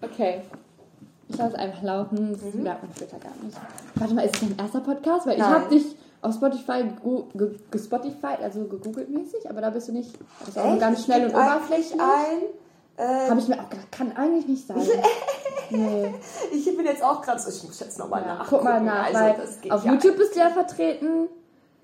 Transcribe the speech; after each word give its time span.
Okay. 0.00 0.42
Ich 1.28 1.36
lasse 1.36 1.54
es 1.54 1.54
einfach 1.56 1.82
laufen, 1.82 2.32
das 2.32 2.54
mhm. 2.54 2.62
merkt 2.62 2.82
man 2.82 2.92
später 2.94 3.18
gar 3.18 3.32
nicht. 3.42 3.56
Warte 3.96 4.14
mal, 4.14 4.24
ist 4.24 4.34
es 4.36 4.40
dein 4.40 4.56
erster 4.58 4.80
Podcast? 4.80 5.26
Weil 5.26 5.36
Nein. 5.36 5.48
ich 5.48 5.54
habe 5.54 5.74
dich 5.74 5.96
auf 6.22 6.34
Spotify 6.34 6.84
gespotify, 7.70 8.42
also 8.42 8.64
gegoogelt 8.64 9.10
mäßig, 9.10 9.48
aber 9.48 9.60
da 9.60 9.70
bist 9.70 9.88
du 9.88 9.92
nicht. 9.92 10.18
Das 10.40 10.48
ist 10.48 10.58
auch 10.58 10.78
ganz 10.78 11.04
schnell 11.04 11.26
und 11.26 11.34
oberflächlich. 11.34 12.00
ein. 12.00 12.42
Äh, 12.96 13.30
habe 13.30 13.38
ich 13.38 13.46
mir 13.46 13.60
auch 13.60 13.68
gedacht, 13.68 13.92
kann 13.92 14.16
eigentlich 14.16 14.48
nicht 14.48 14.66
sein. 14.66 14.78
nee. 15.70 16.14
Ich 16.50 16.64
bin 16.76 16.84
jetzt 16.84 17.02
auch 17.02 17.22
gerade 17.22 17.38
so, 17.38 17.48
ich 17.48 17.62
muss 17.62 17.78
jetzt 17.78 17.98
nochmal 17.98 18.22
ja, 18.22 18.34
nach. 18.34 18.48
Guck 18.48 18.64
mal 18.64 18.80
nach, 18.80 19.06
also, 19.06 19.20
weil 19.20 19.72
auf 19.72 19.84
ja 19.84 19.92
YouTube 19.92 20.16
bist 20.16 20.34
du 20.34 20.40
ja 20.40 20.50
vertreten. 20.50 21.28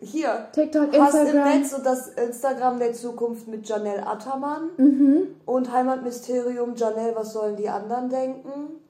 Hier. 0.04 0.48
TikTok, 0.52 0.94
Instagram. 0.94 1.06
Hast 1.06 1.34
im 1.34 1.44
Netz 1.44 1.70
so 1.70 1.82
das 1.82 2.08
Instagram 2.08 2.78
der 2.78 2.92
Zukunft 2.92 3.48
mit 3.48 3.68
Janelle 3.68 4.06
Attermann 4.06 4.70
mhm. 4.76 5.28
und 5.46 5.72
Heimatmysterium 5.72 6.74
Janelle, 6.76 7.14
was 7.16 7.32
sollen 7.32 7.56
die 7.56 7.68
anderen 7.68 8.08
denken? 8.08 8.80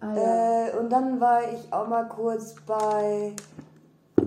Ah, 0.00 0.14
ja. 0.14 0.66
äh, 0.66 0.78
und 0.78 0.90
dann 0.90 1.20
war 1.20 1.40
ich 1.42 1.72
auch 1.72 1.88
mal 1.88 2.04
kurz 2.04 2.54
bei 2.66 3.32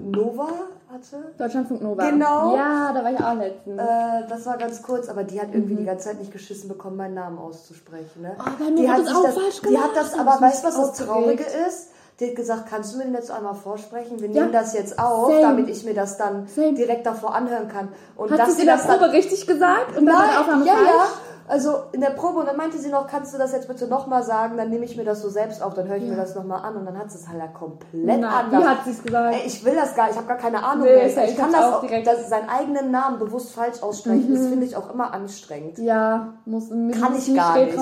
Nova 0.02 0.48
hatte. 0.92 1.34
Deutschlandfunk 1.38 1.82
Nova. 1.82 2.10
Genau. 2.10 2.56
Ja, 2.56 2.92
da 2.94 3.04
war 3.04 3.12
ich 3.12 3.20
auch 3.20 3.36
letztens. 3.36 3.80
Äh, 3.80 4.28
das 4.28 4.46
war 4.46 4.58
ganz 4.58 4.82
kurz, 4.82 5.08
aber 5.10 5.24
die 5.24 5.40
hat 5.40 5.50
irgendwie 5.54 5.74
mhm. 5.74 5.80
die 5.80 5.86
ganze 5.86 6.10
Zeit 6.10 6.20
nicht 6.20 6.32
geschissen 6.32 6.68
bekommen, 6.68 6.98
meinen 6.98 7.14
Namen 7.14 7.38
auszusprechen. 7.38 8.22
Ne? 8.22 8.36
Oh, 8.40 8.76
die 8.76 8.90
hat 8.90 9.00
das 9.00 9.16
auch 9.16 9.24
das, 9.24 9.36
falsch 9.36 9.62
gemacht. 9.62 9.84
Die 9.84 9.90
hat 9.90 9.96
das, 9.96 10.18
aber 10.18 10.42
weißt 10.42 10.64
du, 10.64 10.68
was 10.68 10.76
das 10.76 10.94
Traurige 11.06 11.44
ist? 11.68 11.90
Die 12.20 12.28
hat 12.28 12.36
gesagt, 12.36 12.70
kannst 12.70 12.94
du 12.94 12.98
mir 12.98 13.06
den 13.06 13.14
jetzt 13.14 13.32
einmal 13.32 13.56
vorsprechen? 13.56 14.20
Wir 14.20 14.30
ja. 14.30 14.42
nehmen 14.42 14.52
das 14.52 14.74
jetzt 14.74 15.00
auf, 15.00 15.30
Same. 15.30 15.42
damit 15.42 15.70
ich 15.70 15.86
mir 15.86 15.94
das 15.94 16.18
dann 16.18 16.48
Same. 16.48 16.74
direkt 16.74 17.06
davor 17.06 17.34
anhören 17.34 17.70
kann. 17.70 17.90
Und 18.18 18.32
hat 18.32 18.52
sie 18.52 18.62
in 18.62 18.68
der 18.68 18.76
Probe 18.76 19.12
richtig 19.14 19.48
gesagt? 19.48 19.98
Und 19.98 20.04
Nein, 20.04 20.16
ja, 20.16 20.44
falsch? 20.44 20.66
ja. 20.66 21.08
Also 21.50 21.82
in 21.94 22.02
der 22.02 22.12
Probe 22.12 22.40
und 22.40 22.48
dann 22.48 22.58
meinte 22.58 22.78
sie 22.78 22.90
noch, 22.90 23.08
kannst 23.08 23.34
du 23.34 23.40
das 23.40 23.54
jetzt 23.54 23.68
bitte 23.68 23.88
nochmal 23.88 24.22
sagen, 24.24 24.56
dann 24.56 24.70
nehme 24.70 24.86
ich 24.86 24.96
mir 24.96 25.04
das 25.04 25.24
so 25.24 25.30
selbst 25.30 25.64
auf, 25.64 25.74
dann 25.74 25.88
höre 25.88 25.98
ich 25.98 26.04
ja. 26.04 26.12
mir 26.12 26.16
das 26.16 26.36
nochmal 26.36 26.64
an 26.64 26.76
und 26.76 26.86
dann 26.86 26.96
hat 26.96 27.10
sie 27.10 27.18
es 27.18 27.28
halt 27.28 27.40
ja 27.40 27.48
komplett 27.48 28.20
Na, 28.22 28.42
anders. 28.42 28.62
Wie 28.62 28.68
hat 28.68 28.78
sie 28.86 28.92
es 28.92 29.02
gesagt? 29.02 29.36
Ey, 29.36 29.48
ich 29.48 29.66
will 29.66 29.74
das 29.74 29.96
gar 29.96 30.04
nicht, 30.04 30.12
ich 30.12 30.18
habe 30.18 30.28
gar 30.28 30.38
keine 30.38 30.64
Ahnung 30.64 30.86
nee, 30.86 30.96
mehr. 30.96 31.08
Ich, 31.08 31.32
ich 31.32 31.38
kann 31.38 31.52
das 31.52 31.64
auch, 31.64 31.82
direkt. 31.82 32.06
Dass 32.06 32.30
seinen 32.30 32.50
eigenen 32.50 32.92
Namen 32.92 33.18
bewusst 33.18 33.52
falsch 33.54 33.82
aussprechen, 33.82 34.30
mhm. 34.30 34.36
das 34.36 34.48
finde 34.48 34.66
ich 34.68 34.76
auch 34.76 34.94
immer 34.94 35.12
anstrengend. 35.12 35.80
Ja, 35.80 36.34
muss 36.46 36.70
kann 36.70 37.18
ich 37.18 37.36
gar 37.36 37.58
nicht. 37.58 37.78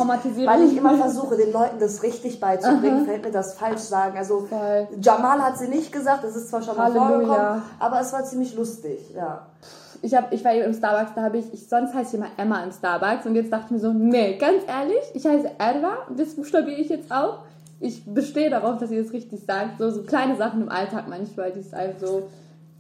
Weil 0.46 0.64
ich 0.64 0.78
immer 0.78 0.98
versuche, 0.98 1.36
den 1.36 1.52
Leuten 1.52 1.78
das 1.78 2.04
richtig 2.04 2.40
beizubringen, 2.40 3.06
fällt 3.06 3.26
mir 3.26 3.32
das 3.32 3.56
falsch 3.56 3.82
sagen. 3.82 4.18
Also 4.18 4.46
Voll. 4.48 4.88
Jamal 5.02 5.44
hat 5.44 5.58
sie 5.58 5.68
nicht 5.68 5.92
gesagt, 5.92 6.24
das 6.24 6.38
ist 6.38 6.50
zwar 6.50 6.62
schon 6.62 6.78
mal 6.78 6.92
vorgekommen, 6.92 7.62
aber 7.80 8.00
es 8.00 8.14
war 8.14 8.24
ziemlich 8.24 8.56
lustig, 8.56 9.14
ja 9.14 9.48
ich, 10.02 10.16
hab, 10.16 10.34
ich 10.34 10.44
war 10.44 10.54
eben 10.54 10.66
im 10.66 10.74
Starbucks, 10.74 11.14
da 11.16 11.22
habe 11.22 11.38
ich, 11.38 11.54
ich, 11.54 11.68
sonst 11.68 11.94
heiße 11.94 12.16
ich 12.16 12.22
immer 12.22 12.32
Emma 12.38 12.64
im 12.64 12.72
Starbucks 12.72 13.26
und 13.26 13.36
jetzt 13.36 13.52
dachte 13.52 13.66
ich 13.66 13.72
mir 13.72 13.80
so, 13.80 13.94
nee, 13.94 14.38
ganz 14.38 14.64
ehrlich, 14.68 15.04
ich 15.14 15.26
heiße 15.26 15.52
Erwa 15.58 16.06
und 16.10 16.20
das 16.20 16.36
buchstabiere 16.36 16.80
ich 16.80 16.90
jetzt 16.90 17.12
auch. 17.12 17.40
Ich 17.80 18.04
bestehe 18.06 18.50
darauf, 18.50 18.80
dass 18.80 18.90
ihr 18.90 19.04
das 19.04 19.14
richtig 19.14 19.42
sagt. 19.46 19.78
So, 19.78 19.92
so 19.92 20.02
kleine 20.04 20.36
Sachen 20.36 20.64
im 20.64 20.70
Alltag 20.70 21.06
manchmal, 21.08 21.52
die 21.52 21.60
ist 21.60 21.74
einfach 21.74 22.08
so, 22.08 22.30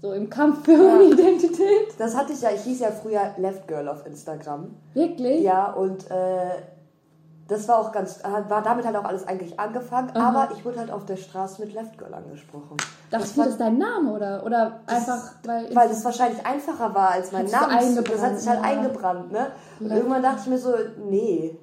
so 0.01 0.11
im 0.11 0.29
Kampf 0.29 0.65
für 0.65 0.71
ja. 0.71 1.01
Identität. 1.11 1.93
Das 1.99 2.15
hatte 2.15 2.33
ich 2.33 2.41
ja, 2.41 2.49
ich 2.53 2.61
hieß 2.61 2.79
ja 2.79 2.91
früher 2.91 3.35
Left 3.37 3.67
Girl 3.67 3.87
auf 3.87 4.05
Instagram. 4.05 4.75
Wirklich? 4.93 5.41
Ja, 5.41 5.71
und 5.71 6.09
äh, 6.09 6.61
das 7.47 7.67
war 7.67 7.79
auch 7.79 7.91
ganz, 7.91 8.19
war 8.23 8.61
damit 8.61 8.85
halt 8.85 8.95
auch 8.95 9.05
alles 9.05 9.27
eigentlich 9.27 9.59
angefangen, 9.59 10.11
Aha. 10.13 10.29
aber 10.29 10.53
ich 10.55 10.65
wurde 10.65 10.79
halt 10.79 10.91
auf 10.91 11.05
der 11.05 11.17
Straße 11.17 11.61
mit 11.61 11.73
Left 11.73 11.97
Girl 11.97 12.13
angesprochen. 12.13 12.77
Dachtest 13.09 13.37
du, 13.37 13.41
das 13.41 13.51
ist 13.51 13.59
dein 13.61 13.77
Name 13.77 14.11
oder, 14.11 14.45
oder 14.45 14.81
einfach, 14.85 15.31
weil. 15.43 15.73
Weil 15.73 15.89
das 15.89 16.03
wahrscheinlich 16.03 16.45
einfacher 16.45 16.93
war 16.93 17.11
als 17.11 17.31
mein 17.31 17.45
Name. 17.45 18.03
Das 18.03 18.21
hat 18.21 18.37
sich 18.37 18.49
halt 18.49 18.59
ja. 18.59 18.69
eingebrannt, 18.69 19.31
ne? 19.31 19.47
Und 19.79 19.91
irgendwann 19.91 20.21
dachte 20.21 20.41
ich 20.43 20.47
mir 20.47 20.57
so, 20.57 20.73
nee, 21.09 21.57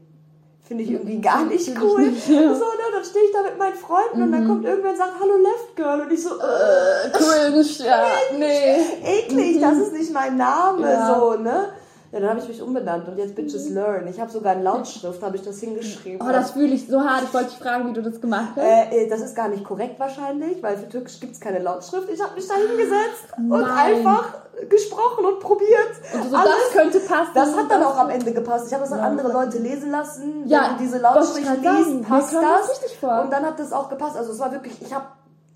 finde 0.62 0.84
ich 0.84 0.91
irgendwie 0.91 1.21
gar 1.21 1.44
nicht 1.44 1.69
cool. 1.81 2.12
So, 2.15 2.33
ne, 2.33 2.84
dann 2.94 3.05
stehe 3.05 3.25
ich 3.25 3.33
da 3.33 3.43
mit 3.43 3.59
meinen 3.59 3.75
Freunden 3.75 4.19
mhm. 4.19 4.23
und 4.23 4.33
dann 4.33 4.44
mhm. 4.44 4.49
kommt 4.49 4.65
irgendwer 4.65 4.91
und 4.93 4.97
sagt, 4.97 5.12
hallo 5.21 5.37
Left 5.37 5.77
Girl 5.77 6.00
und 6.00 6.12
ich 6.12 6.23
so, 6.23 6.31
äh, 6.31 7.11
cringe, 7.12 7.87
ja, 7.87 8.06
nee. 8.39 8.77
Eklig, 9.03 9.56
mhm. 9.56 9.61
das 9.61 9.77
ist 9.78 9.93
nicht 9.93 10.12
mein 10.12 10.37
Name, 10.37 10.91
ja. 10.91 11.15
so, 11.15 11.34
ne? 11.34 11.69
Ja, 12.15 12.21
dann 12.21 12.31
habe 12.31 12.39
ich 12.39 12.47
mich 12.47 12.63
umbenannt 12.63 13.09
und 13.09 13.19
jetzt 13.19 13.35
Bitches. 13.35 13.71
Learn. 13.71 14.07
Ich 14.07 14.21
habe 14.21 14.31
sogar 14.31 14.55
in 14.55 14.63
Lautschrift 14.63 15.21
habe 15.21 15.35
ich 15.35 15.43
das 15.43 15.59
hingeschrieben. 15.59 16.25
Oh, 16.25 16.31
das 16.31 16.53
fühle 16.53 16.73
ich 16.73 16.87
so 16.87 17.01
hart. 17.01 17.25
Ich 17.25 17.35
wollte 17.35 17.49
dich 17.49 17.59
fragen, 17.59 17.89
wie 17.89 17.93
du 17.93 18.03
das 18.03 18.21
gemacht 18.21 18.51
hast. 18.55 18.63
Äh, 18.63 19.07
äh 19.07 19.09
das 19.09 19.21
ist 19.21 19.35
gar 19.35 19.49
nicht 19.49 19.65
korrekt 19.65 19.99
wahrscheinlich, 19.99 20.63
weil 20.63 20.77
für 20.77 20.89
Türkisch 20.89 21.19
gibt 21.19 21.35
es 21.35 21.41
keine 21.41 21.59
Lautschrift. 21.59 22.09
Ich 22.09 22.23
habe 22.23 22.37
mich 22.37 22.47
da 22.47 22.55
hingesetzt 22.55 23.25
Nein. 23.37 23.51
und 23.51 23.65
einfach 23.65 24.33
gesprochen 24.71 25.25
und 25.25 25.41
probiert. 25.41 25.91
Und 26.15 26.31
so, 26.31 26.37
Alles, 26.37 26.53
das 26.73 26.81
könnte 26.81 27.01
passen. 27.01 27.31
Das 27.35 27.57
hat 27.57 27.69
dann 27.69 27.83
auch 27.83 27.99
am 27.99 28.11
Ende 28.11 28.33
gepasst. 28.33 28.69
Ich 28.69 28.75
habe 28.75 28.85
das 28.85 28.93
an 28.93 29.01
andere 29.01 29.33
Leute 29.33 29.59
lesen 29.59 29.91
lassen. 29.91 30.47
Ja, 30.47 30.69
Wenn 30.69 30.77
du 30.77 30.83
diese 30.85 30.99
Lautschrift 30.99 31.63
liest, 31.63 32.09
passt 32.09 32.33
das. 32.33 32.81
Und 33.25 33.33
dann 33.33 33.45
hat 33.45 33.59
das 33.59 33.73
auch 33.73 33.89
gepasst. 33.89 34.17
Also 34.17 34.31
es 34.31 34.39
war 34.39 34.53
wirklich, 34.53 34.81
ich 34.81 34.95
habe 34.95 35.07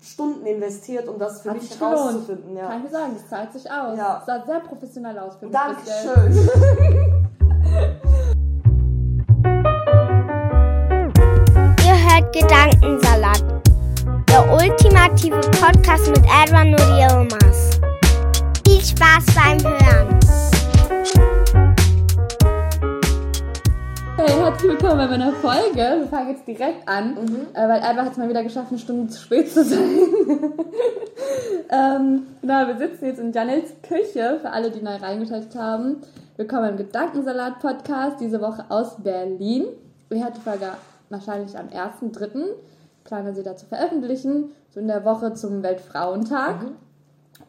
Stunden 0.01 0.45
investiert, 0.45 1.07
um 1.09 1.19
das 1.19 1.41
für 1.41 1.49
Hat 1.49 1.61
mich 1.61 1.79
herauszufinden. 1.79 2.55
Ja. 2.55 2.67
Kann 2.67 2.85
ich 2.85 2.91
sagen, 2.91 3.13
das 3.13 3.27
zahlt 3.27 3.51
sich 3.53 3.69
aus. 3.69 3.97
Ja. 3.97 4.15
Das 4.15 4.25
sah 4.25 4.45
sehr 4.45 4.59
professionell 4.61 5.19
aus 5.19 5.35
für 5.35 5.47
mich. 5.47 5.53
Dankeschön. 5.53 6.49
Ihr 11.85 11.97
hört 12.07 12.33
Gedankensalat. 12.33 13.43
Der 14.29 14.53
ultimative 14.53 15.41
Podcast 15.59 16.07
mit 16.07 16.23
Edwin 16.43 16.73
und 16.75 16.97
Yilmaz. 16.97 17.79
Viel 18.65 18.81
Spaß 18.81 19.25
beim 19.35 19.59
Hören. 19.63 20.19
Hey, 24.29 24.37
herzlich 24.37 24.73
willkommen 24.73 24.97
bei 24.99 25.07
meiner 25.07 25.31
Folge. 25.31 25.75
Wir 25.75 26.07
fangen 26.07 26.29
jetzt 26.29 26.47
direkt 26.47 26.87
an, 26.87 27.15
mhm. 27.15 27.47
äh, 27.51 27.67
weil 27.67 27.81
Alba 27.81 28.03
hat 28.03 28.11
es 28.11 28.17
mal 28.19 28.29
wieder 28.29 28.43
geschafft, 28.43 28.67
eine 28.69 28.77
Stunde 28.77 29.07
zu 29.07 29.19
spät 29.19 29.51
zu 29.51 29.63
sein. 29.63 29.81
ähm, 31.71 32.27
genau, 32.39 32.67
wir 32.67 32.77
sitzen 32.77 33.05
jetzt 33.05 33.19
in 33.19 33.31
Janels 33.31 33.71
Küche, 33.81 34.37
für 34.39 34.51
alle, 34.51 34.69
die 34.69 34.83
neu 34.83 34.97
reingeschaltet 34.97 35.55
haben. 35.55 36.03
Willkommen 36.37 36.69
im 36.69 36.77
Gedankensalat-Podcast, 36.77 38.19
diese 38.19 38.39
Woche 38.39 38.65
aus 38.69 39.01
Berlin. 39.01 39.65
Wir 40.09 40.23
hatten 40.23 40.35
die 40.35 40.41
Folge 40.41 40.73
wahrscheinlich 41.09 41.57
am 41.57 41.69
1.3. 41.69 42.49
planen 43.05 43.33
sie 43.33 43.41
da 43.41 43.55
zu 43.55 43.65
veröffentlichen, 43.65 44.51
so 44.69 44.79
in 44.79 44.87
der 44.87 45.05
Woche 45.05 45.33
zum 45.33 45.63
Weltfrauentag. 45.63 46.61
Mhm. 46.61 46.75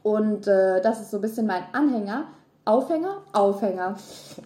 Und 0.03 0.47
äh, 0.47 0.81
das 0.81 1.03
ist 1.03 1.11
so 1.11 1.19
ein 1.19 1.21
bisschen 1.21 1.47
mein 1.47 1.65
Anhänger 1.75 2.25
Aufhänger? 2.65 3.23
Aufhänger. 3.33 3.97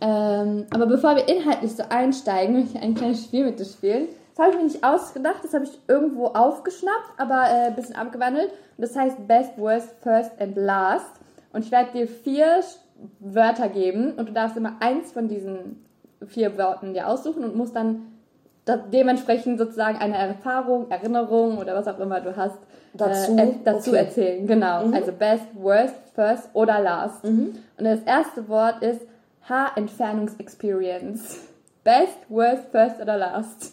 Ähm, 0.00 0.66
aber 0.70 0.86
bevor 0.86 1.16
wir 1.16 1.28
inhaltlich 1.28 1.74
so 1.74 1.82
einsteigen, 1.88 2.54
möchte 2.54 2.78
ich 2.78 2.82
ein 2.82 2.94
kleines 2.94 3.24
Spiel 3.24 3.44
mit 3.44 3.58
dir 3.58 3.64
spielen. 3.64 4.08
Das 4.34 4.44
habe 4.44 4.50
ich 4.50 4.56
mir 4.56 4.64
nicht 4.64 4.84
ausgedacht, 4.84 5.44
das 5.44 5.54
habe 5.54 5.64
ich 5.64 5.78
irgendwo 5.86 6.26
aufgeschnappt, 6.26 7.18
aber 7.18 7.44
äh, 7.44 7.66
ein 7.68 7.76
bisschen 7.76 7.96
abgewandelt. 7.96 8.50
Und 8.50 8.82
das 8.82 8.96
heißt 8.96 9.28
Best, 9.28 9.56
Worst, 9.58 9.90
First 10.02 10.32
and 10.40 10.56
Last. 10.56 11.10
Und 11.52 11.64
ich 11.64 11.70
werde 11.70 11.92
dir 11.92 12.08
vier 12.08 12.62
Wörter 13.20 13.68
geben 13.68 14.12
und 14.12 14.28
du 14.28 14.32
darfst 14.32 14.56
immer 14.56 14.76
eins 14.80 15.12
von 15.12 15.28
diesen 15.28 15.84
vier 16.26 16.56
Worten 16.58 16.94
dir 16.94 17.08
aussuchen 17.08 17.44
und 17.44 17.56
musst 17.56 17.76
dann 17.76 18.13
dementsprechend 18.66 19.58
sozusagen 19.58 19.98
eine 19.98 20.16
Erfahrung, 20.16 20.90
Erinnerung 20.90 21.58
oder 21.58 21.74
was 21.74 21.86
auch 21.86 21.98
immer 21.98 22.20
du 22.20 22.36
hast, 22.36 22.56
dazu, 22.94 23.36
äh, 23.36 23.54
dazu 23.64 23.90
okay. 23.90 23.98
erzählen. 23.98 24.46
Genau. 24.46 24.86
Mhm. 24.86 24.94
Also 24.94 25.12
best, 25.12 25.44
worst, 25.54 25.94
first 26.14 26.48
oder 26.54 26.80
last. 26.80 27.24
Mhm. 27.24 27.58
Und 27.78 27.84
das 27.84 28.00
erste 28.06 28.48
Wort 28.48 28.82
ist 28.82 29.00
Haarentfernungsexperience. 29.48 31.38
Best, 31.82 32.16
worst, 32.28 32.64
first 32.70 33.00
oder 33.00 33.18
last? 33.18 33.72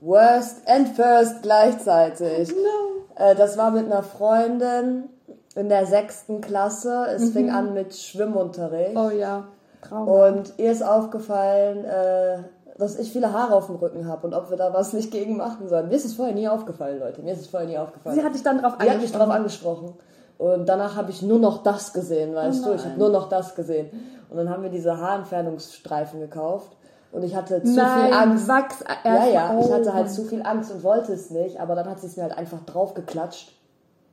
Worst 0.00 0.68
and 0.68 0.88
first 0.90 1.42
gleichzeitig. 1.42 2.50
No. 2.50 3.06
Äh, 3.16 3.34
das 3.34 3.58
war 3.58 3.72
mit 3.72 3.86
einer 3.86 4.04
Freundin 4.04 5.08
in 5.56 5.68
der 5.68 5.86
sechsten 5.86 6.40
Klasse. 6.40 7.08
Es 7.12 7.22
mhm. 7.22 7.32
fing 7.32 7.50
an 7.50 7.74
mit 7.74 7.96
Schwimmunterricht. 7.96 8.96
Oh 8.96 9.10
ja. 9.10 9.48
Trauma. 9.82 10.28
Und 10.28 10.52
ihr 10.58 10.72
ist 10.72 10.82
aufgefallen, 10.82 11.84
äh, 11.84 12.38
dass 12.78 12.96
ich 12.96 13.12
viele 13.12 13.32
Haare 13.32 13.54
auf 13.54 13.66
dem 13.66 13.76
Rücken 13.76 14.06
habe 14.06 14.26
und 14.26 14.34
ob 14.34 14.50
wir 14.50 14.56
da 14.56 14.72
was 14.72 14.92
nicht 14.92 15.10
gegen 15.10 15.36
machen 15.36 15.68
sollen. 15.68 15.88
Mir 15.88 15.96
ist 15.96 16.04
es 16.04 16.14
vorher 16.14 16.34
nie 16.34 16.48
aufgefallen, 16.48 17.00
Leute. 17.00 17.22
Mir 17.22 17.32
ist 17.32 17.40
es 17.40 17.48
vorher 17.48 17.68
nie 17.68 17.76
aufgefallen. 17.76 18.14
Sie 18.14 18.24
hat 18.24 18.34
dich 18.34 18.42
dann 18.42 18.62
darauf 18.62 18.74
angesprochen. 18.74 18.88
Sie 18.88 18.94
hat 18.94 19.02
mich 19.02 19.12
darauf 19.12 19.34
angesprochen. 19.34 19.94
Und 20.38 20.68
danach 20.68 20.94
habe 20.94 21.10
ich 21.10 21.20
nur 21.20 21.40
noch 21.40 21.64
das 21.64 21.92
gesehen, 21.92 22.34
weißt 22.34 22.64
oh 22.64 22.68
du? 22.68 22.74
Ich 22.76 22.84
habe 22.84 22.96
nur 22.96 23.08
noch 23.10 23.28
das 23.28 23.56
gesehen. 23.56 23.90
Und 24.30 24.36
dann 24.36 24.48
haben 24.48 24.62
wir 24.62 24.70
diese 24.70 24.96
Haarentfernungsstreifen 24.96 26.20
gekauft. 26.20 26.76
Und 27.10 27.24
ich 27.24 27.34
hatte 27.34 27.62
zu 27.62 27.74
Nein, 27.74 28.04
viel 28.04 28.14
Angst. 28.14 28.48
Wachs. 28.48 28.84
Ja, 29.04 29.26
ja, 29.26 29.58
ich 29.58 29.66
oh 29.66 29.72
hatte 29.72 29.94
halt 29.94 30.10
zu 30.10 30.24
viel 30.24 30.42
Angst 30.42 30.70
und 30.70 30.84
wollte 30.84 31.12
es 31.12 31.30
nicht, 31.30 31.58
aber 31.58 31.74
dann 31.74 31.88
hat 31.88 32.00
sie 32.00 32.06
es 32.06 32.16
mir 32.16 32.22
halt 32.22 32.36
einfach 32.36 32.60
draufgeklatscht. 32.66 33.52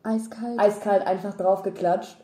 Eiskalt. 0.03 0.59
Eiskalt 0.59 1.05
einfach 1.05 1.35
draufgeklatscht. 1.35 2.17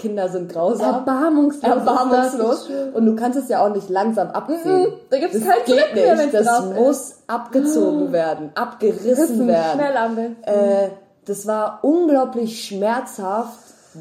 Kinder 0.00 0.28
sind 0.30 0.50
grausam. 0.50 0.94
Erbarmungslos. 0.94 1.62
Erbarmungslos. 1.62 2.68
Und 2.94 3.04
du 3.04 3.14
kannst 3.14 3.38
es 3.38 3.48
ja 3.48 3.64
auch 3.64 3.72
nicht 3.74 3.90
langsam 3.90 4.28
abziehen. 4.28 4.82
Mhm, 4.82 4.92
da 5.10 5.18
gibt's 5.18 5.38
das 5.38 5.46
kein 5.46 5.64
geht 5.66 5.94
mehr, 5.94 6.16
nicht. 6.16 6.32
Das 6.32 6.46
drauf 6.46 6.70
ist. 6.70 6.76
muss 6.76 7.14
abgezogen 7.26 8.10
werden, 8.10 8.50
abgerissen 8.54 9.10
Rissen, 9.10 9.46
werden. 9.46 10.36
Schnell. 10.44 10.84
Äh, 10.86 10.88
das 11.26 11.46
war 11.46 11.80
unglaublich 11.82 12.64
schmerzhaft, 12.64 13.58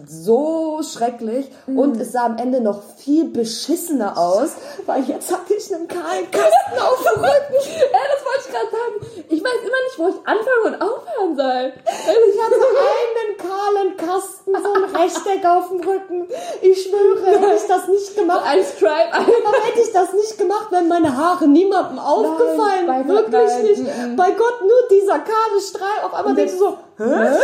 so 0.08 0.82
schrecklich 0.84 1.50
Mhm. 1.66 1.80
und 1.80 2.02
es 2.02 2.12
sah 2.12 2.26
am 2.26 2.38
Ende 2.38 2.62
noch 2.62 2.82
viel 2.98 3.26
beschissener 3.26 4.18
aus, 4.18 4.52
weil 4.86 5.04
jetzt 5.06 5.32
hatte 5.32 5.54
ich 5.56 5.74
einen 5.74 5.88
kahlen 5.88 6.30
Kasten 6.32 6.80
auf 6.80 7.00
dem 7.04 7.24
Rücken. 7.24 7.54
Ja, 7.92 8.00
das 8.14 8.26
wollte 8.26 8.42
ich 8.46 8.54
gerade 8.54 8.70
sagen. 8.72 9.26
Ich 9.30 9.44
weiß 9.44 9.60
immer 9.64 9.82
nicht, 9.86 9.98
wo 9.98 10.08
ich 10.10 10.28
anfangen 10.28 10.66
und 10.66 10.82
aufhören 10.82 11.36
soll. 11.36 11.74
Ich 11.76 12.42
hatte 12.42 12.56
einen 13.20 13.38
kahlen 13.38 13.98
Kasten, 13.98 14.52
so 14.64 14.74
ein 14.74 14.96
Rechteck 14.96 15.46
auf 15.46 15.70
dem 15.70 15.82
Rücken. 15.82 16.28
Ich 16.62 16.84
schwöre, 16.84 17.26
hätte 17.26 17.54
ich 17.56 17.68
das 17.68 17.88
nicht 17.88 18.16
gemacht. 18.16 18.44
Ein 18.46 18.64
Stripe. 18.64 19.12
Aber 19.12 19.58
hätte 19.66 19.82
ich 19.82 19.92
das 19.92 20.14
nicht 20.14 20.38
gemacht, 20.38 20.72
wären 20.72 20.88
meine 20.88 21.16
Haare 21.18 21.48
niemandem 21.48 21.98
aufgefallen. 22.00 22.86
Gott, 22.86 23.08
Wirklich 23.32 23.32
nein. 23.50 23.64
nicht. 23.64 23.82
Mhm. 23.82 24.16
Bei 24.16 24.32
Gott 24.32 24.62
nur 24.62 24.88
dieser 24.92 25.20
kahle 25.20 25.60
Strahl. 25.68 26.06
Auf 26.06 26.14
einmal 26.14 26.36
denkst 26.36 26.54
du 26.54 26.60
so, 26.60 26.78
hä? 26.98 27.38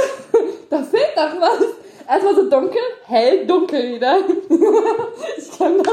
Da 0.70 0.78
fehlt 0.84 1.16
doch 1.16 1.42
was. 1.42 1.66
Erstmal 2.08 2.36
so 2.36 2.50
dunkel, 2.50 2.82
hell, 3.06 3.46
dunkel 3.48 3.96
wieder. 3.96 4.18
ich 5.38 5.58
kann 5.58 5.78
das. 5.78 5.90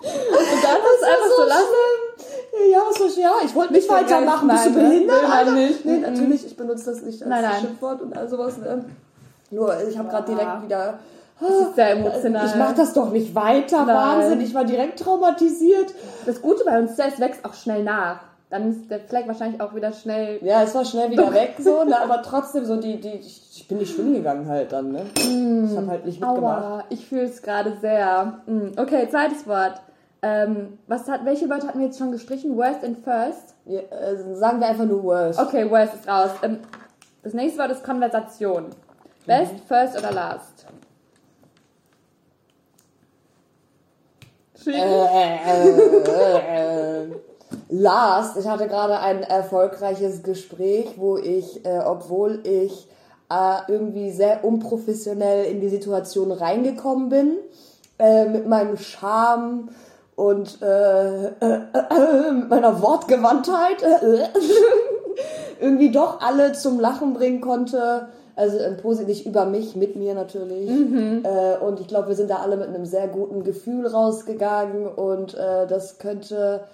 Und 0.00 0.62
dann 0.62 0.76
ist 0.76 0.98
es 0.98 1.02
einfach 1.02 1.36
so 1.38 1.44
lassen. 1.44 1.62
schlimm. 1.64 2.70
Ja, 2.70 2.78
was 2.88 2.96
soll 2.96 3.08
ich, 3.08 3.16
ja, 3.16 3.32
ich 3.44 3.54
wollte 3.54 3.72
nicht 3.72 3.88
so 3.88 3.94
weitermachen. 3.94 4.48
Bist 4.48 4.66
du 4.66 4.70
Nein, 4.70 4.88
behindert? 4.90 5.22
man 5.22 5.32
Alter? 5.32 5.50
nicht. 5.52 5.84
Nee, 5.84 5.92
Mhm. 5.96 6.00
natürlich, 6.02 6.46
ich 6.46 6.56
benutze 6.56 6.84
das 6.90 7.02
nicht 7.02 7.22
als 7.22 7.28
Nein, 7.30 7.42
nein. 7.42 7.60
Schimpfwort 7.60 8.02
und 8.02 8.16
all 8.16 8.28
sowas. 8.28 8.58
Ne? 8.58 8.84
Nur, 9.50 9.74
ich 9.88 9.98
habe 9.98 10.08
gerade 10.08 10.32
direkt 10.32 10.62
wieder... 10.64 10.98
Das 11.40 11.50
ist 11.50 11.74
sehr 11.74 11.90
emotional. 11.90 12.46
Ich 12.46 12.54
mach 12.54 12.72
das 12.74 12.92
doch 12.92 13.10
nicht 13.10 13.34
weiter, 13.34 13.84
Nein. 13.84 13.96
Wahnsinn. 13.96 14.40
Ich 14.40 14.54
war 14.54 14.64
direkt 14.64 15.00
traumatisiert. 15.00 15.92
Das 16.26 16.40
Gute 16.40 16.64
bei 16.64 16.78
uns 16.78 16.92
ist, 16.92 17.00
es 17.00 17.18
wächst 17.20 17.44
auch 17.44 17.54
schnell 17.54 17.82
nach. 17.82 18.20
Dann 18.54 18.70
ist 18.70 18.88
der 18.88 19.00
Fleck 19.00 19.26
wahrscheinlich 19.26 19.60
auch 19.60 19.74
wieder 19.74 19.92
schnell. 19.92 20.38
Ja, 20.40 20.62
es 20.62 20.76
war 20.76 20.84
schnell 20.84 21.10
wieder 21.10 21.34
weg, 21.34 21.56
so, 21.58 21.82
ne, 21.82 22.00
aber 22.00 22.22
trotzdem 22.22 22.64
so 22.64 22.76
die, 22.76 23.00
die, 23.00 23.14
ich 23.14 23.66
bin 23.66 23.78
nicht 23.78 23.92
schwimmen 23.92 24.14
gegangen 24.14 24.48
halt 24.48 24.70
dann, 24.70 24.92
ne? 24.92 25.06
Ich 25.16 25.76
habe 25.76 25.88
halt 25.88 26.06
nicht 26.06 26.20
mitgemacht. 26.20 26.62
Aua, 26.64 26.84
ich 26.88 27.04
fühle 27.04 27.24
es 27.24 27.42
gerade 27.42 27.76
sehr. 27.80 28.38
Mm, 28.46 28.78
Okay, 28.78 29.08
zweites 29.10 29.48
Wort. 29.48 29.82
Ähm, 30.22 30.78
was 30.86 31.08
hat, 31.08 31.24
welche 31.24 31.50
Wörter 31.50 31.66
hatten 31.66 31.80
wir 31.80 31.86
jetzt 31.86 31.98
schon 31.98 32.12
gestrichen? 32.12 32.56
Worst 32.56 32.84
and 32.84 32.98
first? 32.98 33.56
Ja, 33.64 33.80
äh, 33.80 34.36
sagen 34.36 34.60
wir 34.60 34.68
einfach 34.68 34.84
nur 34.84 35.02
worst. 35.02 35.40
Okay, 35.40 35.68
worst 35.68 35.94
ist 35.96 36.08
raus. 36.08 36.30
Ähm, 36.44 36.58
das 37.24 37.34
nächste 37.34 37.58
Wort 37.58 37.72
ist 37.72 37.82
Konversation. 37.82 38.66
Best, 39.26 39.54
first 39.66 39.98
oder 39.98 40.12
last? 40.12 40.64
Schwierig. 44.62 44.80
Äh, 44.80 45.70
äh, 45.70 47.02
äh, 47.02 47.33
last, 47.68 48.36
ich 48.36 48.46
hatte 48.46 48.68
gerade 48.68 48.98
ein 49.00 49.22
erfolgreiches 49.22 50.22
Gespräch, 50.22 50.94
wo 50.96 51.16
ich, 51.16 51.64
äh, 51.64 51.80
obwohl 51.84 52.40
ich 52.44 52.88
äh, 53.30 53.58
irgendwie 53.68 54.10
sehr 54.10 54.44
unprofessionell 54.44 55.46
in 55.46 55.60
die 55.60 55.68
Situation 55.68 56.30
reingekommen 56.30 57.08
bin, 57.08 57.36
äh, 57.98 58.26
mit 58.26 58.46
meinem 58.46 58.76
Charme 58.76 59.68
und 60.16 60.62
äh, 60.62 61.26
äh, 61.26 61.30
äh, 61.40 62.32
mit 62.32 62.48
meiner 62.48 62.80
Wortgewandtheit 62.82 63.82
äh, 63.82 64.28
irgendwie 65.60 65.90
doch 65.90 66.20
alle 66.20 66.52
zum 66.52 66.78
Lachen 66.78 67.14
bringen 67.14 67.40
konnte. 67.40 68.08
Also 68.36 68.58
im 68.58 68.76
Posit 68.78 69.06
nicht 69.06 69.26
über 69.26 69.46
mich, 69.46 69.76
mit 69.76 69.94
mir 69.94 70.14
natürlich. 70.14 70.68
Äh, 71.24 71.64
und 71.64 71.78
ich 71.78 71.86
glaube, 71.86 72.08
wir 72.08 72.16
sind 72.16 72.30
da 72.30 72.38
alle 72.38 72.56
mit 72.56 72.66
einem 72.68 72.84
sehr 72.84 73.06
guten 73.06 73.44
Gefühl 73.44 73.86
rausgegangen 73.86 74.88
und 74.88 75.34
äh, 75.34 75.68
das 75.68 75.98
könnte 75.98 76.64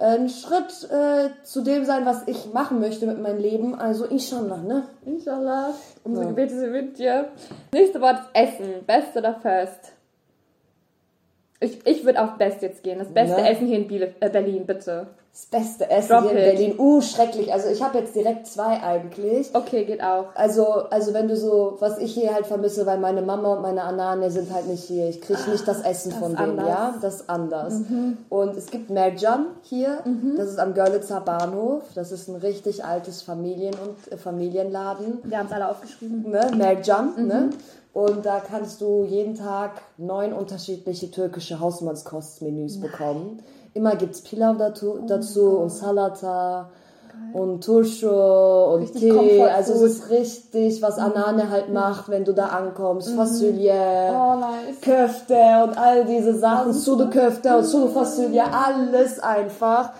ein 0.00 0.28
Schritt 0.28 0.88
äh, 0.90 1.28
zu 1.44 1.62
dem 1.62 1.84
sein, 1.84 2.06
was 2.06 2.26
ich 2.26 2.52
machen 2.52 2.80
möchte 2.80 3.06
mit 3.06 3.20
meinem 3.20 3.38
Leben. 3.38 3.74
Also 3.74 4.06
inshallah, 4.06 4.56
ne? 4.58 4.84
Inshallah. 5.04 5.74
Unsere 6.04 6.24
Ja. 6.24 6.30
Gebete 6.30 6.58
sind 6.58 6.72
mit 6.72 6.98
dir. 6.98 7.28
Nächste 7.72 8.00
Wort 8.00 8.16
ist 8.18 8.28
Essen. 8.34 8.84
Best 8.86 9.16
oder 9.16 9.34
first? 9.34 9.92
Ich, 11.60 11.86
ich 11.86 12.04
würde 12.04 12.22
auf 12.22 12.38
Best 12.38 12.62
jetzt 12.62 12.82
gehen. 12.82 12.98
Das 12.98 13.08
beste 13.12 13.40
Ne? 13.42 13.50
Essen 13.50 13.66
hier 13.66 13.76
in 13.78 13.86
Biele, 13.88 14.14
äh, 14.20 14.30
Berlin, 14.30 14.64
bitte. 14.64 15.08
Das 15.32 15.46
beste 15.46 15.88
Essen 15.88 16.08
Drop 16.08 16.22
hier 16.22 16.32
in 16.32 16.36
it. 16.38 16.44
Berlin. 16.44 16.74
Uh, 16.78 17.00
schrecklich. 17.00 17.52
Also 17.52 17.68
ich 17.68 17.80
habe 17.82 17.98
jetzt 17.98 18.16
direkt 18.16 18.48
zwei 18.48 18.82
eigentlich. 18.82 19.54
Okay, 19.54 19.84
geht 19.84 20.02
auch. 20.02 20.26
Also, 20.34 20.66
also 20.90 21.14
wenn 21.14 21.28
du 21.28 21.36
so, 21.36 21.76
was 21.78 21.98
ich 21.98 22.12
hier 22.12 22.34
halt 22.34 22.46
vermisse, 22.46 22.84
weil 22.84 22.98
meine 22.98 23.22
Mama 23.22 23.54
und 23.54 23.62
meine 23.62 23.84
Anane 23.84 24.30
sind 24.32 24.52
halt 24.52 24.66
nicht 24.66 24.82
hier. 24.84 25.08
Ich 25.08 25.20
kriege 25.20 25.38
nicht 25.48 25.66
das 25.68 25.82
Essen 25.82 26.10
von 26.10 26.32
ist 26.32 26.40
denen, 26.40 26.58
anders. 26.58 26.68
ja. 26.68 26.94
Das 27.00 27.14
ist 27.14 27.30
anders. 27.30 27.74
Und 28.28 28.56
es 28.56 28.66
gibt 28.66 28.90
Merjan 28.90 29.46
hier. 29.62 29.98
Das 30.36 30.48
ist 30.48 30.58
am 30.58 30.74
Görlitzer 30.74 31.20
Bahnhof. 31.20 31.84
Das 31.94 32.10
ist 32.10 32.28
ein 32.28 32.36
richtig 32.36 32.84
altes 32.84 33.22
Familien- 33.22 33.74
und 33.74 34.12
äh, 34.12 34.16
Familienladen. 34.16 35.20
Wir 35.22 35.38
haben 35.38 35.46
es 35.46 35.52
alle 35.52 35.68
aufgeschrieben. 35.68 36.28
Ne? 36.28 36.50
Merjan, 36.56 37.26
ne? 37.26 37.50
Und 37.92 38.24
da 38.24 38.40
kannst 38.40 38.80
du 38.80 39.04
jeden 39.04 39.34
Tag 39.34 39.82
neun 39.96 40.32
unterschiedliche 40.32 41.10
türkische 41.10 41.58
Hausmannskostmenüs 41.60 42.80
bekommen. 42.80 43.42
Immer 43.74 43.96
gibt's 43.96 44.22
Pilav 44.22 44.56
dazu, 44.58 44.98
Oh 45.00 45.06
dazu 45.06 45.48
und 45.58 45.70
Salata 45.70 46.70
und 47.32 47.64
Turşu 47.64 48.08
und 48.08 48.82
Richtig 48.82 49.00
Tee. 49.12 49.42
Also 49.42 49.74
es 49.74 49.82
ist 49.82 50.10
richtig, 50.10 50.82
was 50.82 50.98
Anane 50.98 51.50
halt 51.50 51.72
macht, 51.72 52.08
wenn 52.08 52.24
du 52.24 52.32
da 52.32 52.46
ankommst. 52.46 53.10
Fasulye, 53.10 53.70
Oh, 54.10 54.36
nice. 54.36 54.80
Köfte 54.80 55.34
und 55.64 55.78
all 55.78 56.04
diese 56.04 56.36
Sachen. 56.36 56.72
Sude 56.72 57.08
Köfte 57.10 57.56
und 57.56 57.64
Sude 57.64 57.90
Fasulye, 57.90 58.40
alles 58.40 59.20
einfach. 59.20 59.90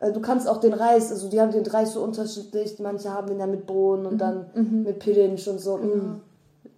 Äh, 0.00 0.12
Du 0.12 0.20
kannst 0.20 0.48
auch 0.48 0.58
den 0.58 0.72
Reis, 0.72 1.10
also 1.10 1.28
die 1.28 1.40
haben 1.40 1.52
den 1.52 1.66
Reis 1.66 1.92
so 1.92 2.00
unterschiedlich. 2.00 2.78
Manche 2.78 3.12
haben 3.12 3.26
den 3.26 3.38
ja 3.40 3.46
mit 3.46 3.66
Bohnen 3.66 4.06
und 4.06 4.18
dann 4.18 4.46
mit 4.84 4.98
Pirinç 5.00 5.46
und 5.48 5.60
so. 5.60 5.76
Mm. 5.76 6.20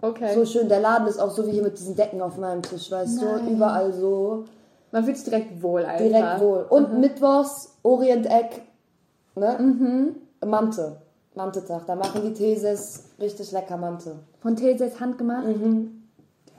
Okay. 0.02 0.34
So 0.34 0.44
schön. 0.44 0.68
Der 0.68 0.80
Laden 0.80 1.06
ist 1.06 1.20
auch 1.20 1.30
so 1.30 1.46
wie 1.46 1.52
hier 1.52 1.62
mit 1.62 1.78
diesen 1.78 1.94
Decken 1.94 2.20
auf 2.20 2.36
meinem 2.36 2.62
Tisch, 2.62 2.90
weißt 2.90 3.22
du? 3.22 3.50
Überall 3.50 3.92
so. 3.92 4.44
Man 4.94 5.02
fühlt 5.04 5.16
sich 5.16 5.24
direkt 5.24 5.60
wohl 5.60 5.84
einfach. 5.84 5.98
Direkt 6.06 6.40
wohl. 6.40 6.66
Und 6.70 7.00
mittwochs 7.00 7.76
Orient-Eck, 7.82 8.62
ne? 9.34 10.14
Mante. 10.46 11.02
Mante-Tag. 11.34 11.84
Da 11.86 11.96
machen 11.96 12.22
die 12.22 12.32
Theses 12.32 13.10
richtig 13.18 13.50
lecker 13.50 13.76
Mante. 13.76 14.20
Von 14.38 14.54
Teses 14.54 15.00
handgemacht? 15.00 15.48
Mhm. 15.48 16.04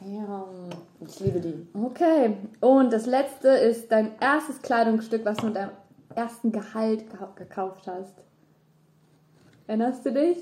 Damn. 0.01 0.69
Ich 1.07 1.17
liebe 1.21 1.39
die. 1.39 1.65
Okay. 1.81 2.35
Und 2.59 2.91
das 2.91 3.05
letzte 3.05 3.47
ist 3.47 3.89
dein 3.89 4.11
erstes 4.19 4.61
Kleidungsstück, 4.61 5.23
was 5.23 5.37
du 5.37 5.45
mit 5.45 5.55
deinem 5.55 5.71
ersten 6.13 6.51
Gehalt 6.51 7.05
geka- 7.09 7.35
gekauft 7.37 7.87
hast. 7.87 8.15
Erinnerst 9.67 10.05
du 10.05 10.11
dich? 10.11 10.39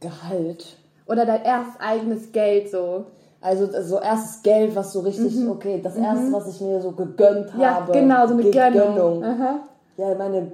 Gehalt. 0.00 0.76
Oder 1.06 1.24
dein 1.24 1.44
erstes 1.44 1.80
eigenes 1.80 2.32
Geld 2.32 2.68
so. 2.68 3.06
Also 3.40 3.68
so 3.82 4.00
erstes 4.00 4.42
Geld, 4.42 4.74
was 4.74 4.92
so 4.92 5.00
richtig, 5.00 5.36
okay, 5.48 5.80
das 5.82 5.94
erste, 5.96 6.32
was 6.32 6.48
ich 6.48 6.60
mir 6.60 6.80
so 6.80 6.90
gegönnt 6.92 7.50
Ja, 7.58 7.76
habe. 7.76 7.92
genau, 7.92 8.26
so 8.26 8.34
eine 8.34 8.50
Gönnung. 8.50 9.22
Aha. 9.22 9.60
Ja, 9.96 10.14
meine, 10.14 10.52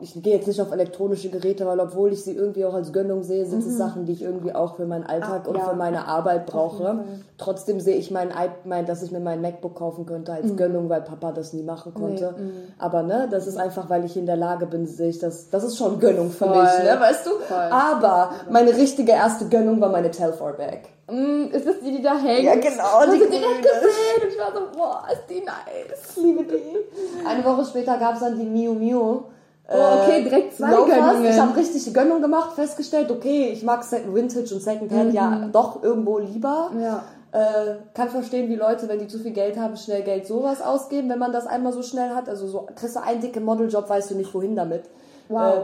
ich 0.00 0.22
gehe 0.22 0.36
jetzt 0.36 0.46
nicht 0.48 0.58
auf 0.58 0.72
elektronische 0.72 1.28
Geräte, 1.28 1.66
weil 1.66 1.78
obwohl 1.80 2.14
ich 2.14 2.24
sie 2.24 2.32
irgendwie 2.32 2.64
auch 2.64 2.72
als 2.72 2.94
Gönnung 2.94 3.24
sehe, 3.24 3.44
sind 3.44 3.58
es 3.58 3.76
Sachen, 3.76 4.06
die 4.06 4.12
ich 4.12 4.22
irgendwie 4.22 4.54
auch 4.54 4.76
für 4.76 4.86
meinen 4.86 5.04
Alltag 5.04 5.42
Ah, 5.44 5.48
und 5.50 5.56
ja. 5.58 5.64
für 5.68 5.76
meine 5.76 6.06
Arbeit 6.08 6.46
brauche. 6.46 7.00
Trotzdem 7.36 7.78
sehe 7.80 7.96
ich 7.96 8.10
mein, 8.10 8.30
mein, 8.64 8.86
dass 8.86 9.02
ich 9.02 9.12
mir 9.12 9.20
mein 9.20 9.42
MacBook 9.42 9.74
kaufen 9.74 10.06
könnte 10.06 10.32
als 10.32 10.46
Mhm. 10.46 10.56
Gönnung, 10.56 10.88
weil 10.88 11.02
Papa 11.02 11.32
das 11.32 11.52
nie 11.52 11.62
machen 11.62 11.92
konnte. 11.92 12.34
Aber 12.78 13.02
ne, 13.02 13.28
das 13.30 13.46
ist 13.46 13.58
einfach, 13.58 13.90
weil 13.90 14.06
ich 14.06 14.16
in 14.16 14.24
der 14.24 14.36
Lage 14.36 14.64
bin, 14.64 14.86
sehe 14.86 15.10
ich 15.10 15.18
das. 15.18 15.50
Das 15.50 15.62
ist 15.62 15.76
schon 15.76 16.00
Gönnung 16.00 16.30
für 16.30 16.46
Voll. 16.46 16.62
mich, 16.62 16.78
ne, 16.82 16.96
weißt 16.98 17.26
du? 17.26 17.30
Voll. 17.46 17.68
Aber 17.70 18.30
meine 18.50 18.74
richtige 18.74 19.12
erste 19.12 19.46
Gönnung 19.50 19.78
war 19.78 19.90
meine 19.90 20.10
Telfar 20.10 20.54
Bag. 20.54 20.88
Mm, 21.08 21.52
ist 21.52 21.66
das 21.66 21.76
die, 21.80 21.92
die 21.96 22.02
da 22.02 22.18
hängt? 22.18 22.42
Ja, 22.42 22.54
genau, 22.56 22.82
Hast 22.82 23.12
die 23.12 23.18
du 23.18 23.26
direkt 23.30 23.62
grüne. 23.62 23.62
gesehen 23.62 24.22
und 24.22 24.28
ich 24.32 24.38
war 24.38 24.52
so, 24.52 24.60
boah, 24.76 25.04
ist 25.12 25.22
die 25.30 25.40
nice. 25.40 26.10
Ich 26.10 26.16
liebe 26.16 26.42
die. 26.44 27.24
Eine 27.26 27.44
Woche 27.44 27.64
später 27.64 27.96
gab 27.96 28.14
es 28.14 28.20
dann 28.20 28.36
die 28.38 28.44
Miu 28.44 28.74
Miu. 28.74 29.22
Oh, 29.68 30.02
okay, 30.02 30.22
direkt 30.22 30.56
zwei 30.56 30.70
Loafers. 30.70 30.96
Gönnungen. 30.96 31.30
Ich 31.30 31.38
habe 31.38 31.56
richtig 31.56 31.84
die 31.84 31.92
Gönnung 31.92 32.20
gemacht, 32.22 32.54
festgestellt, 32.54 33.10
okay, 33.10 33.50
ich 33.52 33.62
mag 33.64 33.82
Second 33.82 34.14
Vintage 34.14 34.54
und 34.54 34.60
Secondhand 34.62 35.12
ja 35.12 35.48
doch 35.52 35.82
irgendwo 35.82 36.18
lieber. 36.18 36.70
Mhm. 36.72 36.82
Ja. 36.82 37.04
Äh, 37.32 37.76
kann 37.92 38.08
verstehen, 38.08 38.48
wie 38.48 38.54
Leute, 38.56 38.88
wenn 38.88 38.98
die 38.98 39.08
zu 39.08 39.18
viel 39.18 39.32
Geld 39.32 39.58
haben, 39.58 39.76
schnell 39.76 40.02
Geld 40.02 40.26
sowas 40.26 40.62
ausgeben, 40.62 41.08
wenn 41.10 41.18
man 41.18 41.32
das 41.32 41.46
einmal 41.46 41.72
so 41.72 41.82
schnell 41.82 42.10
hat. 42.14 42.28
Also 42.28 42.46
so 42.46 42.66
kriegst 42.74 42.96
du 42.96 43.02
einen 43.02 43.20
dicken 43.20 43.44
Modeljob, 43.44 43.88
weißt 43.88 44.10
du 44.10 44.14
nicht 44.14 44.32
wohin 44.32 44.56
damit. 44.56 44.84
Wow. 45.28 45.54
Äh, 45.54 45.60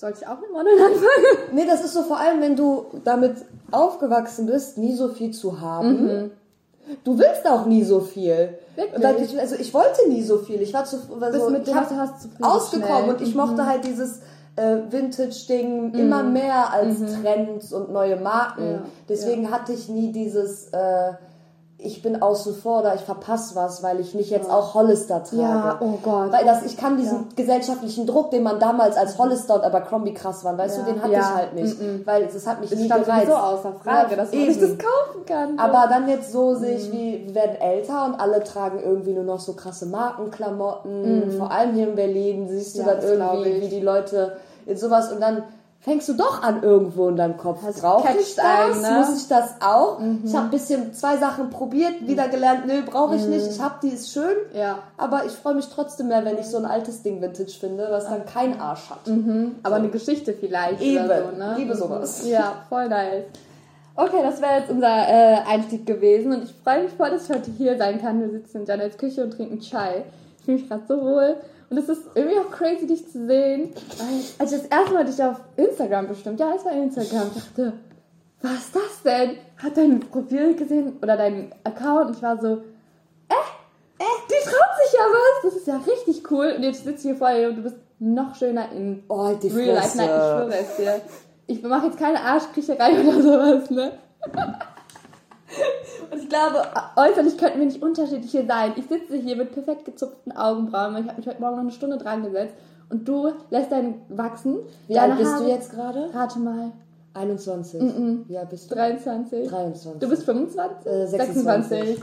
Sollte 0.00 0.18
ich 0.22 0.26
auch 0.28 0.40
mit 0.40 0.50
Modeln 0.52 0.78
anfangen? 0.78 1.04
Nee, 1.52 1.66
das 1.66 1.84
ist 1.84 1.94
so 1.94 2.02
vor 2.02 2.18
allem, 2.18 2.40
wenn 2.40 2.56
du 2.56 2.86
damit 3.04 3.36
aufgewachsen 3.70 4.46
bist, 4.46 4.76
nie 4.78 4.94
so 4.94 5.08
viel 5.08 5.30
zu 5.32 5.60
haben. 5.60 6.04
Mhm. 6.04 6.30
Du 7.04 7.18
willst 7.18 7.46
auch 7.48 7.64
nie 7.66 7.82
so 7.84 8.00
viel. 8.00 8.58
Wirklich? 8.76 9.32
Ich, 9.32 9.40
also 9.40 9.54
ich 9.54 9.72
wollte 9.72 10.06
nie 10.08 10.22
so 10.22 10.38
viel. 10.38 10.60
Ich 10.60 10.74
war 10.74 10.84
zu, 10.84 10.98
also 11.20 11.48
mit 11.50 11.66
ich 11.66 11.74
hab 11.74 11.88
hast, 11.90 12.28
ausgekommen 12.42 13.04
schnell. 13.04 13.14
und 13.14 13.20
ich 13.22 13.34
Mhm. 13.34 13.40
mochte 13.40 13.66
halt 13.66 13.84
dieses 13.84 14.20
äh, 14.56 14.76
Vintage-Ding 14.90 15.94
immer 15.94 16.22
mehr 16.22 16.72
als 16.72 16.98
Trends 17.22 17.72
und 17.72 17.90
neue 17.92 18.16
Marken. 18.16 18.64
Mhm. 18.66 18.72
Ja, 18.74 18.82
Deswegen 19.08 19.50
hatte 19.50 19.72
ich 19.72 19.88
nie 19.88 20.12
dieses, 20.12 20.68
äh, 20.72 21.12
ich 21.76 22.02
bin 22.02 22.22
außen 22.22 22.54
vor 22.54 22.80
oder 22.80 22.94
ich 22.94 23.02
verpasse 23.02 23.56
was, 23.56 23.82
weil 23.82 24.00
ich 24.00 24.14
nicht 24.14 24.30
jetzt 24.30 24.48
auch 24.50 24.74
Hollister 24.74 25.22
trage. 25.24 25.42
Ja, 25.42 25.76
oh 25.80 25.98
Gott. 26.02 26.32
Weil 26.32 26.44
das, 26.44 26.62
ich 26.64 26.76
kann 26.76 26.96
diesen 26.96 27.26
gesellschaftlichen 27.36 28.06
Druck, 28.06 28.30
den 28.30 28.42
man 28.42 28.58
damals 28.60 28.96
als 28.96 29.18
Hollister 29.18 29.56
und 29.56 29.64
Abercrombie 29.64 30.14
krass 30.14 30.44
waren, 30.44 30.56
weißt 30.56 30.78
Ja. 30.78 30.84
du, 30.84 30.92
den 30.92 31.02
hatte 31.02 31.12
Ja, 31.12 31.18
ich 31.20 31.26
halt 31.26 31.54
nicht. 31.54 31.76
Weil 32.06 32.26
das 32.26 32.46
hat 32.46 32.60
mich 32.60 32.70
Das 32.70 32.78
nie 32.78 32.86
stand 32.86 33.04
gereizt. 33.04 33.26
sowieso 33.26 33.38
außer 33.38 33.72
Frage, 33.82 34.10
Ja, 34.12 34.16
dass 34.16 34.32
man 34.32 34.40
sich 34.46 34.56
eben. 34.56 34.60
das 34.60 34.78
kaufen 34.78 35.26
kann. 35.26 35.58
Aber 35.58 35.86
dann 35.88 36.08
jetzt 36.08 36.32
so 36.32 36.54
sehe 36.54 36.76
ich, 36.76 36.90
wie 36.92 37.24
wir 37.26 37.34
werden 37.34 37.56
älter 37.60 38.06
und 38.06 38.14
alle 38.20 38.42
tragen 38.44 38.78
irgendwie 38.82 39.12
nur 39.12 39.24
noch 39.24 39.40
so 39.40 39.52
krasse 39.54 39.86
Markenklamotten. 39.86 41.32
Vor 41.36 41.50
allem 41.50 41.74
hier 41.74 41.88
in 41.88 41.94
Berlin 41.96 42.48
siehst 42.48 42.76
du. 42.76 42.82
Ja, 42.82 42.94
dann 42.94 43.02
irgendwie, 43.02 43.60
wie 43.60 43.68
die 43.68 43.80
Leute 43.80 44.36
in 44.66 44.76
sowas 44.76 45.12
und 45.12 45.20
dann 45.20 45.42
fängst 45.84 46.08
du 46.08 46.14
doch 46.14 46.42
an 46.42 46.62
irgendwo 46.62 47.08
in 47.08 47.16
deinem 47.16 47.36
Kopf. 47.36 47.60
Das 47.64 47.80
Brauche 47.80 48.08
ich 48.18 48.34
das? 48.34 48.44
einen, 48.44 48.80
ne? 48.80 48.90
Mhm. 48.90 48.96
Muss 48.96 49.22
ich 49.22 49.28
das 49.28 49.54
auch? 49.60 50.00
Ich 50.24 50.34
habe 50.34 50.46
ein 50.46 50.50
bisschen 50.50 50.94
zwei 50.94 51.18
Sachen 51.18 51.50
probiert, 51.50 52.06
wieder 52.06 52.28
gelernt, 52.28 52.66
nö, 52.66 52.82
brauche 52.86 53.16
ich 53.16 53.26
nicht. 53.26 53.46
Ich 53.46 53.60
habe 53.60 53.74
die, 53.82 53.88
ist 53.88 54.10
schön. 54.10 54.36
Mhm. 54.52 54.58
Ja. 54.58 54.78
Aber 54.96 55.26
ich 55.26 55.32
freue 55.32 55.54
mich 55.54 55.66
trotzdem 55.68 56.08
mehr, 56.08 56.24
wenn 56.24 56.38
ich 56.38 56.46
so 56.46 56.56
ein 56.56 56.64
altes 56.64 57.02
Ding 57.02 57.20
Vintage 57.20 57.52
finde, 57.60 57.86
was 57.90 58.06
dann 58.06 58.24
keinen 58.24 58.58
Arsch 58.58 58.88
hat. 58.88 59.00
Aber 59.62 59.76
eine 59.76 59.90
Geschichte 59.90 60.32
vielleicht 60.32 60.80
Eben. 60.80 61.04
oder 61.04 61.22
so, 61.24 61.36
ne? 61.36 61.54
Liebe 61.58 61.76
sowas. 61.76 62.26
Ja, 62.26 62.64
voll 62.68 62.88
nice. 62.88 63.24
Okay, 63.96 64.22
das 64.22 64.40
wäre 64.40 64.60
jetzt 64.60 64.70
unser 64.70 64.88
äh, 64.88 65.36
Einstieg 65.46 65.86
gewesen 65.86 66.32
und 66.32 66.44
ich 66.44 66.54
freue 66.64 66.84
mich 66.84 66.92
voll, 66.94 67.10
dass 67.10 67.28
ich 67.28 67.36
heute 67.36 67.50
hier 67.52 67.78
sein 67.78 68.00
kann. 68.00 68.20
Wir 68.20 68.30
sitzen 68.30 68.62
in 68.62 68.66
Janets 68.66 68.98
Küche 68.98 69.22
und 69.22 69.32
trinken 69.32 69.60
Chai. 69.60 70.04
Ich 70.38 70.44
fühle 70.44 70.58
mich 70.58 70.68
gerade 70.68 70.82
so 70.88 71.00
wohl. 71.00 71.36
Und 71.74 71.80
es 71.80 71.88
ist 71.88 72.02
irgendwie 72.14 72.38
auch 72.38 72.52
crazy, 72.52 72.86
dich 72.86 73.04
zu 73.10 73.26
sehen. 73.26 73.74
Als 74.38 74.52
ich 74.52 74.60
das 74.60 74.68
erste 74.68 74.94
Mal 74.94 75.04
dich 75.04 75.20
auf 75.20 75.40
Instagram 75.56 76.06
bestimmt, 76.06 76.38
ja, 76.38 76.54
es 76.54 76.64
war 76.64 76.70
Instagram, 76.70 77.32
dachte, 77.34 77.72
was 78.42 78.52
ist 78.52 78.76
das 78.76 79.02
denn? 79.02 79.38
Hat 79.56 79.76
dein 79.76 79.98
Profil 79.98 80.54
gesehen 80.54 80.98
oder 81.02 81.16
dein 81.16 81.52
Account 81.64 82.10
und 82.10 82.16
ich 82.16 82.22
war 82.22 82.40
so, 82.40 82.48
äh, 82.48 83.34
äh, 83.98 84.04
die 84.28 84.44
traut 84.44 84.76
sich 84.84 84.92
ja 84.92 85.00
was. 85.00 85.42
Das 85.42 85.54
ist 85.54 85.66
ja 85.66 85.78
richtig 85.78 86.30
cool. 86.30 86.54
Und 86.56 86.62
jetzt 86.62 86.84
sitze 86.84 86.96
ich 86.96 87.02
hier 87.02 87.16
vor 87.16 87.32
dir 87.32 87.48
und 87.48 87.56
du 87.56 87.62
bist 87.62 87.76
noch 87.98 88.36
schöner 88.36 88.70
in 88.70 89.02
Oh, 89.08 89.32
die 89.34 89.48
Real 89.48 89.74
Life. 89.74 89.96
Nein, 89.96 90.10
ich 90.10 90.14
schwöre 90.14 90.54
es 90.54 90.76
dir. 90.76 91.00
Ich 91.48 91.62
mache 91.64 91.86
jetzt 91.86 91.98
keine 91.98 92.20
Arschkriecherei 92.20 93.00
oder 93.00 93.20
sowas, 93.20 93.70
ne? 93.70 93.98
Und 96.10 96.22
ich 96.22 96.28
glaube, 96.28 96.62
äußerlich 96.96 97.38
könnten 97.38 97.58
wir 97.58 97.66
nicht 97.66 97.82
unterschiedlich 97.82 98.30
hier 98.30 98.46
sein. 98.46 98.72
Ich 98.76 98.86
sitze 98.86 99.16
hier 99.16 99.36
mit 99.36 99.52
perfekt 99.52 99.84
gezupften 99.84 100.36
Augenbrauen, 100.36 100.94
weil 100.94 101.02
ich 101.02 101.08
habe 101.08 101.18
mich 101.18 101.26
heute 101.26 101.40
Morgen 101.40 101.54
noch 101.56 101.62
eine 101.62 101.70
Stunde 101.72 101.98
dran 101.98 102.22
gesetzt. 102.24 102.54
Und 102.90 103.08
du 103.08 103.32
lässt 103.50 103.72
deinen 103.72 104.02
wachsen. 104.08 104.58
Wie 104.88 104.94
Deine 104.94 105.12
alt 105.14 105.20
bist 105.20 105.32
Haare- 105.32 105.44
du 105.44 105.50
jetzt 105.50 105.70
gerade? 105.72 106.10
Rate 106.14 106.38
mal. 106.38 106.72
21. 107.14 107.80
Wie 108.28 108.36
alt 108.36 108.50
bist 108.50 108.70
du? 108.70 108.74
23. 108.74 109.48
23. 109.48 110.00
Du 110.00 110.08
bist 110.08 110.24
25? 110.24 110.86
Äh, 110.86 111.06
26. 111.06 111.70
Weil 111.80 111.96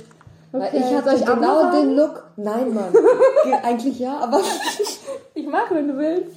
Okay. 0.53 0.84
ich 0.86 0.96
hatte 0.96 1.12
auch 1.12 1.36
genau 1.36 1.63
mal 1.63 1.72
den? 1.72 1.96
Look. 1.96 2.25
Nein, 2.36 2.74
Mann. 2.74 2.91
Ge- 3.43 3.53
Eigentlich 3.63 4.00
ja, 4.00 4.17
aber 4.17 4.41
Ich 5.34 5.48
mag, 5.48 5.65
wenn 5.72 5.88
du 5.88 5.98
willst. 5.98 6.36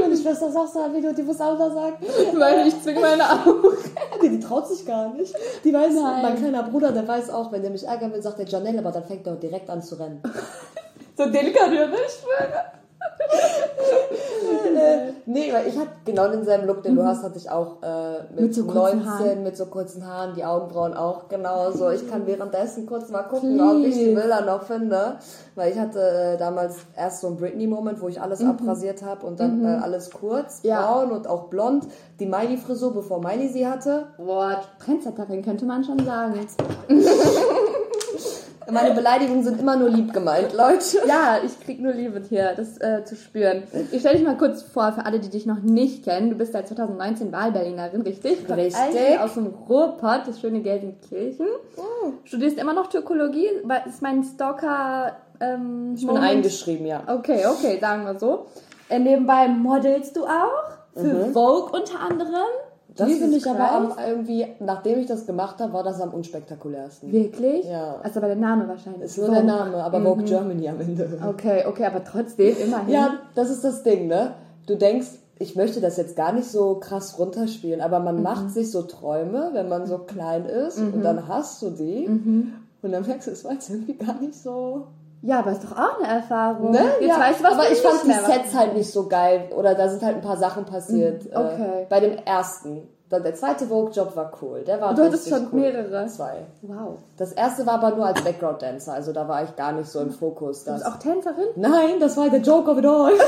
meine 0.00 0.16
Schwester 0.16 0.46
auch 0.46 0.66
so, 0.66 0.78
wie 0.94 1.00
du 1.00 1.12
die 1.12 1.22
muss 1.22 1.40
auch 1.40 1.58
da 1.58 1.68
sagen. 1.70 1.96
Weil 2.36 2.68
ich 2.68 2.80
zwinge 2.82 3.00
meine 3.00 3.24
Augen. 3.28 3.62
Die, 4.22 4.28
die 4.30 4.40
traut 4.40 4.66
sich 4.68 4.84
gar 4.86 5.12
nicht. 5.14 5.32
Die 5.64 5.72
weiß, 5.72 5.94
Nein. 5.94 6.22
mein 6.22 6.36
kleiner 6.36 6.62
Bruder, 6.64 6.90
der 6.92 7.06
weiß 7.06 7.30
auch, 7.30 7.52
wenn 7.52 7.62
der 7.62 7.70
mich 7.70 7.86
ärgern 7.86 8.12
will, 8.12 8.20
sagt 8.22 8.38
der 8.38 8.46
Janelle, 8.46 8.78
aber 8.80 8.90
dann 8.90 9.04
fängt 9.04 9.26
er 9.26 9.36
direkt 9.36 9.68
an 9.70 9.82
zu 9.82 9.94
rennen. 9.96 10.22
So 11.16 11.26
delikat? 11.26 11.70
Ich 11.72 11.78
schwöre. 11.78 12.64
Äh, 13.00 15.12
nee, 15.26 15.52
weil 15.52 15.66
ich 15.66 15.78
hatte 15.78 15.90
genau 16.04 16.28
denselben 16.28 16.66
Look, 16.66 16.82
den 16.82 16.96
du 16.96 17.04
hast, 17.04 17.22
hatte 17.22 17.38
ich 17.38 17.50
auch 17.50 17.82
äh, 17.82 18.20
mit, 18.34 18.38
Mhm. 18.38 18.44
Mit 18.44 18.54
so 18.54 18.64
kurzen 18.64 19.04
19, 19.04 19.06
Haaren. 19.06 19.42
mit 19.42 19.56
so 19.56 19.66
kurzen 19.66 20.06
Haaren, 20.06 20.34
die 20.34 20.44
Augenbrauen 20.44 20.94
auch 20.94 21.28
genauso. 21.28 21.90
Ich 21.90 22.08
kann 22.08 22.26
währenddessen 22.26 22.86
kurz 22.86 23.10
mal 23.10 23.22
gucken, 23.24 23.60
ob 23.60 23.78
ich 23.84 23.94
die 23.94 24.04
Please. 24.04 24.20
Bilder 24.20 24.40
noch 24.42 24.62
finde. 24.62 25.16
Weil 25.54 25.72
ich 25.72 25.78
hatte 25.78 26.00
äh, 26.00 26.38
damals 26.38 26.76
erst 26.96 27.20
so 27.20 27.28
einen 27.28 27.36
Britney-Moment, 27.36 28.00
wo 28.00 28.08
ich 28.08 28.20
alles 28.20 28.42
abrasiert 28.44 29.02
habe 29.02 29.26
und 29.26 29.40
dann 29.40 29.64
äh, 29.64 29.78
alles 29.82 30.10
kurz, 30.10 30.62
Mhm. 30.62 30.68
Ja. 30.70 30.86
braun 30.86 31.10
und 31.12 31.26
auch 31.26 31.44
blond. 31.48 31.86
Die 32.20 32.26
Miley-Frisur, 32.26 32.94
bevor 32.94 33.20
Miley 33.20 33.48
sie 33.48 33.66
hatte. 33.66 34.06
Boah, 34.16 34.62
Trendsetterin 34.84 35.42
könnte 35.44 35.64
man 35.64 35.84
schon 35.84 35.98
sagen. 36.04 36.34
Meine 38.70 38.94
Beleidigungen 38.94 39.42
sind 39.42 39.60
immer 39.60 39.76
nur 39.76 39.88
lieb 39.88 40.12
gemeint, 40.12 40.52
Leute. 40.52 40.98
Ja, 41.06 41.38
ich 41.44 41.58
krieg 41.60 41.80
nur 41.80 41.92
Liebe 41.92 42.20
hier, 42.28 42.52
das 42.54 42.78
äh, 42.78 43.02
zu 43.04 43.16
spüren. 43.16 43.62
Ich 43.92 44.00
stelle 44.00 44.16
dich 44.16 44.26
mal 44.26 44.36
kurz 44.36 44.62
vor, 44.62 44.92
für 44.92 45.06
alle, 45.06 45.20
die 45.20 45.30
dich 45.30 45.46
noch 45.46 45.60
nicht 45.60 46.04
kennen. 46.04 46.30
Du 46.30 46.36
bist 46.36 46.52
seit 46.52 46.68
2019 46.68 47.32
Wahlberlinerin, 47.32 48.02
richtig? 48.02 48.48
Richtig. 48.48 49.18
Aus 49.20 49.34
dem 49.34 49.46
Ruhrpott, 49.46 50.22
das 50.26 50.40
schöne 50.40 50.60
Gelsenkirchen. 50.60 51.46
Studierst 52.24 52.58
immer 52.58 52.74
noch 52.74 52.88
Türkologie? 52.88 53.48
Ist 53.86 54.02
mein 54.02 54.22
Stalker... 54.22 55.16
Ähm, 55.40 55.94
Ich 55.96 56.06
bin 56.06 56.16
eingeschrieben, 56.16 56.86
ja. 56.86 57.02
Okay, 57.06 57.46
okay, 57.46 57.78
sagen 57.80 58.04
wir 58.04 58.18
so. 58.18 58.46
Äh, 58.88 58.98
nebenbei 58.98 59.48
modelst 59.48 60.16
du 60.16 60.24
auch? 60.24 60.72
Für 60.94 61.26
Vogue 61.32 61.78
unter 61.78 62.00
anderem? 62.00 62.48
Das 62.98 63.08
Jesus 63.08 63.22
finde 63.22 63.36
ich 63.36 63.46
aber 63.46 63.70
am, 63.70 63.92
irgendwie, 64.08 64.44
nachdem 64.58 64.98
ich 64.98 65.06
das 65.06 65.24
gemacht 65.24 65.60
habe, 65.60 65.72
war 65.72 65.84
das 65.84 66.00
am 66.00 66.12
unspektakulärsten. 66.12 67.12
Wirklich? 67.12 67.64
Ja. 67.64 68.00
Also 68.02 68.18
aber 68.18 68.26
der 68.26 68.36
Name 68.36 68.66
wahrscheinlich. 68.66 69.02
Ist 69.02 69.18
nur 69.18 69.30
der 69.30 69.44
Name, 69.44 69.76
aber 69.76 70.02
Vogue 70.02 70.24
Germany 70.24 70.68
am 70.68 70.80
Ende. 70.80 71.08
Okay, 71.28 71.64
okay, 71.66 71.84
aber 71.84 72.02
trotzdem 72.02 72.56
immerhin. 72.56 72.92
Ja, 72.92 73.20
das 73.36 73.50
ist 73.50 73.62
das 73.62 73.84
Ding, 73.84 74.08
ne? 74.08 74.34
Du 74.66 74.74
denkst, 74.74 75.06
ich 75.38 75.54
möchte 75.54 75.80
das 75.80 75.96
jetzt 75.96 76.16
gar 76.16 76.32
nicht 76.32 76.48
so 76.50 76.74
krass 76.80 77.20
runterspielen, 77.20 77.80
aber 77.80 78.00
man 78.00 78.20
macht 78.20 78.50
sich 78.50 78.72
so 78.72 78.82
Träume, 78.82 79.50
wenn 79.52 79.68
man 79.68 79.86
so 79.86 79.98
klein 79.98 80.46
ist 80.46 80.78
und 80.78 81.02
dann 81.02 81.28
hast 81.28 81.62
du 81.62 81.70
die 81.70 82.08
und 82.08 82.92
dann 82.92 83.06
merkst 83.06 83.28
du, 83.28 83.30
es 83.30 83.44
war 83.44 83.52
jetzt 83.52 83.70
irgendwie 83.70 83.94
gar 83.94 84.20
nicht 84.20 84.34
so. 84.34 84.88
Ja, 85.22 85.40
aber 85.40 85.52
ist 85.52 85.64
doch 85.64 85.72
auch 85.72 85.98
eine 85.98 86.08
Erfahrung. 86.08 86.70
Ne? 86.70 86.80
Jetzt 87.00 87.08
ja, 87.08 87.18
weißt 87.18 87.40
du, 87.40 87.44
was 87.44 87.52
aber 87.52 87.70
ich 87.70 87.78
fand 87.80 88.04
die 88.04 88.12
Sets 88.12 88.54
halt 88.54 88.74
nicht 88.74 88.90
so 88.90 89.08
geil 89.08 89.50
oder 89.56 89.74
da 89.74 89.88
sind 89.88 90.02
halt 90.02 90.16
ein 90.16 90.22
paar 90.22 90.36
Sachen 90.36 90.64
passiert. 90.64 91.24
Mhm, 91.24 91.30
okay. 91.34 91.82
Äh, 91.82 91.86
bei 91.88 92.00
dem 92.00 92.18
ersten. 92.18 92.88
Dann 93.10 93.22
der 93.22 93.34
zweite 93.34 93.66
Vogue-Job 93.66 94.14
war 94.16 94.30
cool. 94.42 94.64
Der 94.64 94.80
war 94.82 94.94
Du 94.94 95.02
hattest 95.02 95.30
schon 95.30 95.48
cool. 95.50 95.60
mehrere. 95.60 96.06
Zwei. 96.08 96.46
Wow. 96.60 96.98
Das 97.16 97.32
erste 97.32 97.64
war 97.66 97.82
aber 97.82 97.96
nur 97.96 98.04
als 98.04 98.22
Background-Dancer, 98.22 98.92
also 98.92 99.14
da 99.14 99.26
war 99.26 99.42
ich 99.44 99.56
gar 99.56 99.72
nicht 99.72 99.88
so 99.88 100.00
im 100.00 100.10
Fokus. 100.10 100.64
Du 100.64 100.72
bist 100.72 100.84
auch 100.86 100.96
Tänzerin? 100.96 101.48
Nein, 101.56 101.98
das 102.00 102.18
war 102.18 102.28
der 102.28 102.40
Joke 102.40 102.70
of 102.70 102.78
it 102.78 102.86
all. 102.86 103.12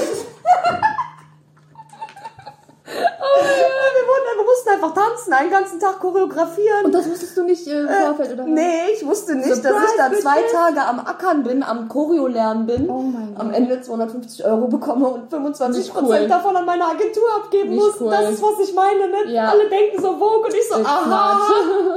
wir, 4.59 4.59
einfach 4.70 4.94
tanzen, 4.94 5.32
einen 5.32 5.50
ganzen 5.50 5.78
Tag 5.80 5.98
choreografieren. 6.00 6.84
Und 6.86 6.92
das 6.94 7.08
wusstest 7.08 7.36
du 7.36 7.42
nicht 7.44 7.66
äh, 7.66 7.80
im 7.80 7.88
Vorfeld, 7.88 8.32
oder? 8.34 8.42
was? 8.44 8.50
Nee, 8.50 8.90
ich 8.94 9.06
wusste 9.06 9.34
nicht, 9.34 9.46
Surprise, 9.48 9.62
dass 9.68 9.82
ich 9.90 9.96
da 9.96 10.12
zwei 10.20 10.36
bitches. 10.36 10.52
Tage 10.52 10.80
am 10.82 11.00
Ackern 11.00 11.42
bin, 11.42 11.62
am 11.62 11.88
Choreo 11.88 12.26
lernen 12.26 12.66
bin, 12.66 12.88
Oh 12.90 13.04
am. 13.38 13.52
Ende 13.52 13.80
250 13.80 14.44
Euro 14.44 14.68
bekomme 14.68 15.08
und 15.08 15.30
25 15.30 15.82
Nicht 15.84 15.92
Prozent 15.94 16.22
cool. 16.22 16.28
davon 16.28 16.56
an 16.56 16.64
meine 16.66 16.84
Agentur 16.84 17.24
abgeben 17.42 17.70
Nicht 17.70 17.80
muss. 17.82 18.00
cool. 18.00 18.10
Das 18.10 18.30
ist, 18.30 18.42
was 18.42 18.58
ich 18.68 18.74
meine, 18.74 19.08
ne? 19.08 19.32
Ja. 19.32 19.50
Alle 19.50 19.68
denken 19.68 20.00
so 20.00 20.12
Vogue 20.18 20.46
und 20.46 20.54
ich 20.54 20.68
so, 20.68 20.78
It's 20.80 20.86
aha. 20.88 21.38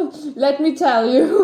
not. 0.02 0.14
Let 0.36 0.60
me 0.60 0.74
tell 0.76 1.08
you. 1.14 1.26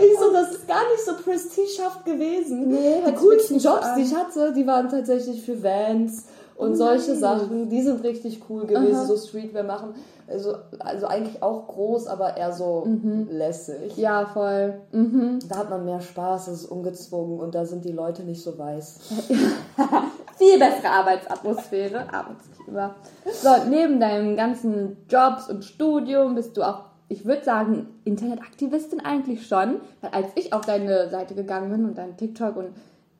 Ich 0.00 0.18
so, 0.18 0.32
das 0.32 0.52
ist 0.52 0.68
gar 0.68 0.82
nicht 0.92 1.04
so 1.04 1.12
prestigehaft 1.14 2.04
gewesen. 2.04 2.68
Nee, 2.68 3.02
die 3.06 3.12
coolsten 3.14 3.58
Jobs, 3.58 3.82
sagen. 3.86 3.96
die 3.98 4.02
ich 4.06 4.14
hatte, 4.14 4.52
die 4.52 4.66
waren 4.66 4.88
tatsächlich 4.88 5.42
für 5.44 5.62
Vans 5.62 6.22
und 6.58 6.74
solche 6.74 7.12
nice. 7.12 7.20
Sachen. 7.20 7.70
Die 7.70 7.80
sind 7.82 8.02
richtig 8.02 8.42
cool 8.50 8.66
gewesen, 8.66 8.96
Aha. 8.96 9.04
so 9.04 9.16
Streetwear 9.16 9.62
machen. 9.62 9.94
Also, 10.26 10.56
also 10.80 11.06
eigentlich 11.06 11.42
auch 11.42 11.68
groß, 11.68 12.08
aber 12.08 12.36
eher 12.36 12.52
so 12.52 12.86
lässig. 13.30 13.96
Ja, 13.96 14.26
voll. 14.26 14.80
Mhm. 14.92 15.38
Da 15.48 15.58
hat 15.58 15.70
man 15.70 15.84
mehr 15.84 16.00
Spaß, 16.00 16.48
es 16.48 16.64
ist 16.64 16.70
ungezwungen 16.70 17.38
und 17.38 17.54
da 17.54 17.64
sind 17.64 17.84
die 17.84 17.92
Leute 17.92 18.24
nicht 18.24 18.42
so 18.42 18.58
weiß. 18.58 18.98
Viel 20.36 20.58
bessere 20.58 20.90
Arbeitsatmosphäre, 20.90 22.12
Arbeitsklima. 22.12 22.94
So, 23.32 23.50
neben 23.70 24.00
deinen 24.00 24.36
ganzen 24.36 24.98
Jobs 25.08 25.48
und 25.48 25.64
Studium 25.64 26.34
bist 26.34 26.56
du 26.56 26.62
auch, 26.62 26.82
ich 27.08 27.24
würde 27.24 27.44
sagen, 27.44 27.86
Internetaktivistin 28.04 29.00
eigentlich 29.00 29.46
schon. 29.46 29.76
Weil 30.00 30.10
als 30.10 30.26
ich 30.34 30.52
auf 30.52 30.66
deine 30.66 31.08
Seite 31.08 31.34
gegangen 31.34 31.70
bin 31.70 31.84
und 31.84 31.96
deinen 31.96 32.16
TikTok 32.16 32.56
und 32.56 32.68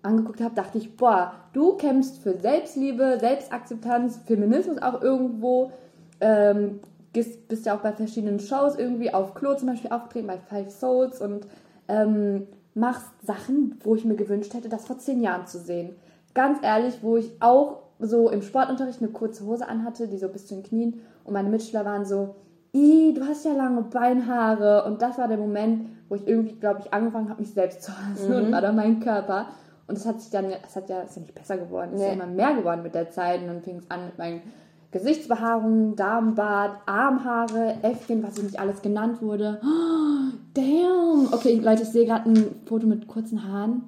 angeguckt 0.08 0.40
habe, 0.40 0.54
dachte 0.54 0.78
ich, 0.78 0.96
boah, 0.96 1.32
du 1.52 1.76
kämpfst 1.76 2.18
für 2.18 2.38
Selbstliebe, 2.38 3.18
Selbstakzeptanz, 3.20 4.20
Feminismus 4.26 4.82
auch 4.82 5.02
irgendwo. 5.02 5.72
Ähm, 6.20 6.80
bist 7.12 7.66
ja 7.66 7.76
auch 7.76 7.80
bei 7.80 7.92
verschiedenen 7.92 8.38
Shows 8.38 8.76
irgendwie 8.76 9.12
auf 9.12 9.34
Klo 9.34 9.54
zum 9.54 9.68
Beispiel 9.68 9.90
aufgetreten, 9.90 10.26
bei 10.26 10.38
Five 10.38 10.70
Souls 10.70 11.20
und 11.20 11.46
ähm, 11.88 12.46
machst 12.74 13.10
Sachen, 13.24 13.78
wo 13.82 13.94
ich 13.94 14.04
mir 14.04 14.14
gewünscht 14.14 14.54
hätte, 14.54 14.68
das 14.68 14.86
vor 14.86 14.98
zehn 14.98 15.20
Jahren 15.20 15.46
zu 15.46 15.58
sehen. 15.58 15.96
Ganz 16.34 16.58
ehrlich, 16.62 16.98
wo 17.02 17.16
ich 17.16 17.32
auch 17.40 17.82
so 17.98 18.30
im 18.30 18.42
Sportunterricht 18.42 19.00
eine 19.00 19.10
kurze 19.10 19.44
Hose 19.46 19.68
anhatte, 19.68 20.06
die 20.06 20.18
so 20.18 20.28
bis 20.28 20.46
zu 20.46 20.54
den 20.54 20.62
Knien 20.62 21.00
und 21.24 21.32
meine 21.32 21.48
Mitschüler 21.48 21.84
waren 21.84 22.04
so, 22.04 22.36
i, 22.74 23.14
du 23.14 23.26
hast 23.26 23.44
ja 23.44 23.52
lange 23.52 23.82
Beinhaare. 23.82 24.84
Und 24.84 25.02
das 25.02 25.18
war 25.18 25.28
der 25.28 25.38
Moment, 25.38 25.88
wo 26.08 26.14
ich 26.14 26.26
irgendwie, 26.26 26.54
glaube 26.54 26.80
ich, 26.80 26.92
angefangen 26.92 27.28
habe, 27.28 27.40
mich 27.40 27.52
selbst 27.52 27.82
zu 27.82 27.92
hassen 27.92 28.32
und 28.34 28.52
war 28.52 28.60
dann 28.60 28.76
mein 28.76 29.00
Körper. 29.00 29.46
Und 29.88 29.96
es 29.96 30.06
hat 30.06 30.20
sich 30.20 30.30
dann, 30.30 30.46
es 30.66 30.76
hat 30.76 30.88
ja, 30.90 31.00
ist 31.00 31.16
ja 31.16 31.22
nicht 31.22 31.34
besser 31.34 31.56
geworden, 31.56 31.90
es 31.94 32.00
ist 32.00 32.06
ja 32.06 32.14
Nee. 32.14 32.22
immer 32.22 32.26
mehr 32.26 32.54
geworden 32.54 32.82
mit 32.82 32.94
der 32.94 33.10
Zeit. 33.10 33.40
Und 33.40 33.48
dann 33.48 33.62
fing 33.62 33.78
es 33.78 33.90
an 33.90 34.04
mit 34.06 34.18
meinen 34.18 34.42
Gesichtsbehaarungen, 34.90 35.96
Darmbart, 35.96 36.78
Armhaare, 36.86 37.76
Äffchen, 37.82 38.22
was 38.22 38.40
nicht 38.42 38.58
alles 38.60 38.82
genannt 38.82 39.22
wurde. 39.22 39.60
Oh, 39.62 40.32
damn! 40.54 41.32
Okay, 41.32 41.54
Leute, 41.62 41.82
ich 41.82 41.88
sehe 41.88 42.06
gerade 42.06 42.28
ein 42.30 42.46
Foto 42.66 42.86
mit 42.86 43.08
kurzen 43.08 43.48
Haaren. 43.50 43.82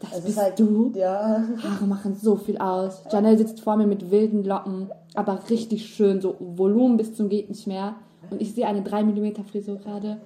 Das 0.00 0.10
Es 0.12 0.16
bist 0.24 0.28
ist 0.38 0.42
halt, 0.42 0.58
du. 0.58 0.92
Ja. 0.94 1.44
Haare 1.62 1.84
machen 1.86 2.14
so 2.14 2.36
viel 2.36 2.58
aus. 2.58 3.02
Janelle 3.10 3.36
sitzt 3.38 3.60
vor 3.60 3.76
mir 3.76 3.86
mit 3.86 4.10
wilden 4.10 4.44
Locken, 4.44 4.90
aber 5.14 5.40
richtig 5.50 5.86
schön, 5.94 6.20
so 6.20 6.36
Volumen 6.38 6.96
bis 6.96 7.14
zum 7.14 7.28
geht 7.28 7.48
nicht 7.50 7.66
mehr. 7.66 7.96
Und 8.30 8.40
ich 8.40 8.54
sehe 8.54 8.66
eine 8.66 8.82
3 8.82 9.02
mm 9.04 9.44
Frisur 9.50 9.76
gerade. 9.78 10.18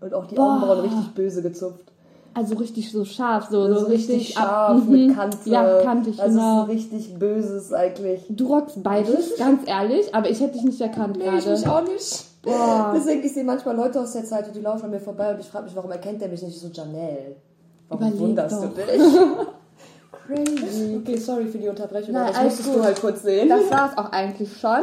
Und 0.00 0.12
auch 0.14 0.26
die 0.26 0.34
Boah. 0.34 0.54
Augenbrauen 0.56 0.80
richtig 0.80 1.14
böse 1.14 1.42
gezupft. 1.42 1.92
Also 2.36 2.54
richtig 2.56 2.92
so 2.92 3.04
scharf, 3.06 3.48
so, 3.50 3.72
So, 3.74 3.86
richtig 3.86 4.36
ab- 4.36 4.44
scharf 4.44 4.84
Mhm. 4.84 4.90
mit 5.06 5.16
Kante. 5.16 5.38
Ja, 5.50 5.80
kantig, 5.82 6.20
also 6.20 6.36
genau. 6.38 6.62
es 6.64 6.68
ist 6.68 6.74
richtig 6.92 7.18
böses 7.18 7.72
eigentlich. 7.72 8.20
Du 8.28 8.46
rockst 8.48 8.82
beides, 8.82 9.34
ganz 9.38 9.62
ehrlich, 9.66 10.14
aber 10.14 10.28
ich 10.28 10.38
hätte 10.40 10.52
dich 10.52 10.64
nicht 10.64 10.80
erkannt 10.80 11.18
gerade. 11.18 11.70
auch 11.70 11.82
nicht. 11.82 12.24
Boah. 12.42 12.92
Deswegen, 12.94 13.24
ich 13.24 13.32
sehe 13.32 13.42
manchmal 13.44 13.74
Leute 13.74 14.00
aus 14.00 14.12
der 14.12 14.24
Zeit 14.24 14.46
und 14.48 14.54
die 14.54 14.60
laufen 14.60 14.84
an 14.84 14.90
mir 14.90 15.00
vorbei 15.00 15.32
und 15.32 15.40
ich 15.40 15.46
frage 15.46 15.64
mich, 15.64 15.74
warum 15.74 15.90
erkennt 15.90 16.20
der 16.20 16.28
mich 16.28 16.42
nicht 16.42 16.60
so 16.60 16.68
Janelle? 16.68 17.36
Warum 17.88 18.04
Überleg 18.06 18.20
wunderst 18.20 18.56
doch. 18.56 18.68
du 18.68 18.82
dich? 18.82 19.02
Crazy. 20.26 20.96
Okay, 21.00 21.16
sorry 21.18 21.46
für 21.46 21.58
die 21.58 21.68
Unterbrechung, 21.68 22.12
Nein, 22.12 22.24
aber 22.24 22.32
das 22.34 22.44
musstest 22.44 22.68
gut. 22.68 22.78
du 22.78 22.84
halt 22.84 23.00
kurz 23.00 23.22
sehen. 23.22 23.48
Das 23.48 23.70
war's 23.70 23.96
auch 23.96 24.10
eigentlich 24.12 24.56
schon. 24.58 24.82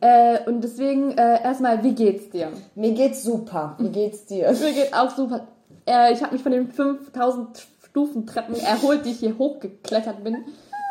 Äh, 0.00 0.38
und 0.46 0.62
deswegen 0.62 1.10
äh, 1.18 1.42
erstmal, 1.42 1.82
wie 1.82 1.92
geht's 1.92 2.30
dir? 2.30 2.48
Mir 2.74 2.92
geht's 2.92 3.22
super. 3.24 3.74
Wie 3.78 3.88
geht's 3.88 4.26
dir? 4.26 4.52
Mir 4.52 4.72
geht's 4.72 4.92
auch 4.92 5.10
super. 5.10 5.48
Äh, 5.88 6.12
ich 6.12 6.22
habe 6.22 6.34
mich 6.34 6.42
von 6.42 6.52
den 6.52 6.70
5000 6.70 7.66
Stufentreppen 7.88 8.54
erholt, 8.56 9.04
die 9.06 9.10
ich 9.10 9.18
hier 9.20 9.36
hochgeklettert 9.38 10.22
bin. 10.22 10.44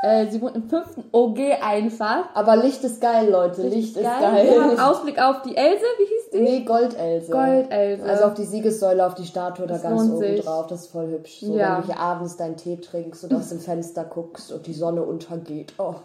Äh, 0.03 0.27
sie 0.27 0.39
wohnt 0.43 0.55
im 0.55 0.69
fünften 0.69 1.05
OG 1.11 1.39
einfach. 1.59 2.25
Aber 2.35 2.55
Licht 2.55 2.83
ist 2.83 3.01
geil, 3.01 3.29
Leute. 3.31 3.63
Licht 3.63 3.95
ist 3.97 4.03
Wir 4.03 4.09
geil. 4.19 4.61
haben 4.61 4.79
Ausblick 4.79 5.19
auf 5.19 5.41
die 5.41 5.57
Else, 5.57 5.81
wie 5.97 6.03
hieß 6.05 6.29
die? 6.33 6.39
Nee, 6.39 6.59
Goldelse. 6.65 7.31
Goldelse. 7.31 8.03
Also 8.05 8.25
auf 8.25 8.33
die 8.35 8.43
Siegessäule, 8.45 9.03
auf 9.07 9.15
die 9.15 9.25
Statue 9.25 9.65
da 9.65 9.73
Das 9.73 9.81
ganz 9.83 10.01
lohnt 10.01 10.13
oben 10.13 10.19
sich. 10.35 10.45
drauf. 10.45 10.67
Das 10.67 10.81
ist 10.81 10.91
voll 10.91 11.07
hübsch. 11.07 11.39
So, 11.41 11.57
Ja. 11.57 11.77
wenn 11.77 11.81
du 11.81 11.87
hier 11.93 11.99
abends 11.99 12.37
deinen 12.37 12.57
Tee 12.57 12.77
trinkst 12.77 13.23
und 13.23 13.33
aus 13.33 13.49
dem 13.49 13.59
Fenster 13.59 14.03
guckst 14.03 14.51
und 14.51 14.67
die 14.67 14.73
Sonne 14.73 15.01
untergeht. 15.01 15.73
Oh. 15.79 15.95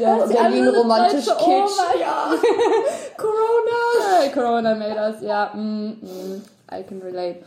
Ja 0.00 0.16
Berlin 0.24 0.68
romantisch 0.68 1.26
Kitsch. 1.26 1.46
Oma. 1.46 2.00
Ja. 2.00 2.30
Corona. 3.16 4.32
Corona 4.32 4.74
made 4.74 4.98
us, 5.00 5.16
ja. 5.22 5.50
Mm, 5.54 5.98
mm, 6.00 6.42
I 6.72 6.82
can 6.82 7.00
relate. 7.02 7.40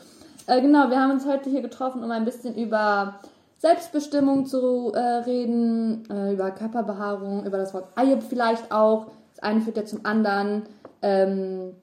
Äh, 0.47 0.61
genau, 0.61 0.89
wir 0.89 0.99
haben 0.99 1.11
uns 1.11 1.25
heute 1.25 1.49
hier 1.49 1.61
getroffen, 1.61 2.03
um 2.03 2.11
ein 2.11 2.25
bisschen 2.25 2.55
über 2.55 3.19
Selbstbestimmung 3.59 4.45
zu 4.45 4.91
äh, 4.93 4.99
reden, 4.99 6.03
äh, 6.09 6.33
über 6.33 6.51
Körperbehaarung, 6.51 7.45
über 7.45 7.57
das 7.57 7.73
Wort 7.73 7.87
Ayeb 7.95 8.23
vielleicht 8.23 8.71
auch. 8.71 9.07
Das 9.35 9.43
eine 9.43 9.61
führt 9.61 9.77
ja 9.77 9.85
zum 9.85 10.05
anderen. 10.05 10.63
Ähm, 11.01 11.75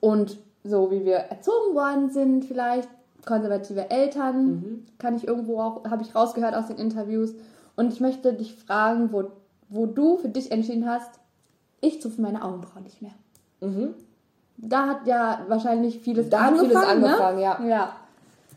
und 0.00 0.38
so 0.62 0.90
wie 0.90 1.04
wir 1.04 1.16
erzogen 1.16 1.74
worden 1.74 2.10
sind, 2.10 2.44
vielleicht 2.44 2.88
konservative 3.26 3.90
Eltern, 3.90 4.86
kann 4.98 5.16
ich 5.16 5.26
irgendwo 5.26 5.60
auch, 5.60 5.84
habe 5.84 6.02
ich 6.02 6.14
rausgehört 6.14 6.54
aus 6.54 6.68
den 6.68 6.78
Interviews. 6.78 7.34
Und 7.76 7.92
ich 7.92 8.00
möchte 8.00 8.32
dich 8.32 8.54
fragen, 8.54 9.12
wo, 9.12 9.30
wo 9.68 9.86
du 9.86 10.18
für 10.18 10.28
dich 10.28 10.52
entschieden 10.52 10.88
hast, 10.88 11.18
ich 11.80 12.00
zupfe 12.00 12.22
meine 12.22 12.44
Augenbrauen 12.44 12.84
nicht 12.84 13.02
mehr. 13.02 13.12
Da 14.56 14.86
hat 14.86 15.06
ja 15.06 15.40
wahrscheinlich 15.48 15.98
vieles. 16.00 16.28
Da 16.30 16.44
hat 16.44 16.58
vieles 16.58 16.76
angefangen, 16.76 17.36
ne? 17.38 17.42
ja. 17.42 17.60
ja. 17.66 17.92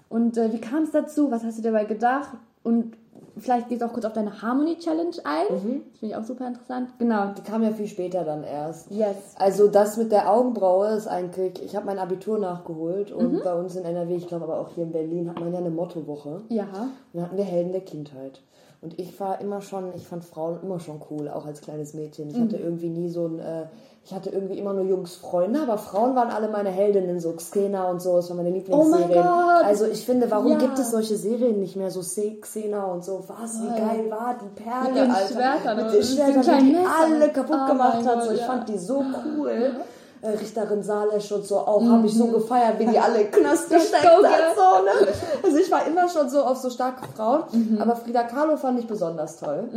Und 0.10 0.38
äh, 0.38 0.54
wie 0.54 0.62
kam 0.62 0.84
es 0.84 0.92
dazu? 0.92 1.32
Was 1.32 1.44
hast 1.44 1.58
du 1.58 1.62
dabei 1.64 1.86
gedacht? 1.86 2.30
Und 2.64 2.96
vielleicht 3.38 3.68
gehst 3.70 3.82
du 3.82 3.86
auch 3.86 3.94
kurz 3.94 4.06
auf 4.06 4.14
deine 4.14 4.42
Harmony 4.42 4.78
Challenge 4.78 5.16
ein. 5.24 5.46
Mhm. 5.50 5.82
Das 5.92 6.00
finde 6.00 6.14
ich 6.14 6.16
auch 6.16 6.24
super 6.24 6.48
interessant. 6.48 6.90
Genau. 7.00 7.34
Die 7.38 7.42
kam 7.42 7.62
ja 7.64 7.72
viel 7.72 7.88
später 7.88 8.24
dann 8.24 8.44
erst. 8.44 8.90
Yes. 8.92 9.16
Also 9.38 9.68
das 9.68 9.98
mit 9.98 10.12
der 10.12 10.32
Augenbraue 10.32 10.88
ist 10.90 11.08
eigentlich, 11.08 11.62
ich 11.64 11.76
habe 11.76 11.86
mein 11.86 12.00
Abitur 12.00 12.40
nachgeholt 12.40 13.12
und 13.12 13.34
Mhm. 13.34 13.42
bei 13.44 13.54
uns 13.54 13.76
in 13.76 13.84
NRW, 13.84 14.16
ich 14.16 14.28
glaube 14.28 14.46
aber 14.46 14.60
auch 14.60 14.70
hier 14.76 14.84
in 14.86 14.92
Berlin, 14.92 15.30
hat 15.30 15.40
man 15.40 15.52
ja 15.52 15.60
eine 15.60 15.70
Mottowoche. 15.72 16.42
Ja. 16.50 16.64
Und 16.64 16.92
dann 17.14 17.24
hatten 17.24 17.38
wir 17.38 17.44
Helden 17.44 17.72
der 17.74 17.82
Kindheit. 17.82 18.42
Und 18.82 19.00
ich 19.00 19.20
war 19.20 19.42
immer 19.42 19.62
schon, 19.62 19.92
ich 19.96 20.08
fand 20.08 20.24
Frauen 20.24 20.60
immer 20.62 20.80
schon 20.80 21.02
cool, 21.10 21.30
auch 21.30 21.46
als 21.46 21.62
kleines 21.62 21.94
Mädchen. 21.96 22.30
Ich 22.30 22.38
Mhm. 22.38 22.44
hatte 22.44 22.58
irgendwie 22.58 22.90
nie 22.90 23.10
so 23.10 23.26
ein, 23.26 23.40
äh, 23.40 23.64
ich 24.06 24.14
hatte 24.14 24.30
irgendwie 24.30 24.58
immer 24.58 24.72
nur 24.74 24.86
Jungsfreunde, 24.86 25.60
aber 25.62 25.78
Frauen 25.80 26.16
waren 26.16 26.30
alle 26.30 26.48
meine 26.48 26.70
Heldinnen, 26.70 27.20
so 27.20 27.32
Xena 27.34 27.90
und 27.90 28.02
so, 28.02 28.16
das 28.18 28.30
war 28.30 28.38
meine 28.38 28.52
Lieblingsserien. 28.52 29.10
Oh 29.20 29.24
Gott. 29.24 29.66
Also 29.66 29.86
ich 29.86 30.06
finde, 30.06 30.30
warum 30.30 30.52
Ja. 30.52 30.58
gibt 30.60 30.78
es 30.80 30.92
solche 30.92 31.18
Serien 31.18 31.60
nicht 31.60 31.76
mehr, 31.76 31.90
so 31.92 32.02
Xena 32.02 32.86
und 32.86 33.04
so, 33.04 33.24
was, 33.28 33.60
wie 33.62 33.68
geil 33.68 34.10
war 34.12 34.38
die 34.42 34.62
Perle, 34.64 34.90
Mit 34.94 34.96
den 34.98 35.12
Alter. 35.12 35.34
Schwertern 35.34 35.78
Mit 35.78 35.94
den 35.94 36.04
Schwertern, 36.04 36.60
die 36.66 36.72
die 36.74 36.78
alle 36.78 37.30
kaputt 37.30 37.60
Oh 37.66 37.72
gemacht 37.72 38.06
hat. 38.06 38.24
So, 38.26 38.32
ich 38.32 38.40
ja. 38.40 38.46
fand 38.46 38.70
die 38.70 38.78
so 38.78 39.04
cool. 39.26 39.72
Äh, 40.22 40.30
Richterin 40.30 40.82
Salesch 40.82 41.32
und 41.32 41.46
so 41.46 41.58
auch, 41.60 41.84
habe 41.84 42.08
ich 42.08 42.14
so 42.18 42.28
gefeiert, 42.28 42.80
wie 42.80 42.86
die 42.88 42.98
alle 42.98 43.26
Knast 43.26 43.70
gesteckt 43.70 44.04
Mhm. 44.04 44.26
Hat. 44.26 44.56
So, 44.56 44.84
ne? 44.84 45.14
Also 45.44 45.58
ich 45.58 45.72
war 45.72 45.86
immer 45.86 46.10
schon 46.10 46.28
so 46.30 46.44
auf 46.44 46.58
so 46.58 46.70
starke 46.70 47.08
Frauen, 47.16 47.44
Mhm. 47.52 47.82
aber 47.82 47.96
Frida 47.96 48.24
Kahlo 48.24 48.58
fand 48.58 48.80
ich 48.80 48.88
besonders 48.88 49.38
toll. 49.38 49.70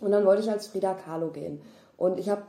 Und 0.00 0.10
dann 0.10 0.24
wollte 0.24 0.42
ich 0.42 0.50
als 0.50 0.68
Frida 0.68 0.94
Kahlo 0.94 1.28
gehen. 1.28 1.60
Und 1.96 2.18
ich 2.20 2.28
habe 2.28 2.42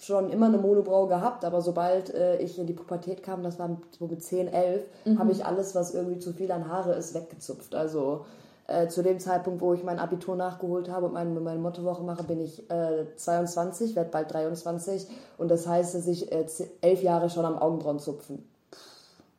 schon 0.00 0.30
immer 0.30 0.46
eine 0.46 0.58
Monobraue 0.58 1.08
gehabt, 1.08 1.44
aber 1.44 1.60
sobald 1.60 2.14
äh, 2.14 2.36
ich 2.38 2.56
in 2.58 2.66
die 2.68 2.72
Pubertät 2.72 3.24
kam, 3.24 3.42
das 3.42 3.58
war 3.58 3.68
so 3.98 4.06
mit 4.06 4.22
10, 4.22 4.46
11, 4.46 4.82
Mhm. 5.04 5.18
habe 5.18 5.32
ich 5.32 5.44
alles, 5.44 5.74
was 5.74 5.92
irgendwie 5.92 6.20
zu 6.20 6.32
viel 6.32 6.52
an 6.52 6.68
Haare 6.68 6.92
ist, 6.94 7.14
weggezupft. 7.14 7.74
Also 7.74 8.24
äh, 8.68 8.88
zu 8.88 9.02
dem 9.02 9.18
Zeitpunkt, 9.18 9.62
wo 9.62 9.72
ich 9.72 9.82
mein 9.82 9.98
Abitur 9.98 10.36
nachgeholt 10.36 10.90
habe 10.90 11.06
und 11.06 11.14
meine, 11.14 11.40
meine 11.40 11.58
Mottowoche 11.58 12.02
mache, 12.02 12.22
bin 12.22 12.38
ich 12.38 12.70
äh, 12.70 13.06
22, 13.16 13.96
werde 13.96 14.10
bald 14.10 14.32
23. 14.32 15.06
Und 15.38 15.50
das 15.50 15.66
heißt, 15.66 15.94
dass 15.94 16.06
ich 16.06 16.30
äh, 16.30 16.44
elf 16.82 17.02
Jahre 17.02 17.30
schon 17.30 17.46
am 17.46 17.58
Augenbrauenzupfen 17.58 18.46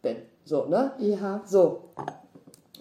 bin. 0.02 0.16
So, 0.46 0.66
ne? 0.66 0.94
Ja. 0.98 1.42
So. 1.46 1.84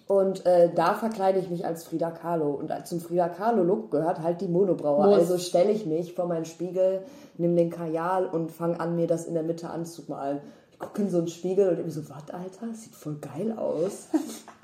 Und 0.06 0.46
äh, 0.46 0.72
da 0.74 0.94
verkleide 0.94 1.38
ich 1.38 1.50
mich 1.50 1.66
als 1.66 1.84
Frida 1.84 2.10
Kahlo. 2.10 2.52
Und 2.52 2.72
zum 2.86 3.00
Frida 3.00 3.28
Kahlo-Look 3.28 3.90
gehört 3.90 4.22
halt 4.22 4.40
die 4.40 4.48
Monobraue. 4.48 5.06
Muss. 5.06 5.18
Also 5.18 5.36
stelle 5.36 5.70
ich 5.70 5.84
mich 5.84 6.14
vor 6.14 6.26
meinen 6.26 6.46
Spiegel, 6.46 7.02
nimm 7.36 7.56
den 7.56 7.68
Kajal 7.68 8.24
und 8.24 8.50
fange 8.50 8.80
an, 8.80 8.96
mir 8.96 9.06
das 9.06 9.26
in 9.26 9.34
der 9.34 9.42
Mitte 9.42 9.68
anzumalen. 9.68 10.40
Ich 10.72 10.78
gucke 10.78 11.02
in 11.02 11.10
so 11.10 11.18
einen 11.18 11.28
Spiegel 11.28 11.68
und 11.68 11.84
mir 11.84 11.90
so, 11.90 12.08
was, 12.08 12.30
Alter, 12.30 12.72
sieht 12.72 12.94
voll 12.94 13.16
geil 13.16 13.52
aus. 13.58 14.08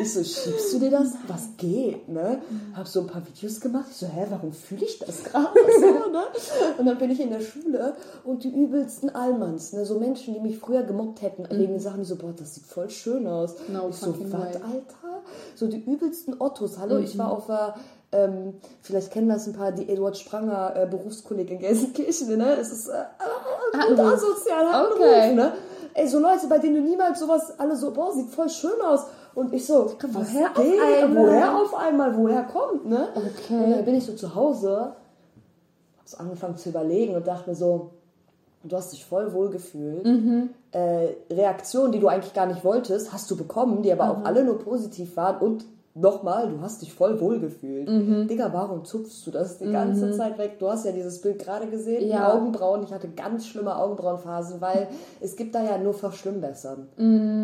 Ich 0.00 0.12
so, 0.12 0.22
schiebst 0.22 0.72
du 0.72 0.78
dir 0.78 0.90
das? 0.90 1.08
Was 1.26 1.48
geht, 1.56 2.08
ne? 2.08 2.40
Hab 2.76 2.86
so 2.86 3.00
ein 3.00 3.06
paar 3.06 3.26
Videos 3.26 3.60
gemacht. 3.60 3.86
Ich 3.90 3.96
so, 3.96 4.06
hä, 4.06 4.26
warum 4.30 4.52
fühle 4.52 4.84
ich 4.84 4.98
das 5.00 5.24
gerade 5.24 5.48
so, 5.80 6.10
ne? 6.10 6.22
Und 6.78 6.86
dann 6.86 6.98
bin 6.98 7.10
ich 7.10 7.20
in 7.20 7.30
der 7.30 7.40
Schule 7.40 7.94
und 8.24 8.44
die 8.44 8.50
übelsten 8.50 9.14
Allmanns, 9.14 9.72
ne? 9.72 9.84
So 9.84 9.98
Menschen, 9.98 10.34
die 10.34 10.40
mich 10.40 10.58
früher 10.58 10.82
gemobbt 10.84 11.22
hätten, 11.22 11.46
wegen 11.50 11.80
Sachen, 11.80 12.00
die 12.00 12.06
so, 12.06 12.16
boah, 12.16 12.32
das 12.36 12.54
sieht 12.54 12.66
voll 12.66 12.90
schön 12.90 13.26
aus. 13.26 13.54
No 13.68 13.88
ich 13.90 13.96
so, 13.96 14.14
was. 14.30 14.40
Alter? 14.56 15.22
So 15.54 15.66
die 15.66 15.80
übelsten 15.84 16.36
Ottos. 16.40 16.78
Hallo, 16.78 16.98
ich 16.98 17.18
war 17.18 17.32
auf 17.32 17.46
der, 17.46 17.74
ähm, 18.12 18.54
vielleicht 18.80 19.10
kennen 19.10 19.28
das 19.28 19.46
ein 19.46 19.52
paar, 19.54 19.72
die 19.72 19.88
Eduard 19.88 20.16
Spranger 20.16 20.74
äh, 20.76 20.86
Berufskolleg 20.86 21.50
in 21.50 21.58
Gelsenkirchen, 21.58 22.36
ne? 22.38 22.56
Es 22.56 22.70
ist 22.70 22.88
äh, 22.88 22.92
äh, 22.92 23.86
gut 23.88 23.96
Beruf. 23.96 24.12
asozial, 24.14 24.86
Okay. 24.92 25.28
Ruf, 25.30 25.34
ne? 25.34 25.52
Ey, 25.94 26.06
so 26.06 26.20
Leute, 26.20 26.46
bei 26.48 26.58
denen 26.58 26.76
du 26.76 26.80
niemals 26.82 27.18
sowas, 27.18 27.58
alle 27.58 27.74
so, 27.76 27.90
boah, 27.90 28.12
sieht 28.14 28.30
voll 28.30 28.48
schön 28.48 28.80
aus. 28.82 29.00
Und 29.38 29.52
ich 29.52 29.64
so, 29.66 29.92
woher 30.00 30.50
auf 30.50 30.58
einmal? 30.58 31.16
Woher 31.16 31.56
auf 31.56 31.74
einmal? 31.74 32.16
Woher 32.16 32.42
kommt, 32.42 32.86
ne? 32.86 33.06
Okay. 33.14 33.54
Und 33.54 33.70
dann 33.70 33.84
bin 33.84 33.94
ich 33.94 34.04
so 34.04 34.14
zu 34.14 34.34
Hause, 34.34 34.96
hab 35.96 36.08
so 36.08 36.16
angefangen 36.16 36.56
zu 36.56 36.70
überlegen 36.70 37.14
und 37.14 37.24
dachte 37.24 37.48
mir 37.48 37.54
so, 37.54 37.92
du 38.64 38.76
hast 38.76 38.92
dich 38.92 39.04
voll 39.04 39.32
wohl 39.32 39.50
gefühlt. 39.50 40.04
Mhm. 40.04 40.50
Äh, 40.72 41.10
Reaktionen, 41.30 41.92
die 41.92 42.00
du 42.00 42.08
eigentlich 42.08 42.34
gar 42.34 42.46
nicht 42.46 42.64
wolltest, 42.64 43.12
hast 43.12 43.30
du 43.30 43.36
bekommen, 43.36 43.82
die 43.82 43.92
aber 43.92 44.10
auch 44.10 44.24
alle 44.24 44.42
nur 44.42 44.58
positiv 44.58 45.16
waren 45.16 45.38
und 45.38 45.64
nochmal, 45.94 46.48
du 46.48 46.60
hast 46.60 46.82
dich 46.82 46.94
voll 46.94 47.20
wohl 47.20 47.40
gefühlt. 47.40 47.88
Mhm. 47.88 48.28
Digga, 48.28 48.50
warum 48.52 48.84
zupfst 48.84 49.26
du 49.26 49.30
das 49.30 49.58
die 49.58 49.70
ganze 49.70 50.12
Zeit 50.12 50.38
weg? 50.38 50.58
Du 50.58 50.68
hast 50.70 50.84
ja 50.84 50.92
dieses 50.92 51.20
Bild 51.20 51.38
gerade 51.40 51.66
gesehen, 51.66 52.00
die 52.00 52.08
Ja. 52.10 52.32
Augenbrauen. 52.32 52.82
Ich 52.84 52.92
hatte 52.92 53.08
ganz 53.08 53.46
schlimme 53.46 53.76
Augenbrauenphasen, 53.76 54.60
weil 54.60 54.88
es 55.20 55.34
gibt 55.36 55.54
da 55.54 55.62
ja 55.62 55.76
nur 55.78 55.94
Verschlimmbessern. 55.94 56.88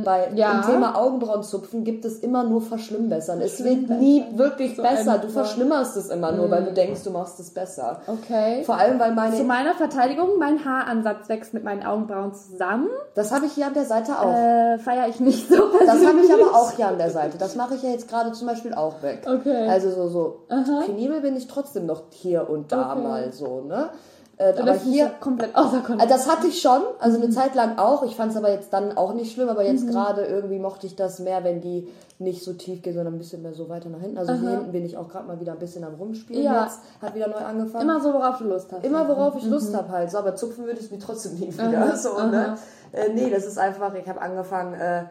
Bei 0.05 0.31
Mhm. 0.31 0.37
Ja. 0.37 0.61
dem 0.61 0.71
Thema 0.71 0.97
Augenbrauenzupfen 0.97 1.83
gibt 1.85 2.05
es 2.05 2.19
immer 2.21 2.45
nur 2.45 2.61
Verschlimmbessern. 2.63 3.41
Es 3.41 3.63
wird 3.65 3.89
nie 3.91 4.25
wirklich 4.35 4.77
So 4.77 4.83
besser. 4.83 5.19
Du 5.19 5.29
verschlimmerst 5.29 5.97
es 5.97 6.09
immer 6.11 6.33
nur, 6.33 6.51
weil 6.51 6.65
du 6.65 6.73
denkst, 6.73 7.03
du 7.03 7.11
machst 7.11 7.41
es 7.41 7.51
besser. 7.51 8.01
Okay. 8.07 8.63
Vor 8.65 8.77
allem, 8.77 8.99
weil 9.01 9.15
meine... 9.15 9.37
Zu 9.37 9.45
meiner 9.45 9.75
Verteidigung, 9.75 10.39
mein 10.39 10.65
Haaransatz 10.65 11.29
wächst 11.29 11.55
mit 11.55 11.65
meinen 11.65 11.85
Augenbrauen 11.85 12.33
zusammen. 12.35 12.89
Das 13.15 13.33
habe 13.33 13.47
ich 13.47 13.53
hier 13.53 13.67
an 13.67 13.75
der 13.75 13.85
Seite 13.85 14.13
auch. 14.19 14.33
Äh, 14.33 14.79
Feiere 14.79 15.09
ich 15.09 15.21
nicht 15.21 15.49
so 15.49 15.57
Das 15.81 16.05
habe 16.07 16.19
ich 16.25 16.33
aber 16.33 16.55
auch 16.57 16.71
hier 16.73 16.89
an 16.89 16.99
der 16.99 17.11
Seite. 17.11 17.39
Das 17.39 17.57
mache 17.57 17.75
ich 17.75 17.83
ja 17.83 17.91
jetzt 17.91 18.09
gerade 18.09 18.33
zum 18.45 18.53
Beispiel 18.53 18.75
auch 18.75 19.03
weg. 19.03 19.23
Okay. 19.27 19.69
Also 19.69 19.91
so, 19.91 20.09
so 20.09 20.41
penibel 20.85 21.21
bin 21.21 21.37
ich 21.37 21.47
trotzdem 21.47 21.87
noch 21.87 22.03
hier 22.11 22.49
und 22.49 22.73
da 22.73 22.93
Okay. 22.93 23.03
mal 23.03 23.33
so, 23.33 23.63
ne? 23.63 23.91
Äh, 24.37 24.53
aber 24.61 24.73
hier 24.73 25.11
komplett 25.21 25.55
außer 25.55 25.81
Kontext. 25.81 26.01
Also 26.01 26.09
das 26.09 26.29
hatte 26.29 26.49
ich 26.49 26.61
schon, 26.61 26.83
also 26.99 27.19
eine 27.19 27.31
Zeit 27.31 27.55
lang 27.55 27.79
auch. 27.79 28.03
Ich 28.03 28.17
fand 28.17 28.33
es 28.33 28.37
aber 28.37 28.51
jetzt 28.51 28.73
dann 28.73 28.97
auch 28.97 29.15
nicht 29.15 29.33
schlimm, 29.33 29.49
aber 29.49 29.65
jetzt 29.65 29.85
mhm. 29.85 29.93
gerade 29.93 30.25
irgendwie 30.25 30.59
mochte 30.59 30.89
ich 30.89 30.97
das 30.97 31.21
mehr, 31.21 31.45
wenn 31.45 31.61
die 31.61 31.89
nicht 32.19 32.43
so 32.43 32.53
tief 32.53 32.83
gehen, 32.83 32.95
sondern 32.95 33.15
ein 33.15 33.19
bisschen 33.19 33.43
mehr 33.43 33.55
so 33.55 33.69
weiter 33.69 33.89
nach 33.89 34.01
hinten. 34.01 34.19
Also 34.19 34.33
Aha. 34.33 34.41
hier 34.41 34.51
hinten 34.51 34.73
bin 34.73 34.85
ich 34.85 34.97
auch 34.97 35.09
gerade 35.09 35.29
mal 35.29 35.39
wieder 35.39 35.53
ein 35.53 35.59
bisschen 35.59 35.85
am 35.85 35.95
Rumspielen 35.95 36.43
ja. 36.43 36.65
jetzt. 36.65 36.81
Hat 37.01 37.15
wieder 37.15 37.29
neu 37.29 37.37
angefangen. 37.37 37.89
Immer 37.89 38.01
so, 38.01 38.13
worauf 38.13 38.39
du 38.39 38.45
Lust 38.45 38.73
hast. 38.73 38.85
Immer, 38.85 39.09
worauf 39.09 39.37
ich 39.37 39.45
Lust 39.45 39.71
mhm. 39.73 39.77
habe 39.77 39.89
halt. 39.91 40.11
So, 40.11 40.19
aber 40.19 40.35
zupfen 40.35 40.67
würde 40.67 40.81
ich 40.81 40.91
mir 40.91 40.99
trotzdem 40.99 41.35
nie 41.37 41.53
wieder. 41.53 41.87
Aha. 41.87 41.97
So, 41.97 42.19
ne? 42.19 42.57
Äh, 42.93 43.11
nee, 43.15 43.31
das 43.31 43.47
ist 43.47 43.59
einfach, 43.59 43.95
ich 43.95 44.09
habe 44.09 44.21
angefangen... 44.21 44.75
Äh, 44.75 45.05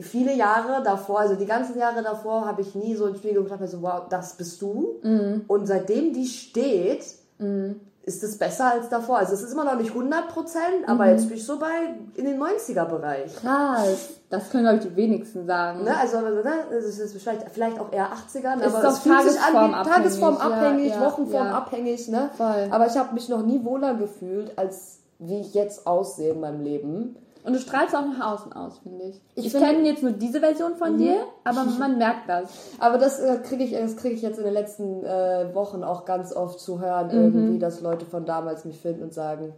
viele 0.00 0.34
Jahre 0.34 0.82
davor, 0.82 1.20
also 1.20 1.34
die 1.34 1.46
ganzen 1.46 1.78
Jahre 1.78 2.02
davor, 2.02 2.46
habe 2.46 2.62
ich 2.62 2.74
nie 2.74 2.94
so 2.94 3.06
ins 3.06 3.18
Spiegel 3.18 3.42
gedacht, 3.42 3.60
so, 3.68 3.82
wow, 3.82 4.02
das 4.08 4.36
bist 4.36 4.60
du. 4.62 4.98
Mhm. 5.02 5.44
Und 5.46 5.66
seitdem 5.66 6.12
die 6.12 6.26
steht, 6.26 7.04
mhm 7.38 7.80
ist 8.06 8.22
es 8.22 8.38
besser 8.38 8.70
als 8.70 8.88
davor. 8.88 9.18
Also 9.18 9.34
es 9.34 9.42
ist 9.42 9.52
immer 9.52 9.64
noch 9.64 9.76
nicht 9.76 9.90
100 9.90 10.28
Prozent, 10.28 10.86
aber 10.86 11.04
mhm. 11.04 11.10
jetzt 11.10 11.28
bin 11.28 11.36
ich 11.36 11.44
so 11.44 11.58
bei 11.58 11.96
in 12.14 12.24
den 12.24 12.40
90er-Bereich. 12.40 13.34
Krass. 13.34 14.10
Das 14.30 14.48
können, 14.48 14.62
glaube 14.62 14.78
ich, 14.78 14.84
die 14.84 14.96
wenigsten 14.96 15.44
sagen. 15.44 15.82
Ne? 15.82 15.96
Also 15.96 16.20
ne? 16.20 16.42
es 16.70 16.98
ist 17.00 17.20
vielleicht, 17.20 17.50
vielleicht 17.50 17.80
auch 17.80 17.92
eher 17.92 18.08
80er, 18.12 18.56
ne? 18.56 18.64
aber 18.64 18.84
es 18.84 19.00
fühlt 19.00 19.22
sich 19.22 19.40
an 19.40 19.70
wie 19.70 19.88
tagesformabhängig, 19.88 20.90
ja, 20.90 21.00
ja, 21.00 21.04
wochenformabhängig. 21.04 22.06
Ja. 22.06 22.20
Ne? 22.20 22.30
Voll. 22.36 22.68
Aber 22.70 22.86
ich 22.86 22.96
habe 22.96 23.12
mich 23.12 23.28
noch 23.28 23.44
nie 23.44 23.64
wohler 23.64 23.94
gefühlt, 23.94 24.56
als 24.56 25.00
wie 25.18 25.40
ich 25.40 25.54
jetzt 25.54 25.86
aussehe 25.86 26.32
in 26.32 26.40
meinem 26.40 26.60
Leben. 26.60 27.16
Und 27.46 27.52
du 27.52 27.60
strahlst 27.60 27.94
auch 27.94 28.04
nach 28.04 28.32
außen 28.32 28.52
aus, 28.54 28.80
finde 28.80 29.04
ich. 29.04 29.22
Ich, 29.36 29.46
ich 29.46 29.52
kenne 29.52 29.88
jetzt 29.88 30.02
nur 30.02 30.10
diese 30.10 30.40
Version 30.40 30.74
von 30.74 30.94
mhm. 30.94 30.98
dir, 30.98 31.16
aber 31.44 31.64
man 31.78 31.96
merkt 31.96 32.28
das. 32.28 32.50
Aber 32.80 32.98
das 32.98 33.20
äh, 33.20 33.38
kriege 33.38 33.62
ich, 33.62 33.70
das 33.70 34.04
ich 34.04 34.20
jetzt 34.20 34.38
in 34.38 34.44
den 34.44 34.52
letzten 34.52 35.04
äh, 35.04 35.54
Wochen 35.54 35.84
auch 35.84 36.04
ganz 36.04 36.34
oft 36.34 36.58
zu 36.58 36.80
hören, 36.80 37.06
mhm. 37.06 37.12
irgendwie, 37.12 37.58
dass 37.60 37.80
Leute 37.80 38.04
von 38.04 38.24
damals 38.24 38.64
mich 38.64 38.80
finden 38.80 39.04
und 39.04 39.14
sagen, 39.14 39.52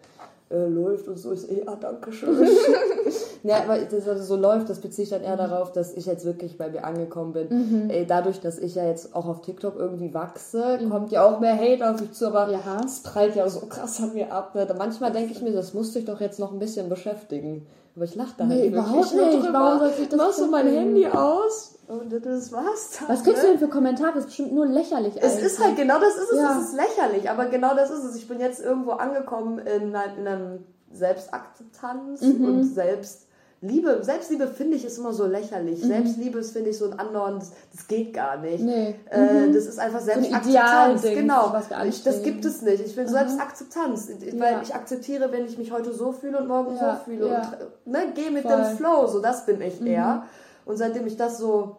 äh, 0.51 0.67
läuft 0.67 1.09
und 1.09 1.19
so 1.19 1.31
ist 1.33 1.51
eh, 1.51 1.63
ah, 1.67 1.77
danke 1.79 2.11
schön. 2.11 2.35
ja, 3.43 3.63
aber 3.65 3.79
das 3.79 4.09
also 4.09 4.23
so 4.23 4.37
läuft, 4.37 4.71
das 4.71 4.81
beziehe 4.81 5.05
ich 5.05 5.11
dann 5.11 5.23
eher 5.23 5.35
mhm. 5.35 5.51
darauf, 5.51 5.73
dass 5.73 5.93
ich 5.95 6.07
jetzt 6.07 6.25
wirklich 6.25 6.57
bei 6.57 6.71
mir 6.71 6.85
angekommen 6.85 7.33
bin. 7.33 7.49
Mhm. 7.51 7.91
Ey, 7.91 8.07
dadurch, 8.07 8.41
dass 8.41 8.59
ich 8.59 8.75
ja 8.75 8.87
jetzt 8.87 9.15
auch 9.15 9.27
auf 9.27 9.43
TikTok 9.43 9.77
irgendwie 9.77 10.15
wachse, 10.15 10.79
mhm. 10.81 10.91
kommt 10.91 11.13
ja 11.13 11.25
auch 11.25 11.41
mehr 11.41 11.59
Hate 11.59 11.91
auf 11.91 12.01
mich 12.01 12.13
zu, 12.13 12.29
aber 12.29 12.49
es 12.85 13.03
prallt 13.03 13.37
ja 13.37 13.49
so 13.49 13.67
krass 13.67 14.01
an 14.01 14.15
mir 14.15 14.33
ab. 14.33 14.55
Ne? 14.55 14.67
Manchmal 14.77 15.13
denke 15.13 15.33
ich 15.33 15.43
mir, 15.43 15.53
das 15.53 15.75
musste 15.75 15.99
ich 15.99 16.07
doch 16.07 16.21
jetzt 16.21 16.39
noch 16.39 16.53
ein 16.53 16.59
bisschen 16.59 16.89
beschäftigen. 16.89 17.67
Aber 17.99 18.05
ich 18.05 18.15
lache 18.15 18.35
da 18.37 18.45
nee, 18.45 18.61
halt 18.61 18.67
überhaupt 18.67 19.13
nicht. 19.13 19.45
Drüber. 19.45 19.53
Warum 19.53 19.79
soll 19.81 19.93
ich 19.99 20.09
das 20.09 20.17
Machst 20.17 20.39
du 20.39 20.47
mein 20.47 20.69
Handy 20.69 21.05
aus? 21.09 21.81
Und 21.89 22.13
das 22.13 22.53
war's 22.53 22.91
dann. 22.97 23.09
Was 23.09 23.25
kriegst 23.25 23.43
du 23.43 23.49
denn 23.49 23.59
für 23.59 23.67
Kommentare? 23.67 24.13
Das 24.13 24.21
ist 24.21 24.27
bestimmt 24.27 24.53
nur 24.53 24.67
lächerlich. 24.67 25.17
Es 25.17 25.33
eigentlich. 25.33 25.45
ist 25.47 25.65
halt, 25.65 25.77
genau 25.77 25.99
das 25.99 26.15
ist 26.15 26.31
es. 26.31 26.39
Ja. 26.39 26.57
Es 26.57 26.69
ist 26.69 26.77
lächerlich. 26.77 27.29
Aber 27.29 27.47
genau 27.47 27.75
das 27.75 27.91
ist 27.91 28.05
es. 28.05 28.15
Ich 28.15 28.29
bin 28.29 28.39
jetzt 28.39 28.61
irgendwo 28.61 28.93
angekommen 28.93 29.59
in, 29.59 29.89
in 29.89 29.97
einem 29.97 30.65
Selbstakzeptanz 30.93 32.23
mhm. 32.23 32.45
und 32.45 32.65
Selbst 32.65 33.27
Liebe, 33.61 33.99
Selbstliebe 34.03 34.47
finde 34.47 34.77
ich 34.77 34.85
ist 34.85 34.99
immer 34.99 35.13
so 35.13 35.27
lächerlich. 35.27 35.83
Mhm. 35.83 35.89
Selbstliebe 35.89 36.39
ist, 36.39 36.53
finde 36.53 36.71
ich, 36.71 36.79
so 36.79 36.91
ein 36.91 36.99
anderen, 36.99 37.41
das, 37.41 37.51
das 37.75 37.89
geht 37.89 38.15
gar 38.15 38.37
nicht. 38.37 38.63
Nee. 38.63 38.95
Äh, 39.11 39.47
mhm. 39.47 39.53
das 39.53 39.67
ist 39.67 39.81
einfach 39.81 40.01
Selbstakzeptanz. 40.01 41.03
So 41.03 41.09
genau. 41.11 41.53
Ich, 41.89 42.05
das 42.05 42.23
gibt 42.23 42.45
es 42.45 42.63
nicht. 42.63 42.87
Ich 42.87 42.97
will 42.97 43.07
mhm. 43.07 43.11
Selbstakzeptanz. 43.11 44.11
Ja. 44.21 44.41
Weil 44.41 44.63
ich 44.63 44.75
akzeptiere, 44.75 45.33
wenn 45.33 45.45
ich 45.45 45.59
mich 45.59 45.73
heute 45.73 45.93
so 45.93 46.13
fühle 46.13 46.39
und 46.39 46.47
morgen 46.47 46.77
ja. 46.77 47.01
so 47.05 47.05
fühle. 47.11 47.29
Ja. 47.29 47.53
Und 47.85 47.93
ne, 47.93 48.13
gehe 48.15 48.31
mit 48.31 48.43
Voll. 48.43 48.57
dem 48.57 48.77
Flow. 48.77 49.09
So, 49.09 49.21
das 49.21 49.45
bin 49.45 49.61
ich 49.61 49.85
eher. 49.85 50.15
Mhm. 50.15 50.23
Und 50.65 50.77
seitdem 50.77 51.07
ich 51.09 51.17
das 51.17 51.39
so 51.39 51.79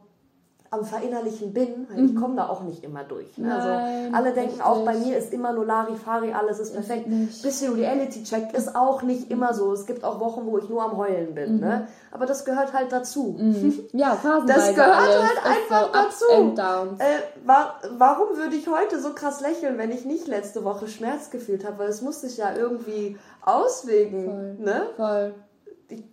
am 0.72 0.86
Verinnerlichen 0.86 1.52
bin, 1.54 1.88
mhm. 1.90 2.06
ich 2.06 2.16
komme 2.16 2.36
da 2.36 2.48
auch 2.48 2.62
nicht 2.62 2.84
immer 2.84 3.04
durch. 3.04 3.38
Ne? 3.38 3.54
Also, 3.54 3.68
Nein, 3.68 4.14
alle 4.14 4.34
denken 4.34 4.50
richtig. 4.50 4.66
auch, 4.66 4.86
bei 4.86 4.96
mir 4.96 5.18
ist 5.18 5.34
immer 5.34 5.52
nur 5.52 5.66
Larifari, 5.66 6.32
alles 6.32 6.60
ist 6.60 6.74
perfekt. 6.74 7.08
Ist 7.08 7.42
Bisschen 7.42 7.74
Reality-Check 7.74 8.54
ist 8.54 8.76
auch 8.76 9.02
nicht 9.02 9.32
immer 9.32 9.54
so. 9.54 9.74
Es 9.74 9.88
gibt 9.88 10.04
auch 10.04 10.20
Wochen, 10.20 10.46
wo 10.46 10.60
ich 10.60 10.70
nur 10.70 10.84
am 10.84 10.96
Heulen 10.98 11.34
bin. 11.34 11.56
Mhm. 11.56 11.60
Ne? 11.62 11.88
Aber 12.12 12.26
das 12.26 12.46
gehört 12.46 12.74
halt 12.74 12.92
dazu. 12.92 13.36
Mhm. 13.40 13.86
Ja, 13.94 14.16
phasenweise 14.16 14.60
Das 14.60 14.76
gehört 14.76 14.96
alles. 14.96 15.16
halt 15.18 15.46
einfach 15.46 16.12
so 16.12 16.54
dazu. 16.56 16.96
Äh, 17.00 17.46
wa 17.46 17.74
warum 17.98 18.38
würde 18.38 18.56
ich 18.56 18.68
heute 18.68 19.00
so 19.00 19.14
krass 19.14 19.42
lächeln, 19.42 19.78
wenn 19.78 19.92
ich 19.92 20.06
nicht 20.06 20.28
letzte 20.28 20.64
Woche 20.64 20.88
Schmerz 20.88 21.32
gefühlt 21.32 21.66
habe? 21.66 21.80
Weil 21.80 21.90
es 21.90 22.02
muss 22.02 22.22
sich 22.22 22.38
ja 22.38 22.56
irgendwie 22.56 23.18
auswegen. 23.42 24.26
Voll. 24.26 24.56
Ne? 24.60 24.82
Voll. 24.98 25.34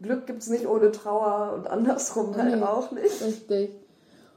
Glück 0.01 0.27
gibt 0.27 0.43
es 0.43 0.49
nicht 0.49 0.67
ohne 0.67 0.91
Trauer 0.91 1.53
und 1.55 1.67
andersrum 1.67 2.35
halt 2.37 2.63
auch 2.63 2.91
nicht. 2.93 3.23
Richtig. 3.23 3.86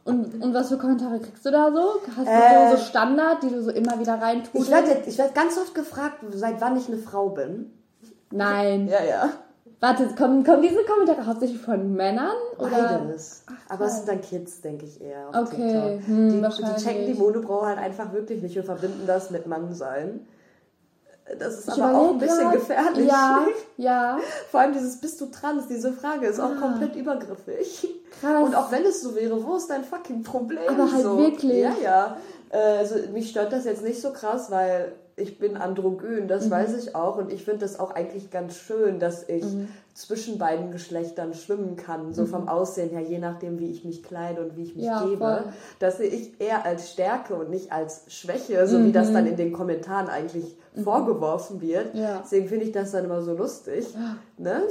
Und, 0.04 0.42
und 0.42 0.54
was 0.54 0.70
für 0.70 0.78
Kommentare 0.78 1.20
kriegst 1.20 1.46
du 1.46 1.52
da 1.52 1.72
so? 1.72 1.96
Hast 2.16 2.28
du 2.28 2.32
äh, 2.32 2.78
so, 2.78 2.84
Standard, 2.84 3.44
die 3.44 3.50
du 3.50 3.62
so 3.62 3.72
immer 3.72 4.00
wieder 4.00 4.16
reintust? 4.16 4.56
Ich 4.56 4.72
werde 4.72 5.04
ich 5.06 5.18
werd 5.18 5.36
ganz 5.36 5.58
oft 5.58 5.76
gefragt, 5.76 6.24
seit 6.32 6.62
wann 6.62 6.78
ich 6.78 6.88
eine 6.88 6.98
Frau 6.98 7.30
bin. 7.30 7.72
Nein. 8.32 8.88
Ja, 8.88 9.04
ja. 9.04 9.30
Warte, 9.82 10.08
kommen, 10.18 10.44
kommen 10.44 10.62
diese 10.62 10.84
Kommentare 10.84 11.26
hauptsächlich 11.26 11.62
von 11.62 11.94
Männern? 11.94 12.36
Oder? 12.58 13.00
Beides. 13.00 13.44
Ach, 13.48 13.74
Aber 13.76 13.86
es 13.86 13.98
sind 13.98 14.10
dann 14.10 14.22
Kids, 14.22 14.60
denke 14.62 14.86
ich 14.86 15.00
eher. 15.00 15.30
okay. 15.30 16.02
Hm, 16.06 16.30
die, 16.30 16.42
die 16.42 16.84
checken 16.84 17.06
die 17.06 17.14
Monobrau 17.14 17.66
halt 17.66 17.78
einfach 17.78 18.12
wirklich 18.12 18.42
nicht 18.42 18.58
und 18.58 18.66
verbinden 18.66 19.04
das 19.08 19.32
mit 19.32 19.48
Mannsein. 19.48 20.26
Das 21.38 21.60
ist 21.60 21.68
ich 21.68 21.82
aber 21.82 21.98
auch 21.98 22.12
ein 22.12 22.18
bisschen 22.18 22.40
grad. 22.40 22.54
gefährlich. 22.54 23.08
Ja, 23.08 23.48
ja. 23.78 24.20
Vor 24.50 24.62
allem 24.62 24.74
dieses 24.74 25.00
Bist 25.00 25.22
du 25.22 25.28
trans? 25.28 25.68
Diese 25.68 25.94
Frage 25.94 26.28
ist 26.28 26.40
auch 26.40 26.52
ah. 26.52 26.60
komplett 26.60 26.96
übergriffig. 26.96 27.88
Krass. 28.20 28.44
Und 28.44 28.56
auch 28.56 28.72
wenn 28.72 28.84
es 28.86 29.02
so 29.02 29.16
wäre, 29.16 29.44
wo 29.46 29.56
ist 29.56 29.70
dein 29.70 29.84
fucking 29.84 30.24
Problem? 30.24 30.68
Aber 30.68 30.92
halt 30.92 31.04
so. 31.04 31.18
wirklich. 31.18 31.62
Ja, 31.62 31.74
ja. 31.82 32.18
Äh, 32.50 32.80
also 32.80 32.96
mich 33.14 33.30
stört 33.30 33.54
das 33.54 33.66
jetzt 33.66 33.84
nicht 33.84 34.02
so 34.02 34.12
krass, 34.12 34.50
weil 34.50 34.94
ich 35.20 35.40
bin 35.40 35.58
androgyn, 35.58 36.28
das 36.28 36.46
mhm. 36.46 36.52
weiß 36.52 36.78
ich 36.78 36.96
auch. 36.96 37.18
Und 37.18 37.32
ich 37.32 37.44
finde 37.44 37.60
das 37.60 37.80
auch 37.80 37.92
eigentlich 37.92 38.32
ganz 38.32 38.56
schön, 38.56 39.00
dass 39.00 39.28
ich 39.28 39.44
mhm. 39.44 39.68
zwischen 39.94 40.38
beiden 40.38 40.72
Geschlechtern 40.72 41.34
schwimmen 41.34 41.76
kann. 41.76 42.14
So 42.14 42.24
mhm. 42.24 42.28
vom 42.28 42.48
Aussehen 42.48 42.90
her, 42.90 43.02
je 43.02 43.20
nachdem, 43.20 43.60
wie 43.60 43.70
ich 43.70 43.84
mich 43.84 44.04
kleide 44.04 44.42
und 44.42 44.58
wie 44.58 44.64
ich 44.64 44.76
mich 44.76 44.86
ja, 44.86 45.04
gebe. 45.04 45.18
Voll. 45.18 45.44
Das 45.80 45.98
sehe 45.98 46.10
ich 46.10 46.40
eher 46.40 46.66
als 46.66 46.92
Stärke 46.92 47.36
und 47.36 47.50
nicht 47.50 47.72
als 47.72 48.04
Schwäche, 48.08 48.66
so 48.68 48.84
wie 48.84 48.92
das 48.92 49.10
mhm. 49.10 49.14
dann 49.14 49.28
in 49.28 49.36
den 49.36 49.54
Kommentaren 49.54 50.08
eigentlich 50.08 50.56
mhm. 50.76 50.84
vorgeworfen 50.84 51.62
wird. 51.62 51.94
Ja. 51.96 52.22
Deswegen 52.24 52.48
finde 52.48 52.66
ich 52.66 52.72
das 52.72 52.92
dann 52.92 53.06
immer 53.06 53.22
so 53.22 53.36
lustig. 53.36 53.88
Ne? 54.38 54.64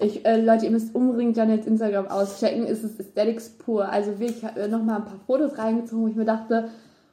Ich, 0.00 0.24
äh, 0.24 0.40
Leute, 0.40 0.64
ihr 0.64 0.70
müsst 0.70 0.94
unbedingt 0.94 1.36
Janets 1.36 1.66
Instagram 1.66 2.08
auschecken. 2.08 2.64
Es 2.64 2.82
ist 2.82 2.98
Aesthetics 2.98 3.50
pur. 3.50 3.88
Also 3.88 4.18
wirklich, 4.18 4.38
ich 4.38 4.44
habe 4.44 4.68
nochmal 4.68 4.96
ein 4.96 5.04
paar 5.04 5.20
Fotos 5.26 5.58
reingezogen, 5.58 6.04
wo 6.04 6.08
ich 6.08 6.16
mir 6.16 6.24
dachte, 6.24 6.70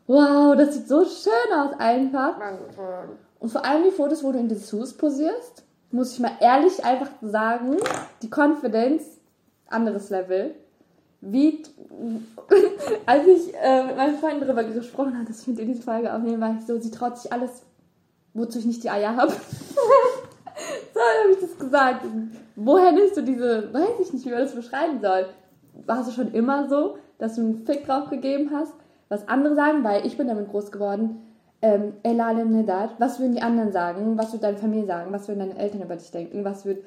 wow, 0.10 0.56
das 0.58 0.74
sieht 0.74 0.88
so 0.88 1.06
schön 1.06 1.54
aus 1.56 1.80
einfach. 1.80 2.36
Und 3.40 3.50
vor 3.50 3.64
allem 3.64 3.84
die 3.84 3.92
Fotos, 3.92 4.24
wo 4.24 4.32
du 4.32 4.40
in 4.40 4.50
Dessous 4.50 4.94
posierst, 4.94 5.64
muss 5.92 6.14
ich 6.14 6.20
mal 6.20 6.32
ehrlich 6.40 6.84
einfach 6.84 7.10
sagen, 7.22 7.78
die 8.24 8.30
Confidence, 8.30 9.06
anderes 9.68 10.10
Level. 10.10 10.56
Wie, 11.22 11.64
als 13.06 13.28
ich 13.28 13.54
äh, 13.56 13.84
mit 13.86 13.98
meinen 13.98 14.18
Freunden 14.18 14.42
darüber 14.42 14.64
gesprochen 14.64 15.16
habe, 15.16 15.26
dass 15.26 15.42
ich 15.42 15.48
mit 15.48 15.60
ihr 15.60 15.66
diese 15.66 15.84
Folge 15.84 16.12
aufnehmen, 16.12 16.42
war 16.42 16.56
ich 16.58 16.66
so, 16.66 16.80
sie 16.80 16.92
traut 16.92 17.18
sich 17.18 17.32
alles, 17.32 17.62
wozu 18.34 18.58
ich 18.58 18.66
nicht 18.66 18.84
die 18.84 18.90
Eier 18.90 19.16
habe. 19.16 19.32
so 20.94 21.00
habe 21.00 21.34
ich 21.34 21.40
das 21.40 21.58
gesagt. 21.58 22.06
Woher 22.56 22.92
nimmst 22.94 23.16
du 23.16 23.22
diese, 23.22 23.72
weiß 23.72 24.00
ich 24.02 24.14
nicht, 24.14 24.26
wie 24.26 24.32
man 24.32 24.40
das 24.40 24.56
beschreiben 24.56 25.02
soll. 25.02 25.28
Warst 25.86 26.10
du 26.10 26.14
schon 26.14 26.34
immer 26.34 26.68
so, 26.68 26.98
dass 27.20 27.36
du 27.36 27.42
einen 27.42 27.66
Fick 27.66 27.86
drauf 27.86 28.10
gegeben 28.10 28.50
hast? 28.52 28.74
Was 29.10 29.28
andere 29.28 29.56
sagen, 29.56 29.84
weil 29.84 30.06
ich 30.06 30.18
bin 30.18 30.28
damit 30.28 30.50
groß 30.50 30.72
geworden. 30.72 31.22
Ähm, 31.62 31.94
was 33.00 33.20
würden 33.20 33.34
die 33.34 33.42
anderen 33.42 33.74
sagen? 33.74 34.18
Was 34.18 34.32
würde 34.32 34.44
deine 34.44 34.58
Familie 34.58 34.86
sagen? 34.86 35.12
Was 35.12 35.28
würden 35.28 35.40
deine 35.40 35.58
Eltern 35.58 35.82
über 35.82 35.96
dich 35.96 36.12
denken? 36.12 36.46
Was 36.46 36.66
wird 36.66 36.86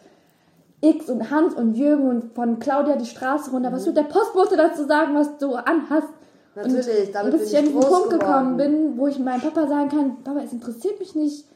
X 0.80 1.10
und 1.10 1.30
Hans 1.30 1.54
und 1.54 1.74
Jürgen 1.74 2.08
und 2.08 2.34
von 2.34 2.58
Claudia 2.58 2.96
die 2.96 3.04
Straße 3.04 3.50
runter? 3.50 3.70
Mhm. 3.70 3.74
Was 3.74 3.86
wird 3.86 3.98
der 3.98 4.04
Postbote 4.04 4.56
dazu 4.56 4.84
sagen, 4.84 5.14
was 5.14 5.36
du 5.38 5.54
anhast? 5.54 6.08
Natürlich, 6.54 7.06
und, 7.08 7.14
damit 7.14 7.34
und 7.34 7.42
ich 7.42 7.56
an 7.56 7.64
diesen 7.64 7.80
Punkt 7.80 8.10
geworden. 8.10 8.18
gekommen 8.18 8.56
bin, 8.56 8.98
wo 8.98 9.06
ich 9.08 9.18
meinem 9.18 9.40
Papa 9.40 9.66
sagen 9.66 9.88
kann, 9.88 10.22
Papa, 10.22 10.40
es 10.40 10.52
interessiert 10.52 10.98
mich 11.00 11.14
nicht, 11.14 11.46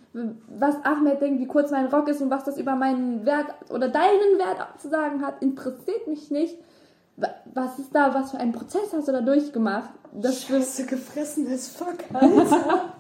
was 0.59 0.75
Ahmed 0.85 1.21
denkt, 1.21 1.41
wie 1.41 1.47
kurz 1.47 1.71
mein 1.71 1.87
Rock 1.87 2.09
ist 2.09 2.23
und 2.23 2.31
was 2.31 2.45
das 2.45 2.57
über 2.57 2.75
meinen 2.77 3.27
Wert 3.27 3.47
oder 3.69 3.89
deinen 3.89 4.39
Wert 4.39 4.81
zu 4.81 4.89
sagen 4.89 5.25
hat, 5.25 5.43
interessiert 5.43 6.07
mich 6.07 6.31
nicht 6.31 6.57
was 7.55 7.79
ist 7.79 7.95
da, 7.95 8.15
was 8.15 8.33
für 8.33 8.39
einen 8.39 8.53
Prozess 8.53 8.93
hast 8.93 9.09
du 9.09 9.13
da 9.13 9.21
durchgemacht? 9.21 9.91
Das 10.21 10.45
Scheiße 10.45 10.87
gefressen 10.87 11.47
as 11.53 11.69
fuck, 11.69 11.99
Alter. 12.13 12.93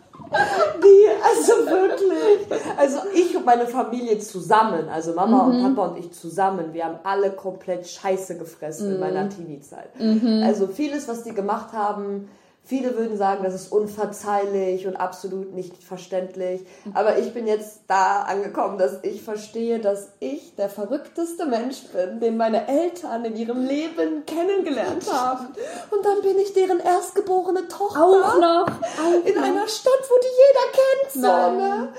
Die, 0.82 1.08
also 1.22 1.52
wirklich. 1.66 2.62
Also 2.76 2.98
ich 3.14 3.36
und 3.36 3.44
meine 3.44 3.66
Familie 3.66 4.18
zusammen, 4.18 4.88
also 4.88 5.14
Mama 5.14 5.44
mhm. 5.44 5.50
und 5.50 5.62
Papa 5.74 5.88
und 5.88 5.98
ich 5.98 6.12
zusammen, 6.12 6.72
wir 6.72 6.84
haben 6.84 6.98
alle 7.04 7.30
komplett 7.30 7.86
Scheiße 7.86 8.36
gefressen 8.36 8.88
mhm. 8.88 8.94
in 8.94 9.00
meiner 9.00 9.28
Teenie-Zeit. 9.28 9.98
Mhm. 10.00 10.42
Also 10.44 10.66
vieles, 10.66 11.08
was 11.08 11.22
die 11.22 11.32
gemacht 11.32 11.72
haben, 11.72 12.28
Viele 12.68 12.96
würden 12.98 13.16
sagen, 13.16 13.44
das 13.44 13.54
ist 13.54 13.70
unverzeihlich 13.70 14.88
und 14.88 14.96
absolut 14.96 15.54
nicht 15.54 15.84
verständlich. 15.84 16.66
Aber 16.94 17.16
ich 17.18 17.32
bin 17.32 17.46
jetzt 17.46 17.82
da 17.86 18.22
angekommen, 18.22 18.76
dass 18.76 19.04
ich 19.04 19.22
verstehe, 19.22 19.78
dass 19.78 20.08
ich 20.18 20.56
der 20.56 20.68
verrückteste 20.68 21.46
Mensch 21.46 21.84
bin, 21.92 22.18
den 22.18 22.36
meine 22.36 22.66
Eltern 22.66 23.24
in 23.24 23.36
ihrem 23.36 23.64
Leben 23.64 24.26
kennengelernt 24.26 25.06
haben. 25.12 25.46
Und 25.92 26.04
dann 26.04 26.22
bin 26.22 26.38
ich 26.40 26.54
deren 26.54 26.80
erstgeborene 26.80 27.68
Tochter. 27.68 28.02
Auch 28.02 28.40
noch. 28.40 28.66
Auch 28.66 29.24
in 29.24 29.34
noch. 29.36 29.42
einer 29.44 29.68
Stadt, 29.68 30.02
wo 30.08 30.14
die 30.20 30.34
jeder 30.42 30.72
kennt. 30.72 31.12
So, 31.12 31.56
ne? 31.56 31.92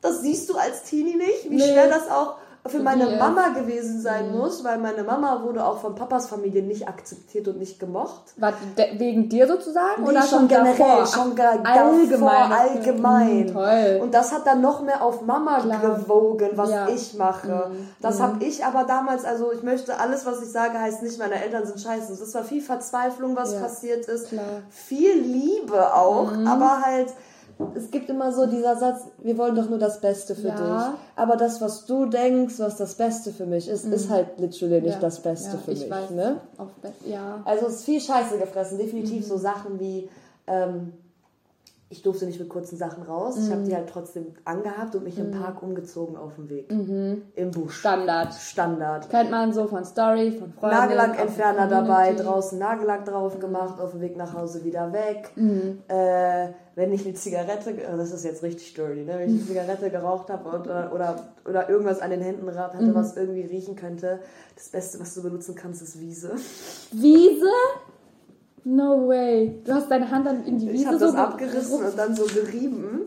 das 0.00 0.22
siehst 0.22 0.48
du 0.50 0.56
als 0.56 0.82
Teenie 0.82 1.14
nicht, 1.16 1.44
wie 1.48 1.54
Nee. 1.56 1.72
schwer 1.72 1.88
das 1.88 2.08
auch 2.10 2.36
für 2.66 2.80
meine 2.80 3.04
ist. 3.12 3.18
Mama 3.18 3.48
gewesen 3.48 4.00
sein 4.00 4.30
Mhm. 4.32 4.38
muss, 4.38 4.62
weil 4.64 4.78
meine 4.78 5.02
Mama 5.02 5.42
wurde 5.42 5.64
auch 5.64 5.78
von 5.80 5.94
Papas 5.94 6.26
Familie 6.28 6.62
nicht 6.62 6.86
akzeptiert 6.86 7.48
und 7.48 7.58
nicht 7.58 7.80
gemocht. 7.80 8.34
De- 8.76 8.98
wegen 8.98 9.28
dir 9.28 9.46
sozusagen? 9.48 10.02
Nee, 10.02 10.08
oder 10.10 10.20
schon 10.22 10.40
schon 10.40 10.48
generell, 10.48 10.76
davor? 10.76 11.06
schon 11.06 11.34
ge 11.36 11.44
allgemein. 11.44 12.10
davor, 12.10 12.30
allgemein. 12.50 13.46
Mm, 13.46 13.52
toll. 13.52 14.00
Und 14.02 14.14
das 14.14 14.32
hat 14.32 14.46
dann 14.46 14.60
noch 14.60 14.82
mehr 14.82 15.02
auf 15.02 15.22
Mama 15.22 15.60
Klar. 15.60 15.80
gewogen, 15.80 16.50
was 16.54 16.70
Ja. 16.70 16.88
ich 16.88 17.14
mache. 17.14 17.70
Mhm. 17.72 17.88
Das 18.00 18.18
Mhm. 18.18 18.22
habe 18.22 18.44
ich 18.44 18.64
aber 18.64 18.84
damals, 18.84 19.24
also 19.24 19.52
ich 19.52 19.62
möchte, 19.62 19.98
alles, 19.98 20.26
was 20.26 20.42
ich 20.42 20.50
sage, 20.50 20.78
heißt 20.78 21.02
nicht, 21.02 21.18
meine 21.18 21.42
Eltern 21.42 21.64
sind 21.66 21.80
scheiße. 21.80 22.12
Es 22.12 22.34
war 22.34 22.44
viel 22.44 22.60
Verzweiflung, 22.62 23.36
was 23.36 23.54
Ja. 23.54 23.60
passiert 23.60 24.06
ist. 24.06 24.28
Klar. 24.28 24.44
Viel 24.70 25.14
Liebe 25.14 25.94
auch, 25.94 26.32
Mhm. 26.32 26.46
aber 26.46 26.82
halt, 26.84 27.08
es 27.74 27.90
gibt 27.90 28.08
immer 28.10 28.32
so 28.32 28.46
dieser 28.46 28.76
Satz, 28.76 29.02
wir 29.22 29.36
wollen 29.38 29.54
doch 29.54 29.68
nur 29.68 29.78
das 29.78 30.00
Beste 30.00 30.34
für 30.34 30.48
Ja. 30.48 30.54
dich. 30.90 30.98
Aber 31.16 31.36
das, 31.36 31.60
was 31.60 31.86
du 31.86 32.06
denkst, 32.06 32.54
was 32.58 32.76
das 32.76 32.94
Beste 32.94 33.32
für 33.32 33.46
mich 33.46 33.68
ist, 33.68 33.84
ist 33.84 34.08
halt 34.10 34.38
literally 34.38 34.80
nicht 34.80 34.94
Ja. 34.94 35.00
das 35.00 35.20
Beste 35.20 35.56
ja, 35.56 35.62
für 35.62 35.72
ich 35.72 35.80
mich. 35.80 35.90
Weiß. 35.90 36.10
Ne? 36.10 36.36
Be- 36.82 37.10
ja. 37.10 37.40
Also 37.44 37.66
es 37.66 37.74
ist 37.76 37.84
viel 37.84 38.00
Scheiße 38.00 38.38
gefressen. 38.38 38.76
Mhm. 38.78 38.82
Definitiv 38.82 39.26
so 39.26 39.36
Sachen 39.36 39.78
wie, 39.80 40.08
ähm, 40.46 40.92
ich 41.92 42.02
durfte 42.02 42.24
nicht 42.24 42.38
mit 42.38 42.48
kurzen 42.48 42.76
Sachen 42.76 43.02
raus. 43.02 43.36
Ich 43.36 43.48
Mhm. 43.48 43.52
habe 43.52 43.62
die 43.64 43.74
halt 43.74 43.88
trotzdem 43.88 44.26
angehabt 44.44 44.94
und 44.94 45.02
mich 45.02 45.18
im 45.18 45.32
Park 45.32 45.60
umgezogen 45.60 46.16
auf 46.16 46.36
dem 46.36 46.48
Weg. 46.48 46.70
Im 46.70 47.50
Busch. 47.50 47.80
Standard. 47.80 48.32
Standard. 48.32 49.10
Kennt 49.10 49.32
man 49.32 49.52
so 49.52 49.66
von 49.66 49.84
Story, 49.84 50.30
von 50.30 50.52
Freunden. 50.52 50.76
Nagellackentferner 50.76 51.66
dabei, 51.66 52.12
draußen 52.14 52.60
Nagellack 52.60 53.04
drauf 53.06 53.40
gemacht, 53.40 53.80
auf 53.80 53.90
dem 53.90 54.00
Weg 54.02 54.16
nach 54.16 54.32
Hause 54.34 54.62
wieder 54.64 54.92
weg. 54.92 55.32
Mhm. 55.34 55.80
Äh, 55.88 56.50
wenn 56.76 56.92
ich 56.92 57.04
eine 57.04 57.14
Zigarette, 57.14 57.74
oh, 57.92 57.96
das 57.96 58.12
ist 58.12 58.24
jetzt 58.24 58.44
richtig 58.44 58.72
dirty, 58.74 59.02
ne? 59.04 59.18
wenn 59.18 59.28
ich 59.34 59.40
eine 59.40 59.46
Zigarette 59.48 59.90
geraucht 59.90 60.30
habe 60.30 60.48
oder, 60.48 60.92
oder, 60.94 61.16
oder 61.44 61.68
irgendwas 61.68 62.00
an 62.00 62.10
den 62.10 62.20
Händen 62.22 62.46
gehabt 62.46 62.74
Mhm. 62.74 62.78
hatte, 62.86 62.94
was 62.94 63.16
irgendwie 63.16 63.42
riechen 63.42 63.74
könnte, 63.74 64.20
das 64.54 64.68
Beste, 64.68 65.00
was 65.00 65.12
du 65.14 65.22
benutzen 65.24 65.56
kannst, 65.56 65.82
ist 65.82 65.98
Wiese. 66.00 66.30
Wiese? 66.92 67.46
No 68.64 69.08
way. 69.08 69.60
Du 69.64 69.72
hast 69.72 69.90
deine 69.90 70.10
Hand 70.10 70.26
dann 70.26 70.44
in 70.44 70.58
die 70.58 70.68
Wiese 70.70 70.82
Ich 70.82 70.86
habe 70.86 70.98
so 70.98 71.06
das 71.06 71.14
ge- 71.14 71.20
abgerissen 71.24 71.84
und 71.84 71.98
dann 71.98 72.14
so 72.14 72.24
gerieben 72.24 73.00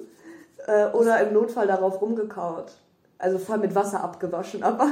äh, 0.68 0.88
oder 0.92 1.20
im 1.28 1.34
Notfall 1.34 1.68
darauf 1.68 2.02
rumgekaut. 2.02 2.72
Also 3.20 3.38
voll 3.38 3.60
mit 3.60 3.74
Wasser 3.76 4.04
abgewaschen, 4.04 4.64
aber 4.64 4.88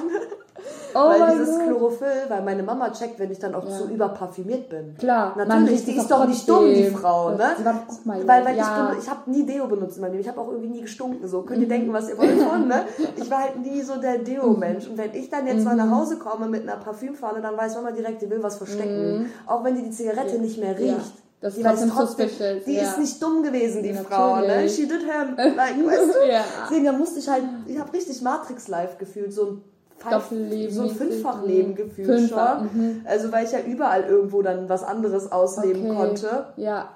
Oh 0.93 1.09
weil 1.09 1.19
mein 1.19 1.37
dieses 1.39 1.57
Gott. 1.57 1.67
Chlorophyll, 1.67 2.07
weil 2.29 2.41
meine 2.43 2.63
Mama 2.63 2.89
checkt, 2.91 3.19
wenn 3.19 3.31
ich 3.31 3.39
dann 3.39 3.55
auch 3.55 3.63
Ja. 3.67 3.77
zu 3.77 3.85
überparfümiert 3.89 4.69
bin. 4.69 4.95
Klar, 4.97 5.33
Natürlich, 5.37 5.85
die 5.85 5.97
ist 5.97 6.09
doch 6.09 6.25
nicht 6.27 6.47
dumm, 6.47 6.65
die. 6.73 6.85
Frau, 6.91 7.31
ne? 7.31 7.51
Sie 7.57 7.65
war 7.65 7.83
auch 7.87 8.05
mal 8.05 8.27
Weil, 8.27 8.45
weil 8.45 8.57
ja. 8.57 8.91
ich, 8.97 9.03
ich 9.03 9.09
habe 9.09 9.29
nie 9.31 9.45
Deo 9.45 9.67
benutzt 9.67 9.97
in 9.97 10.01
meinem 10.01 10.11
Leben. 10.11 10.21
Ich 10.23 10.29
habe 10.29 10.39
auch 10.41 10.49
irgendwie 10.49 10.69
nie 10.69 10.81
gestunken. 10.81 11.27
So 11.27 11.41
könnt 11.43 11.59
ihr 11.61 11.65
Mhm. 11.67 11.69
denken, 11.69 11.93
was 11.93 12.09
ihr 12.09 12.17
wollt 12.17 12.41
von, 12.41 12.67
ne? 12.67 12.83
Ich 13.15 13.29
war 13.29 13.39
halt 13.43 13.59
nie 13.59 13.81
so 13.81 13.95
der 13.97 14.17
Deo-Mensch. 14.19 14.87
Und 14.87 14.97
wenn 14.97 15.13
ich 15.13 15.29
dann 15.29 15.47
jetzt 15.47 15.63
mal 15.63 15.75
Mhm. 15.75 15.89
nach 15.89 15.97
Hause 15.99 16.17
komme 16.17 16.47
mit 16.47 16.63
einer 16.63 16.77
Parfümfahne, 16.77 17.41
dann 17.41 17.55
weiß 17.57 17.75
Mama 17.75 17.91
direkt, 17.91 18.21
die 18.21 18.29
will 18.29 18.41
was 18.43 18.57
verstecken. 18.57 19.31
Auch 19.47 19.63
wenn 19.63 19.75
die 19.75 19.83
die 19.83 19.91
Zigarette 19.91 20.39
nicht 20.39 20.59
mehr 20.59 20.77
riecht. 20.77 20.87
Mhm. 20.87 20.89
Ja. 20.89 21.01
Das 21.43 21.55
die 21.55 21.63
trotzdem 21.63 21.89
trotzdem, 21.89 22.29
suspicious, 22.29 22.63
die 22.65 22.73
ja. 22.75 22.83
ist 22.83 22.99
nicht 22.99 23.23
dumm 23.23 23.41
gewesen, 23.41 23.81
die 23.81 23.93
Natürlich. 23.93 24.13
Frau, 24.15 24.35
ne? 24.41 24.69
She 24.69 24.87
did 24.87 24.99
him. 25.01 25.35
Like, 25.55 25.75
weißt 25.87 26.13
du? 26.13 26.27
Ja. 26.31 26.41
Deswegen, 26.69 26.85
da 26.85 26.91
musste 26.91 27.17
ich 27.17 27.27
halt, 27.27 27.41
ich 27.65 27.79
habe 27.79 27.91
richtig 27.93 28.21
Matrix-Life 28.21 28.97
gefühlt, 28.99 29.33
so 29.33 29.45
ein 29.47 29.61
Doppelleben 30.09 30.73
so 30.75 30.83
ein. 30.83 30.89
Fünffachleben 30.89 31.71
Mhm. 31.71 31.75
gefühlt 31.75 32.07
Fünffach, 32.07 32.59
schon. 32.59 33.01
Also 33.05 33.31
weil 33.31 33.45
ich 33.45 33.51
ja 33.51 33.59
überall 33.59 34.03
irgendwo 34.03 34.41
dann 34.41 34.67
was 34.69 34.83
anderes 34.83 35.31
ausleben 35.31 35.85
Okay. 35.91 35.95
konnte. 35.95 36.45
Ja. 36.57 36.89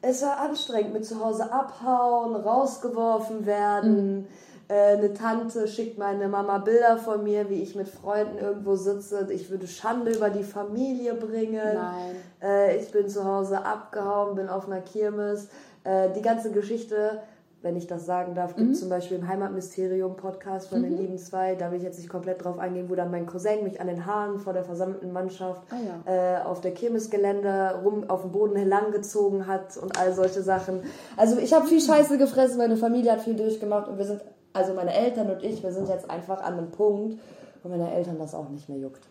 Es 0.00 0.22
war 0.22 0.38
anstrengend 0.40 0.92
mit 0.94 1.04
zu 1.04 1.22
Hause 1.24 1.52
abhauen, 1.52 2.36
rausgeworfen 2.36 3.40
Mhm. 3.40 3.46
werden. 3.46 4.26
Äh, 4.68 4.96
eine 4.98 5.14
Tante 5.14 5.66
schickt 5.66 5.98
meine 5.98 6.28
Mama 6.28 6.58
Bilder 6.58 6.98
von 6.98 7.24
mir, 7.24 7.48
wie 7.48 7.62
ich 7.62 7.74
mit 7.74 7.88
Freunden 7.88 8.36
irgendwo 8.38 8.76
sitze. 8.76 9.26
Ich 9.30 9.50
würde 9.50 9.66
Schande 9.66 10.12
über 10.12 10.28
die 10.30 10.44
Familie 10.44 11.14
bringen. 11.14 11.74
Nein. 11.74 12.16
Äh, 12.42 12.76
ich 12.76 12.92
bin 12.92 13.08
zu 13.08 13.24
Hause 13.24 13.64
abgehauen, 13.64 14.34
bin 14.36 14.48
auf 14.48 14.66
einer 14.66 14.82
Kirmes. 14.82 15.48
Äh, 15.84 16.10
die 16.14 16.20
ganze 16.22 16.50
Geschichte, 16.52 17.22
wenn 17.62 17.76
ich 17.76 17.86
das 17.86 18.06
sagen 18.06 18.34
darf, 18.34 18.54
gibt 18.54 18.68
Mhm. 18.68 18.74
zum 18.74 18.88
Beispiel 18.88 19.18
im 19.18 19.26
Heimatmysterium-Podcast 19.26 20.68
von 20.68 20.82
den 20.82 20.96
lieben 20.96 21.18
zwei. 21.18 21.54
Da 21.54 21.70
will 21.70 21.78
ich 21.78 21.84
jetzt 21.84 21.98
nicht 21.98 22.08
komplett 22.08 22.44
drauf 22.44 22.58
eingehen, 22.58 22.88
wo 22.88 22.94
dann 22.94 23.10
mein 23.10 23.26
Cousin 23.26 23.64
mich 23.64 23.80
an 23.80 23.86
den 23.88 24.06
Haaren 24.06 24.38
vor 24.38 24.52
der 24.52 24.64
versammelten 24.64 25.12
Mannschaft 25.12 25.62
Ah 25.70 25.76
ja. 26.06 26.40
äh, 26.40 26.44
auf 26.44 26.60
der 26.60 26.72
Kirmesgelände 26.72 27.80
rum 27.84 28.08
auf 28.08 28.22
dem 28.22 28.32
Boden 28.32 28.64
langgezogen 28.68 29.46
hat 29.46 29.76
und 29.76 29.98
all 29.98 30.12
solche 30.12 30.42
Sachen. 30.42 30.82
Also 31.16 31.38
ich 31.38 31.52
habe 31.52 31.66
viel 31.66 31.80
Scheiße 31.80 32.18
gefressen, 32.18 32.58
meine 32.58 32.76
Familie 32.76 33.12
hat 33.12 33.20
viel 33.22 33.34
durchgemacht 33.36 33.88
und 33.88 33.98
wir 33.98 34.04
sind, 34.04 34.20
also 34.52 34.74
meine 34.74 34.94
Eltern 34.94 35.30
und 35.30 35.42
ich, 35.42 35.62
wir 35.62 35.72
sind 35.72 35.88
jetzt 35.88 36.08
einfach 36.10 36.40
an 36.42 36.54
einem 36.58 36.70
Punkt, 36.70 37.18
wo 37.62 37.68
meine 37.68 37.92
Eltern 37.92 38.18
das 38.18 38.34
auch 38.34 38.48
nicht 38.50 38.68
mehr 38.68 38.78
juckt. 38.78 39.02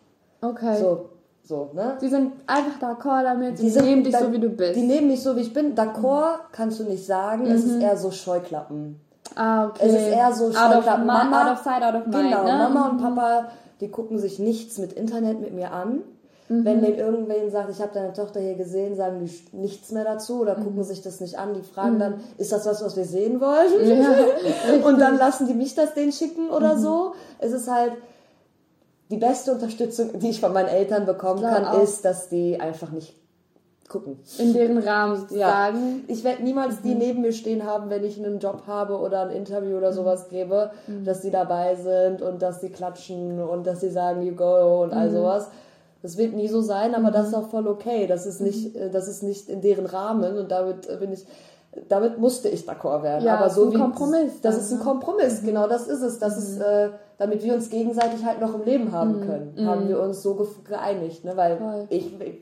Okay. 0.42 0.78
So, 0.78 1.10
so, 1.48 1.70
ne? 1.74 1.96
Sie 2.00 2.10
sind 2.10 2.34
einfach 2.46 2.80
d'accord 2.80 3.24
damit, 3.24 3.58
sie 3.58 3.70
nehmen 3.82 4.04
dich 4.04 4.14
da- 4.14 4.20
so, 4.20 4.32
wie 4.32 4.40
du 4.40 4.50
bist. 4.50 4.76
Die 4.76 4.82
nehmen 4.86 5.08
mich 5.08 5.24
so, 5.24 5.36
wie 5.36 5.42
ich 5.42 5.54
bin. 5.54 5.76
D'accord 5.76 6.40
kannst 6.52 6.80
du 6.80 6.84
nicht 6.84 7.06
sagen. 7.06 7.46
Es 7.46 7.64
Mhm. 7.66 7.72
ist 7.78 7.82
eher 7.84 7.98
so 7.98 8.12
Scheuklappen. 8.12 9.00
ah, 9.36 9.68
okay. 9.68 9.88
Es 9.88 9.94
ist 9.94 10.08
eher 10.08 10.32
so 10.34 10.46
out 10.46 10.52
of, 10.52 10.58
Scheuklappen. 10.58 11.06
Mama- 11.06 11.46
out 11.52 11.54
of 11.58 11.64
sight, 11.64 11.84
out 11.84 11.96
of 11.96 12.06
mind. 12.08 12.30
Genau, 12.32 12.44
ne? 12.44 12.58
Mama 12.58 12.90
und 12.90 12.98
Papa, 13.02 13.48
die 13.82 13.90
gucken 13.90 14.18
sich 14.20 14.40
nichts 14.40 14.78
mit 14.78 14.94
Internet 14.94 15.40
mit 15.40 15.54
mir 15.54 15.72
an. 15.72 16.02
Mhm. 16.50 16.64
Wenn 16.66 16.82
denen 16.82 16.96
irgendwen 16.98 17.52
sagt, 17.52 17.70
ich 17.70 17.82
habe 17.82 17.92
deine 17.94 18.14
Tochter 18.14 18.40
hier 18.40 18.56
gesehen, 18.56 18.96
sagen 18.96 19.20
die 19.20 19.58
nichts 19.58 19.92
mehr 19.92 20.06
dazu 20.06 20.40
oder 20.42 20.58
Mhm. 20.58 20.64
gucken 20.64 20.84
sich 20.86 21.02
das 21.02 21.20
nicht 21.20 21.38
an. 21.38 21.54
Die 21.54 21.62
fragen 21.62 22.00
dann, 22.00 22.22
ist 22.38 22.52
das 22.54 22.66
was, 22.66 22.82
was 22.84 22.96
wir 22.96 23.04
sehen 23.04 23.42
wollen? 23.42 23.70
und 24.86 25.00
dann 25.00 25.18
lassen 25.18 25.46
die 25.48 25.54
mich 25.54 25.76
das 25.76 25.94
denen 25.94 26.12
schicken 26.14 26.50
oder 26.50 26.76
Mhm. 26.76 26.80
so. 26.80 27.14
Es 27.40 27.52
ist 27.52 27.70
halt 27.70 27.92
die 29.10 29.18
beste 29.18 29.52
Unterstützung, 29.54 30.20
die 30.20 30.30
ich 30.30 30.40
von 30.42 30.54
meinen 30.54 30.68
Eltern 30.68 31.06
bekommen 31.06 31.40
Klar, 31.40 31.54
kann, 31.62 31.66
auch. 31.66 31.82
ist, 31.84 32.04
dass 32.06 32.30
die 32.30 32.60
einfach 32.60 32.92
nicht 32.92 33.14
gucken. 33.88 34.20
In 34.38 34.54
deren 34.54 34.78
Rahmen 34.80 35.14
Ja. 35.14 35.20
sozusagen. 35.22 36.04
Ich 36.10 36.24
werde 36.26 36.44
niemals 36.44 36.82
die 36.82 36.94
neben 36.94 37.22
mir 37.22 37.32
stehen 37.32 37.66
haben, 37.66 37.90
wenn 37.90 38.04
ich 38.04 38.18
einen 38.18 38.40
Job 38.40 38.64
habe 38.68 38.98
oder 38.98 39.22
ein 39.22 39.30
Interview 39.30 39.78
oder 39.78 39.94
sowas 39.94 40.28
gebe, 40.28 40.72
dass 41.06 41.22
die 41.22 41.32
dabei 41.32 41.76
sind 41.76 42.22
und 42.22 42.42
dass 42.42 42.60
die 42.60 42.70
klatschen 42.70 43.42
und 43.42 43.66
dass 43.66 43.80
sie 43.80 43.90
sagen, 43.90 44.24
you 44.24 44.36
go 44.36 44.84
und 44.84 44.94
all 44.94 45.10
sowas. 45.10 45.48
Das 46.04 46.18
wird 46.18 46.34
nie 46.34 46.48
so 46.48 46.62
sein, 46.62 46.94
aber 46.96 47.12
das 47.12 47.30
ist 47.30 47.34
auch 47.34 47.50
voll 47.50 47.68
okay. 47.68 48.08
Das 48.08 48.26
ist 48.26 48.40
nicht, 48.42 48.76
äh, 48.76 48.90
das 48.92 49.08
ist 49.08 49.24
nicht 49.24 49.50
in 49.50 49.62
deren 49.62 49.86
Rahmen 49.88 50.38
und 50.38 50.52
damit 50.52 50.88
äh, 50.88 50.98
bin 50.98 51.12
ich, 51.14 51.26
damit 51.88 52.18
musste 52.18 52.50
ich 52.50 52.68
d'accord 52.68 53.04
werden. 53.04 53.26
Ja, 53.26 53.38
aber 53.38 53.48
ist 53.48 53.56
so 53.56 53.66
ein 53.66 53.74
wie 53.74 53.78
Kompromiss 53.78 54.42
Das 54.42 54.58
ist 54.58 54.72
ein 54.72 54.78
ne? 54.80 54.84
Kompromiss, 54.84 55.42
genau 55.44 55.68
das 55.68 55.88
ist 55.88 56.02
es. 56.02 56.20
Das 56.20 56.38
ist, 56.38 56.60
äh, 56.60 56.90
damit 57.18 57.44
wir 57.44 57.54
uns 57.54 57.70
gegenseitig 57.70 58.24
halt 58.26 58.42
noch 58.42 58.54
im 58.54 58.64
Leben 58.64 58.92
haben 58.92 59.22
können, 59.22 59.68
haben 59.68 59.88
wir 59.88 60.00
uns 60.02 60.22
so 60.22 60.36
ge 60.36 60.48
geeinigt, 60.64 61.26
ne? 61.26 61.36
Weil 61.36 61.58
Voll. 61.58 61.86
ich, 61.90 62.20
ich 62.22 62.42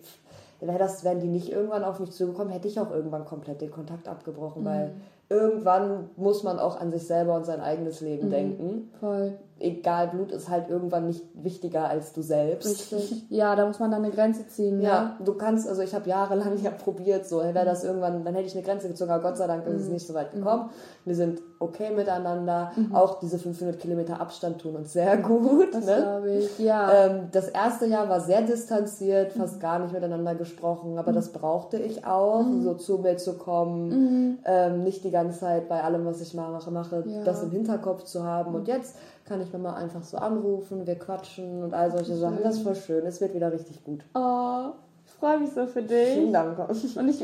wäre 0.59 0.79
das, 0.79 1.03
wären 1.03 1.19
die 1.19 1.27
nicht 1.27 1.51
irgendwann 1.51 1.83
auf 1.83 1.99
mich 1.99 2.11
zugekommen, 2.11 2.51
hätte 2.51 2.67
ich 2.67 2.79
auch 2.79 2.91
irgendwann 2.91 3.25
komplett 3.25 3.61
den 3.61 3.71
Kontakt 3.71 4.07
abgebrochen, 4.07 4.65
weil 4.65 4.93
irgendwann 5.29 6.09
muss 6.17 6.43
man 6.43 6.59
auch 6.59 6.79
an 6.79 6.91
sich 6.91 7.07
selber 7.07 7.35
und 7.35 7.45
sein 7.45 7.61
eigenes 7.61 8.01
Leben 8.01 8.29
denken. 8.29 8.91
Voll. 8.99 9.33
Egal, 9.57 10.09
Blut 10.09 10.33
ist 10.33 10.49
halt 10.49 10.69
irgendwann 10.69 11.07
nicht 11.07 11.23
wichtiger 11.33 11.87
als 11.87 12.11
du 12.11 12.21
selbst. 12.21 12.67
Richtig. 12.91 13.23
Ja, 13.29 13.55
da 13.55 13.65
muss 13.65 13.79
man 13.79 13.89
dann 13.89 14.03
eine 14.03 14.13
Grenze 14.13 14.45
ziehen. 14.47 14.81
Ja, 14.81 14.89
Ja. 14.89 15.17
du 15.23 15.33
kannst, 15.35 15.65
also 15.69 15.81
ich 15.81 15.95
habe 15.95 16.09
jahrelang 16.09 16.57
ja 16.63 16.71
probiert, 16.71 17.25
so 17.25 17.39
wäre 17.41 17.63
das 17.63 17.85
irgendwann, 17.85 18.25
dann 18.25 18.33
hätte 18.35 18.47
ich 18.47 18.53
eine 18.55 18.63
Grenze 18.65 18.89
gezogen, 18.89 19.11
aber 19.11 19.23
Gott 19.23 19.37
sei 19.37 19.47
Dank 19.47 19.65
ist 19.67 19.81
es 19.83 19.87
nicht 19.89 20.05
so 20.05 20.13
weit 20.13 20.33
gekommen. 20.33 20.69
Wir 21.05 21.15
sind 21.15 21.41
okay 21.59 21.91
miteinander, 21.95 22.71
auch 22.93 23.19
diese 23.19 23.39
500 23.39 23.79
Kilometer 23.79 24.19
Abstand 24.19 24.59
tun 24.59 24.75
uns 24.75 24.91
sehr 24.91 25.15
gut. 25.17 25.73
Das 25.73 25.85
ne? 25.85 25.95
glaube 26.01 26.31
ich. 26.31 26.59
Ja. 26.59 26.91
Ähm, 27.05 27.29
das 27.31 27.47
erste 27.47 27.85
Jahr 27.85 28.09
war 28.09 28.19
sehr 28.19 28.41
distanziert, 28.41 29.31
fast 29.33 29.61
gar 29.61 29.79
nicht 29.79 29.93
miteinander 29.93 30.35
gesprochen, 30.35 30.97
aber 30.97 31.13
das 31.13 31.29
brauchte 31.29 31.77
ich 31.77 32.05
auch, 32.05 32.43
so 32.61 32.73
zu 32.73 32.97
mir 32.97 33.15
zu 33.17 33.33
kommen, 33.37 34.39
ähm, 34.45 34.83
nicht 34.83 35.03
die 35.05 35.11
ganze 35.11 35.39
Zeit 35.39 35.69
bei 35.69 35.81
allem, 35.81 36.05
was 36.05 36.19
ich 36.19 36.33
mache, 36.33 36.71
mache 36.71 37.03
Ja. 37.07 37.23
das 37.23 37.41
im 37.41 37.51
Hinterkopf 37.51 38.03
zu 38.03 38.23
haben. 38.25 38.53
Und 38.53 38.67
jetzt 38.67 38.95
kann 39.25 39.41
ich 39.41 39.51
Mama 39.51 39.73
einfach 39.73 40.03
so 40.03 40.17
anrufen, 40.17 40.85
wir 40.85 40.95
quatschen 40.97 41.63
und 41.63 41.73
all 41.73 41.91
solche 41.91 42.15
Sachen. 42.15 42.39
Das 42.43 42.57
ist 42.57 42.63
voll 42.63 42.75
schön, 42.75 43.05
es 43.05 43.19
wird 43.21 43.33
wieder 43.33 43.51
richtig 43.51 43.83
gut. 43.83 44.03
oh, 44.13 44.71
ich 45.05 45.11
freue 45.13 45.39
mich 45.39 45.51
so 45.51 45.65
für 45.67 45.83
Vielen 45.83 46.25
dich. 46.25 46.31
Dank. 46.31 46.57
Und 46.97 47.09
ich 47.09 47.19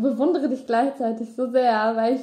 bewundere 0.00 0.48
dich 0.48 0.66
gleichzeitig 0.66 1.34
so 1.34 1.50
sehr, 1.50 1.94
weil 1.96 2.14
ich 2.16 2.22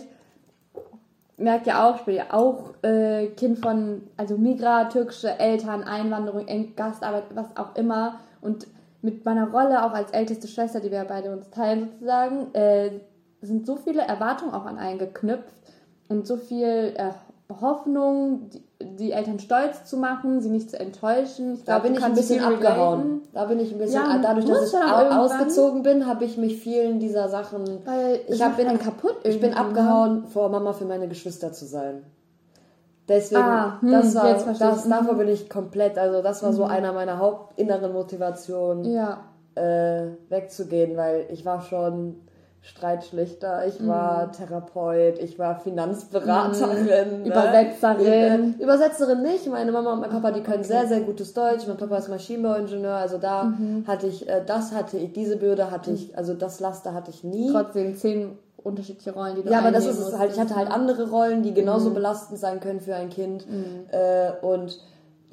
merke 1.38 1.70
ja 1.70 1.90
auch, 1.90 1.96
ich 1.98 2.02
bin 2.04 2.16
ja 2.16 2.26
auch 2.32 2.74
äh, 2.84 3.28
Kind 3.28 3.60
von, 3.60 4.04
also 4.18 4.38
Migra, 4.38 4.86
türkische 4.86 5.40
Eltern, 5.40 5.84
Einwanderung, 5.84 6.46
Gastarbeit, 6.76 7.24
was 7.34 7.56
auch 7.56 7.76
immer. 7.76 8.20
Und 8.42 8.68
mit 9.02 9.26
meiner 9.26 9.52
Rolle 9.52 9.84
auch 9.84 9.94
als 9.94 10.12
älteste 10.12 10.48
Schwester, 10.48 10.80
die 10.80 10.92
wir 10.92 11.04
beide 11.06 11.32
uns 11.32 11.50
teilen 11.50 11.90
sozusagen, 11.92 12.54
äh, 12.54 12.92
sind 13.42 13.66
so 13.66 13.76
viele 13.76 14.04
Erwartungen 14.04 14.54
auch 14.54 14.66
an 14.66 14.78
einen 14.78 15.00
geknüpft 15.00 15.54
und 16.08 16.28
so 16.28 16.38
viel 16.38 16.94
äh, 16.96 17.12
Hoffnung, 17.60 18.50
die, 18.52 18.64
die 18.98 19.12
Eltern 19.12 19.40
stolz 19.40 19.84
zu 19.86 19.98
machen, 19.98 20.40
sie 20.42 20.50
nicht 20.50 20.70
zu 20.70 20.80
enttäuschen. 20.80 21.56
Ich 21.56 21.64
Da 21.66 21.80
glaub, 21.80 21.84
bin 21.84 21.96
ich 21.96 22.04
ein 22.04 22.14
bisschen 22.14 22.44
abgehauen. 22.44 23.22
Da 23.34 23.46
bin 23.46 23.60
ich 23.60 23.72
ein 23.74 23.78
bisschen, 23.78 23.96
Ja, 24.02 24.20
dadurch, 24.22 24.46
dass 24.46 24.68
ich 24.68 24.74
irgendwann. 24.74 25.12
ausgezogen 25.20 25.84
bin, 25.84 26.06
habe 26.08 26.24
ich 26.24 26.38
mich 26.38 26.58
vielen 26.62 27.00
dieser 27.00 27.28
Sachen. 27.28 27.64
Weil 27.86 28.22
ich 28.28 28.42
hab, 28.42 28.56
bin 28.58 28.68
kaputt 28.80 29.18
Ich 29.24 29.42
bin 29.42 29.50
ne? 29.52 29.58
abgehauen, 29.58 30.26
vor 30.28 30.50
Mama 30.50 30.72
für 30.74 30.86
meine 30.86 31.08
Geschwister 31.08 31.52
zu 31.52 31.66
sein. 31.66 32.04
Deswegen, 33.10 33.42
Ah, 33.42 33.78
hm, 33.82 33.92
das 33.92 34.16
war, 34.16 34.24
das, 34.34 34.84
ich. 34.86 34.90
davor 34.90 35.16
bin 35.16 35.28
ich 35.28 35.50
komplett, 35.50 35.98
also 35.98 36.22
das 36.22 36.44
war 36.44 36.54
so 36.54 36.64
einer 36.64 36.94
meiner 36.94 37.18
hauptinneren 37.18 37.92
Motivationen, 37.92 38.86
Ja. 38.86 39.26
äh, 39.56 40.08
wegzugehen, 40.30 40.96
weil 40.96 41.26
ich 41.30 41.44
war 41.44 41.62
schon 41.62 42.16
Streitschlichter, 42.64 43.66
ich 43.68 43.86
war 43.88 44.32
Therapeut, 44.32 45.18
ich 45.20 45.40
war 45.40 45.60
Finanzberaterin, 45.60 47.24
ne? 47.24 47.26
Übersetzerin. 47.26 48.56
Äh, 48.60 48.64
Übersetzerin 48.64 49.22
nicht. 49.24 49.48
Meine 49.48 49.72
Mama 49.72 49.94
und 49.94 50.02
mein 50.02 50.10
Papa, 50.12 50.32
die 50.32 50.42
können 50.42 50.64
sehr, 50.64 50.88
sehr 50.88 51.02
gutes 51.02 51.34
Deutsch. 51.34 51.66
Mein 51.68 51.78
Papa 51.78 51.98
ist 51.98 52.10
Maschinenbauingenieur, 52.10 52.94
also 52.96 53.18
da 53.18 53.54
hatte 53.88 54.08
ich, 54.08 54.30
äh, 54.30 54.42
das 54.46 54.74
hatte 54.74 54.98
ich, 54.98 55.12
diese 55.14 55.38
Bürde 55.38 55.72
hatte 55.72 55.92
ich, 55.92 56.16
also 56.18 56.34
das 56.36 56.60
Laster 56.60 56.94
hatte 56.94 57.10
ich 57.10 57.24
nie. 57.24 57.52
Trotzdem 57.52 57.96
zehn 57.98 58.38
unterschiedliche 58.64 59.14
Rollen, 59.14 59.36
die 59.36 59.42
du 59.42 59.50
Ja, 59.50 59.58
aber 59.60 59.72
das 59.72 59.88
ist 59.88 59.98
es 59.98 60.18
halt. 60.18 60.32
Ich 60.34 60.40
hatte 60.40 60.56
halt 60.56 60.70
andere 60.70 61.10
Rollen, 61.10 61.42
die 61.42 61.54
genauso 61.56 61.90
Mhm. 61.90 61.96
belastend 61.96 62.38
sein 62.40 62.60
können 62.60 62.80
für 62.80 62.96
ein 62.96 63.10
Kind. 63.10 63.46
Äh, 63.92 64.32
und 64.46 64.78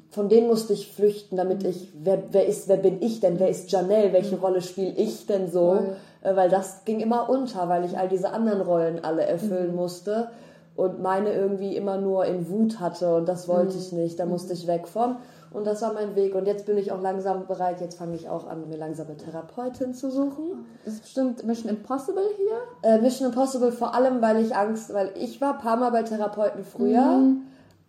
von 0.09 0.29
denen 0.29 0.47
musste 0.47 0.73
ich 0.73 0.91
flüchten, 0.91 1.37
damit 1.37 1.61
Mhm. 1.61 1.69
ich, 1.69 1.89
wer, 2.01 2.23
wer 2.31 2.47
ist, 2.47 2.67
wer 2.67 2.77
bin 2.77 3.03
ich 3.03 3.19
denn? 3.19 3.39
Wer 3.39 3.49
ist 3.49 3.71
Janelle? 3.71 4.13
Welche 4.13 4.37
Rolle 4.37 4.61
spiele 4.61 4.93
ich 4.95 5.27
denn 5.27 5.51
so? 5.51 5.75
Voll. 5.75 5.95
Äh, 6.21 6.35
weil 6.35 6.49
das 6.49 6.83
ging 6.85 6.99
immer 6.99 7.29
unter, 7.29 7.69
weil 7.69 7.85
ich 7.85 7.97
all 7.97 8.09
diese 8.09 8.31
anderen 8.31 8.61
Rollen 8.61 9.03
alle 9.03 9.23
Mhm. 9.23 9.29
erfüllen 9.29 9.75
musste 9.75 10.29
und 10.75 11.01
meine 11.01 11.33
irgendwie 11.33 11.75
immer 11.75 11.97
nur 11.97 12.25
in 12.25 12.49
Wut 12.49 12.79
hatte 12.79 13.15
und 13.15 13.27
das 13.27 13.47
wollte 13.47 13.73
Mhm. 13.75 13.79
ich 13.79 13.91
nicht. 13.93 14.19
Da 14.19 14.25
musste 14.25 14.53
ich 14.53 14.67
weg 14.67 14.87
von. 14.87 15.15
Und 15.51 15.65
das 15.65 15.81
war 15.81 15.93
mein 15.93 16.15
Weg. 16.15 16.35
Und 16.35 16.45
jetzt 16.45 16.67
bin 16.67 16.77
ich 16.77 16.91
auch 16.91 17.01
langsam 17.01 17.47
bereit. 17.47 17.81
Jetzt 17.81 17.97
fange 17.97 18.13
ich 18.15 18.29
auch 18.29 18.47
an, 18.47 18.69
mir 18.69 18.77
langsam 18.77 19.07
eine 19.07 19.17
Therapeutin 19.17 19.95
zu 19.95 20.11
suchen. 20.11 20.63
Das 20.85 20.93
ist 20.93 21.01
bestimmt 21.01 21.43
Mission 21.43 21.69
Impossible 21.71 22.21
hier. 22.37 22.87
Äh, 22.91 23.01
Mission 23.01 23.29
Impossible 23.29 23.71
vor 23.71 23.95
allem, 23.95 24.21
weil 24.21 24.37
ich 24.45 24.55
Angst, 24.55 24.93
weil 24.93 25.09
ich 25.15 25.41
war 25.41 25.53
ein 25.53 25.59
paar 25.59 25.77
Mal 25.77 25.89
bei 25.89 26.03
Therapeuten 26.03 26.63
früher 26.63 27.01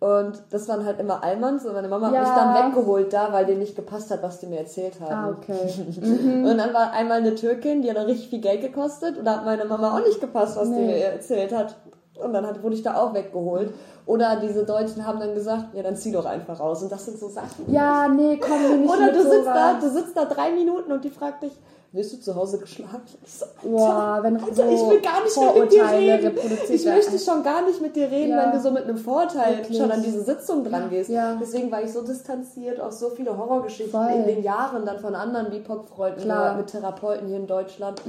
und 0.01 0.41
das 0.49 0.67
waren 0.67 0.83
halt 0.85 0.99
immer 0.99 1.23
Allmanns 1.23 1.63
und 1.65 1.73
meine 1.73 1.87
Mama 1.87 2.07
hat 2.07 2.13
Ja. 2.15 2.21
mich 2.21 2.29
dann 2.31 2.53
weggeholt 2.55 3.13
da, 3.13 3.31
weil 3.31 3.45
denen 3.45 3.59
nicht 3.59 3.75
gepasst 3.75 4.09
hat, 4.11 4.21
was 4.23 4.39
die 4.39 4.47
mir 4.47 4.59
erzählt 4.59 4.99
haben. 4.99 5.13
Ah, 5.13 5.29
okay. 5.37 5.69
Und 6.43 6.57
dann 6.57 6.73
war 6.73 6.91
einmal 6.91 7.19
eine 7.19 7.35
Türkin, 7.35 7.81
die 7.83 7.89
hat 7.89 7.97
dann 7.97 8.07
richtig 8.07 8.29
viel 8.29 8.41
Geld 8.41 8.61
gekostet 8.61 9.17
und 9.19 9.25
da 9.25 9.37
hat 9.37 9.45
meine 9.45 9.63
Mama 9.65 9.95
auch 9.95 10.03
nicht 10.03 10.19
gepasst, 10.19 10.57
was 10.57 10.69
die 10.69 10.75
Nee. 10.75 10.87
mir 10.87 11.05
erzählt 11.05 11.55
hat. 11.55 11.75
Und 12.21 12.33
dann 12.33 12.45
hat, 12.45 12.61
wurde 12.63 12.75
ich 12.75 12.81
da 12.83 12.95
auch 12.97 13.13
weggeholt. 13.13 13.73
Oder 14.07 14.37
diese 14.41 14.65
Deutschen 14.65 15.05
haben 15.07 15.19
dann 15.19 15.33
gesagt, 15.35 15.73
ja, 15.73 15.81
dann 15.83 15.95
zieh 15.95 16.11
doch 16.11 16.25
einfach 16.25 16.59
raus. 16.59 16.81
Und 16.83 16.91
das 16.91 17.05
sind 17.05 17.17
so 17.19 17.29
Sachen. 17.29 17.71
Ja, 17.71 18.07
nee, 18.07 18.37
komm 18.37 18.81
nicht 18.81 18.91
Oder 18.91 19.11
du 19.11 19.21
sitzt 19.21 19.43
sowas. 19.45 19.53
da, 19.53 19.73
du 19.79 19.89
sitzt 19.89 20.17
da 20.17 20.25
drei 20.25 20.51
Minuten 20.51 20.91
und 20.91 21.03
die 21.03 21.09
fragt 21.11 21.43
dich, 21.43 21.53
wirst 21.93 22.13
du 22.13 22.19
zu 22.21 22.35
Hause 22.35 22.57
geschlagen? 22.57 23.01
Boah, 23.63 24.19
wenn 24.21 24.37
Alter, 24.37 24.55
so 24.55 24.63
ich 24.63 24.89
will 24.89 25.01
gar 25.01 25.23
nicht 25.23 25.37
mehr 25.37 25.53
mit 25.63 25.71
dir 25.73 25.83
reden. 25.89 26.37
Ich 26.69 26.85
möchte 26.85 27.19
schon 27.19 27.43
gar 27.43 27.65
nicht 27.65 27.81
mit 27.81 27.95
dir 27.95 28.09
reden, 28.09 28.31
Ja. 28.31 28.45
wenn 28.45 28.51
du 28.53 28.59
so 28.61 28.71
mit 28.71 28.83
einem 28.85 28.97
Vorurteil 28.97 29.57
Wirklich. 29.57 29.77
schon 29.77 29.91
an 29.91 30.01
diese 30.01 30.23
Sitzung 30.23 30.63
dran 30.63 30.89
gehst. 30.89 31.09
Ja. 31.09 31.35
Deswegen 31.41 31.69
war 31.71 31.81
ich 31.83 31.91
so 31.91 32.01
distanziert 32.01 32.79
auf 32.79 32.93
so 32.93 33.09
viele 33.09 33.37
Horrorgeschichten 33.37 33.91
Voll. 33.91 34.11
in 34.11 34.25
den 34.25 34.43
Jahren 34.43 34.85
dann 34.85 34.99
von 34.99 35.15
anderen 35.15 35.49
BIPOC-Freunden. 35.49 36.23
Mhm. 36.25 36.31
oder 36.31 36.55
mit 36.55 36.67
Therapeuten 36.67 37.27
hier 37.27 37.37
in 37.37 37.47
Deutschland. 37.47 38.01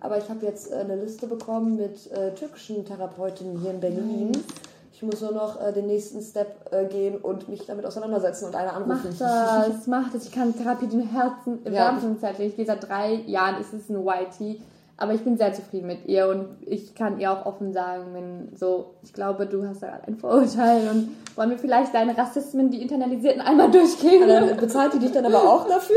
Aber 0.00 0.18
ich 0.18 0.28
habe 0.30 0.46
jetzt 0.46 0.72
äh, 0.72 0.76
eine 0.76 0.96
Liste 0.96 1.26
bekommen 1.26 1.76
mit 1.76 2.10
äh, 2.12 2.32
türkischen 2.34 2.84
Therapeutinnen 2.84 3.60
hier 3.60 3.70
in 3.72 3.80
Berlin. 3.80 4.32
Ich 4.98 5.02
muss 5.04 5.20
nur 5.20 5.30
noch 5.30 5.60
äh, 5.60 5.72
den 5.72 5.86
nächsten 5.86 6.20
Step 6.20 6.72
äh, 6.72 6.84
gehen 6.86 7.18
und 7.18 7.48
mich 7.48 7.64
damit 7.64 7.86
auseinandersetzen 7.86 8.46
und 8.46 8.56
eine 8.56 8.72
anrufen. 8.72 9.14
Mach 9.20 9.64
das, 9.64 9.86
mach 9.86 10.12
das. 10.12 10.24
Ich 10.24 10.32
kann 10.32 10.52
Therapie 10.56 10.88
den 10.88 11.08
Herzen 11.08 11.60
Ja. 11.66 11.70
wärmstens 11.70 12.18
Ich 12.40 12.56
gehe 12.56 12.66
seit 12.66 12.88
drei 12.88 13.12
Jahren, 13.26 13.60
ist 13.60 13.72
es 13.72 13.88
ein 13.88 14.04
YT. 14.04 14.60
Aber 15.00 15.14
ich 15.14 15.22
bin 15.22 15.36
sehr 15.38 15.52
zufrieden 15.52 15.86
mit 15.86 16.06
ihr 16.06 16.26
und 16.28 16.48
ich 16.66 16.92
kann 16.96 17.20
ihr 17.20 17.30
auch 17.30 17.46
offen 17.46 17.72
sagen, 17.72 18.06
wenn 18.14 18.56
so, 18.56 18.94
ich 19.04 19.12
glaube, 19.12 19.46
du 19.46 19.64
hast 19.64 19.80
da 19.80 19.86
ein 20.04 20.16
Vorurteil 20.16 20.88
und 20.90 21.10
wollen 21.36 21.50
wir 21.50 21.58
vielleicht 21.58 21.94
deine 21.94 22.18
Rassismen, 22.18 22.70
die 22.70 22.82
internalisierten, 22.82 23.40
einmal 23.40 23.70
durchgehen? 23.70 24.26
Dann 24.26 24.56
bezahlt 24.56 24.94
die 24.94 24.98
dich 24.98 25.12
dann 25.12 25.24
aber 25.24 25.38
auch 25.38 25.68
dafür? 25.68 25.94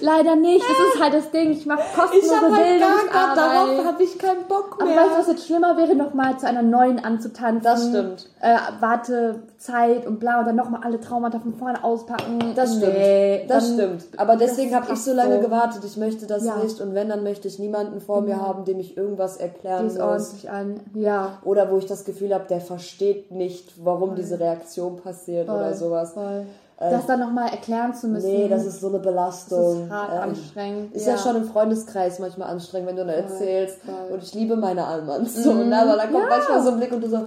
Leider 0.00 0.34
nicht, 0.34 0.64
das 0.68 0.94
ist 0.94 1.00
halt 1.00 1.14
das 1.14 1.30
Ding. 1.30 1.52
Ich 1.52 1.64
mache 1.64 1.80
kostenlose 1.94 2.26
Ich 2.26 2.32
habe 2.42 2.56
halt 2.56 2.80
gar, 2.80 3.06
gar 3.12 3.36
darauf 3.36 3.66
Bildungsarbeit. 3.68 3.94
habe 3.94 4.02
ich 4.02 4.18
keinen 4.18 4.44
Bock 4.48 4.76
Aber 4.80 4.84
mehr. 4.84 4.96
weißt 4.96 5.10
du, 5.14 5.18
was 5.20 5.26
jetzt 5.28 5.46
schlimmer 5.46 5.76
wäre, 5.76 5.94
nochmal 5.94 6.36
zu 6.38 6.48
einer 6.48 6.62
neuen 6.62 6.98
anzutanzen? 7.04 7.62
Das 7.62 7.86
stimmt. 7.88 8.28
Äh, 8.40 8.56
Wartezeit 8.80 10.06
und 10.08 10.18
bla 10.18 10.40
und 10.40 10.46
dann 10.46 10.56
nochmal 10.56 10.80
alle 10.84 10.98
Traumata 11.00 11.38
von 11.38 11.54
vorne 11.54 11.84
auspacken. 11.84 12.38
Das 12.56 12.76
stimmt. 12.76 12.94
Nee, 12.94 13.44
das 13.48 13.72
stimmt. 13.72 14.04
Aber 14.16 14.34
deswegen 14.36 14.74
habe 14.74 14.92
ich 14.92 14.98
so 14.98 15.12
lange 15.12 15.36
so. 15.36 15.42
gewartet. 15.42 15.84
Ich 15.84 15.96
möchte 15.96 16.26
das 16.26 16.44
Ja. 16.44 16.56
nicht. 16.56 16.80
Und 16.80 16.94
wenn, 16.94 17.08
dann 17.08 17.22
möchte 17.22 17.46
ich 17.46 17.58
niemanden 17.60 18.00
vor 18.00 18.22
mir 18.22 18.39
haben, 18.40 18.64
dem 18.64 18.78
ich 18.80 18.96
irgendwas 18.96 19.36
erklären 19.36 19.84
muss. 19.86 19.98
ordentlich 19.98 20.50
an. 20.50 20.80
Ja. 20.94 21.38
Oder 21.44 21.70
wo 21.70 21.78
ich 21.78 21.86
das 21.86 22.04
Gefühl 22.04 22.32
habe, 22.34 22.44
der 22.48 22.60
versteht 22.60 23.30
nicht, 23.30 23.84
warum 23.84 24.14
diese 24.14 24.38
Reaktion 24.40 24.96
passiert 24.96 25.48
oder 25.48 25.74
sowas. 25.74 26.12
Voll. 26.12 26.46
Das 26.78 27.04
dann 27.04 27.20
nochmal 27.20 27.50
erklären 27.50 27.92
zu 27.94 28.08
müssen. 28.08 28.26
Nee, 28.30 28.48
das 28.48 28.64
ist 28.64 28.80
so 28.80 28.88
eine 28.88 29.00
Belastung. 29.00 29.80
Das 29.80 29.84
ist 29.86 29.90
hart 29.90 30.12
Ähm, 30.14 30.30
anstrengend. 30.30 30.94
Ist 30.94 31.06
ja. 31.06 31.18
schon 31.18 31.36
im 31.36 31.44
Freundeskreis 31.44 32.18
manchmal 32.20 32.48
anstrengend, 32.48 32.88
wenn 32.88 32.96
du 32.96 33.04
dann 33.04 33.14
erzählst. 33.14 33.80
voll. 33.82 33.94
Mhm. 34.08 34.14
Und 34.14 34.22
ich 34.22 34.32
liebe 34.32 34.56
meine 34.56 34.86
Almans. 34.86 35.44
So, 35.44 35.52
ne? 35.52 35.78
Aber 35.78 35.96
dann 35.96 36.10
kommt 36.10 36.24
Ja. 36.24 36.36
manchmal 36.38 36.62
so 36.62 36.70
ein 36.70 36.78
Blick 36.78 36.92
und 36.92 37.02
du 37.02 37.08
so, 37.10 37.18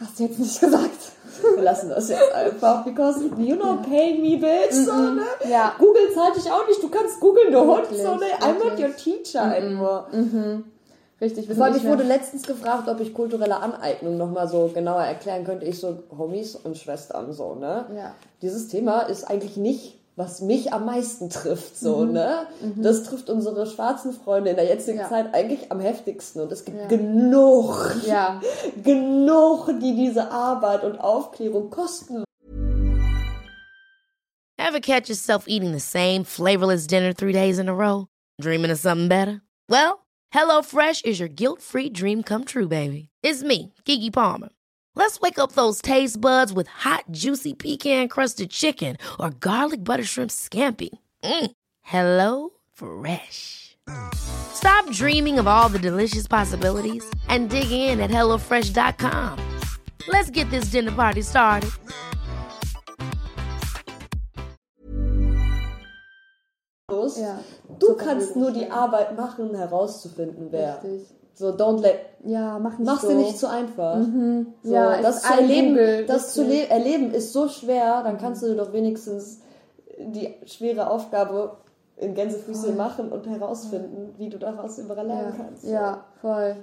Hast 0.00 0.18
du 0.18 0.24
jetzt 0.24 0.38
nicht 0.38 0.58
gesagt. 0.60 0.90
Wir 1.54 1.62
lassen 1.62 1.90
das 1.90 2.08
jetzt 2.08 2.32
einfach, 2.32 2.84
because 2.84 3.20
you 3.38 3.56
know 3.56 3.76
pay 3.88 4.18
me, 4.18 4.36
bitch. 4.36 4.72
So, 4.72 4.92
ne? 4.92 5.22
Mhm. 5.44 5.50
Ja. 5.50 5.74
Google 5.78 6.12
zahlt 6.14 6.36
dich 6.36 6.50
auch 6.50 6.66
nicht, 6.66 6.82
du 6.82 6.88
kannst 6.88 7.20
googeln, 7.20 7.52
du 7.52 7.60
Hund. 7.60 7.86
So, 7.90 8.14
ne? 8.16 8.26
I'm 8.40 8.58
not 8.58 8.78
your 8.78 8.94
teacher 8.96 9.42
anymore. 9.42 10.06
Richtig, 11.20 11.48
wir 11.48 11.54
Vor 11.54 11.66
allem, 11.66 11.76
ich 11.76 11.84
wurde 11.84 12.02
letztens 12.02 12.42
gefragt, 12.42 12.88
ob 12.88 13.00
ich 13.00 13.14
kulturelle 13.14 13.56
Aneignung 13.56 14.16
nochmal 14.16 14.48
so 14.48 14.70
genauer 14.74 15.02
erklären 15.02 15.44
könnte. 15.44 15.64
Ich 15.64 15.78
so, 15.78 16.02
Homies 16.18 16.56
und 16.56 16.76
Schwestern, 16.76 17.32
so, 17.32 17.54
ne? 17.54 17.86
Ja. 17.96 18.14
Dieses 18.42 18.68
Thema 18.68 19.02
ist 19.02 19.24
eigentlich 19.24 19.56
nicht, 19.56 19.98
was 20.16 20.40
mich 20.40 20.72
am 20.72 20.84
meisten 20.86 21.28
trifft, 21.28 21.76
so, 21.76 22.04
Mhm. 22.04 22.12
ne? 22.12 22.46
Das 22.76 23.02
trifft 23.04 23.28
unsere 23.30 23.66
schwarzen 23.66 24.12
Freunde 24.12 24.50
in 24.50 24.56
der 24.56 24.66
jetzigen 24.66 24.98
Ja. 24.98 25.08
Zeit 25.08 25.34
eigentlich 25.34 25.72
am 25.72 25.80
heftigsten. 25.80 26.40
Und 26.40 26.52
es 26.52 26.64
gibt 26.64 26.78
Ja. 26.78 26.86
genug, 26.86 27.96
Ja. 28.06 28.40
genug, 28.84 29.66
die 29.80 29.94
diese 29.96 30.30
Arbeit 30.30 30.84
und 30.84 30.98
Aufklärung 31.00 31.70
kosten. 31.70 32.22
Ever 34.56 34.80
catch 34.80 35.08
yourself 35.08 35.44
eating 35.48 35.72
the 35.72 35.80
same 35.80 36.24
flavorless 36.24 36.86
dinner 36.86 37.12
three 37.14 37.32
days 37.32 37.58
in 37.58 37.68
a 37.68 37.72
row? 37.74 38.06
Dreaming 38.40 38.70
of 38.70 38.78
something 38.78 39.08
better? 39.08 39.40
Well, 39.68 40.04
HelloFresh 40.34 41.04
is 41.04 41.18
your 41.20 41.28
guilt 41.28 41.60
free 41.60 41.90
dream 41.90 42.22
come 42.22 42.44
true, 42.44 42.66
baby. 42.68 43.08
It's 43.22 43.42
me, 43.42 43.72
Kiki 43.84 44.10
Palmer. 44.10 44.50
Let's 44.96 45.20
wake 45.20 45.38
up 45.40 45.52
those 45.52 45.82
taste 45.82 46.20
buds 46.20 46.52
with 46.52 46.68
hot, 46.68 47.04
juicy 47.10 47.52
pecan 47.54 48.08
crusted 48.08 48.50
chicken 48.50 48.96
or 49.18 49.30
garlic 49.30 49.82
butter 49.82 50.04
shrimp 50.04 50.30
scampi. 50.30 50.90
Mm. 51.22 51.50
Hello 51.82 52.50
Fresh. 52.72 53.76
Stop 54.14 54.90
dreaming 54.92 55.38
of 55.38 55.46
all 55.46 55.68
the 55.68 55.78
delicious 55.78 56.26
possibilities 56.26 57.04
and 57.28 57.50
dig 57.50 57.70
in 57.70 58.00
at 58.00 58.10
HelloFresh.com. 58.10 59.38
Let's 60.08 60.30
get 60.30 60.48
this 60.50 60.66
dinner 60.66 60.92
party 60.92 61.22
started. 61.22 61.70
Los. 66.90 67.18
Ja. 67.18 67.40
Du 67.78 67.96
kannst 67.96 68.36
nur 68.36 68.52
die. 68.52 68.70
Arbeit 68.70 69.16
machen, 69.16 69.54
herauszufinden, 69.56 70.52
wer. 70.52 70.80
Richtig. 70.84 71.23
So, 71.34 71.48
don't 71.50 71.80
let, 71.80 71.98
Ja, 72.24 72.58
mach 72.60 72.78
nicht 72.78 72.86
mach's 72.86 73.02
so. 73.02 73.08
dir 73.08 73.16
nicht 73.16 73.36
zu 73.38 73.48
einfach. 73.50 73.98
So, 74.62 74.72
Ja, 74.72 75.02
das 75.02 75.22
zu 75.22 75.32
erleben, 75.34 75.68
Google, 75.70 76.06
das 76.06 76.32
zu 76.32 76.42
erleben 76.44 77.12
ist 77.12 77.32
so 77.32 77.48
schwer, 77.48 78.02
dann 78.04 78.18
kannst 78.18 78.42
du 78.42 78.46
dir 78.48 78.56
doch 78.56 78.72
wenigstens 78.72 79.40
die 79.98 80.32
schwere 80.46 80.88
Aufgabe 80.90 81.56
in 81.96 82.14
Gänsefüßchen 82.14 82.76
machen 82.76 83.10
und 83.12 83.26
herausfinden, 83.26 84.14
wie 84.18 84.28
du 84.28 84.38
daraus 84.38 84.78
überall 84.78 85.06
Ja, 85.08 85.14
lernen 85.14 85.34
kannst. 85.36 85.64
ja 85.64 86.04
voll. 86.20 86.56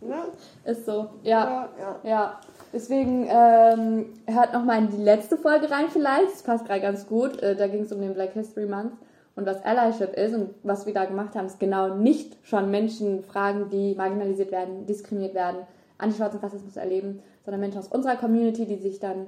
Ja, 0.00 0.24
Ist 0.64 0.86
so. 0.86 1.08
Ja. 1.22 1.44
ja, 1.44 1.68
ja. 1.78 1.96
Ja, 2.10 2.40
deswegen 2.72 3.26
ähm, 3.28 4.06
hört 4.26 4.52
nochmal 4.52 4.78
in 4.78 4.90
die 4.90 5.02
letzte 5.02 5.36
Folge 5.36 5.70
rein 5.70 5.86
vielleicht. 5.90 6.32
Das 6.32 6.42
passt 6.42 6.66
gerade 6.66 6.80
ganz 6.80 7.06
gut. 7.06 7.40
Äh, 7.42 7.56
da 7.56 7.66
ging 7.68 7.82
es 7.84 7.92
um 7.92 8.00
den 8.00 8.14
Black 8.14 8.32
History 8.32 8.66
Month 8.66 8.92
und 9.34 9.46
was 9.46 9.64
Allyship 9.64 10.14
ist 10.14 10.34
und 10.34 10.50
was 10.62 10.86
wir 10.86 10.92
da 10.92 11.04
gemacht 11.06 11.34
haben, 11.34 11.46
ist 11.46 11.58
genau 11.58 11.94
nicht 11.94 12.36
schon 12.42 12.70
Menschen 12.70 13.22
fragen, 13.22 13.70
die 13.70 13.94
marginalisiert 13.94 14.52
werden, 14.52 14.86
diskriminiert 14.86 15.34
werden, 15.34 15.58
antischwarzen 15.98 16.40
Rassismus 16.40 16.76
erleben, 16.76 17.22
sondern 17.44 17.60
Menschen 17.60 17.78
aus 17.78 17.88
unserer 17.88 18.16
Community, 18.16 18.66
die 18.66 18.76
sich 18.76 19.00
dann 19.00 19.26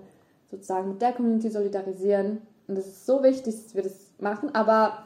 sozusagen 0.50 0.88
mit 0.88 1.02
der 1.02 1.12
Community 1.12 1.50
solidarisieren. 1.50 2.42
Und 2.68 2.78
es 2.78 2.86
ist 2.86 3.06
so 3.06 3.22
wichtig, 3.22 3.54
dass 3.54 3.74
wir 3.74 3.82
das 3.82 4.12
machen. 4.18 4.54
Aber 4.54 5.04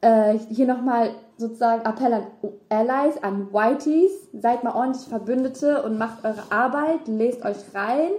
äh, 0.00 0.38
hier 0.50 0.66
nochmal 0.66 1.10
sozusagen 1.36 1.84
Appell 1.84 2.12
an 2.12 2.26
Allies, 2.68 3.22
an 3.22 3.52
Whiteys. 3.52 4.12
Seid 4.32 4.62
mal 4.62 4.74
ordentlich 4.74 5.08
Verbündete 5.08 5.82
und 5.82 5.98
macht 5.98 6.24
eure 6.24 6.42
Arbeit, 6.50 7.06
lest 7.06 7.44
euch 7.44 7.56
rein, 7.74 8.10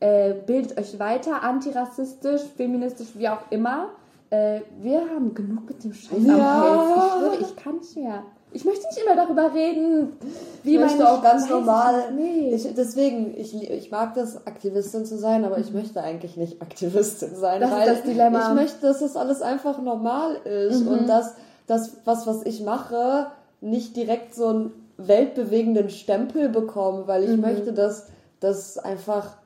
äh, 0.00 0.34
bildet 0.34 0.78
euch 0.78 0.98
weiter, 0.98 1.42
antirassistisch, 1.42 2.42
feministisch, 2.56 3.10
wie 3.14 3.28
auch 3.28 3.50
immer. 3.50 3.90
Äh, 4.30 4.60
wir 4.80 5.00
haben 5.00 5.34
genug 5.34 5.68
mit 5.68 5.84
dem 5.84 5.92
Scheiß 5.92 6.18
am 6.18 6.26
Ja. 6.26 6.60
Hals. 6.60 6.96
Ich 6.96 7.18
schwöre, 7.18 7.50
ich 7.50 7.56
kann 7.56 7.76
nicht 7.78 7.96
mehr. 7.96 8.22
Ich 8.52 8.64
möchte 8.64 8.86
nicht 8.86 8.98
immer 9.04 9.16
darüber 9.16 9.52
reden. 9.52 10.12
Wie 10.62 10.74
ich 10.74 10.80
möchte 10.80 11.08
auch 11.08 11.22
ganz 11.22 11.48
normal. 11.48 12.16
Ich, 12.52 12.66
deswegen, 12.74 13.36
ich, 13.36 13.54
ich 13.54 13.90
mag 13.90 14.14
das, 14.14 14.46
Aktivistin 14.46 15.04
zu 15.04 15.18
sein, 15.18 15.44
aber 15.44 15.58
ich 15.58 15.72
möchte 15.72 16.02
eigentlich 16.02 16.36
nicht 16.36 16.62
Aktivistin 16.62 17.34
sein. 17.34 17.60
Das 17.60 17.70
weil 17.70 17.88
ist 17.88 17.96
das 17.98 18.02
Dilemma. 18.04 18.48
Ich 18.48 18.54
möchte, 18.54 18.86
dass 18.86 19.00
das 19.00 19.16
alles 19.16 19.42
einfach 19.42 19.80
normal 19.82 20.36
ist 20.44 20.84
mhm. 20.84 20.88
und 20.88 21.08
dass 21.08 21.34
das, 21.66 21.98
was, 22.04 22.26
was 22.26 22.46
ich 22.46 22.62
mache, 22.62 23.26
nicht 23.60 23.96
direkt 23.96 24.34
so 24.34 24.46
einen 24.46 24.72
weltbewegenden 24.96 25.90
Stempel 25.90 26.48
bekomme, 26.48 27.06
weil 27.06 27.24
ich 27.24 27.36
mhm. 27.36 27.42
möchte, 27.42 27.72
dass 27.72 28.06
das 28.40 28.78
einfach 28.78 29.36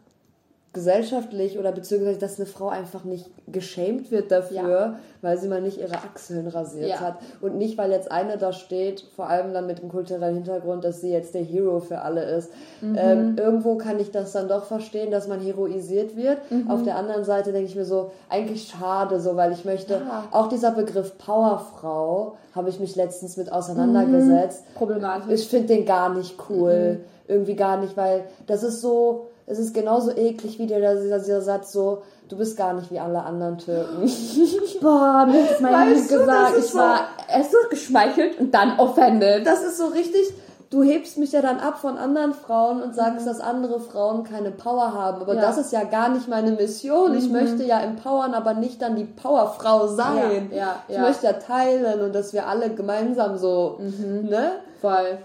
gesellschaftlich 0.73 1.59
oder 1.59 1.73
beziehungsweise, 1.73 2.21
dass 2.21 2.39
eine 2.39 2.47
Frau 2.47 2.69
einfach 2.69 3.03
nicht 3.03 3.29
geschämt 3.49 4.13
wird 4.13 4.31
dafür, 4.31 4.71
ja. 4.71 4.99
weil 5.21 5.37
sie 5.37 5.49
mal 5.49 5.61
nicht 5.61 5.79
ihre 5.79 5.97
Achseln 5.97 6.47
rasiert 6.47 6.91
ja. 6.91 7.01
hat. 7.01 7.17
Und 7.41 7.57
nicht, 7.57 7.77
weil 7.77 7.91
jetzt 7.91 8.13
eine 8.13 8.39
da 8.39 8.53
steht, 8.53 9.05
vor 9.17 9.29
allem 9.29 9.53
dann 9.53 9.67
mit 9.67 9.81
dem 9.81 9.89
kulturellen 9.89 10.37
Hintergrund, 10.37 10.85
dass 10.85 11.01
sie 11.01 11.11
jetzt 11.11 11.35
der 11.35 11.43
Hero 11.43 11.81
für 11.81 12.03
alle 12.03 12.23
ist. 12.23 12.53
Mhm. 12.83 12.97
Ähm, 12.97 13.37
irgendwo 13.37 13.79
kann 13.79 13.99
ich 13.99 14.13
das 14.13 14.31
dann 14.31 14.47
doch 14.47 14.65
verstehen, 14.65 15.11
dass 15.11 15.27
man 15.27 15.41
heroisiert 15.41 16.17
wird. 16.17 16.39
Mhm. 16.53 16.71
Auf 16.71 16.85
der 16.85 16.95
anderen 16.95 17.25
Seite 17.25 17.51
denke 17.51 17.67
ich 17.67 17.75
mir 17.75 17.85
so, 17.85 18.13
eigentlich 18.29 18.69
schade, 18.69 19.19
so, 19.19 19.35
weil 19.35 19.51
ich 19.51 19.65
möchte, 19.65 19.95
ja. 19.95 20.29
auch 20.31 20.49
dieser 20.49 20.71
Begriff 20.71 21.19
Powerfrau 21.19 22.37
habe 22.55 22.69
ich 22.69 22.79
mich 22.79 22.95
letztens 22.95 23.37
mit 23.37 23.51
auseinandergesetzt. 23.51 24.65
Mhm. 24.69 24.75
Problematisch. 24.75 25.33
Ich 25.33 25.49
finde 25.49 25.67
den 25.67 25.85
gar 25.85 26.15
nicht 26.15 26.37
cool. 26.49 26.99
Mhm. 27.01 27.05
Irgendwie 27.27 27.57
gar 27.57 27.77
nicht, 27.77 27.97
weil 27.97 28.25
das 28.47 28.63
ist 28.63 28.81
so, 28.81 29.30
es 29.51 29.59
ist 29.59 29.75
genauso 29.75 30.13
eklig 30.17 30.59
wie 30.59 30.67
der, 30.67 30.95
dieser, 30.95 31.19
dieser 31.19 31.43
Satz 31.43 31.73
so, 31.73 32.03
du 32.29 32.37
bist 32.37 32.57
gar 32.57 32.73
nicht 32.73 32.91
wie 32.91 33.01
alle 33.01 33.23
anderen 33.25 33.59
Türken. 33.59 34.03
Boah, 34.81 35.27
mir 35.27 35.49
hat 35.49 35.61
mein 35.61 35.91
weißt 35.93 36.09
gesagt, 36.09 36.59
ich 36.59 36.67
so, 36.67 36.79
war 36.79 37.01
erst 37.29 37.51
so 37.51 37.59
geschmeichelt 37.69 38.39
und 38.39 38.55
dann 38.55 38.79
offended. 38.79 39.45
Das 39.45 39.65
ist 39.65 39.79
so 39.79 39.87
richtig, 39.87 40.33
du 40.71 40.85
hebst 40.85 41.19
mich 41.19 41.33
ja 41.33 41.43
dann 41.43 41.59
ab 41.59 41.79
von 41.79 41.99
anderen 41.99 42.33
Frauen 42.33 42.81
und 42.81 42.95
sagst, 42.95 43.23
mhm. 43.23 43.29
dass 43.29 43.41
andere 43.41 43.81
Frauen 43.81 44.23
keine 44.23 44.53
Power 44.53 44.95
haben. 44.95 45.21
Aber 45.21 45.35
ja. 45.35 45.41
das 45.41 45.59
ist 45.59 45.73
ja 45.73 45.83
gar 45.83 46.11
nicht 46.11 46.29
meine 46.29 46.53
Mission. 46.53 47.11
Mhm. 47.11 47.19
Ich 47.19 47.29
möchte 47.29 47.65
ja 47.65 47.81
empowern, 47.81 48.35
aber 48.35 48.55
nicht 48.55 48.81
dann 48.81 48.95
die 48.95 49.05
Powerfrau 49.05 49.89
sein. 49.89 50.51
Ja, 50.53 50.59
ja, 50.59 50.77
ich 50.87 50.99
möchte 50.99 51.27
ja 51.27 51.33
teilen 51.33 52.01
und 52.03 52.15
dass 52.15 52.33
wir 52.33 52.47
alle 52.47 52.71
gemeinsam 52.71 53.37
so, 53.37 53.81
mhm. 53.81 54.29
ne? 54.29 54.53
Voll. 54.81 55.19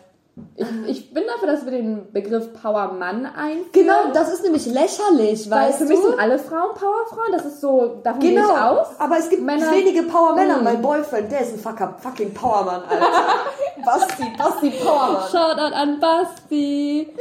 Ich, 0.58 0.68
ich 0.88 1.14
bin 1.14 1.24
dafür, 1.28 1.48
dass 1.48 1.64
wir 1.64 1.72
den 1.72 2.12
Begriff 2.12 2.52
Powermann 2.62 3.26
einführen. 3.26 3.72
Genau, 3.72 4.12
das 4.14 4.34
ist 4.34 4.44
nämlich 4.44 4.66
lächerlich, 4.66 5.50
weil 5.50 5.72
für 5.72 5.86
mich 5.86 5.98
sind 5.98 6.20
alle 6.20 6.40
Frauen 6.40 6.74
Powerfrauen. 6.74 7.32
Das 7.32 7.46
ist 7.46 7.62
so, 7.62 8.02
davon 8.04 8.20
genau, 8.20 8.42
gehe 8.42 8.56
ich 8.56 8.62
aus. 8.62 8.88
Aber 9.00 9.18
es 9.18 9.30
gibt 9.30 9.44
Männer, 9.44 9.72
wenige 9.72 10.04
Powermänner. 10.04 10.58
Mm. 10.58 10.64
Mein 10.66 10.82
Boyfriend, 10.82 11.32
der 11.32 11.42
ist 11.42 11.54
ein 11.54 11.60
fucker, 11.60 11.96
fucking 12.00 12.34
Powermann, 12.34 12.84
Alter. 12.84 13.06
Basti, 13.86 14.24
Basti 14.38 14.72
Powermann. 14.72 15.30
Shoutout 15.32 15.74
an 15.74 16.00
Basti. 16.02 17.14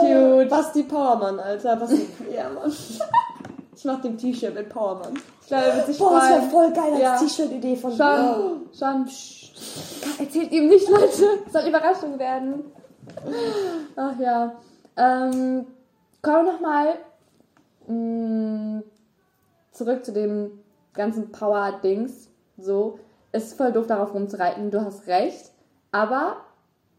Cute. 0.00 0.48
Basti 0.48 0.82
Powermann, 0.84 1.38
Alter. 1.38 1.76
Basti, 1.76 2.08
ja, 2.34 2.48
Mann. 2.48 2.72
Ich 3.76 3.84
mach 3.84 4.00
dem 4.00 4.16
T-Shirt 4.16 4.54
mit 4.54 4.70
Powermann. 4.70 5.12
Ich 5.42 5.48
glaube, 5.48 5.64
er 5.64 5.76
wird 5.76 5.86
sich 5.86 5.98
Boah, 5.98 6.08
freuen. 6.08 6.20
das 6.20 6.30
wäre 6.30 6.50
voll 6.50 6.72
geil 6.72 6.92
als 6.94 7.02
ja. 7.02 7.18
T-Shirt-Idee 7.18 7.76
von 7.76 7.94
Schon, 7.94 8.68
schon, 8.76 9.06
Erzählt 10.18 10.52
ihm 10.52 10.68
nicht, 10.68 10.88
Leute. 10.88 11.40
Soll 11.50 11.68
Überraschung 11.68 12.18
werden. 12.18 12.64
Ach 13.96 14.18
ja. 14.18 14.56
Ähm, 14.96 15.66
kommen 16.22 16.46
wir 16.46 16.52
nochmal 16.52 16.98
mm, 17.86 18.82
zurück 19.72 20.04
zu 20.04 20.12
dem 20.12 20.58
ganzen 20.94 21.32
Power-Dings. 21.32 22.28
So, 22.58 22.98
ist 23.32 23.56
voll 23.56 23.72
doof, 23.72 23.86
darauf 23.86 24.14
rumzureiten. 24.14 24.70
Du 24.70 24.80
hast 24.82 25.06
recht. 25.06 25.50
Aber 25.92 26.38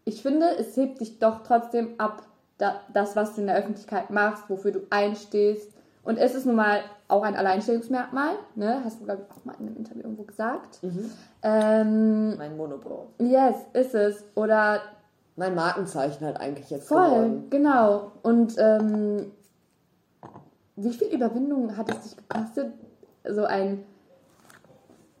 ich 0.04 0.22
finde, 0.22 0.46
es 0.58 0.76
hebt 0.76 1.00
dich 1.00 1.18
doch 1.18 1.42
trotzdem 1.42 1.94
ab, 1.98 2.22
das, 2.56 3.14
was 3.14 3.34
du 3.34 3.42
in 3.42 3.46
der 3.46 3.56
Öffentlichkeit 3.56 4.10
machst, 4.10 4.44
wofür 4.48 4.72
du 4.72 4.80
einstehst. 4.90 5.70
Und 6.02 6.16
es 6.16 6.34
ist 6.34 6.46
nun 6.46 6.56
mal 6.56 6.80
auch 7.08 7.22
ein 7.22 7.34
Alleinstellungsmerkmal, 7.36 8.34
ne? 8.54 8.82
Hast 8.84 9.00
du, 9.00 9.04
glaube 9.04 9.22
ich, 9.24 9.36
auch 9.36 9.44
mal 9.44 9.54
in 9.58 9.66
einem 9.66 9.76
Interview 9.76 10.02
irgendwo 10.02 10.24
gesagt. 10.24 10.82
Mhm. 10.82 11.10
Ähm, 11.42 12.36
mein 12.36 12.56
Monopol. 12.56 13.06
Yes, 13.18 13.56
ist 13.72 13.94
es. 13.94 14.24
Oder. 14.34 14.80
Mein 15.36 15.54
Markenzeichen 15.54 16.26
halt 16.26 16.38
eigentlich 16.38 16.68
jetzt 16.68 16.88
Voll, 16.88 17.08
geworden. 17.08 17.46
genau. 17.48 18.10
Und 18.22 18.56
ähm, 18.58 19.30
wie 20.76 20.92
viel 20.92 21.08
Überwindung 21.08 21.76
hat 21.76 21.88
es 21.90 22.00
dich 22.02 22.16
gekostet, 22.16 22.72
so 23.24 23.44
ein 23.44 23.84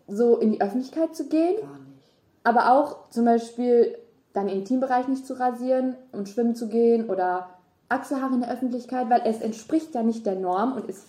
so 0.08 0.38
in 0.38 0.52
die 0.52 0.60
Öffentlichkeit 0.60 1.14
zu 1.14 1.28
gehen? 1.28 1.60
Gar 1.60 1.78
nicht. 1.78 2.16
Aber 2.42 2.72
auch 2.72 3.10
zum 3.10 3.26
Beispiel 3.26 3.96
deinen 4.32 4.48
Intimbereich 4.48 5.06
nicht 5.08 5.26
zu 5.26 5.38
rasieren 5.38 5.96
und 6.12 6.28
schwimmen 6.28 6.54
zu 6.54 6.68
gehen 6.68 7.08
oder 7.08 7.50
Achselhaare 7.88 8.34
in 8.34 8.40
der 8.40 8.50
Öffentlichkeit, 8.50 9.08
weil 9.10 9.22
es 9.24 9.40
entspricht 9.40 9.94
ja 9.94 10.02
nicht 10.02 10.26
der 10.26 10.34
Norm 10.34 10.72
und 10.72 10.88
es 10.88 11.06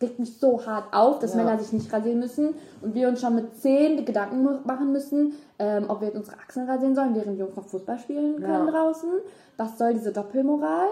regt 0.00 0.18
mich 0.18 0.38
so 0.38 0.64
hart 0.64 0.94
auf, 0.94 1.18
dass 1.18 1.34
ja. 1.34 1.42
Männer 1.42 1.58
sich 1.58 1.72
nicht 1.72 1.92
rasieren 1.92 2.20
müssen 2.20 2.54
und 2.80 2.94
wir 2.94 3.08
uns 3.08 3.20
schon 3.20 3.34
mit 3.34 3.56
zehn 3.60 4.04
Gedanken 4.04 4.46
machen 4.64 4.92
müssen, 4.92 5.34
ähm, 5.58 5.86
ob 5.88 6.00
wir 6.00 6.08
jetzt 6.08 6.16
unsere 6.16 6.38
Achseln 6.38 6.68
rasieren 6.68 6.94
sollen, 6.94 7.14
während 7.14 7.38
wir 7.38 7.48
noch 7.54 7.66
Fußball 7.66 7.98
spielen 7.98 8.36
können 8.40 8.66
ja. 8.66 8.70
draußen. 8.70 9.10
Was 9.56 9.76
soll 9.78 9.94
diese 9.94 10.12
Doppelmoral? 10.12 10.88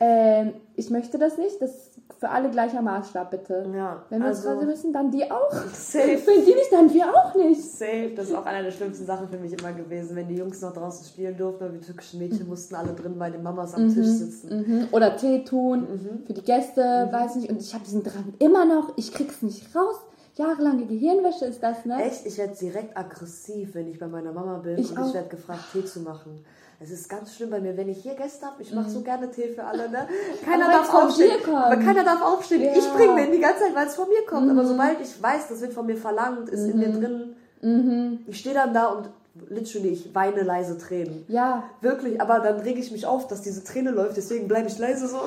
Ähm, 0.00 0.54
ich 0.74 0.90
möchte 0.90 1.18
das 1.18 1.38
nicht. 1.38 1.60
Das 1.60 1.92
für 2.22 2.28
alle 2.28 2.50
gleicher 2.50 2.80
Maßstab, 2.80 3.32
bitte. 3.32 3.66
Ja, 3.74 4.04
Wenn 4.08 4.20
wir 4.20 4.28
also, 4.28 4.42
uns 4.42 4.48
rasieren 4.48 4.68
müssen, 4.68 4.92
dann 4.92 5.10
die 5.10 5.28
auch. 5.28 5.50
Safe. 5.74 6.20
Wenn 6.26 6.44
die 6.44 6.54
nicht, 6.54 6.70
dann 6.70 6.94
wir 6.94 7.12
auch 7.12 7.34
nicht. 7.34 7.60
Safe. 7.60 8.12
Das 8.14 8.28
ist 8.28 8.34
auch 8.36 8.46
einer 8.46 8.62
der 8.62 8.70
schlimmsten 8.70 9.04
Sachen 9.04 9.28
für 9.28 9.38
mich 9.38 9.52
immer 9.52 9.72
gewesen, 9.72 10.14
wenn 10.14 10.28
die 10.28 10.36
Jungs 10.36 10.60
noch 10.60 10.72
draußen 10.72 11.04
spielen 11.04 11.36
durften, 11.36 11.64
weil 11.64 11.72
die 11.72 11.84
türkischen 11.84 12.20
Mädchen 12.20 12.46
mussten 12.48 12.76
alle 12.76 12.92
drin 12.92 13.18
bei 13.18 13.28
den 13.28 13.42
Mamas 13.42 13.74
am 13.74 13.88
mhm. 13.88 13.94
Tisch 13.94 14.06
sitzen. 14.06 14.56
Mhm. 14.56 14.88
Oder 14.92 15.16
Tee 15.16 15.42
tun 15.42 15.80
mhm. 15.80 16.24
für 16.24 16.32
die 16.32 16.42
Gäste, 16.42 17.08
mhm. 17.08 17.12
weiß 17.12 17.34
nicht. 17.34 17.50
Und 17.50 17.60
ich 17.60 17.74
habe 17.74 17.84
diesen 17.84 18.04
Drang 18.04 18.34
immer 18.38 18.66
noch. 18.66 18.92
Ich 18.96 19.12
krieg's 19.12 19.42
nicht 19.42 19.74
raus. 19.74 19.96
Jahrelange 20.36 20.86
Gehirnwäsche 20.86 21.46
ist 21.46 21.60
das, 21.60 21.84
ne? 21.84 22.04
Echt? 22.04 22.24
Ich 22.24 22.38
werde 22.38 22.54
direkt 22.54 22.96
aggressiv, 22.96 23.74
wenn 23.74 23.88
ich 23.88 23.98
bei 23.98 24.06
meiner 24.06 24.32
Mama 24.32 24.58
bin 24.58 24.78
ich 24.78 24.92
und 24.92 24.98
auch. 24.98 25.08
ich 25.08 25.14
werde 25.14 25.28
gefragt, 25.28 25.64
Tee 25.72 25.84
zu 25.84 26.00
machen. 26.00 26.44
Es 26.82 26.90
ist 26.90 27.08
ganz 27.08 27.36
schlimm 27.36 27.50
bei 27.50 27.60
mir, 27.60 27.76
wenn 27.76 27.88
ich 27.88 28.02
hier 28.02 28.14
Gäste 28.14 28.44
habe, 28.44 28.60
ich 28.60 28.72
mache 28.74 28.90
so 28.90 28.98
mhm. 28.98 29.04
gerne 29.04 29.30
Tee 29.30 29.48
für 29.48 29.62
alle, 29.62 29.88
ne? 29.88 30.08
Keiner 30.44 30.68
darf 30.68 30.92
aufstehen. 30.92 31.38
Aber 31.54 31.76
keiner 31.76 32.02
darf 32.02 32.20
aufstehen. 32.22 32.62
Ja. 32.62 32.72
Ich 32.76 32.88
bringe 32.92 33.14
den 33.16 33.30
die 33.30 33.38
ganze 33.38 33.60
Zeit, 33.60 33.74
weil 33.74 33.86
es 33.86 33.94
von 33.94 34.08
mir 34.08 34.26
kommt. 34.26 34.46
Mhm. 34.46 34.58
Aber 34.58 34.66
sobald 34.66 35.00
ich 35.00 35.22
weiß, 35.22 35.48
das 35.48 35.60
wird 35.60 35.74
von 35.74 35.86
mir 35.86 35.96
verlangt, 35.96 36.48
ist 36.48 36.62
mhm. 36.62 36.70
in 36.70 36.78
mir 36.78 36.88
mhm. 36.88 37.00
drin. 37.00 37.36
Mhm. 37.60 38.18
Ich 38.26 38.40
stehe 38.40 38.54
dann 38.54 38.74
da 38.74 38.86
und 38.86 39.10
literally, 39.48 39.90
ich 39.90 40.12
weine 40.12 40.42
leise 40.42 40.76
Tränen. 40.76 41.24
Ja. 41.28 41.62
Wirklich, 41.80 42.20
aber 42.20 42.40
dann 42.40 42.58
rege 42.58 42.80
ich 42.80 42.90
mich 42.90 43.06
auf, 43.06 43.28
dass 43.28 43.42
diese 43.42 43.62
Träne 43.62 43.92
läuft, 43.92 44.16
deswegen 44.16 44.48
bleibe 44.48 44.66
ich 44.66 44.76
leise 44.76 45.06
so. 45.06 45.18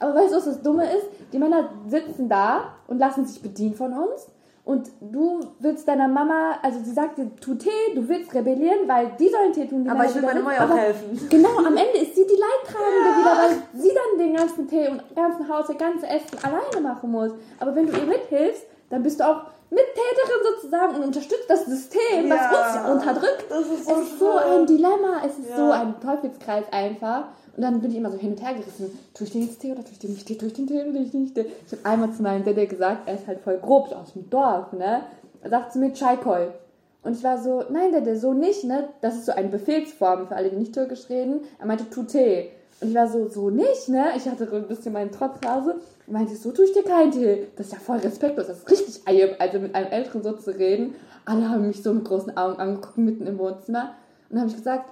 aber 0.00 0.14
weißt 0.14 0.32
du, 0.32 0.36
was 0.38 0.44
das 0.46 0.62
Dumme 0.62 0.84
ist? 0.84 1.06
Die 1.32 1.38
Männer 1.38 1.68
sitzen 1.88 2.30
da 2.30 2.74
und 2.86 2.98
lassen 2.98 3.26
sich 3.26 3.42
bedienen 3.42 3.74
von 3.74 3.92
uns 3.92 4.26
und 4.66 4.90
du 5.00 5.38
willst 5.60 5.86
deiner 5.86 6.08
Mama, 6.08 6.58
also 6.60 6.80
sie 6.82 6.90
sagt 6.90 7.18
dir, 7.18 7.30
tu 7.40 7.54
Tee, 7.54 7.70
du 7.94 8.08
willst 8.08 8.34
rebellieren, 8.34 8.80
weil 8.88 9.12
die 9.16 9.28
sollen 9.28 9.52
Tee 9.52 9.68
tun. 9.68 9.88
aber 9.88 10.04
ich 10.04 10.14
will 10.16 10.22
meiner 10.22 10.40
Mama 10.40 10.56
auch 10.56 10.76
helfen. 10.76 11.28
Genau, 11.30 11.58
am 11.58 11.76
Ende 11.76 11.98
ist 12.02 12.16
sie 12.16 12.26
die 12.26 12.34
Leidtragende 12.34 13.10
ja. 13.10 13.16
wieder, 13.16 13.36
weil 13.38 13.80
sie 13.80 13.92
dann 13.94 14.18
den 14.18 14.34
ganzen 14.34 14.68
Tee 14.68 14.88
und 14.88 15.14
ganzen 15.14 15.48
Haus, 15.48 15.68
das 15.68 15.78
ganze 15.78 16.08
Essen 16.08 16.36
alleine 16.42 16.80
machen 16.80 17.12
muss. 17.12 17.30
Aber 17.60 17.76
wenn 17.76 17.86
du 17.86 17.92
ihr 17.92 18.06
mithilfst, 18.06 18.64
dann 18.90 19.04
bist 19.04 19.20
du 19.20 19.24
auch 19.24 19.42
Mittäterin 19.70 20.54
sozusagen 20.54 20.96
und 20.96 21.04
unterstützt 21.04 21.48
das 21.48 21.64
System, 21.66 22.26
ja. 22.26 22.34
was 22.34 22.58
uns 22.58 22.74
ja 22.74 22.92
unterdrückt. 22.92 23.44
Das 23.48 23.66
ist 23.66 23.86
so 23.86 23.92
es 23.92 24.08
ist 24.08 24.18
so 24.18 24.30
ein 24.36 24.66
Dilemma, 24.66 25.22
es 25.24 25.38
ist 25.38 25.50
ja. 25.50 25.56
so 25.56 25.70
ein 25.70 26.00
Teufelskreis 26.00 26.64
einfach. 26.72 27.28
Und 27.56 27.62
dann 27.62 27.80
bin 27.80 27.90
ich 27.90 27.96
immer 27.96 28.10
so 28.10 28.18
hin 28.18 28.32
und 28.32 28.42
her 28.42 28.54
gerissen. 28.54 28.98
Tue 29.14 29.26
ich 29.26 29.32
den 29.32 29.42
jetzt 29.42 29.60
Tee 29.60 29.72
oder 29.72 29.82
tue 29.82 29.92
ich 29.92 29.98
den 29.98 30.12
nicht 30.12 30.26
Tee? 30.26 30.36
Tue 30.36 30.48
ich 30.48 30.54
den 30.54 30.66
Tee 30.66 30.82
oder 30.82 30.92
tue 30.92 31.02
ich 31.02 31.10
den 31.10 31.22
nicht 31.22 31.34
Tee? 31.34 31.46
Ich 31.66 31.72
habe 31.72 31.84
einmal 31.86 32.12
zu 32.12 32.22
meinem 32.22 32.44
Dede 32.44 32.66
gesagt, 32.66 33.08
er 33.08 33.14
ist 33.14 33.26
halt 33.26 33.40
voll 33.40 33.58
grob, 33.58 33.90
aus 33.92 34.12
dem 34.12 34.28
Dorf, 34.28 34.72
ne? 34.72 35.02
Er 35.42 35.50
sagt 35.50 35.72
zu 35.72 35.78
mir 35.78 35.94
Chaikoi. 35.94 36.48
Und 37.02 37.16
ich 37.16 37.24
war 37.24 37.38
so, 37.38 37.64
nein, 37.70 37.92
Dede, 37.92 38.18
so 38.18 38.34
nicht, 38.34 38.64
ne? 38.64 38.90
Das 39.00 39.14
ist 39.14 39.26
so 39.26 39.32
eine 39.32 39.48
Befehlsform 39.48 40.28
für 40.28 40.36
alle, 40.36 40.50
die 40.50 40.56
nicht 40.56 40.74
türkisch 40.74 41.08
reden. 41.08 41.40
Er 41.58 41.66
meinte, 41.66 41.88
tu 41.88 42.02
Tee. 42.02 42.50
Und 42.82 42.90
ich 42.90 42.94
war 42.94 43.08
so, 43.08 43.26
so 43.28 43.48
nicht, 43.48 43.88
ne? 43.88 44.08
Ich 44.16 44.28
hatte 44.28 44.46
ein 44.52 44.68
bisschen 44.68 44.92
meinen 44.92 45.10
Trotzphase. 45.10 45.76
Und 46.06 46.12
meinte, 46.12 46.36
so 46.36 46.52
tue 46.52 46.66
ich 46.66 46.72
dir 46.72 46.82
keinen 46.82 47.10
Tee. 47.10 47.46
Das 47.56 47.68
ist 47.68 47.72
ja 47.72 47.78
voll 47.78 47.98
respektlos. 47.98 48.48
Das 48.48 48.58
ist 48.58 48.70
richtig 48.70 49.08
Eier, 49.08 49.30
also 49.38 49.60
mit 49.60 49.74
einem 49.74 49.90
Älteren 49.90 50.22
so 50.22 50.32
zu 50.32 50.50
reden. 50.50 50.94
Alle 51.24 51.48
haben 51.48 51.66
mich 51.66 51.82
so 51.82 51.94
mit 51.94 52.04
großen 52.04 52.36
Augen 52.36 52.56
angeguckt, 52.58 52.98
mitten 52.98 53.26
im 53.26 53.38
Wohnzimmer. 53.38 53.94
Und 54.28 54.34
dann 54.34 54.40
habe 54.40 54.50
ich 54.50 54.56
gesagt, 54.56 54.90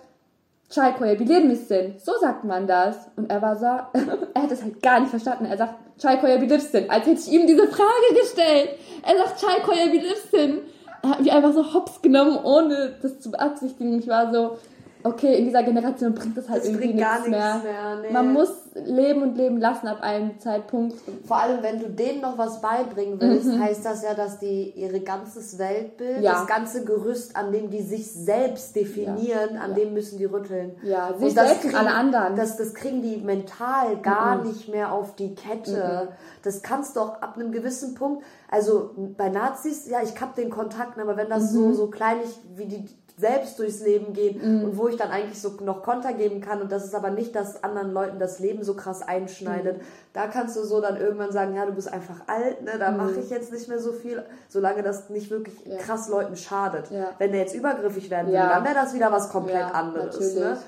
Çay 0.70 0.96
koyabilir 0.96 1.42
misin? 1.42 1.94
So 2.04 2.12
sagt 2.20 2.44
man 2.44 2.68
das. 2.68 2.96
Und 3.16 3.30
er 3.30 3.42
war 3.42 3.56
so, 3.56 3.66
er 4.34 4.42
hat 4.42 4.52
es 4.52 4.62
halt 4.62 4.82
gar 4.82 5.00
nicht 5.00 5.10
verstanden. 5.10 5.44
Er 5.44 5.56
sagt, 5.56 5.74
Çay 5.98 6.20
koyabilir 6.20 6.56
misin? 6.56 6.86
Als 6.88 7.06
hätte 7.06 7.20
ich 7.20 7.32
ihm 7.32 7.46
diese 7.46 7.68
Frage 7.68 8.20
gestellt. 8.20 8.70
Er 9.02 9.16
sagt, 9.16 9.40
Çay 9.40 9.62
koyabilir 9.62 10.14
misin? 10.32 10.60
Er 11.02 11.10
hat 11.10 11.20
mich 11.20 11.32
einfach 11.32 11.52
so 11.52 11.74
hops 11.74 12.00
genommen, 12.00 12.38
ohne 12.42 12.94
das 13.02 13.20
zu 13.20 13.30
beabsichtigen. 13.30 13.98
Ich 13.98 14.08
war 14.08 14.32
so, 14.32 14.56
okay, 15.04 15.36
in 15.38 15.44
dieser 15.44 15.62
Generation 15.62 16.14
bringt 16.14 16.36
das 16.36 16.48
halt 16.48 16.62
Das 16.62 16.68
irgendwie 16.68 16.86
bringt 16.88 17.00
gar 17.00 17.14
nichts 17.20 17.28
nichts 17.30 17.62
mehr. 17.62 17.72
mehr, 17.72 17.96
nee. 18.02 18.10
Man 18.12 18.32
muss 18.32 18.50
leben 18.74 19.22
und 19.22 19.36
leben 19.36 19.58
lassen 19.58 19.86
ab 19.86 20.00
einem 20.02 20.40
Zeitpunkt. 20.40 20.96
Vor 21.26 21.36
allem, 21.36 21.62
wenn 21.62 21.78
du 21.78 21.88
denen 21.90 22.20
noch 22.22 22.36
was 22.38 22.60
beibringen 22.60 23.20
willst, 23.20 23.48
heißt 23.58 23.84
das 23.84 24.02
ja, 24.02 24.14
dass 24.14 24.38
die 24.40 24.70
ihre 24.70 25.00
ganzes 25.00 25.58
Weltbild, 25.58 26.18
Mhm. 26.18 26.22
Ja. 26.24 26.32
das 26.32 26.46
ganze 26.46 26.84
Gerüst, 26.84 27.36
an 27.36 27.52
dem 27.52 27.70
die 27.70 27.82
sich 27.82 28.10
selbst 28.10 28.74
definieren, 28.74 29.56
an 29.58 29.74
dem 29.74 29.92
müssen 29.94 30.18
die 30.18 30.24
rütteln. 30.24 30.72
Ja, 30.82 31.08
Und 31.10 31.20
sich 31.20 31.34
das 31.34 31.46
selbst 31.48 31.64
und 31.66 31.70
kriegen- 31.70 31.86
alle 31.86 31.94
anderen. 31.96 32.34
Das, 32.36 32.56
das 32.56 32.74
kriegen 32.74 33.00
die 33.02 33.18
mental 33.18 33.98
gar 34.02 34.42
nicht 34.44 34.68
mehr 34.68 34.92
auf 34.92 35.14
die 35.14 35.34
Kette. 35.34 36.08
Mhm. 36.10 36.14
Das 36.42 36.62
kannst 36.62 36.96
du 36.96 37.00
auch 37.00 37.22
ab 37.22 37.34
einem 37.36 37.52
gewissen 37.52 37.94
Punkt, 37.94 38.24
also 38.50 38.90
bei 39.16 39.28
Nazis, 39.28 39.88
ja, 39.88 39.98
ich 40.02 40.20
hab 40.20 40.34
den 40.34 40.50
Kontakt, 40.50 40.98
aber 40.98 41.16
wenn 41.16 41.28
das 41.28 41.52
so, 41.52 41.66
Mhm. 41.68 41.74
so 41.74 41.86
kleinig, 41.88 42.28
wie 42.56 42.66
die 42.66 42.84
selbst 43.16 43.60
durchs 43.60 43.80
Leben 43.80 44.12
gehen 44.12 44.64
und 44.64 44.76
wo 44.76 44.88
ich 44.88 44.96
dann 44.96 45.10
eigentlich 45.10 45.40
so 45.40 45.50
noch 45.62 45.84
Konter 45.84 46.12
geben 46.14 46.40
kann 46.40 46.60
und 46.60 46.72
das 46.72 46.84
ist 46.84 46.96
aber 46.96 47.10
nicht, 47.10 47.34
dass 47.36 47.62
anderen 47.62 47.92
Leuten 47.92 48.18
das 48.18 48.40
Leben 48.40 48.64
so 48.64 48.74
krass 48.74 49.02
einschneidet. 49.02 49.78
Mhm. 49.78 49.82
Da 50.12 50.26
kannst 50.26 50.56
du 50.56 50.64
so 50.64 50.80
dann 50.80 50.96
irgendwann 50.96 51.30
sagen, 51.30 51.54
ja, 51.54 51.64
du 51.64 51.72
bist 51.72 51.92
einfach 51.92 52.22
alt, 52.26 52.62
ne, 52.62 52.72
da 52.78 52.90
mache 52.90 53.20
ich 53.20 53.30
jetzt 53.30 53.52
nicht 53.52 53.68
mehr 53.68 53.78
so 53.78 53.92
viel, 53.92 54.24
solange 54.48 54.82
das 54.82 55.10
nicht 55.10 55.30
wirklich 55.30 55.54
Mhm. 55.64 55.72
Ja. 55.72 55.78
krass 55.78 56.08
Leuten 56.08 56.34
schadet. 56.36 56.90
Ja. 56.90 57.10
Wenn 57.18 57.30
der 57.30 57.42
jetzt 57.42 57.54
übergriffig 57.54 58.10
werden 58.10 58.32
Ja. 58.32 58.42
will, 58.42 58.48
dann 58.50 58.64
wäre 58.64 58.74
das 58.74 58.94
wieder 58.94 59.12
was 59.12 59.28
komplett 59.30 59.60
Ja, 59.60 59.70
anderes. 59.70 60.14
natürlich. 60.16 60.34
Ne? 60.34 60.58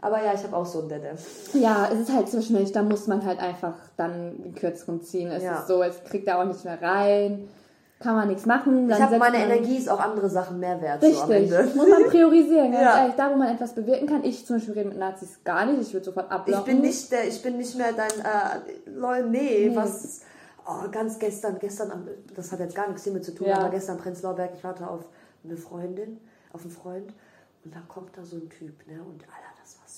Aber 0.00 0.22
ja, 0.22 0.34
ich 0.34 0.42
habe 0.42 0.56
auch 0.56 0.66
so 0.66 0.80
einen 0.80 0.88
Dede. 0.88 1.10
Ja, 1.54 1.88
es 1.92 2.00
ist 2.00 2.12
halt 2.12 2.28
zwischenmenschlich, 2.28 2.72
da 2.72 2.82
muss 2.82 3.06
man 3.06 3.24
halt 3.24 3.38
einfach 3.38 3.74
dann 3.96 4.42
den 4.42 4.54
Kürzeren 4.56 5.00
ziehen. 5.02 5.30
Es 5.30 5.44
Ja. 5.44 5.60
ist 5.60 5.68
so, 5.68 5.80
es 5.82 6.02
kriegt 6.04 6.26
er 6.26 6.40
auch 6.40 6.44
nicht 6.44 6.64
mehr 6.64 6.82
rein, 6.82 7.48
kann 8.04 8.14
man 8.14 8.28
nichts 8.28 8.46
machen. 8.46 8.84
Ich 8.84 8.90
dann 8.94 9.02
habe 9.02 9.10
setzt 9.18 9.20
meine 9.32 9.38
Energie 9.44 9.76
ist 9.76 9.88
auch 9.88 9.98
andere 9.98 10.30
Sachen 10.30 10.60
mehr 10.60 10.80
wert. 10.80 11.00
So 11.02 11.08
Richtig, 11.08 11.50
Ende. 11.52 11.72
muss 11.74 11.88
man 11.88 12.04
priorisieren, 12.08 12.70
ganz 12.70 12.84
Ja. 12.84 12.98
ehrlich. 13.00 13.14
Da, 13.16 13.30
wo 13.32 13.36
man 13.36 13.48
etwas 13.48 13.74
bewirken 13.74 14.06
kann. 14.06 14.22
Ich 14.22 14.46
zum 14.46 14.56
Beispiel 14.56 14.74
rede 14.74 14.90
mit 14.90 14.98
Nazis 14.98 15.40
gar 15.42 15.66
nicht, 15.66 15.80
ich 15.80 15.92
würde 15.92 16.04
sofort 16.04 16.26
Ich 16.26 16.32
abblocken. 16.32 16.64
bin 16.66 16.80
nicht 16.82 17.10
der, 17.10 17.26
ich 17.26 17.42
bin 17.42 17.56
nicht 17.56 17.74
mehr 17.76 17.92
dein, 17.92 18.10
äh, 18.20 18.90
Leute, 18.94 19.26
nee, 19.28 19.70
was, 19.74 20.20
oh, 20.66 20.88
ganz 20.92 21.18
gestern, 21.18 21.58
gestern, 21.58 22.06
das 22.36 22.52
hat 22.52 22.60
jetzt 22.60 22.74
gar 22.76 22.86
nichts 22.88 23.02
hiermit 23.04 23.24
zu 23.24 23.34
tun, 23.34 23.48
Ja. 23.48 23.58
aber 23.58 23.70
gestern 23.70 23.98
Prenzlauer 23.98 24.36
Berg, 24.36 24.50
ich 24.56 24.62
warte 24.62 24.86
auf 24.88 25.00
eine 25.42 25.56
Freundin, 25.56 26.20
auf 26.52 26.60
einen 26.62 26.70
Freund 26.70 27.12
und 27.64 27.74
dann 27.74 27.88
kommt 27.88 28.16
da 28.16 28.24
so 28.24 28.36
ein 28.36 28.48
Typ, 28.50 28.86
ne, 28.86 29.00
und 29.00 29.22
war 29.26 29.34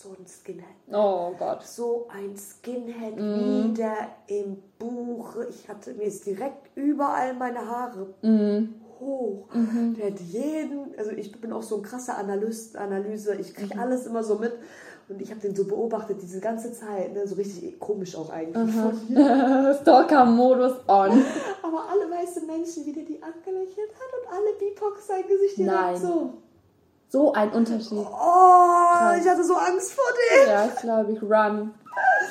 so 0.02 0.10
ein 0.10 0.26
Skinhead. 0.26 0.66
Oh 0.92 1.32
Gott. 1.38 1.62
So 1.64 2.06
ein 2.10 2.36
Skinhead 2.36 3.16
Mhm. 3.16 3.34
wie 3.34 3.74
der 3.74 4.08
im 4.26 4.62
Buch. 4.78 5.36
Ich 5.48 5.68
hatte, 5.68 5.94
mir 5.94 6.04
ist 6.04 6.26
direkt 6.26 6.68
überall 6.76 7.34
meine 7.34 7.66
Haare 7.66 8.14
Mhm. 8.22 8.74
hoch. 9.00 9.48
Der 9.98 10.10
hat 10.10 10.20
jeden, 10.20 10.94
also 10.98 11.10
ich 11.12 11.32
bin 11.40 11.52
auch 11.52 11.62
so 11.62 11.76
ein 11.76 11.82
krasser 11.82 12.16
Analyst, 12.18 12.76
Analyse, 12.76 13.34
ich 13.36 13.54
kriege 13.54 13.74
Mhm. 13.74 13.80
alles 13.80 14.06
immer 14.06 14.22
so 14.22 14.36
mit. 14.36 14.52
Und 15.08 15.22
ich 15.22 15.30
habe 15.30 15.40
den 15.40 15.54
so 15.54 15.64
beobachtet, 15.64 16.20
diese 16.20 16.40
ganze 16.40 16.72
Zeit, 16.72 17.12
ne, 17.14 17.26
so 17.28 17.36
richtig 17.36 17.78
komisch 17.78 18.16
auch 18.16 18.28
eigentlich. 18.28 18.74
Stalker-Modus 19.82 20.72
on. 20.88 21.22
Aber 21.62 21.88
alle 21.90 22.10
weiße 22.10 22.44
Menschen, 22.44 22.84
wie 22.86 22.92
der 22.92 23.04
die 23.04 23.22
angelächelt 23.22 23.90
hat 23.94 24.12
und 24.20 24.32
alle 24.36 24.52
Bipox 24.58 25.06
sein 25.06 25.22
Gesicht 25.28 25.58
direkt 25.58 25.72
Nein. 25.72 25.96
so. 26.02 26.30
So 27.08 27.32
ein 27.32 27.50
Unterschied. 27.50 27.98
Oh, 27.98 29.14
ich 29.18 29.28
hatte 29.28 29.44
so 29.44 29.54
Angst 29.54 29.92
vor 29.92 30.04
dem. 30.12 30.48
Ja, 30.48 30.66
ich 30.66 30.80
glaube, 30.80 31.12
ich 31.12 31.22
run. 31.22 31.74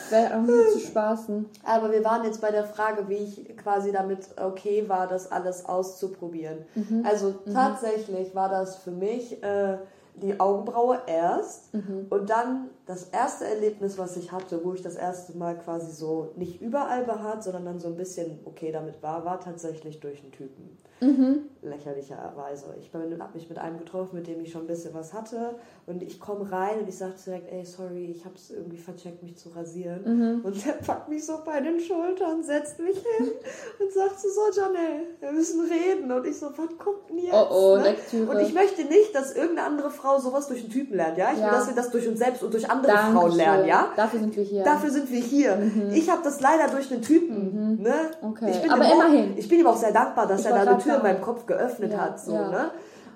Wäre 0.10 0.36
auch 0.36 0.42
nicht 0.42 0.72
zu 0.74 0.80
spaßen. 0.80 1.50
Aber 1.64 1.92
wir 1.92 2.04
waren 2.04 2.24
jetzt 2.24 2.42
bei 2.42 2.52
der 2.52 2.66
Frage, 2.66 3.08
wie 3.10 3.16
ich 3.16 3.58
quasi 3.58 3.92
damit 3.92 4.28
okay 4.40 4.88
war, 4.88 5.08
das 5.08 5.32
alles 5.32 5.66
auszuprobieren. 5.66 6.66
Mhm. 6.76 7.04
Also 7.06 7.34
tatsächlich 7.52 8.36
war 8.36 8.50
das 8.50 8.76
für 8.78 8.92
mich 8.92 9.42
äh, 9.42 9.78
die 10.22 10.40
Augenbraue 10.40 11.00
erst 11.08 11.74
Mhm. 11.74 12.08
und 12.10 12.30
dann 12.30 12.70
das 12.86 13.06
erste 13.06 13.46
Erlebnis, 13.46 13.98
was 13.98 14.16
ich 14.18 14.32
hatte, 14.32 14.64
wo 14.64 14.74
ich 14.74 14.82
das 14.82 14.96
erste 14.96 15.38
Mal 15.38 15.58
quasi 15.58 15.92
so 15.92 16.32
nicht 16.36 16.62
überall 16.62 17.04
behaart, 17.04 17.44
sondern 17.44 17.66
dann 17.66 17.80
so 17.80 17.88
ein 17.88 17.96
bisschen 17.98 18.40
okay 18.46 18.72
damit 18.72 19.02
war, 19.02 19.26
war 19.26 19.40
tatsächlich 19.40 20.00
durch 20.00 20.22
einen 20.22 20.32
Typen. 20.32 20.78
Mhm. 21.02 21.40
Lächerlicherweise. 21.62 22.76
Ich 22.80 22.94
habe 22.94 23.08
mich 23.34 23.50
mit 23.50 23.58
einem 23.58 23.78
getroffen, 23.78 24.16
mit 24.16 24.28
dem 24.28 24.40
ich 24.40 24.52
schon 24.52 24.62
ein 24.62 24.68
bisschen 24.68 24.94
was 24.94 25.14
hatte 25.14 25.56
und 25.88 26.02
ich 26.02 26.20
komme 26.20 26.50
rein 26.50 26.80
und 26.80 26.88
ich 26.88 26.98
sage 26.98 27.16
direkt, 27.26 27.52
ey, 27.52 27.66
sorry, 27.66 28.06
ich 28.12 28.24
habe 28.24 28.36
es 28.36 28.52
irgendwie 28.52 28.78
vercheckt, 28.78 29.22
mich 29.22 29.36
zu 29.38 29.50
rasieren. 29.50 30.04
Mhm. 30.06 30.46
Und 30.46 30.66
der 30.66 30.74
packt 30.74 31.10
mich 31.10 31.26
so 31.26 31.40
bei 31.44 31.60
den 31.60 31.80
Schultern, 31.80 32.44
setzt 32.44 32.80
mich 32.80 32.96
hin 32.98 33.28
und 33.80 33.92
sagt 33.92 34.20
so, 34.20 34.30
so 34.30 34.62
Janelle, 34.62 35.08
wir 35.20 35.32
müssen 35.34 35.62
reden. 35.70 36.12
Und 36.12 36.26
ich 36.26 36.38
so, 36.38 36.48
was 36.48 36.78
kommt 36.78 37.10
denn 37.10 37.18
jetzt? 37.18 37.34
Oh, 37.34 37.48
oh, 37.50 37.78
ne? 37.78 37.96
Und 38.30 38.40
ich 38.40 38.54
möchte 38.54 38.86
nicht, 38.86 39.14
dass 39.14 39.36
irgendeine 39.36 39.68
andere 39.68 39.92
Frau 39.92 40.05
sowas 40.20 40.48
durch 40.48 40.62
einen 40.62 40.70
Typen 40.72 40.96
lernt, 40.98 41.18
ja? 41.18 41.28
Ich 41.34 41.40
Ja. 41.40 41.46
will, 41.46 41.52
dass 41.58 41.68
wir 41.68 41.76
das 41.76 41.92
durch 41.92 42.08
uns 42.08 42.20
selbst 42.20 42.44
und 42.44 42.54
durch 42.54 42.70
andere 42.70 42.92
Frauen 42.92 43.14
Dankeschön. 43.16 43.38
lernen, 43.38 43.66
ja? 43.68 43.88
Dafür 43.96 44.20
sind 44.20 44.36
wir 44.36 44.44
hier. 44.44 44.64
Dafür 44.64 44.90
sind 44.90 45.12
wir 45.12 45.20
hier. 45.20 45.58
Ich 45.94 46.10
habe 46.10 46.22
das 46.24 46.40
leider 46.42 46.68
durch 46.68 46.92
einen 46.92 47.02
Typen. 47.02 47.82
Ne? 47.82 47.94
Mhm. 48.22 48.28
Okay, 48.30 48.52
Ich 48.52 48.62
bin 48.62 48.72
aber 48.72 48.84
ihm 48.86 48.92
auch, 48.92 49.06
immerhin. 49.06 49.38
Ich 49.38 49.48
bin 49.50 49.60
ihm 49.60 49.68
auch 49.68 49.78
sehr 49.78 49.92
dankbar, 49.92 50.28
dass 50.28 50.42
Ich 50.42 50.46
er 50.46 50.54
da 50.54 50.62
eine 50.72 50.78
Tür 50.78 50.96
in 50.96 51.02
sagen. 51.02 51.04
meinem 51.04 51.22
Kopf 51.22 51.46
geöffnet 51.46 51.92
Ja, 51.92 51.98
hat. 52.00 52.20
So, 52.20 52.34
ja. 52.34 52.50
ne? 52.50 52.72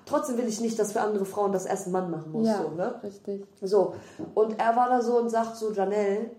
Trotzdem 0.06 0.38
will 0.38 0.48
ich 0.48 0.60
nicht, 0.60 0.78
dass 0.78 0.92
für 0.92 1.00
andere 1.02 1.24
Frauen 1.24 1.52
das 1.52 1.66
erst 1.66 1.86
ein 1.86 1.92
Mann 1.92 2.10
machen 2.10 2.32
muss. 2.32 2.48
So, 2.48 2.70
ne? 2.76 2.94
richtig. 3.04 3.46
so, 3.62 3.94
und 4.34 4.58
er 4.58 4.74
war 4.74 4.88
da 4.88 5.00
so 5.02 5.18
und 5.18 5.28
sagt 5.28 5.56
so, 5.56 5.70
Janelle, 5.72 6.30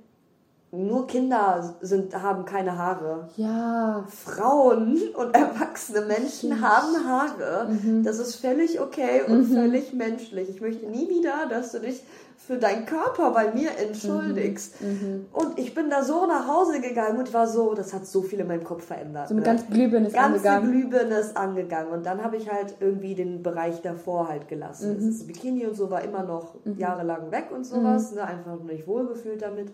nur 0.72 1.06
Kinder 1.06 1.76
sind, 1.82 2.16
haben 2.16 2.46
keine 2.46 2.78
Haare. 2.78 3.28
Ja, 3.36 4.06
Frauen 4.08 5.02
und 5.16 5.36
erwachsene 5.36 6.02
Menschen 6.06 6.62
haben 6.62 7.06
Haare. 7.06 7.70
Mhm. 7.70 8.04
Das 8.04 8.20
ist 8.20 8.36
völlig 8.36 8.80
okay 8.80 9.22
und 9.28 9.46
völlig 9.46 9.94
menschlich. 9.94 10.50
Ich 10.50 10.62
möchte 10.62 10.86
nie 10.86 11.10
wieder, 11.10 11.48
dass 11.50 11.74
du 11.74 11.80
dich 11.80 12.04
für 12.38 12.58
deinen 12.58 12.86
Körper 12.86 13.32
bei 13.32 13.54
mir 13.54 13.70
entschuldigst. 13.78 14.82
Mhm. 14.82 15.28
Und 15.32 15.60
ich 15.60 15.76
bin 15.76 15.90
da 15.90 16.04
so 16.04 16.26
nach 16.26 16.48
Hause 16.48 16.82
gegangen 16.82 17.20
und 17.20 17.34
war 17.34 17.48
so, 17.48 17.76
das 17.76 17.94
hat 17.94 18.08
so 18.08 18.22
viel 18.24 18.40
in 18.40 18.48
meinem 18.48 18.64
Kopf 18.64 18.86
verändert. 18.86 19.28
so 19.28 19.36
mit 19.36 19.46
ne? 19.46 19.52
ganz 19.52 19.68
Glühbirne 19.68 20.08
ist 20.08 20.14
ganze 20.14 20.50
angegangen. 20.50 20.72
Glühbirne 20.72 21.16
ist 21.16 21.38
angegangen 21.38 21.92
und 21.92 22.06
dann 22.06 22.24
habe 22.24 22.38
ich 22.38 22.52
halt 22.52 22.76
irgendwie 22.80 23.14
den 23.14 23.44
Bereich 23.44 23.82
davor 23.82 24.28
halt 24.28 24.48
gelassen. 24.48 24.94
Mhm. 24.94 24.96
Das 24.96 25.06
ist 25.06 25.28
Bikini 25.28 25.68
und 25.68 25.76
so 25.76 25.92
war 25.92 26.02
immer 26.02 26.24
noch 26.24 26.56
jahrelang 26.78 27.30
weg 27.32 27.50
und 27.54 27.66
sowas, 27.66 28.14
ne, 28.14 28.24
einfach 28.24 28.60
nicht 28.64 28.88
wohlgefühlt 28.88 29.42
damit. 29.42 29.72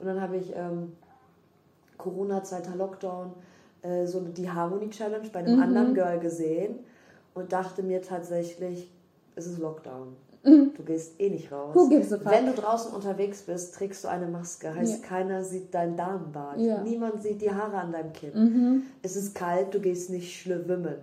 Und 0.00 0.06
dann 0.06 0.20
habe 0.20 0.36
ich 0.36 0.52
ähm, 0.56 0.92
Corona-Zeit, 1.98 2.74
Lockdown, 2.76 3.32
äh, 3.82 4.06
so 4.06 4.20
die 4.20 4.50
Harmony 4.50 4.90
Challenge 4.90 5.28
bei 5.32 5.40
einem 5.40 5.56
Mhm. 5.56 5.62
anderen 5.62 5.94
Girl 5.94 6.18
gesehen 6.18 6.78
und 7.34 7.52
dachte 7.52 7.82
mir 7.82 8.02
tatsächlich, 8.02 8.90
es 9.36 9.46
ist 9.46 9.58
Lockdown. 9.58 10.16
Du 10.42 10.82
gehst 10.86 11.20
eh 11.20 11.28
nicht 11.28 11.52
raus. 11.52 11.74
Mhm. 11.74 11.78
Who 11.78 11.88
gives 11.90 12.12
a 12.14 12.16
fuck? 12.18 12.32
Wenn 12.32 12.46
du 12.46 12.52
draußen 12.54 12.94
unterwegs 12.94 13.42
bist, 13.42 13.74
trägst 13.74 14.04
du 14.04 14.08
eine 14.08 14.26
Maske. 14.26 14.74
Heißt, 14.74 15.02
Ja. 15.02 15.06
keiner 15.08 15.44
sieht 15.44 15.74
deinen 15.74 15.98
Damenbart. 15.98 16.58
Ja. 16.58 16.78
Mhm. 16.78 16.84
Niemand 16.84 17.22
sieht 17.22 17.42
die 17.42 17.50
Haare 17.52 17.76
an 17.76 17.92
deinem 17.92 18.12
Kinn. 18.14 18.84
Es 19.02 19.16
ist 19.16 19.34
kalt, 19.34 19.74
du 19.74 19.80
gehst 19.80 20.08
nicht 20.08 20.34
schwimmen. 20.40 20.96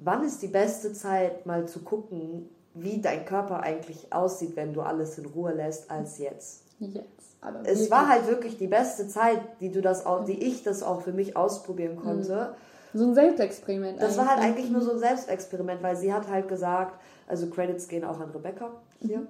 Wann 0.00 0.24
ist 0.24 0.42
die 0.42 0.48
beste 0.48 0.92
Zeit, 0.92 1.46
mal 1.46 1.66
zu 1.68 1.78
gucken, 1.80 2.48
wie 2.74 3.00
dein 3.00 3.24
Körper 3.24 3.60
eigentlich 3.60 4.12
aussieht, 4.12 4.56
wenn 4.56 4.72
du 4.72 4.80
alles 4.80 5.16
in 5.18 5.26
Ruhe 5.26 5.52
lässt, 5.54 5.88
als 5.88 6.18
jetzt? 6.18 6.64
Jetzt. 6.80 7.29
Aber 7.40 7.60
Es 7.64 7.90
war 7.90 8.08
halt 8.08 8.26
wirklich 8.26 8.58
die 8.58 8.66
beste 8.66 9.08
Zeit, 9.08 9.40
die 9.60 9.70
du 9.70 9.80
das 9.80 10.04
auch, 10.04 10.24
die 10.24 10.42
ich 10.42 10.62
das 10.62 10.82
auch 10.82 11.02
für 11.02 11.12
mich 11.12 11.36
ausprobieren 11.36 11.96
konnte. 11.96 12.54
so 12.92 13.04
ein 13.04 13.14
Selbstexperiment. 13.14 14.00
Das 14.00 14.18
war 14.18 14.28
halt 14.28 14.40
ne? 14.40 14.46
eigentlich 14.46 14.70
nur 14.70 14.82
so 14.82 14.92
ein 14.92 14.98
Selbstexperiment, 14.98 15.82
weil 15.82 15.96
sie 15.96 16.12
hat 16.12 16.28
halt 16.28 16.48
gesagt, 16.48 17.00
also 17.26 17.48
Credits 17.48 17.88
gehen 17.88 18.04
auch 18.04 18.20
an 18.20 18.30
Rebecca 18.30 18.70
hier, 18.98 19.26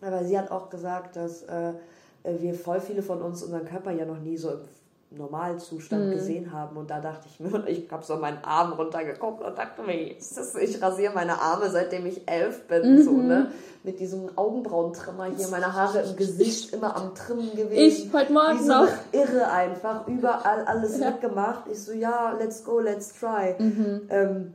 aber 0.00 0.24
sie 0.24 0.38
hat 0.38 0.50
auch 0.50 0.70
gesagt, 0.70 1.16
dass 1.16 1.42
äh, 1.44 1.72
wir 2.24 2.54
voll 2.54 2.80
viele 2.80 3.02
von 3.02 3.22
uns 3.22 3.42
unseren 3.42 3.64
Körper 3.64 3.90
ja 3.90 4.04
noch 4.04 4.20
nie 4.20 4.36
so 4.36 4.50
Normalzustand 5.16 6.12
gesehen 6.12 6.52
haben 6.52 6.76
und 6.76 6.90
da 6.90 7.00
dachte 7.00 7.28
ich 7.30 7.40
mir, 7.40 7.54
und 7.54 7.68
ich 7.68 7.90
habe 7.90 8.04
so 8.04 8.16
meinen 8.16 8.42
Arm 8.42 8.72
runtergeguckt 8.72 9.42
und 9.42 9.58
dachte 9.58 9.82
mir, 9.82 9.94
ich 9.94 10.82
rasiere 10.82 11.14
meine 11.14 11.40
Arme, 11.40 11.70
seitdem 11.70 12.06
ich 12.06 12.28
elf 12.28 12.66
bin, 12.66 13.02
so, 13.02 13.12
ne, 13.12 13.50
mit 13.84 14.00
diesem 14.00 14.36
Augenbrauentrimmer 14.36 15.26
hier, 15.36 15.48
meine 15.48 15.72
Haare 15.72 16.02
im 16.02 16.16
Gesicht 16.16 16.72
immer 16.72 16.96
am 16.96 17.14
Trimmen 17.14 17.50
gewesen. 17.56 18.06
Ich 18.06 18.12
heute 18.12 18.32
Morgen 18.32 18.58
Wie 18.58 18.62
so 18.62 18.72
noch. 18.72 18.88
Irre 19.12 19.50
einfach, 19.50 20.06
überall 20.06 20.64
alles 20.64 20.98
mitgemacht. 20.98 21.64
Ich 21.70 21.82
so, 21.82 21.92
ja, 21.92 22.36
let's 22.38 22.64
go, 22.64 22.80
let's 22.80 23.12
try. 23.18 23.54
Mhm. 23.58 24.02
Ähm, 24.08 24.54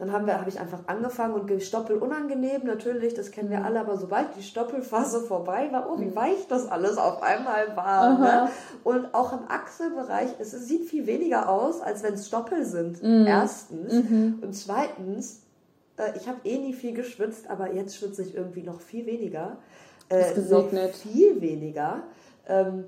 dann 0.00 0.12
haben 0.12 0.26
wir, 0.26 0.40
habe 0.40 0.48
ich 0.50 0.58
einfach 0.58 0.80
angefangen 0.86 1.34
und 1.34 1.46
gestoppel 1.46 1.96
unangenehm, 1.98 2.62
natürlich, 2.64 3.14
das 3.14 3.30
kennen 3.30 3.48
Mhm. 3.48 3.52
wir 3.52 3.64
alle, 3.64 3.80
aber 3.80 3.96
sobald 3.96 4.34
die 4.36 4.42
Stoppelphase 4.42 5.20
vorbei 5.20 5.68
war, 5.70 5.88
oh, 5.90 6.00
wie 6.00 6.16
weich 6.16 6.48
das 6.48 6.66
alles 6.66 6.96
auf 6.96 7.22
einmal 7.22 7.76
war. 7.76 8.18
Ne? 8.18 8.48
Und 8.82 9.14
auch 9.14 9.32
im 9.34 9.48
Achselbereich, 9.48 10.30
es 10.40 10.50
sieht 10.52 10.86
viel 10.88 11.06
weniger 11.06 11.48
aus, 11.48 11.80
als 11.80 12.02
wenn 12.02 12.14
es 12.14 12.26
Stoppel 12.26 12.64
sind. 12.64 13.02
Mhm. 13.02 13.26
Erstens. 13.26 13.92
Und 14.42 14.54
zweitens, 14.54 15.42
äh, 15.98 16.16
ich 16.16 16.26
habe 16.26 16.38
eh 16.44 16.58
nie 16.58 16.72
viel 16.72 16.94
geschwitzt, 16.94 17.48
aber 17.50 17.72
jetzt 17.74 17.96
schwitze 17.96 18.22
ich 18.22 18.34
irgendwie 18.34 18.62
noch 18.62 18.80
viel 18.80 19.06
weniger. 19.06 19.58
Äh, 20.08 20.32
noch 20.38 20.70
viel 20.94 21.40
weniger. 21.40 22.02
Ähm, 22.48 22.84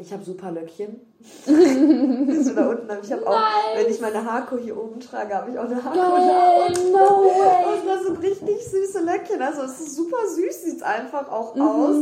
Ich 0.00 0.12
habe 0.12 0.24
super 0.24 0.52
Löckchen. 0.52 1.00
so 1.46 2.54
da 2.54 2.68
unten. 2.68 2.88
Ich 3.02 3.12
habe 3.12 3.26
auch, 3.26 3.36
wenn 3.76 3.88
ich 3.90 4.00
meine 4.00 4.24
Haarko 4.24 4.56
hier 4.58 4.76
oben 4.76 5.00
trage, 5.00 5.34
habe 5.34 5.50
ich 5.50 5.58
auch 5.58 5.64
eine 5.64 5.82
Haarko 5.82 5.96
da 5.98 6.66
unten. 6.66 6.92
no 6.92 6.98
way. 6.98 7.80
Und 7.80 7.86
das 7.88 8.02
sind 8.04 8.22
richtig 8.22 8.64
süße 8.64 9.00
Löckchen. 9.04 9.42
Also 9.42 9.62
es 9.62 9.80
ist 9.80 9.96
super 9.96 10.16
süß, 10.34 10.62
sieht 10.62 10.76
es 10.76 10.82
einfach 10.82 11.30
auch 11.30 11.54
Mhm. 11.54 11.62
aus. 11.62 11.96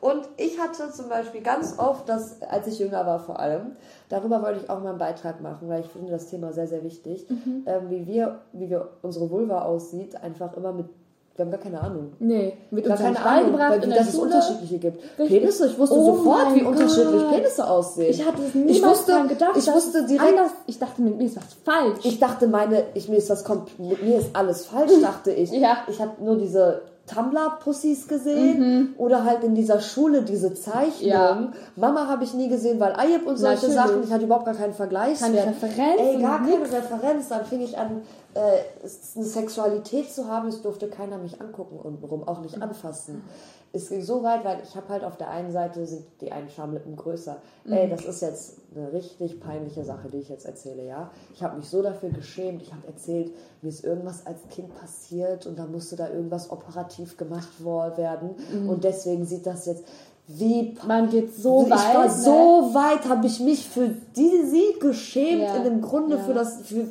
Und 0.00 0.28
ich 0.38 0.58
hatte 0.58 0.90
zum 0.92 1.10
Beispiel 1.10 1.42
ganz 1.42 1.74
oft, 1.78 2.08
das, 2.08 2.40
als 2.40 2.66
ich 2.66 2.78
jünger 2.78 3.04
war 3.04 3.18
vor 3.18 3.38
allem, 3.38 3.76
darüber 4.08 4.40
wollte 4.42 4.60
ich 4.62 4.70
auch 4.70 4.80
mal 4.80 4.90
einen 4.90 4.98
Beitrag 4.98 5.42
machen, 5.42 5.68
weil 5.68 5.80
ich 5.82 5.88
finde 5.88 6.10
das 6.12 6.26
Thema 6.28 6.52
sehr, 6.54 6.66
sehr 6.68 6.82
wichtig, 6.82 7.28
Mhm. 7.28 7.64
ähm, 7.66 7.90
wie 7.90 8.06
wir, 8.06 8.40
wie 8.52 8.70
wir 8.70 8.88
unsere 9.02 9.30
Vulva 9.30 9.60
aussieht, 9.62 10.16
einfach 10.22 10.56
immer 10.56 10.72
mit, 10.72 10.86
wir 11.40 11.46
haben 11.46 11.52
gar 11.52 11.60
keine 11.60 11.80
Ahnung. 11.80 12.12
Nee, 12.18 12.52
wird 12.70 12.84
Gar 12.84 12.98
uns 12.98 13.02
keine 13.02 13.24
Ahnung, 13.24 13.58
weil 13.58 13.80
dass 13.80 14.08
es 14.08 14.14
unterschiedliche 14.14 14.78
gibt. 14.78 15.02
Richtig. 15.18 15.40
Penisse, 15.40 15.68
ich 15.68 15.78
wusste 15.78 15.96
Oh 15.96 16.16
sofort, 16.16 16.54
wie 16.54 16.60
mein 16.60 16.66
unterschiedlich 16.66 17.22
Gott. 17.22 17.30
Penisse 17.30 17.66
aussehen. 17.66 18.10
Ich 18.10 18.26
hatte 18.26 18.42
es 18.42 18.54
niemals 18.54 18.76
ich 18.76 18.84
wusste, 18.84 19.12
dran 19.12 19.28
gedacht. 19.28 19.56
ich 19.56 19.66
wusste 19.72 20.04
direkt, 20.04 20.28
Anders, 20.28 20.50
ich 20.66 20.78
dachte, 20.78 21.00
mit 21.00 21.16
mir 21.16 21.24
ist 21.24 21.36
was 21.36 21.44
falsch. 21.64 22.04
ich 22.04 22.18
dachte, 22.18 22.46
meine, 22.46 22.84
ich, 22.92 23.08
mir 23.08 23.16
ist 23.16 23.44
kommt, 23.44 23.78
mit 23.78 24.02
mir 24.02 24.18
ist 24.18 24.36
alles 24.36 24.66
falsch, 24.66 24.92
dachte 25.02 25.30
ich. 25.32 25.50
Ja. 25.50 25.78
Ich 25.88 25.98
habe 25.98 26.22
nur 26.22 26.36
diese 26.36 26.82
Tumblr-Pussys 27.12 28.08
gesehen 28.08 28.94
oder 28.98 29.24
halt 29.24 29.42
in 29.44 29.54
dieser 29.54 29.80
Schule 29.80 30.22
diese 30.22 30.54
Zeichnung. 30.54 31.00
Mhm. 31.00 31.06
Ja. 31.06 31.52
Mama 31.76 32.06
habe 32.06 32.24
ich 32.24 32.34
nie 32.34 32.48
gesehen, 32.48 32.78
weil 32.80 32.92
Ayeb 32.94 33.26
und 33.26 33.36
solche 33.36 33.68
Natürlich. 33.68 33.74
Sachen, 33.74 34.04
ich 34.04 34.12
hatte 34.12 34.24
überhaupt 34.24 34.46
gar 34.46 34.54
keinen 34.54 34.74
Vergleich. 34.74 35.18
Keine 35.18 35.46
Referenz 35.46 36.00
Ey, 36.00 36.20
gar 36.20 36.38
keine 36.38 36.58
nix. 36.58 36.72
Referenz. 36.72 37.28
Dann 37.28 37.44
fing 37.44 37.60
ich 37.60 37.76
an, 37.78 38.02
äh, 38.34 38.38
eine 39.16 39.24
Sexualität 39.24 40.12
zu 40.12 40.28
haben. 40.28 40.48
Es 40.48 40.62
durfte 40.62 40.88
keiner 40.88 41.18
mich 41.18 41.40
angucken 41.40 41.78
untenrum, 41.78 42.26
auch 42.26 42.40
nicht 42.40 42.60
anfassen. 42.62 43.22
Es 43.72 43.88
ging 43.88 44.02
so 44.02 44.22
weit, 44.24 44.44
weil 44.44 44.58
ich 44.64 44.74
habe 44.74 44.88
halt 44.88 45.04
auf 45.04 45.16
der 45.16 45.30
einen 45.30 45.52
Seite 45.52 45.86
sind 45.86 46.02
die 46.20 46.32
einen 46.32 46.48
Schamlippen 46.48 46.96
größer. 46.96 47.36
Ey, 47.68 47.86
Mhm. 47.86 47.90
das 47.90 48.04
ist 48.04 48.20
jetzt 48.20 48.54
eine 48.74 48.92
richtig 48.92 49.38
peinliche 49.40 49.84
Sache, 49.84 50.08
die 50.08 50.18
ich 50.18 50.28
jetzt 50.28 50.44
erzähle, 50.44 50.84
ja. 50.84 51.10
Ich 51.34 51.42
habe 51.42 51.56
mich 51.56 51.68
so 51.68 51.80
dafür 51.80 52.08
geschämt. 52.10 52.62
Ich 52.62 52.72
habe 52.72 52.86
erzählt, 52.88 53.32
mir 53.62 53.68
ist 53.68 53.84
irgendwas 53.84 54.26
als 54.26 54.40
Kind 54.50 54.74
passiert 54.74 55.46
und 55.46 55.56
da 55.58 55.66
musste 55.66 55.94
da 55.94 56.08
irgendwas 56.08 56.50
operativ 56.50 57.16
gemacht 57.16 57.64
werden. 57.64 58.30
Und 58.68 58.82
deswegen 58.82 59.24
sieht 59.24 59.46
das 59.46 59.66
jetzt 59.66 59.84
wie 60.32 60.62
Mhm. 60.62 60.78
Man 60.86 61.10
geht 61.10 61.34
so 61.34 61.62
ich 61.64 61.70
weit. 61.70 61.94
war 61.94 62.04
ne? 62.06 62.10
so 62.12 62.74
weit, 62.74 63.08
habe 63.08 63.26
ich 63.26 63.40
mich 63.40 63.66
für 63.68 63.88
die 64.16 64.44
sie 64.46 64.78
geschämt 64.80 65.42
Ja, 65.42 65.56
in 65.56 65.64
dem 65.64 65.80
Grunde 65.80 66.16
ja. 66.16 66.22
für 66.22 66.34
das 66.34 66.62
für 66.62 66.86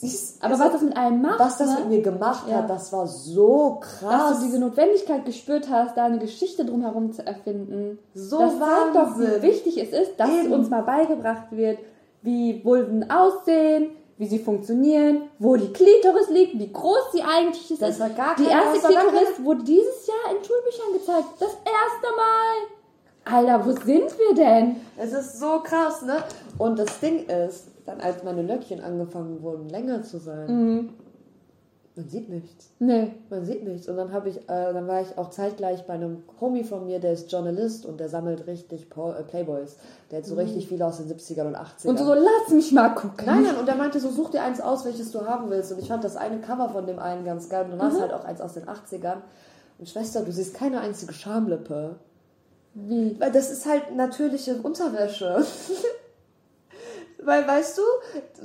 sie 0.00 0.06
ist- 0.06 0.42
Aber 0.42 0.52
also, 0.54 0.64
was 0.64 0.72
das 0.72 0.82
mit 0.82 0.96
einem 0.96 1.22
macht, 1.22 1.38
was 1.40 1.58
das 1.58 1.68
ne? 1.70 1.76
mit 1.80 1.88
mir 1.88 2.02
gemacht 2.02 2.44
Ja. 2.48 2.56
hat, 2.58 2.70
das 2.70 2.92
war 2.92 3.06
so 3.06 3.78
dass 3.80 4.00
krass. 4.00 4.38
du 4.38 4.44
diese 4.46 4.58
Notwendigkeit 4.58 5.24
gespürt 5.24 5.68
hast, 5.70 5.96
da 5.96 6.04
eine 6.06 6.18
Geschichte 6.18 6.64
drumherum 6.64 7.12
zu 7.12 7.26
erfinden. 7.26 7.98
So 8.14 8.38
das 8.38 8.58
zeigt 8.58 8.94
doch, 8.96 9.18
wie 9.18 9.42
wichtig 9.42 9.76
es 9.78 9.90
ist, 9.90 10.18
dass 10.18 10.28
Eben. 10.30 10.52
uns 10.52 10.70
mal 10.70 10.82
beigebracht 10.82 11.46
wird, 11.50 11.78
wie 12.22 12.64
Vulven 12.64 13.10
aussehen, 13.10 13.90
wie 14.16 14.26
sie 14.26 14.40
funktionieren, 14.40 15.22
wo 15.38 15.54
die 15.56 15.72
Klitoris 15.72 16.28
liegt, 16.30 16.58
wie 16.58 16.72
groß 16.72 17.12
sie 17.12 17.22
eigentlich 17.22 17.70
ist. 17.70 17.80
Das 17.82 18.00
hat 18.00 18.16
gar 18.16 18.34
die 18.34 18.46
erste 18.46 18.80
Klitoris 18.88 19.44
wurde 19.44 19.62
dieses 19.62 20.06
Jahr 20.08 20.36
in 20.36 20.44
Schulbüchern 20.44 20.92
gezeigt. 20.94 21.28
Das 21.38 21.50
erste 21.50 22.16
Mal. 22.16 23.36
Alter, 23.36 23.64
wo 23.66 23.70
sind 23.72 24.10
wir 24.18 24.34
denn? 24.34 24.76
es 24.96 25.12
ist 25.12 25.38
so 25.38 25.60
krass, 25.60 26.02
ne? 26.02 26.16
Und 26.56 26.78
das 26.78 26.98
Ding 26.98 27.26
ist, 27.26 27.66
dann 27.88 28.00
als 28.00 28.22
meine 28.22 28.42
Löckchen 28.42 28.80
angefangen 28.82 29.42
wurden 29.42 29.68
länger 29.68 30.02
zu 30.02 30.18
sein, 30.18 30.46
Mhm. 30.46 30.88
man 31.96 32.08
sieht 32.08 32.28
nichts. 32.28 32.70
Nee. 32.78 33.12
Man 33.30 33.44
sieht 33.44 33.64
nichts. 33.66 33.88
Und 33.88 33.96
dann 33.96 34.12
habe 34.12 34.28
ich, 34.28 34.36
äh, 34.48 34.72
dann 34.72 34.86
war 34.86 35.00
ich 35.02 35.18
auch 35.18 35.30
zeitgleich 35.30 35.84
bei 35.86 35.94
einem 35.94 36.22
Homie 36.40 36.62
von 36.62 36.86
mir, 36.86 37.00
der 37.00 37.12
ist 37.14 37.32
Journalist 37.32 37.84
und 37.86 37.98
der 37.98 38.08
sammelt 38.08 38.46
richtig 38.46 38.88
Po- 38.88 39.10
äh, 39.12 39.22
Playboys. 39.24 39.76
Der 40.10 40.18
hat 40.18 40.26
so 40.26 40.36
richtig 40.36 40.68
viele 40.68 40.86
aus 40.86 40.98
den 40.98 41.08
70ern 41.08 41.46
und 41.48 41.56
80ern. 41.56 41.92
Mhm. 41.94 41.98
Und 41.98 41.98
so, 42.06 42.14
lass 42.14 42.52
mich 42.54 42.70
mal 42.72 42.90
gucken. 42.90 43.26
Nein, 43.26 43.42
nein, 43.42 43.56
und 43.56 43.68
er 43.68 43.74
meinte 43.76 43.98
so, 44.00 44.10
such 44.10 44.30
dir 44.30 44.42
eins 44.42 44.60
aus, 44.60 44.84
welches 44.84 45.10
du 45.10 45.26
haben 45.26 45.50
willst. 45.50 45.72
Und 45.72 45.80
ich 45.80 45.88
fand 45.88 46.04
das 46.04 46.16
eine 46.16 46.38
Cover 46.40 46.68
von 46.68 46.86
dem 46.86 46.98
einen 47.00 47.24
ganz 47.24 47.48
geil. 47.48 47.64
Und 47.64 47.70
dann 47.72 47.78
war 47.80 47.88
Mhm. 47.88 47.94
es 47.96 48.00
halt 48.00 48.12
auch 48.12 48.24
eins 48.24 48.40
aus 48.40 48.52
den 48.54 48.68
80ern. 48.68 49.22
Und 49.78 49.88
Schwester, 49.88 50.22
du 50.22 50.30
siehst 50.30 50.54
keine 50.54 50.80
einzige 50.80 51.12
Schamlippe. 51.12 51.96
Wie? 52.74 53.16
Weil 53.18 53.32
das 53.32 53.50
ist 53.50 53.66
halt 53.66 53.96
natürliche 53.96 54.54
Unterwäsche. 54.62 55.44
Weil, 57.28 57.46
weißt 57.46 57.76
du, 57.76 57.82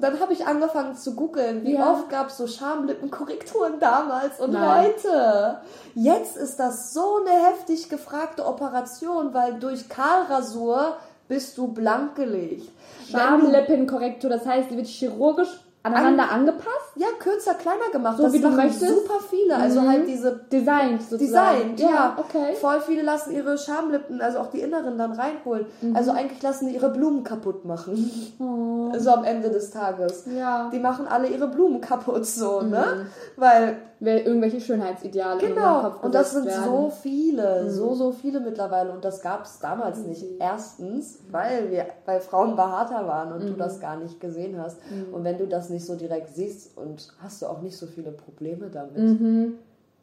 dann 0.01 0.19
habe 0.19 0.34
ich 0.34 0.45
angefangen 0.45 0.93
zu 0.97 1.15
googeln, 1.15 1.63
wie 1.63 1.75
Ja. 1.75 1.93
oft 1.93 2.09
gab 2.09 2.27
es 2.27 2.36
so 2.38 2.47
Schamlippenkorrekturen 2.47 3.79
damals 3.79 4.41
und 4.41 4.51
Nein. 4.51 4.88
heute. 4.93 5.59
Jetzt 5.95 6.36
ist 6.36 6.57
das 6.59 6.91
so 6.93 7.21
eine 7.21 7.45
heftig 7.47 7.88
gefragte 7.88 8.45
Operation, 8.45 9.34
weil 9.34 9.53
durch 9.53 9.88
Kahlrasur 9.88 10.97
bist 11.29 11.57
du 11.57 11.67
blank 11.69 12.15
gelegt. 12.15 12.69
Schamlippenkorrektur, 13.09 14.29
das 14.29 14.45
heißt, 14.45 14.69
die 14.71 14.75
wird 14.75 14.88
chirurgisch 14.88 15.62
aneinander 15.84 16.31
angepasst, 16.31 16.69
Ja, 16.95 17.07
kürzer, 17.19 17.55
kleiner 17.55 17.89
gemacht. 17.91 18.17
So 18.17 18.23
das 18.23 18.34
wie 18.34 18.39
du 18.39 18.49
möchtest? 18.49 18.88
super 18.88 19.19
viele. 19.29 19.55
Also 19.55 19.81
Mhm. 19.81 19.88
halt 19.89 20.07
diese 20.07 20.31
designt 20.51 21.01
sozusagen. 21.01 21.75
Designt, 21.75 21.79
ja. 21.79 22.15
okay. 22.17 22.55
Voll 22.55 22.79
viele 22.81 23.01
lassen 23.03 23.31
ihre 23.34 23.57
Schamlippen, 23.57 24.21
also 24.21 24.39
auch 24.39 24.49
die 24.51 24.61
inneren, 24.61 24.97
dann 24.97 25.11
reinholen. 25.11 25.65
Also 25.93 26.11
eigentlich 26.11 26.41
lassen 26.41 26.67
die 26.69 26.75
ihre 26.75 26.89
Blumen 26.89 27.23
kaputt 27.23 27.65
machen. 27.65 28.34
Oh. 28.39 28.69
So 28.99 29.09
am 29.11 29.23
Ende 29.23 29.49
des 29.49 29.71
Tages. 29.71 30.25
Ja. 30.38 30.69
Die 30.71 30.77
machen 30.79 31.07
alle 31.07 31.27
ihre 31.27 31.47
Blumen 31.47 31.81
kaputt, 31.81 32.25
so, 32.27 32.61
ne? 32.61 33.07
Weil, 33.38 33.63
Weil 33.63 33.77
irgendwelche 34.06 34.60
Schönheitsideale 34.60 35.41
in 35.41 35.51
unseren 35.51 35.56
genau, 35.56 35.82
Kopf 35.82 36.04
und 36.04 36.14
das 36.14 36.32
sind 36.32 36.45
gesetzt 36.45 36.66
so 36.66 36.72
werden. 36.72 36.91
viele, 36.91 37.70
so, 37.70 37.95
so 37.95 38.12
viele 38.12 38.39
mittlerweile. 38.39 38.91
Und 38.91 39.04
das 39.06 39.22
gab 39.22 39.45
es 39.45 39.60
damals 39.60 39.99
nicht. 39.99 40.24
Erstens, 40.39 41.20
weil 41.32 41.72
wir, 41.72 41.86
weil 42.06 42.20
Frauen 42.20 42.56
behaarter 42.56 43.08
waren 43.08 43.32
und 43.34 43.47
du 43.47 43.54
das 43.54 43.80
gar 43.80 43.97
nicht 43.97 44.20
gesehen 44.20 44.62
hast. 44.62 44.78
Und 45.12 45.24
wenn 45.24 45.38
du 45.38 45.47
das 45.47 45.70
nicht 45.70 45.86
so 45.86 45.95
direkt 45.95 46.36
siehst 46.36 46.78
und 46.78 47.08
hast 47.22 47.41
du 47.41 47.47
auch 47.47 47.62
nicht 47.62 47.78
so 47.78 47.88
viele 47.88 48.12
Probleme 48.12 48.70
damit. 48.70 49.54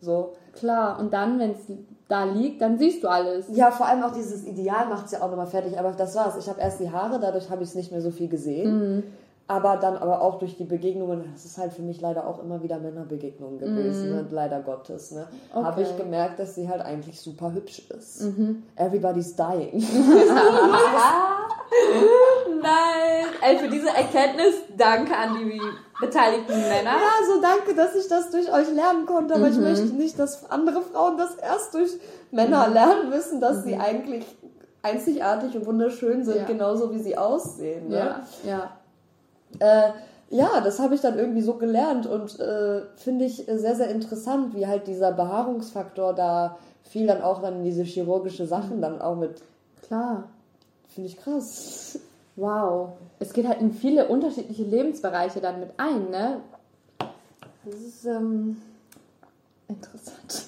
So, 0.03 0.33
Klar, 0.53 0.99
und 0.99 1.13
dann, 1.13 1.39
wenn 1.39 1.53
es 1.53 1.59
da 2.09 2.25
liegt, 2.25 2.61
dann 2.61 2.79
siehst 2.79 3.05
du 3.05 3.09
alles. 3.09 3.47
Ja, 3.53 3.71
vor 3.71 3.87
allem 3.87 4.03
auch 4.03 4.13
dieses 4.13 4.45
Ideal 4.45 4.89
macht 4.89 5.07
es 5.07 5.13
ja 5.13 5.23
auch 5.23 5.31
nochmal 5.31 5.47
fertig. 5.47 5.79
Aber 5.79 5.93
das 5.93 6.15
war's. 6.17 6.37
Ich 6.39 6.49
habe 6.49 6.61
erst 6.61 6.81
die 6.81 6.91
Haare, 6.91 7.21
dadurch 7.21 7.51
habe 7.51 7.63
ich 7.63 7.69
es 7.71 7.75
nicht 7.75 7.93
mehr 7.93 8.01
so 8.01 8.11
viel 8.11 8.29
gesehen. 8.29 9.05
Aber 9.51 9.77
dann 9.79 9.97
aber 9.97 10.23
auch 10.23 10.39
durch 10.39 10.57
die 10.57 10.63
Begegnungen, 10.65 11.25
das 11.33 11.45
ist 11.45 11.59
halt 11.59 11.73
für 11.73 11.83
mich 11.83 12.01
leider 12.01 12.25
auch 12.25 12.41
immer 12.41 12.63
wieder 12.63 12.79
Männerbegegnungen 12.79 13.59
gewesen, 13.59 14.11
ne? 14.13 14.25
leider 14.31 14.61
Gottes. 14.61 15.11
Ne? 15.11 15.27
Habe 15.53 15.83
ich 15.83 15.89
Okay. 15.89 16.05
gemerkt, 16.05 16.39
dass 16.39 16.55
sie 16.55 16.69
halt 16.69 16.81
eigentlich 16.83 17.21
super 17.21 17.53
hübsch 17.53 17.83
ist. 17.91 18.23
Everybody's 18.77 19.35
dying. 19.35 19.83
Nein, 22.63 23.27
ey, 23.43 23.59
für 23.59 23.69
diese 23.69 23.89
Erkenntnis 23.89 24.55
danke 24.77 25.17
an 25.17 25.37
die 25.39 25.61
beteiligten 26.01 26.61
Männer. 26.61 26.93
Ja, 26.93 27.27
so 27.27 27.41
danke, 27.41 27.75
dass 27.75 27.97
ich 27.97 28.07
das 28.09 28.31
durch 28.31 28.53
euch 28.53 28.73
lernen 28.73 29.05
konnte, 29.07 29.35
aber 29.35 29.49
ich 29.49 29.59
möchte 29.59 29.87
nicht, 29.87 30.17
dass 30.19 30.49
andere 30.49 30.83
Frauen 30.83 31.19
das 31.19 31.35
erst 31.37 31.75
durch 31.75 31.91
Männer 32.31 32.69
lernen 32.69 33.09
müssen, 33.11 33.41
dass 33.41 33.65
sie 33.65 33.75
eigentlich 33.77 34.25
einzigartig 34.83 35.57
und 35.57 35.67
wunderschön 35.67 36.25
sind, 36.25 36.37
Ja. 36.39 36.45
genauso 36.45 36.93
wie 36.93 36.99
sie 37.01 37.19
aussehen. 37.19 37.89
Ne? 37.89 37.97
Ja, 37.97 38.21
ja. 38.45 38.71
Äh, 39.59 39.91
ja, 40.31 40.61
das 40.61 40.79
habe 40.79 40.95
ich 40.95 41.01
dann 41.01 41.19
irgendwie 41.19 41.43
so 41.43 41.55
gelernt 41.55 42.07
und 42.07 42.39
äh, 42.39 42.83
finde 42.97 43.25
ich 43.25 43.45
sehr, 43.47 43.75
sehr 43.75 43.91
interessant, 43.91 44.55
wie 44.55 44.67
halt 44.67 44.87
dieser 44.87 45.13
Behaarungsfaktor 45.13 46.15
da 46.15 46.57
viel 46.85 47.07
dann 47.07 47.23
auch 47.23 47.43
dann 47.43 47.59
in 47.59 47.65
diese 47.65 47.83
chirurgische 47.83 48.47
Sachen 48.47 48.81
dann 48.81 49.01
auch 49.01 49.17
mit, 49.17 49.43
Klar. 49.83 50.25
finde 50.89 51.09
ich 51.09 51.17
krass. 51.17 51.99
Wow. 52.37 52.91
Es 53.19 53.33
geht 53.33 53.47
halt 53.47 53.61
in 53.61 53.73
viele 53.73 54.09
unterschiedliche 54.09 54.63
Lebensbereiche 54.63 55.41
dann 55.41 55.61
mit 55.61 55.71
ein, 55.77 56.11
ne? 56.11 56.41
Das 57.65 57.75
ist 57.75 58.07
ähm, 58.07 58.57
Interessant. 59.71 60.47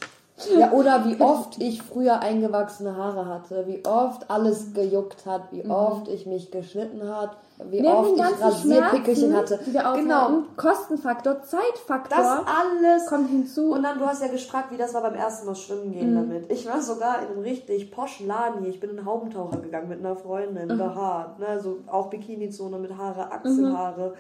Ja, 0.59 0.73
oder 0.73 1.05
wie 1.05 1.21
oft 1.21 1.63
ich 1.63 1.83
früher 1.83 2.21
eingewachsene 2.21 2.97
Haare 2.97 3.27
hatte, 3.27 3.67
wie 3.69 3.85
oft 3.85 4.29
alles 4.29 4.75
gejuckt 4.75 5.27
hat, 5.27 5.53
wie 5.53 5.65
oft 5.65 6.09
ich 6.09 6.27
mich 6.27 6.51
geschnitten 6.51 7.09
hat, 7.09 7.37
wie 7.71 7.81
Neben 7.81 7.93
oft 7.95 8.19
den 8.19 8.25
ich 8.25 8.41
Rasierpickelchen 8.45 9.31
Schmerzen, 9.31 9.55
hatte. 9.57 9.65
die 9.65 9.75
wir 9.75 9.93
genau. 9.95 10.31
Kostenfaktor, 10.57 11.43
Zeitfaktor 11.43 12.19
Das 12.19 12.29
alles 12.47 13.07
kommt 13.07 13.31
hinzu. 13.31 13.73
Und 13.73 13.83
dann, 13.83 13.99
du 13.99 14.07
hast 14.07 14.23
ja 14.23 14.29
gefragt, 14.29 14.71
wie 14.71 14.77
das 14.77 14.95
war 14.95 15.03
beim 15.03 15.15
ersten 15.15 15.47
Mal 15.47 15.55
schwimmen 15.55 15.93
gehen 15.93 16.15
damit. 16.15 16.51
Ich 16.51 16.67
war 16.67 16.81
sogar 16.81 17.23
in 17.23 17.29
einem 17.33 17.43
richtig 17.43 17.91
poschen 17.91 18.27
Laden 18.27 18.61
hier. 18.61 18.71
Ich 18.71 18.81
bin 18.81 18.91
in 18.91 18.99
einen 18.99 19.07
Haubentaucher 19.07 19.59
gegangen 19.59 19.89
mit 19.89 20.01
einer 20.01 20.17
Freundin, 20.17 20.69
behaart. 20.69 21.39
Ne? 21.39 21.61
So 21.61 21.79
auch 21.87 22.09
Bikini-Zone 22.11 22.79
mit 22.79 22.97
Haare, 22.97 23.31
Achselhaare. 23.33 24.15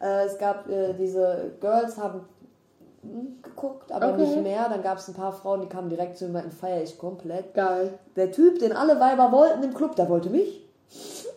Äh, 0.00 0.26
es 0.26 0.38
gab 0.38 0.68
äh, 0.68 0.92
diese 0.94 1.52
Girls 1.60 1.96
haben 1.96 2.20
geguckt, 3.42 3.92
aber 3.92 4.08
Okay. 4.14 4.22
nicht 4.26 4.42
mehr. 4.42 4.68
Dann 4.68 4.82
gab 4.82 4.98
es 4.98 5.08
ein 5.08 5.14
paar 5.14 5.32
Frauen, 5.32 5.60
die 5.60 5.68
kamen 5.68 5.88
direkt 5.88 6.16
zu 6.16 6.24
mir 6.24 6.28
und 6.28 6.32
meinten, 6.34 6.50
feier 6.50 6.82
ich 6.82 6.98
komplett. 6.98 7.54
Geil. 7.54 7.98
Der 8.16 8.32
Typ, 8.32 8.58
den 8.58 8.72
alle 8.72 8.98
Weiber 9.00 9.30
wollten 9.32 9.62
im 9.62 9.74
Club, 9.74 9.96
der 9.96 10.08
wollte 10.08 10.28
mich. 10.30 10.64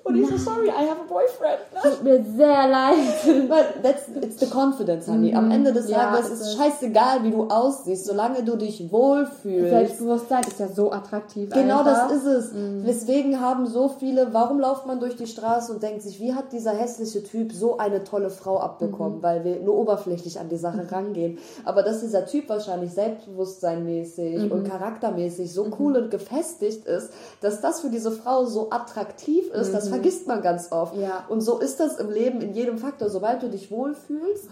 Und 0.04 0.16
ich 0.16 0.28
so, 0.28 0.38
sorry, 0.38 0.68
I 0.70 0.88
have 0.90 0.98
a 1.02 1.08
boyfriend. 1.08 1.60
Tut 1.84 2.04
mir 2.04 2.24
sehr 2.36 2.68
leid. 2.68 3.48
But 3.50 3.84
that's, 3.84 4.08
it's 4.22 4.40
the 4.40 4.48
confidence, 4.48 5.08
honey. 5.08 5.36
Am 5.36 5.52
Ende 5.52 5.72
des 5.74 5.86
Mhm. 5.86 5.92
Ja, 5.92 6.12
Tages 6.12 6.30
ist 6.30 6.42
es. 6.42 6.56
scheißegal, 6.56 7.24
wie 7.24 7.32
du 7.32 7.44
aussiehst, 7.48 8.06
solange 8.06 8.44
du 8.44 8.56
dich 8.56 8.92
wohlfühlst. 8.92 9.70
Selbstbewusstsein 9.70 10.44
ist 10.46 10.60
ja 10.60 10.68
so 10.68 10.92
attraktiv. 10.92 11.50
Genau 11.52 11.80
einfach. 11.80 12.10
das 12.10 12.18
ist 12.24 12.26
es. 12.26 12.52
Deswegen 12.88 13.40
haben 13.40 13.68
so 13.68 13.90
viele, 14.00 14.34
warum 14.34 14.60
läuft 14.60 14.86
man 14.88 15.00
durch 15.00 15.16
die 15.16 15.28
Straße 15.28 15.72
und 15.74 15.84
denkt 15.84 16.02
sich, 16.02 16.20
wie 16.20 16.34
hat 16.34 16.52
dieser 16.54 16.72
hässliche 16.72 17.24
Typ 17.24 17.52
so 17.54 17.78
eine 17.78 18.04
tolle 18.04 18.30
Frau 18.30 18.60
abbekommen, 18.60 19.22
weil 19.22 19.44
wir 19.44 19.60
nur 19.60 19.76
oberflächlich 19.78 20.40
an 20.40 20.50
die 20.50 20.58
Sache 20.58 20.92
rangehen. 20.92 21.38
Aber 21.66 21.84
dass 21.84 22.00
dieser 22.02 22.26
Typ 22.26 22.50
wahrscheinlich 22.50 22.92
selbstbewusstseinmäßig 22.94 24.52
und 24.52 24.64
charaktermäßig 24.68 25.54
so 25.54 25.68
cool 25.80 25.96
und 25.98 26.12
gefestigt 26.12 26.86
ist, 26.88 27.12
dass 27.42 27.62
das 27.62 27.82
für 27.82 27.90
diese 27.90 28.12
Frau 28.12 28.46
so 28.46 28.70
attraktiv 28.72 29.50
ist, 29.52 29.74
das 29.90 30.00
vergisst 30.00 30.28
man 30.28 30.42
ganz 30.42 30.72
oft. 30.72 30.96
Ja. 30.96 31.26
Und 31.30 31.42
so 31.42 31.60
ist 31.60 31.80
das 31.80 31.98
im 32.00 32.10
Leben 32.10 32.42
in 32.42 32.54
jedem 32.54 32.78
Faktor. 32.78 33.10
Sobald 33.10 33.42
du 33.44 33.50
dich 33.50 33.72
wohlfühlst, 33.72 34.50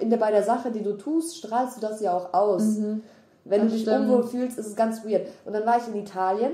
in 0.00 0.10
der, 0.10 0.18
bei 0.18 0.30
der 0.30 0.42
Sache, 0.42 0.70
die 0.70 0.82
du 0.82 0.92
tust, 0.96 1.36
strahlst 1.36 1.76
du 1.76 1.80
das 1.80 2.00
ja 2.00 2.12
auch 2.16 2.32
aus. 2.32 2.62
Wenn 3.44 3.60
Das 3.62 3.68
du 3.70 3.72
dich 3.74 3.82
stimmt. 3.82 4.04
unwohl 4.08 4.24
fühlst, 4.24 4.58
ist 4.58 4.66
es 4.66 4.76
ganz 4.76 5.04
weird. 5.04 5.26
Und 5.44 5.52
dann 5.54 5.64
war 5.66 5.78
ich 5.78 5.88
in 5.88 5.96
Italien, 5.96 6.52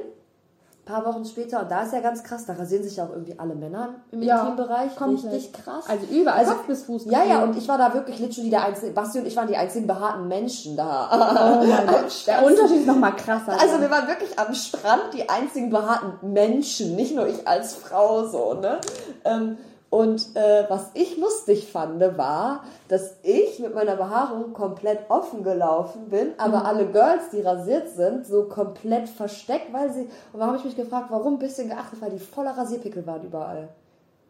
paar 0.87 1.05
Wochen 1.05 1.25
später, 1.27 1.61
und 1.61 1.71
da 1.71 1.83
ist 1.83 1.93
ja 1.93 2.01
ganz 2.01 2.23
krass, 2.23 2.47
da 2.47 2.55
rasieren 2.55 2.83
sich 2.83 2.97
ja 2.97 3.05
auch 3.05 3.11
irgendwie 3.11 3.39
alle 3.39 3.55
Männer 3.55 3.97
im 4.13 4.23
Ja, 4.23 4.41
Intimbereich. 4.41 4.93
Richtig 4.99 5.53
krass. 5.53 5.85
Also 5.89 6.07
überall, 6.07 6.47
Kopf 6.47 6.67
bis 6.67 6.85
Fuß. 6.85 7.05
ja, 7.11 7.25
ja, 7.25 7.43
und 7.43 7.59
ich 7.59 7.69
war 7.69 7.77
da 7.77 7.93
wirklich 7.93 8.19
literally 8.19 8.49
der 8.49 8.65
einzige, 8.65 8.93
Basti 8.93 9.19
und 9.19 9.27
ich 9.27 9.37
waren 9.37 9.49
die 9.49 9.57
einzigen 9.57 9.87
behaarten 9.87 10.27
Menschen 10.29 10.77
da. 10.77 11.61
Oh 11.61 11.67
mein 11.67 11.87
Gott. 11.89 12.27
Der 12.27 12.43
Unterschied 12.47 12.79
ist 12.81 12.87
nochmal 12.87 13.15
krasser. 13.17 13.53
Also 13.61 13.81
wir 13.81 13.91
waren 13.91 14.09
wirklich 14.09 14.39
am 14.39 14.55
Strand 14.55 15.13
die 15.13 15.29
einzigen 15.29 15.69
behaarten 15.71 16.33
Menschen, 16.33 16.97
nicht 16.97 17.15
nur 17.15 17.27
ich 17.27 17.47
als 17.47 17.75
Frau 17.75 18.25
so, 18.27 18.55
ne? 18.55 18.79
Ähm, 19.25 19.59
und 19.89 20.35
äh, 20.35 20.65
was 20.69 20.91
ich 20.95 21.17
lustig 21.17 21.71
fand, 21.71 22.01
war, 22.19 22.65
dass 22.89 23.15
ich 23.23 23.59
mit 23.61 23.75
meiner 23.75 23.97
Behaarung 23.97 24.53
komplett 24.53 25.01
offen 25.09 25.45
gelaufen 25.45 26.09
bin, 26.11 26.29
aber 26.39 26.65
alle 26.65 26.87
Girls, 26.87 27.31
die 27.33 27.41
rasiert 27.41 27.89
sind, 27.91 28.27
so 28.27 28.45
komplett 28.45 29.09
versteckt, 29.09 29.73
weil 29.73 29.93
sie. 29.93 30.09
Und 30.33 30.41
da 30.41 30.47
habe 30.47 30.57
ich 30.57 30.65
mich 30.65 30.77
gefragt, 30.77 31.07
warum 31.11 31.35
ein 31.35 31.39
bisschen 31.39 31.69
geachtet, 31.69 32.01
weil 32.01 32.11
die 32.11 32.19
voller 32.19 32.51
Rasierpickel 32.59 33.07
waren 33.07 33.23
überall. 33.25 33.69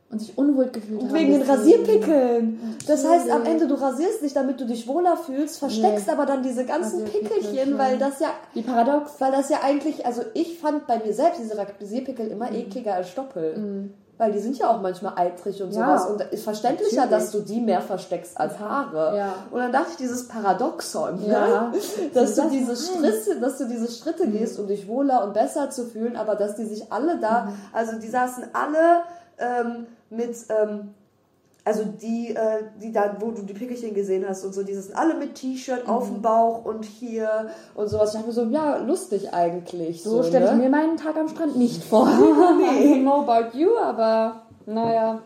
und 0.08 0.20
sich 0.20 0.38
unwohl 0.38 0.66
gefühlt 0.66 1.02
haben. 1.02 1.12
Wegen 1.14 1.32
den. 1.32 1.42
Rasierpickeln. 1.42 2.76
Das 2.86 3.04
heißt, 3.04 3.28
am 3.30 3.44
Ende, 3.44 3.66
du 3.66 3.74
rasierst 3.74 4.22
dich, 4.22 4.32
damit 4.34 4.60
du 4.60 4.64
dich 4.66 4.86
wohler 4.86 5.16
fühlst, 5.16 5.58
versteckst 5.58 6.06
Nee. 6.06 6.12
aber 6.12 6.26
dann 6.26 6.42
diese 6.44 6.64
ganzen 6.64 7.04
Pickelchen, 7.06 7.76
weil 7.76 7.98
das 7.98 8.20
ja 8.20 8.28
Wie 8.54 8.62
paradox. 8.62 9.14
weil 9.20 9.32
das 9.32 9.48
ja 9.48 9.58
eigentlich, 9.64 10.06
also 10.06 10.22
ich 10.34 10.58
fand 10.60 10.86
bei 10.86 10.98
mir 10.98 11.12
selbst 11.12 11.40
diese 11.40 11.56
Rasierpickel 11.58 12.28
immer 12.28 12.52
ekliger 12.52 12.94
als 12.94 13.08
Stoppel. 13.10 13.90
Weil 14.18 14.32
die 14.32 14.38
sind 14.38 14.56
ja 14.56 14.70
auch 14.70 14.80
manchmal 14.80 15.12
eitrig 15.16 15.62
und 15.62 15.72
Ja, 15.72 15.98
sowas. 15.98 16.10
Und 16.10 16.20
ist 16.32 16.44
verständlicher, 16.44 17.02
natürlich. 17.02 17.22
dass 17.24 17.32
du 17.32 17.40
die 17.40 17.60
mehr 17.60 17.82
versteckst 17.82 18.38
als 18.40 18.58
Haare. 18.58 19.16
Ja. 19.16 19.34
Und 19.50 19.60
dann 19.60 19.72
dachte 19.72 19.88
ich, 19.90 19.96
dieses 19.98 20.26
Paradoxon, 20.26 21.22
Ja. 21.26 21.68
ne? 21.70 21.72
dass, 22.14 22.34
du 22.34 22.42
das 22.42 22.50
diese 22.50 22.70
rein. 22.70 23.12
Schritte, 23.12 23.40
dass 23.40 23.58
du 23.58 23.66
diese 23.68 23.90
Schritte 23.92 24.26
gehst, 24.28 24.58
um 24.58 24.66
dich 24.68 24.88
wohler 24.88 25.22
und 25.24 25.34
besser 25.34 25.68
zu 25.68 25.84
fühlen, 25.84 26.16
aber 26.16 26.34
dass 26.34 26.54
die 26.56 26.64
sich 26.64 26.90
alle 26.90 27.18
da, 27.18 27.52
also 27.72 27.98
die 27.98 28.08
saßen 28.08 28.44
alle 28.54 29.02
ähm, 29.38 29.86
mit, 30.08 30.34
ähm, 30.48 30.94
also 31.66 31.82
die, 31.84 32.28
äh, 32.34 32.62
die 32.80 32.92
da, 32.92 33.16
wo 33.18 33.32
du 33.32 33.42
die 33.42 33.52
Pickelchen 33.52 33.92
gesehen 33.92 34.24
hast 34.26 34.44
und 34.44 34.54
so, 34.54 34.62
die 34.62 34.72
sind 34.72 34.96
alle 34.96 35.14
mit 35.14 35.34
T-Shirt 35.34 35.88
auf 35.88 36.06
dem 36.06 36.22
Bauch 36.22 36.64
und 36.64 36.84
hier 36.84 37.48
und 37.74 37.88
sowas. 37.88 38.10
Ich 38.10 38.14
dachte 38.14 38.28
mir 38.28 38.32
so, 38.32 38.44
ja, 38.44 38.76
lustig 38.76 39.34
eigentlich. 39.34 40.04
So, 40.04 40.22
So, 40.22 40.22
stelle 40.22 40.44
ich 40.46 40.52
ne? 40.52 40.58
mir 40.58 40.70
meinen 40.70 40.96
Tag 40.96 41.16
am 41.16 41.28
Strand 41.28 41.56
nicht 41.56 41.82
vor. 41.90 42.06
I 42.06 42.10
don't 42.12 43.02
know 43.02 43.28
about 43.28 43.58
you, 43.58 43.76
aber 43.76 44.42
naja. 44.64 45.22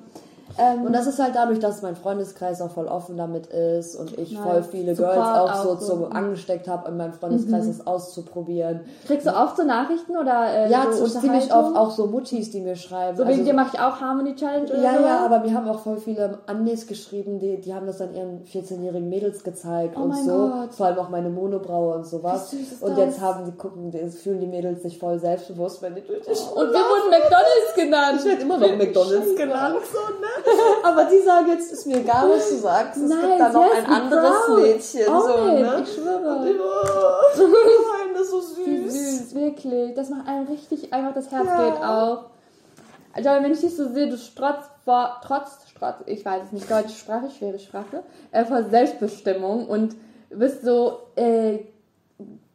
Ähm, 0.59 0.85
Und 0.85 0.93
das 0.93 1.07
ist 1.07 1.19
halt 1.19 1.35
dadurch, 1.35 1.59
dass 1.61 1.83
mein 1.83 1.97
Freundeskreis 1.97 2.61
auch 2.61 2.71
voll 2.71 2.87
offen 2.87 3.17
damit 3.17 3.47
ist 3.49 3.95
und 3.97 4.19
ich 4.19 4.33
Nice. 4.33 4.43
voll 4.43 4.63
viele 4.63 4.95
Support 4.95 5.15
Girls 5.15 5.29
auch, 5.39 5.51
auch 5.51 5.63
so, 5.63 5.77
so. 5.87 5.97
Mhm. 5.97 6.03
zum 6.03 6.13
angesteckt 6.13 6.69
habe, 6.69 6.89
in 6.91 6.97
meinem 6.97 7.13
Freundeskreis 7.13 7.67
das 7.67 7.87
auszuprobieren. 7.87 8.81
kriegst 9.07 9.27
du 9.27 9.31
oft 9.31 9.57
so 9.57 9.63
Nachrichten 9.65 10.17
oder 10.17 10.47
äh, 10.67 10.71
Ja, 10.71 10.91
so 10.93 11.07
ziemlich 11.07 11.53
oft 11.55 11.77
auch 11.77 11.91
so 11.91 12.07
Muttis, 12.07 12.51
die 12.51 12.61
mir 12.61 12.77
schreiben. 12.77 13.17
So 13.17 13.23
wegen 13.25 13.41
Also- 13.41 13.45
dir 13.45 13.55
mache 13.55 13.71
ich 13.75 13.81
auch 13.81 14.01
Harmony 14.01 14.35
Challenge 14.35 14.65
oder 14.71 14.83
Ja, 14.83 14.95
so? 14.99 15.05
ja, 15.05 15.25
aber 15.25 15.41
mir 15.41 15.55
haben 15.55 15.69
auch 15.69 15.81
voll 15.81 15.99
viele 15.99 16.39
Annis 16.47 16.87
geschrieben, 16.87 17.39
die, 17.39 17.61
die 17.61 17.75
haben 17.75 17.87
das 17.87 17.99
dann 17.99 18.15
ihren 18.15 18.45
14-jährigen 18.45 19.09
Mädels 19.09 19.45
gezeigt 19.45 19.97
Oh 19.99 20.03
und 20.05 20.17
so. 20.17 20.31
Gott. 20.53 20.75
Vor 20.75 20.87
allem 20.87 20.99
auch 20.99 21.09
meine 21.09 21.31
Monobraue 21.31 21.95
und 21.95 22.07
sowas. 22.07 22.53
Und 22.81 22.99
jetzt 22.99 23.21
haben 23.21 23.45
die 23.45 23.53
gucken, 23.53 23.91
die, 23.91 24.11
fühlen 24.11 24.41
die 24.41 24.47
Mädels 24.47 24.83
sich 24.83 24.99
voll 24.99 25.19
selbstbewusst, 25.19 25.83
wenn 25.83 25.95
die 25.95 26.03
durch 26.03 26.21
die 26.23 26.35
Schule 26.35 26.67
Und 26.67 26.73
wir 26.73 26.81
wurden 26.81 27.11
McDonalds 27.11 27.75
genannt. 27.77 28.19
Ich 28.21 28.25
werde 28.25 28.43
immer 28.43 28.59
noch 28.59 28.77
McDonalds 28.77 29.37
genannt. 29.37 29.77
So, 29.93 29.99
ne? 29.99 30.27
Aber 30.83 31.05
die 31.05 31.19
sagen 31.21 31.49
jetzt, 31.49 31.73
ist 31.73 31.87
mir 31.87 31.99
egal, 31.99 32.29
was 32.31 32.49
du 32.51 32.57
sagst. 32.57 32.97
Es 33.03 33.09
Nice, 33.09 33.21
gibt 33.21 33.41
da 33.41 33.53
noch 33.53 33.75
ein 33.75 33.87
anderes 33.87 34.47
proud. 34.47 34.61
Mädchen. 34.63 35.09
Own 35.09 35.21
so, 35.23 35.37
ne? 35.37 35.83
Ich 35.83 35.95
schwöre. 35.95 36.37
Und 36.37 36.47
ich, 36.47 36.57
oh, 36.61 37.43
nein, 37.43 38.15
das 38.15 38.23
ist 38.23 38.31
so 38.31 38.67
Wie 38.67 38.89
süß. 38.89 39.19
süß, 39.19 39.35
wirklich. 39.35 39.95
Das 39.95 40.09
macht 40.11 40.27
einem 40.29 40.47
richtig 40.47 40.93
einfach 40.93 41.15
das 41.15 41.31
Herz 41.31 41.47
Ja. 41.47 41.71
geht 41.71 41.83
auf. 41.83 42.19
Also 43.13 43.29
wenn 43.43 43.53
ich 43.53 43.61
dich 43.61 43.77
so 43.77 43.89
sehe, 43.89 44.09
du 44.09 44.17
strotzt 44.17 44.71
vor, 44.85 45.21
trotz, 45.25 45.67
strotz, 45.69 45.97
ich 46.07 46.25
weiß 46.25 46.43
es 46.47 46.53
nicht, 46.53 46.71
deutsche 46.71 46.91
Sprache, 46.97 47.29
schwere 47.31 47.59
Sprache, 47.59 48.05
äh, 48.31 48.45
vor 48.45 48.63
Selbstbestimmung 48.65 49.67
und 49.67 49.97
bist 50.31 50.63
so, 50.65 51.01
äh, 51.17 51.59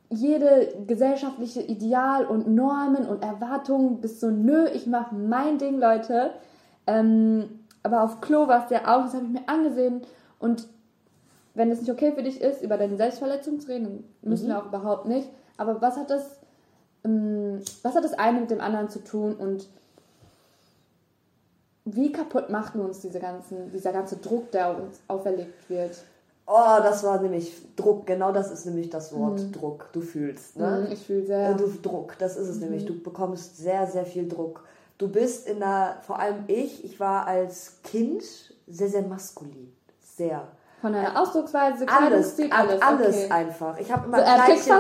jede 0.10 0.70
gesellschaftliche 0.88 1.62
Ideal 1.62 2.26
und 2.26 2.48
Normen 2.48 3.06
und 3.06 3.22
Erwartungen 3.24 4.00
bist 4.00 4.22
so, 4.22 4.28
nö, 4.30 4.66
ich 4.74 4.88
mach 4.88 5.12
mein 5.12 5.58
Ding, 5.58 5.78
Leute. 5.80 6.32
Ähm, 6.88 7.65
aber 7.86 8.04
auf 8.04 8.20
Klo 8.20 8.48
warst 8.48 8.70
du 8.72 8.76
ja 8.76 8.82
auch, 8.82 9.04
das 9.06 9.14
habe 9.14 9.26
ich 9.26 9.32
mir 9.32 9.48
angesehen 9.48 10.02
und 10.40 10.68
wenn 11.54 11.72
es 11.72 11.80
nicht 11.80 11.92
okay 11.92 12.12
für 12.14 12.24
dich 12.24 12.42
ist, 12.42 12.62
über 12.62 12.78
deine 12.78 12.98
Selbstverletzung 12.98 13.60
zu 13.62 13.70
reden, 13.70 14.04
müssen 14.22 14.48
wir 14.50 14.60
auch 14.60 14.66
überhaupt 14.66 15.06
nicht. 15.06 15.30
Aber 15.56 15.82
was 15.82 15.96
hat 15.96 16.10
das, 16.10 16.24
ähm, 17.06 17.62
was 17.82 17.96
hat 17.96 18.04
das 18.04 18.14
eine 18.14 18.42
mit 18.42 18.52
dem 18.52 18.60
anderen 18.60 18.90
zu 18.90 19.02
tun 19.02 19.36
und 19.36 19.68
wie 21.86 22.12
kaputt 22.12 22.50
macht 22.50 22.76
uns 22.76 23.00
diese 23.00 23.20
ganzen, 23.20 23.72
dieser 23.72 23.94
ganze 23.94 24.18
Druck, 24.18 24.52
der 24.52 24.76
uns 24.76 25.00
auferlegt 25.08 25.70
wird? 25.70 26.04
Oh, 26.48 26.78
das 26.80 27.04
war 27.04 27.22
nämlich 27.22 27.54
Druck. 27.76 28.06
Genau 28.06 28.32
das 28.32 28.52
ist 28.52 28.66
nämlich 28.66 28.90
das 28.90 29.16
Wort 29.16 29.42
Druck. 29.52 29.90
Du 29.94 30.02
fühlst, 30.02 30.58
ne? 30.58 30.86
Mhm, 30.86 30.92
Ich 30.92 31.06
fühle 31.06 31.24
Äh, 31.24 31.26
sehr. 31.26 31.54
Du, 31.54 31.72
Druck, 31.82 32.18
das 32.20 32.38
ist 32.38 32.50
es 32.50 32.60
nämlich. 32.60 32.86
Du 32.86 33.00
bekommst 33.00 33.58
sehr, 33.58 33.88
sehr 33.88 34.06
viel 34.06 34.28
Druck. 34.28 34.64
Du 34.98 35.10
bist 35.10 35.48
in 35.48 35.60
der, 35.60 35.98
vor 36.06 36.20
allem 36.20 36.46
ich, 36.48 36.84
ich 36.86 37.00
war 37.00 37.28
als 37.28 37.82
Kind 37.84 38.24
sehr, 38.68 38.88
sehr 38.90 39.02
maskulin. 39.04 39.76
Sehr. 40.00 40.48
Von 40.82 40.94
deiner 40.94 41.20
Ausdrucksweise, 41.20 41.86
Alles, 41.88 42.36
Kleidungsstil, 42.36 42.50
alles, 42.52 42.82
alles. 42.82 42.84
alles 42.84 43.16
okay. 43.18 43.32
einfach. 43.32 43.78
Ich 43.80 43.92
habe 43.92 44.06
immer 44.06 44.18
So, 44.18 44.24
er 44.24 44.36
Kleidchen, 44.36 44.74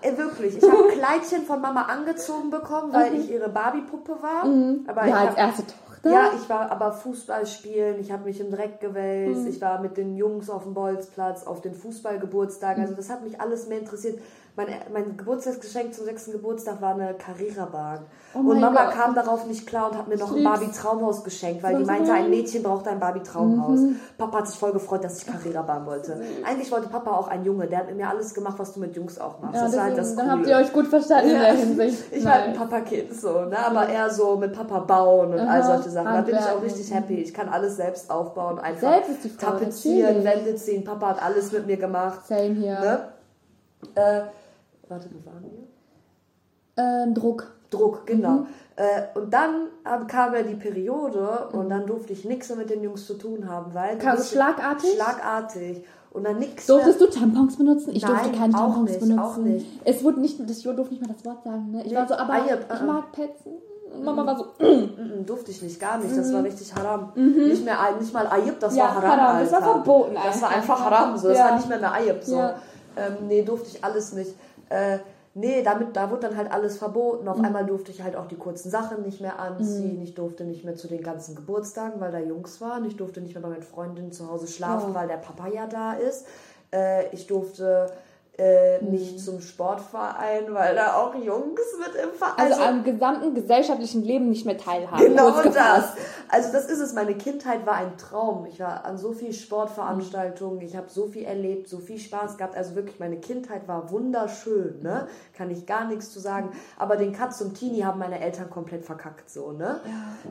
äh, 0.00 0.16
wirklich. 0.16 0.56
Ich 0.56 0.62
habe 0.64 0.88
Kleidchen 0.92 1.42
von 1.44 1.60
Mama 1.60 1.82
angezogen 1.82 2.50
bekommen, 2.50 2.92
weil 2.92 3.14
ich 3.14 3.30
ihre 3.30 3.48
Barbie-Puppe 3.48 4.16
war. 4.22 4.44
Aber 4.86 5.04
ich 5.04 5.10
Ja, 5.10 5.16
als 5.20 5.30
hab, 5.30 5.38
erste 5.38 5.62
Tochter. 5.66 6.10
ja, 6.10 6.30
ich 6.34 6.48
war 6.48 6.70
aber 6.72 6.92
Fußball 6.92 7.46
spielen, 7.46 8.00
ich 8.00 8.10
habe 8.10 8.24
mich 8.24 8.40
im 8.40 8.50
Dreck 8.50 8.80
gewälzt, 8.80 9.46
ich 9.46 9.60
war 9.60 9.80
mit 9.80 9.96
den 9.98 10.16
Jungs 10.16 10.48
auf 10.48 10.62
dem 10.64 10.72
Bolzplatz, 10.72 11.46
auf 11.46 11.60
den 11.60 11.74
Fußballgeburtstagen, 11.74 12.82
also 12.82 12.94
das 12.94 13.10
hat 13.10 13.22
mich 13.22 13.40
alles 13.40 13.68
mehr 13.68 13.78
interessiert. 13.80 14.18
Mein, 14.56 14.66
mein 14.92 15.16
Geburtstagsgeschenk 15.16 15.94
zum 15.94 16.04
sechsten 16.04 16.32
Geburtstag 16.32 16.80
war 16.82 16.94
eine 16.94 17.14
Carrera-Bahn. 17.14 18.00
Oh 18.34 18.38
und 18.38 18.60
Mama 18.60 18.84
Gott. 18.84 18.94
kam 18.94 19.14
darauf 19.14 19.46
nicht 19.46 19.66
klar 19.66 19.90
und 19.90 19.96
hat 19.98 20.08
mir 20.08 20.16
noch 20.16 20.34
ein. 20.36 20.44
Barbie-Traumhaus 20.44 21.24
geschenkt, 21.24 21.62
weil 21.62 21.78
die 21.78 21.84
meinte, 21.84 22.12
ein 22.12 22.30
Mädchen 22.30 22.62
braucht 22.62 22.86
ein 22.88 22.98
Barbie-Traumhaus. 23.00 23.80
Papa 24.18 24.38
hat 24.38 24.48
sich 24.48 24.58
voll 24.58 24.72
gefreut, 24.72 25.02
dass 25.04 25.18
ich 25.18 25.26
Carrera-Bahn 25.26 25.86
wollte. 25.86 26.20
Eigentlich 26.44 26.70
wollte 26.70 26.88
Papa 26.88 27.10
auch 27.12 27.28
ein 27.28 27.44
Junge, 27.44 27.66
der 27.66 27.78
hat 27.78 27.86
mit 27.86 27.96
mir 27.96 28.08
alles 28.08 28.34
gemacht, 28.34 28.58
was 28.58 28.72
du 28.72 28.80
mit 28.80 28.94
Jungs 28.94 29.18
auch 29.18 29.40
machst. 29.40 29.54
Ja, 29.54 29.64
das 29.64 29.76
war 29.76 29.82
halt 29.84 29.98
das 29.98 30.08
deswegen, 30.10 30.16
dann 30.18 30.30
habt 30.30 30.42
Coole. 30.44 30.52
ihr 30.52 30.64
euch 30.64 30.72
gut 30.72 30.86
verstanden 30.88 31.30
in 31.30 31.40
der 31.40 31.52
Hinsicht. 31.54 32.04
Ich 32.12 32.24
war 32.24 32.32
halt 32.32 32.44
ein. 32.44 32.54
Papa-Kind 32.54 33.14
so, 33.14 33.44
ne? 33.46 33.58
Aber 33.58 33.88
eher 33.88 34.10
so 34.10 34.36
mit 34.36 34.52
Papa 34.52 34.80
bauen 34.80 35.32
und 35.32 35.40
all 35.40 35.60
Aha, 35.60 35.76
solche 35.76 35.90
Sachen. 35.90 36.12
Da 36.12 36.20
bin 36.20 36.34
ich 36.36 36.44
auch 36.44 36.62
richtig 36.62 36.92
happy. 36.92 37.14
Ich 37.14 37.32
kann 37.34 37.48
alles 37.48 37.76
selbst 37.76 38.10
aufbauen, 38.10 38.58
einfach 38.58 39.00
tapezieren. 39.38 40.24
Wände 40.24 40.54
ziehen. 40.56 40.84
Papa 40.84 41.10
hat 41.10 41.22
alles 41.22 41.52
mit 41.52 41.66
mir 41.66 41.76
gemacht. 41.76 42.26
Same 42.26 42.54
hier. 42.54 42.80
Ne? 42.80 43.00
Äh, 43.94 44.22
warte, 44.88 45.08
wo 45.12 45.30
waren 45.30 45.44
wir? 45.44 46.82
Ähm, 46.84 47.14
Druck. 47.14 47.52
Druck, 47.70 48.06
genau. 48.06 48.30
Mhm. 48.30 48.46
Äh, 48.76 49.18
und 49.18 49.32
dann 49.32 49.68
kam 50.08 50.34
ja 50.34 50.42
die 50.42 50.54
Periode 50.56 51.48
und 51.52 51.68
dann 51.68 51.86
durfte 51.86 52.12
ich 52.12 52.24
nichts 52.24 52.48
mehr 52.48 52.58
mit 52.58 52.70
den 52.70 52.82
Jungs 52.82 53.06
zu 53.06 53.14
tun 53.14 53.48
haben, 53.48 53.72
weil 53.74 53.96
bist- 53.96 54.32
schlagartig? 54.32 54.90
Schlagartig. 54.94 55.84
Und 56.12 56.24
dann 56.24 56.40
nichts 56.40 56.66
Durftest 56.66 57.00
du 57.00 57.06
Tampons 57.06 57.56
benutzen? 57.56 57.90
Ich 57.94 58.02
Nein, 58.02 58.10
durfte 58.14 58.32
keine 58.36 58.52
Tampons 58.52 58.90
nicht, 58.90 59.00
benutzen. 59.00 59.20
auch 59.20 59.36
nicht. 59.36 59.66
Es 59.84 60.02
wurde 60.02 60.20
nicht, 60.20 60.40
das 60.40 60.58
ich 60.58 60.64
durfte 60.64 60.92
nicht 60.94 61.00
mal 61.06 61.14
das 61.14 61.24
Wort 61.24 61.44
sagen. 61.44 61.70
Ne? 61.70 61.82
Ich 61.84 61.92
Nee, 61.92 61.96
war 61.96 62.08
so, 62.08 62.14
aber 62.14 62.32
Ayeb, 62.32 62.66
ich 62.74 62.80
äh, 62.80 62.84
mag 62.84 63.12
Petzen. 63.12 63.52
Mama 64.02 64.26
war 64.26 64.36
so, 64.36 64.44
Mm, 64.64 65.24
durfte 65.26 65.50
ich 65.52 65.62
nicht, 65.62 65.78
gar 65.78 65.98
nicht. 65.98 66.16
Das 66.16 66.32
war 66.32 66.42
richtig 66.42 66.74
haram. 66.74 67.12
Nicht, 67.14 67.64
mehr, 67.64 67.76
nicht 68.00 68.12
mal 68.12 68.26
Ayib, 68.26 68.58
das 68.58 68.72
Mhm. 68.72 68.78
Ja, 68.78 68.84
war 68.86 68.94
haram. 69.02 69.10
haram, 69.20 69.40
das 69.40 69.52
war 69.52 69.62
verboten 69.62 70.14
Das 70.14 70.42
war 70.42 70.48
einfach. 70.50 70.80
einfach 70.80 70.90
haram. 70.90 71.16
So. 71.16 71.28
Das 71.28 71.38
Ja. 71.38 71.44
war 71.50 71.56
nicht 71.56 71.68
mehr 71.68 71.78
eine 71.78 71.92
Ayib. 71.92 72.22
So. 72.24 72.36
Ja. 72.36 72.54
Ähm, 73.06 73.26
nee, 73.28 73.42
durfte 73.42 73.68
ich 73.68 73.84
alles 73.84 74.12
nicht. 74.12 74.34
Äh, 74.68 74.98
Nee, 75.32 75.62
damit, 75.62 75.94
da 75.94 76.10
wurde 76.10 76.22
dann 76.22 76.36
halt 76.36 76.50
alles 76.50 76.76
verboten. 76.76 77.28
Auf 77.28 77.38
einmal 77.38 77.64
durfte 77.64 77.92
ich 77.92 78.02
halt 78.02 78.16
auch 78.16 78.26
die 78.26 78.36
kurzen 78.36 78.68
Sachen 78.68 79.02
nicht 79.02 79.20
mehr 79.20 79.38
anziehen. 79.38 80.02
Ich 80.02 80.14
durfte 80.16 80.42
nicht 80.42 80.64
mehr 80.64 80.74
zu 80.74 80.88
den 80.88 81.04
ganzen 81.04 81.36
Geburtstagen, 81.36 82.00
weil 82.00 82.10
da 82.10 82.18
Jungs 82.18 82.60
waren. 82.60 82.84
Ich 82.84 82.96
durfte 82.96 83.20
nicht 83.20 83.34
mehr 83.34 83.42
bei 83.42 83.48
meinen 83.48 83.62
Freundinnen 83.62 84.10
zu 84.10 84.28
Hause 84.28 84.48
schlafen, 84.48 84.92
weil 84.92 85.06
der 85.06 85.18
Papa 85.18 85.46
ja 85.46 85.68
da 85.68 85.92
ist. 85.92 86.26
Äh, 86.72 87.14
ich 87.14 87.28
durfte 87.28 87.92
äh, 88.40 88.82
nicht 88.82 89.20
zum 89.20 89.40
Sportverein, 89.42 90.54
weil 90.54 90.74
da 90.74 90.94
auch 90.94 91.14
Jungs 91.14 91.60
mit 91.78 92.02
im 92.02 92.12
Verein 92.12 92.52
Also, 92.52 92.62
am 92.62 92.84
gesamten 92.84 93.34
gesellschaftlichen 93.34 94.02
Leben 94.02 94.30
nicht 94.30 94.46
mehr 94.46 94.56
teilhaben. 94.56 95.04
Genau 95.04 95.30
das. 95.30 95.42
gefasst. 95.42 95.98
Also 96.30 96.50
das 96.52 96.70
ist 96.70 96.80
es. 96.80 96.94
Meine 96.94 97.14
Kindheit 97.14 97.66
war 97.66 97.74
ein 97.74 97.98
Traum. 97.98 98.46
Ich 98.46 98.58
war 98.58 98.86
an 98.86 98.96
so 98.96 99.12
vielen 99.12 99.34
Sportveranstaltungen. 99.34 100.62
Ich 100.62 100.74
habe 100.74 100.86
so 100.88 101.06
viel 101.06 101.24
erlebt, 101.24 101.68
so 101.68 101.78
viel 101.78 101.98
Spaß 101.98 102.38
gehabt. 102.38 102.56
Also 102.56 102.76
wirklich, 102.76 102.98
meine 102.98 103.18
Kindheit 103.18 103.68
war 103.68 103.90
wunderschön. 103.90 104.80
Ne? 104.82 105.06
Kann 105.36 105.50
ich 105.50 105.66
gar 105.66 105.86
nichts 105.86 106.10
zu 106.10 106.18
sagen. 106.18 106.50
Aber 106.78 106.96
den 106.96 107.12
Cut 107.12 107.34
zum 107.34 107.52
Teenie 107.52 107.84
haben 107.84 107.98
meine 107.98 108.20
Eltern 108.20 108.48
komplett 108.48 108.86
verkackt. 108.86 109.28
So, 109.28 109.52
ne? 109.52 109.80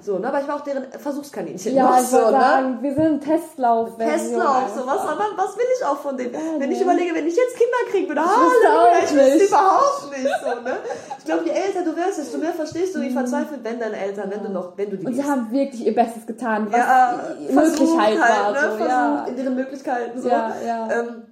So, 0.01 0.17
ne? 0.17 0.29
Aber 0.29 0.41
ich 0.41 0.47
war 0.47 0.55
auch 0.55 0.63
deren 0.63 0.85
Versuchskaninchen. 0.91 1.75
Ja, 1.75 1.91
noch 1.91 2.01
ich 2.01 2.07
so, 2.07 2.17
ne? 2.17 2.31
sagen, 2.31 2.77
wir 2.81 2.95
sind 2.95 3.23
Testlauf. 3.23 3.97
Testlauf, 3.97 4.69
so 4.75 4.87
was, 4.87 5.05
was 5.37 5.57
will 5.57 5.65
ich 5.77 5.85
auch 5.85 5.97
von 5.97 6.17
denen? 6.17 6.33
Wenn 6.57 6.71
ich 6.71 6.79
ne? 6.79 6.85
überlege, 6.85 7.13
wenn 7.13 7.27
ich 7.27 7.35
jetzt 7.35 7.55
Kinder 7.55 7.91
kriegen 7.91 7.98
würde, 8.07 8.21
wüsste 8.21 8.69
Halleluja, 8.69 8.99
ich 9.03 9.13
wüsste 9.13 9.47
überhaupt 9.47 10.11
nicht 10.11 10.35
so, 10.41 10.61
ne? 10.61 10.77
Ich 11.17 11.25
glaube, 11.25 11.43
je 11.45 11.51
älter 11.51 11.83
du 11.83 11.95
wirst, 11.95 12.19
desto 12.19 12.37
mehr 12.37 12.53
verstehst 12.53 12.95
du, 12.95 13.01
wie 13.01 13.11
verzweifelt 13.11 13.63
wenn 13.63 13.79
deine 13.79 13.97
Eltern, 13.97 14.31
wenn 14.31 14.43
du 14.43 14.49
noch, 14.49 14.77
wenn 14.77 14.89
du 14.89 14.97
die 14.97 15.03
Mhm. 15.03 15.07
Und 15.07 15.13
sie 15.15 15.23
haben 15.23 15.51
wirklich 15.51 15.85
ihr 15.85 15.95
Bestes 15.95 16.25
getan, 16.25 16.67
was 16.69 16.77
ja, 16.77 17.19
Möglichkeit 17.39 17.53
versucht 17.53 17.97
war. 17.97 18.03
halt, 18.05 18.15
ne? 18.53 18.61
so, 18.61 18.77
Versucht 18.77 18.89
ja. 18.89 19.25
in 19.25 19.37
ihren 19.37 19.55
Möglichkeiten 19.55 20.21
so. 20.21 20.29
Ja, 20.29 20.53
ja. 20.65 20.91
Ähm, 20.91 21.23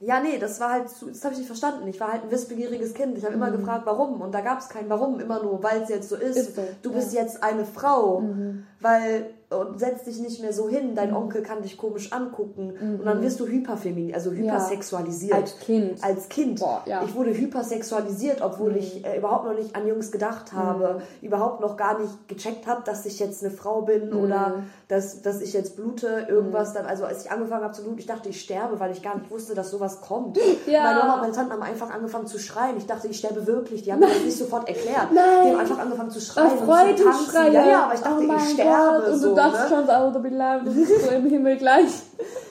ja, 0.00 0.20
nee, 0.20 0.38
das 0.38 0.60
war 0.60 0.72
halt, 0.72 0.90
zu, 0.90 1.06
das 1.06 1.24
habe 1.24 1.32
ich 1.32 1.38
nicht 1.38 1.46
verstanden. 1.46 1.88
Ich 1.88 1.98
war 1.98 2.12
halt 2.12 2.24
ein 2.24 2.30
wissbegieriges 2.30 2.92
Kind. 2.92 3.16
Ich 3.16 3.24
habe 3.24 3.34
immer 3.34 3.50
gefragt, 3.50 3.86
warum. 3.86 4.20
Und 4.20 4.32
da 4.34 4.42
gab 4.42 4.58
es 4.58 4.68
kein 4.68 4.90
Warum, 4.90 5.20
immer 5.20 5.42
nur, 5.42 5.62
weil 5.62 5.82
es 5.82 5.88
jetzt 5.88 6.10
so 6.10 6.16
ist. 6.16 6.36
Mhm. 6.36 6.40
Ist 6.42 6.56
so, 6.56 6.62
du 6.82 6.90
ja. 6.90 6.96
bist 6.96 7.14
jetzt 7.14 7.42
eine 7.42 7.64
Frau, 7.64 8.22
weil 8.80 9.30
und 9.50 9.78
setz 9.78 10.02
dich 10.04 10.18
nicht 10.18 10.40
mehr 10.42 10.52
so 10.52 10.68
hin. 10.68 10.94
Dein 10.94 11.10
Mhm. 11.10 11.16
Onkel 11.16 11.42
kann 11.42 11.62
dich 11.62 11.76
komisch 11.76 12.12
angucken 12.12 12.74
und 12.98 13.04
dann 13.06 13.22
wirst 13.22 13.38
du 13.40 13.46
hyperfeminin, 13.46 14.14
also 14.14 14.30
hypersexualisiert. 14.32 15.34
Als 15.34 15.58
Kind. 15.60 16.02
Als 16.02 16.28
Kind. 16.28 16.60
Boah, 16.60 16.82
ja. 16.86 17.00
Mhm. 17.02 17.08
Ich 17.08 17.14
wurde 17.14 17.30
hypersexualisiert, 17.32 18.42
obwohl 18.42 18.76
ich 18.76 19.04
äh, 19.04 19.18
überhaupt 19.18 19.44
noch 19.44 19.54
nicht 19.54 19.74
an 19.76 19.86
Jungs 19.86 20.10
gedacht 20.10 20.52
habe, 20.52 21.02
überhaupt 21.22 21.60
noch 21.60 21.76
gar 21.76 21.98
nicht 21.98 22.28
gecheckt 22.28 22.66
habe, 22.66 22.82
dass 22.84 23.06
ich 23.06 23.18
jetzt 23.18 23.44
eine 23.44 23.52
Frau 23.52 23.82
bin 23.82 24.10
Mhm. 24.10 24.20
oder 24.24 24.54
dass, 24.88 25.22
dass 25.22 25.40
ich 25.40 25.52
jetzt 25.52 25.76
blute, 25.76 26.26
irgendwas 26.28 26.72
dann. 26.72 26.86
Also 26.86 27.04
als 27.04 27.24
ich 27.24 27.30
angefangen 27.30 27.64
habe 27.64 27.74
zu 27.74 27.82
bluten, 27.82 27.98
ich 27.98 28.06
dachte, 28.06 28.28
ich 28.28 28.40
sterbe, 28.40 28.78
weil 28.80 28.92
ich 28.92 29.02
gar 29.02 29.16
nicht 29.16 29.30
wusste, 29.30 29.54
dass 29.54 29.70
sowas 29.70 30.00
kommt. 30.00 30.38
Ja. 30.66 30.82
Meine 30.82 30.98
Mama 31.00 31.14
und 31.14 31.20
meine 31.20 31.32
Tanten 31.32 31.52
haben 31.52 31.62
einfach 31.62 31.90
angefangen 31.90 32.26
zu 32.26 32.38
schreien. 32.38 32.76
Ich 32.76 32.86
dachte, 32.86 33.06
ich 33.08 33.18
sterbe 33.18 33.46
wirklich. 33.46 33.82
Die 33.82 33.92
haben 33.92 34.00
mir 34.00 34.08
das 34.08 34.24
nicht 34.24 34.36
sofort 34.36 34.66
erklärt. 34.68 35.12
Nein. 35.12 35.24
Die 35.44 35.50
haben 35.52 35.60
einfach 35.60 35.78
angefangen 35.78 36.10
zu 36.10 36.20
schreien 36.20 36.50
Das 36.50 36.60
und 36.60 36.96
zu 36.98 37.04
tanzen. 37.04 37.30
Schreie. 37.30 37.52
Ja, 37.52 37.66
ja, 37.66 37.84
aber 37.84 37.94
ich 37.94 38.00
dachte, 38.00 38.24
oh 38.28 38.34
ich 38.36 38.50
sterbe 38.52 39.04
Gott. 39.10 39.18
So. 39.20 39.34
Du 39.46 39.52
dachtest 39.52 39.70
ne? 39.70 39.76
schon 39.76 39.86
so, 39.86 39.92
oh, 39.92 40.10
du 40.64 40.74
bist 40.74 41.04
so 41.04 41.10
im 41.10 41.26
Himmel 41.26 41.56
gleich. 41.56 42.02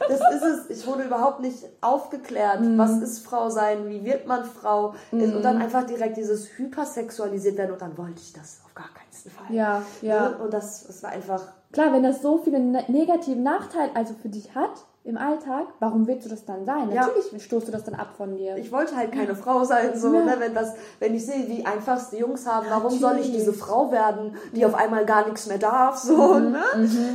Das 0.07 0.19
ist 0.33 0.43
es. 0.43 0.69
Ich 0.69 0.87
wurde 0.87 1.03
überhaupt 1.03 1.39
nicht 1.39 1.63
aufgeklärt. 1.81 2.61
Mhm. 2.61 2.77
Was 2.77 2.97
ist 2.97 3.25
Frau 3.25 3.49
sein? 3.49 3.87
Wie 3.87 4.03
wird 4.03 4.27
man 4.27 4.43
Frau? 4.43 4.93
Und 5.11 5.41
dann 5.41 5.61
einfach 5.61 5.85
direkt 5.85 6.17
dieses 6.17 6.57
hypersexualisiert 6.57 7.57
werden. 7.57 7.71
Und 7.71 7.81
dann 7.81 7.97
wollte 7.97 8.21
ich 8.21 8.33
das 8.33 8.61
auf 8.65 8.73
gar 8.75 8.89
keinen 8.93 9.05
Fall. 9.31 9.55
Ja, 9.55 9.81
ja. 10.01 10.29
Ne? 10.29 10.37
Und 10.37 10.53
das, 10.53 10.85
das 10.85 11.03
war 11.03 11.11
einfach. 11.11 11.41
Klar, 11.71 11.93
wenn 11.93 12.03
das 12.03 12.21
so 12.21 12.37
viele 12.37 12.59
ne 12.59 12.83
negative 12.87 13.39
Nachteile 13.39 13.91
also 13.95 14.13
für 14.13 14.29
dich 14.29 14.55
hat 14.55 14.85
im 15.05 15.17
Alltag, 15.19 15.67
warum 15.79 16.07
willst 16.07 16.25
du 16.25 16.29
das 16.31 16.45
dann 16.45 16.65
sein? 16.65 16.89
Ja. 16.91 17.05
Natürlich 17.05 17.43
stoßt 17.43 17.67
du 17.67 17.71
das 17.71 17.83
dann 17.83 17.93
ab 17.93 18.15
von 18.17 18.35
dir. 18.35 18.57
Ich 18.57 18.71
wollte 18.71 18.97
halt 18.97 19.11
keine 19.11 19.35
Frau 19.35 19.63
sein, 19.63 19.95
so, 19.95 20.11
Ja. 20.11 20.25
ne? 20.25 20.35
Wenn 20.39 20.55
das, 20.55 20.73
wenn 20.99 21.13
ich 21.13 21.23
sehe, 21.23 21.47
wie 21.47 21.63
einfach 21.63 21.97
es 21.97 22.09
die 22.09 22.17
Jungs 22.17 22.47
haben, 22.47 22.65
warum 22.71 22.89
soll 22.97 23.19
ich 23.19 23.31
diese 23.31 23.53
Frau 23.53 23.91
werden, 23.91 24.35
die 24.55 24.65
auf 24.65 24.73
einmal 24.73 25.05
gar 25.05 25.25
nichts 25.25 25.45
mehr 25.45 25.59
darf, 25.59 25.97
so, 25.99 26.15
Mhm. 26.33 26.51
ne? 26.53 26.63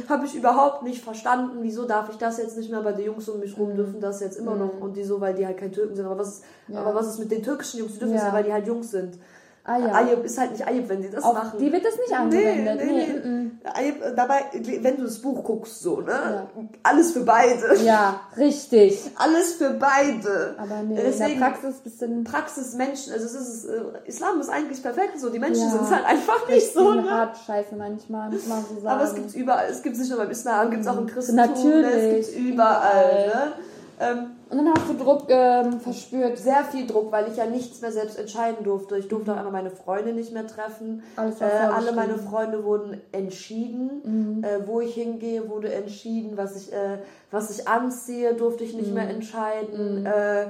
Habe 0.08 0.24
ich 0.24 0.36
überhaupt 0.36 0.84
nicht 0.84 1.02
verstanden, 1.02 1.58
wieso 1.62 1.84
darf 1.84 2.08
ich 2.10 2.16
das 2.16 2.38
jetzt 2.38 2.56
nicht 2.56 2.70
mehr, 2.70 2.78
aber 2.78 2.92
die 2.92 3.02
Jungs 3.02 3.28
um 3.28 3.40
mich 3.40 3.56
Mhm. 3.58 3.64
rum 3.64 3.74
dürfen 3.74 4.00
das 4.00 4.20
jetzt 4.20 4.36
immer 4.38 4.54
noch 4.54 4.80
und 4.80 4.96
die 4.96 5.02
so, 5.02 5.20
weil 5.20 5.34
die 5.34 5.44
halt 5.44 5.56
kein 5.58 5.72
Türken 5.72 5.96
sind. 5.96 6.06
Aber 6.06 6.18
was 6.18 6.28
ist, 6.28 6.44
aber 6.72 6.94
was 6.94 7.08
ist 7.08 7.18
mit 7.18 7.32
den 7.32 7.42
türkischen 7.42 7.80
Jungs? 7.80 7.94
Die 7.94 7.98
dürfen 7.98 8.14
es 8.14 8.22
Ja. 8.22 8.28
ja, 8.28 8.34
weil 8.34 8.44
die 8.44 8.52
halt 8.52 8.68
Jungs 8.68 8.92
sind. 8.92 9.18
Ah, 9.62 9.76
ja. 9.78 9.92
Ayub 9.92 10.24
ist 10.24 10.38
halt 10.38 10.52
nicht 10.52 10.66
Ayub, 10.66 10.88
wenn 10.88 11.02
die 11.02 11.10
das 11.10 11.22
Auf 11.22 11.34
machen. 11.34 11.58
die 11.60 11.70
wird 11.70 11.84
das 11.84 11.94
nicht 11.98 12.12
angewendet. 12.18 12.80
Nee, 12.82 12.92
nee, 12.92 13.06
Nee, 13.22 13.28
nee. 13.28 13.50
Ayub, 13.74 14.16
dabei, 14.16 14.44
wenn 14.80 14.96
du 14.96 15.02
das 15.04 15.18
Buch 15.18 15.44
guckst, 15.44 15.80
so, 15.82 16.00
ne? 16.00 16.10
Ja. 16.12 16.46
Alles 16.82 17.12
für 17.12 17.20
beide. 17.20 17.76
Ja, 17.84 18.20
richtig. 18.38 18.98
Alles 19.16 19.54
für 19.54 19.70
beide. 19.70 20.54
Aber 20.58 20.82
nee, 20.82 20.96
Deswegen, 20.96 21.32
in 21.34 21.38
der 21.40 21.46
Praxis 21.46 21.76
bisschen 21.76 22.24
Praxis 22.24 22.74
Menschen, 22.74 23.12
also 23.12 23.26
es 23.26 23.34
ist, 23.34 23.64
äh, 23.66 23.80
Islam 24.06 24.40
ist 24.40 24.48
eigentlich 24.48 24.82
perfekt 24.82 25.20
so, 25.20 25.28
die 25.28 25.38
Menschen 25.38 25.64
Ja. 25.64 25.70
sind 25.70 25.82
es 25.82 25.90
halt 25.90 26.06
einfach 26.06 26.48
nicht 26.48 26.72
so, 26.72 26.94
ne? 26.94 27.10
hart 27.10 27.36
scheiße 27.46 27.76
manchmal, 27.76 28.30
muss 28.30 28.46
man 28.46 28.64
so 28.64 28.74
sagen. 28.80 28.86
Aber 28.88 29.04
es 29.04 29.14
gibt's 29.14 29.34
überall, 29.34 29.66
es 29.70 29.82
gibt's 29.82 29.98
nicht 29.98 30.08
nur 30.08 30.18
beim 30.18 30.30
Islam, 30.30 30.70
gibt's 30.70 30.86
auch 30.86 30.98
im 30.98 31.06
Christentum, 31.06 31.44
ne? 31.44 31.82
Natürlich, 31.82 31.94
es 31.94 32.32
gibt's 32.32 32.40
überall, 32.48 33.04
überall. 33.04 33.26
ne? 33.26 33.52
Ähm, 34.00 34.30
Und 34.50 34.58
dann 34.58 34.74
hast 34.74 34.88
du 34.88 34.94
Druck 34.94 35.26
ähm, 35.28 35.80
verspürt. 35.80 36.36
sehr 36.36 36.64
viel 36.64 36.86
Druck, 36.86 37.12
weil 37.12 37.28
ich 37.30 37.36
ja 37.36 37.46
nichts 37.46 37.80
mehr 37.80 37.92
selbst 37.92 38.18
entscheiden 38.18 38.64
durfte. 38.64 38.98
Ich 38.98 39.06
durfte 39.06 39.32
auch 39.32 39.36
einmal 39.36 39.52
meine 39.52 39.70
Freunde 39.70 40.12
nicht 40.12 40.32
mehr 40.32 40.46
treffen. 40.46 41.04
Alles 41.14 41.40
äh, 41.40 41.44
alle 41.44 41.92
meine 41.92 42.18
Freunde 42.18 42.64
wurden 42.64 43.00
entschieden. 43.12 44.02
Äh, 44.42 44.66
wo 44.66 44.80
ich 44.80 44.94
hingehe, 44.94 45.48
wurde 45.48 45.72
entschieden. 45.72 46.36
Was 46.36 46.56
ich, 46.56 46.72
äh, 46.72 46.98
was 47.30 47.56
ich 47.56 47.68
anziehe, 47.68 48.34
durfte 48.34 48.64
ich 48.64 48.74
nicht 48.74 48.92
mehr 48.92 49.08
entscheiden. 49.08 50.04
Äh, 50.04 50.46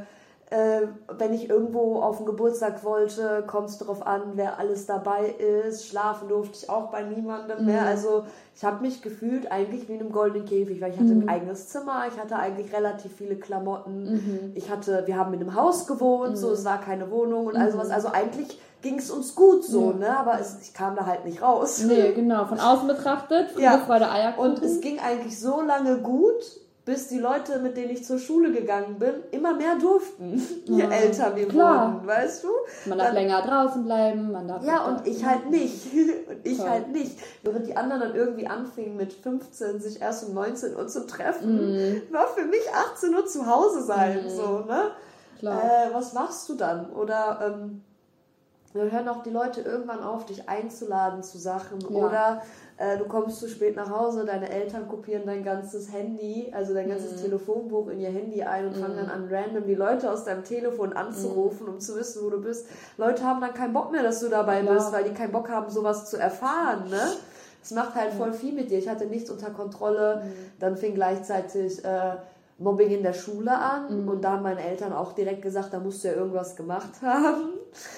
äh, 0.50 0.88
wenn 1.16 1.32
ich 1.32 1.48
irgendwo 1.48 2.00
auf 2.02 2.16
den 2.16 2.26
Geburtstag 2.26 2.82
wollte, 2.82 3.44
kommt 3.46 3.68
es 3.68 3.78
darauf 3.78 4.04
an, 4.04 4.32
wer 4.34 4.58
alles 4.58 4.84
dabei 4.86 5.26
ist. 5.28 5.86
Schlafen 5.86 6.28
durfte 6.28 6.58
ich 6.60 6.68
auch 6.68 6.90
bei 6.90 7.02
niemandem 7.04 7.64
mehr. 7.66 7.86
Also 7.86 8.24
ich 8.56 8.64
habe 8.64 8.82
mich 8.82 9.00
gefühlt 9.00 9.50
eigentlich 9.52 9.88
wie 9.88 9.94
in 9.94 10.00
einem 10.00 10.10
goldenen 10.12 10.46
Käfig, 10.46 10.80
weil 10.80 10.90
ich 10.92 10.98
hatte 10.98 11.12
ein 11.12 11.28
eigenes 11.28 11.68
Zimmer, 11.68 12.02
ich 12.12 12.20
hatte 12.20 12.34
eigentlich 12.36 12.74
relativ 12.74 13.12
viele 13.16 13.36
Klamotten. 13.36 14.52
Ich 14.56 14.70
hatte, 14.70 15.04
wir 15.06 15.16
haben 15.16 15.32
in 15.34 15.40
einem 15.40 15.54
Haus 15.54 15.86
gewohnt, 15.86 16.36
so 16.36 16.50
es 16.50 16.64
war 16.64 16.80
keine 16.80 17.10
Wohnung 17.12 17.46
und 17.46 17.56
all 17.56 17.70
sowas. 17.70 17.90
Also 17.90 18.08
eigentlich 18.08 18.58
ging 18.82 18.98
es 18.98 19.10
uns 19.10 19.34
gut 19.34 19.62
so, 19.64 19.92
ne? 19.92 20.18
Aber 20.18 20.40
es, 20.40 20.58
ich 20.62 20.74
kam 20.74 20.96
da 20.96 21.06
halt 21.06 21.24
nicht 21.26 21.42
raus. 21.42 21.84
Nee, 21.86 22.12
genau, 22.12 22.46
von 22.46 22.58
außen 22.58 22.88
betrachtet, 22.88 23.50
Friede, 23.50 23.62
Ja. 23.62 23.78
Freude, 23.78 24.10
Eierkuchen. 24.10 24.50
Und 24.52 24.62
es 24.62 24.80
ging 24.80 24.98
eigentlich 24.98 25.38
so 25.38 25.60
lange 25.60 25.98
gut, 25.98 26.42
bis 26.90 27.06
die 27.06 27.20
Leute, 27.20 27.60
mit 27.60 27.76
denen 27.76 27.90
ich 27.90 28.04
zur 28.04 28.18
Schule 28.18 28.50
gegangen 28.50 28.98
bin, 28.98 29.12
immer 29.30 29.54
mehr 29.54 29.76
durften, 29.76 30.42
je 30.64 30.82
älter 30.82 31.36
wir 31.36 31.46
klar. 31.46 31.94
wurden, 31.94 32.06
weißt 32.08 32.42
du? 32.42 32.48
man 32.86 32.98
darf 32.98 33.06
Dann- 33.08 33.14
länger 33.14 33.42
draußen 33.42 33.84
bleiben, 33.84 34.32
man 34.32 34.48
darf... 34.48 34.64
Ja, 34.64 34.86
und 34.86 35.06
ich 35.06 35.24
halt 35.24 35.48
nicht. 35.50 35.86
Und 36.28 36.38
ich 36.44 36.58
Toll. 36.58 36.68
halt 36.68 36.88
nicht. 36.88 37.16
Während 37.44 37.64
die 37.68 37.76
anderen 37.76 38.00
dann 38.02 38.14
irgendwie 38.16 38.48
anfingen 38.48 38.96
mit 38.96 39.12
15, 39.12 39.80
sich 39.80 40.00
erst 40.00 40.26
um 40.28 40.34
19 40.34 40.74
Uhr 40.74 40.88
zu 40.88 41.06
treffen, 41.06 41.74
Mhm. 41.76 42.02
war 42.12 42.26
für 42.26 42.44
mich 42.44 42.62
18 42.92 43.14
Uhr 43.14 43.24
zu 43.26 43.46
Hause 43.46 43.82
sein, 43.84 44.28
so, 44.28 44.64
ne? 44.66 44.90
Äh, 45.42 45.94
was 45.94 46.12
machst 46.12 46.48
du 46.48 46.54
dann? 46.54 46.90
Oder, 46.90 47.38
ähm, 47.46 47.82
dann 48.74 48.90
hören 48.90 49.08
auch 49.08 49.22
die 49.22 49.30
Leute 49.30 49.60
irgendwann 49.62 50.02
auf, 50.02 50.26
dich 50.26 50.48
einzuladen 50.48 51.22
zu 51.22 51.38
Sachen. 51.38 51.80
Ja. 51.80 51.88
Oder 51.88 52.42
äh, 52.80 52.96
du 52.98 53.04
kommst 53.04 53.38
zu 53.40 53.48
spät 53.48 53.76
nach 53.76 53.90
Hause, 53.90 54.24
deine 54.24 54.48
Eltern 54.50 54.88
kopieren 54.88 55.22
dein 55.26 55.44
ganzes 55.44 55.92
Handy, 55.92 56.50
also 56.52 56.72
dein 56.74 56.88
ganzes 56.88 57.18
Mhm. 57.18 57.24
Telefonbuch 57.24 57.88
in 57.88 58.00
ihr 58.00 58.08
Handy 58.10 58.42
ein 58.42 58.66
und 58.68 58.76
fangen 58.76 58.96
dann 58.96 59.10
an, 59.10 59.28
random 59.30 59.66
die 59.66 59.74
Leute 59.74 60.10
aus 60.10 60.24
deinem 60.24 60.42
Telefon 60.44 60.94
anzurufen, 60.94 61.66
Mhm. 61.66 61.72
um 61.74 61.80
zu 61.80 61.94
wissen, 61.96 62.22
wo 62.24 62.30
du 62.30 62.40
bist. 62.40 62.66
Leute 62.96 63.22
haben 63.24 63.40
dann 63.40 63.52
keinen 63.54 63.74
Bock 63.74 63.92
mehr, 63.92 64.02
dass 64.02 64.20
du 64.20 64.28
dabei 64.28 64.62
Klar. 64.62 64.74
bist, 64.74 64.92
weil 64.92 65.04
die 65.04 65.12
keinen 65.14 65.30
Bock 65.32 65.48
haben, 65.50 65.70
sowas 65.70 66.08
zu 66.10 66.16
erfahren, 66.16 66.88
ne? 66.88 67.00
Es 67.62 67.72
macht 67.72 67.94
halt 67.94 68.14
voll 68.14 68.32
viel 68.32 68.54
mit 68.54 68.70
dir. 68.70 68.78
Ich 68.78 68.88
hatte 68.88 69.04
nichts 69.04 69.28
unter 69.30 69.50
Kontrolle. 69.50 70.22
Mhm. 70.24 70.30
Dann 70.58 70.76
fing 70.78 70.94
gleichzeitig 70.94 71.84
äh, 71.84 72.14
Mobbing 72.56 72.90
in 72.90 73.02
der 73.02 73.12
Schule 73.12 73.52
an 73.52 74.02
Mhm. 74.04 74.08
und 74.08 74.24
da 74.24 74.32
haben 74.32 74.42
meine 74.42 74.62
Eltern 74.66 74.94
auch 74.94 75.12
direkt 75.12 75.42
gesagt, 75.42 75.72
da 75.74 75.78
musst 75.80 76.02
du 76.02 76.08
ja 76.08 76.14
irgendwas 76.14 76.56
gemacht 76.56 76.88
haben. 77.02 77.50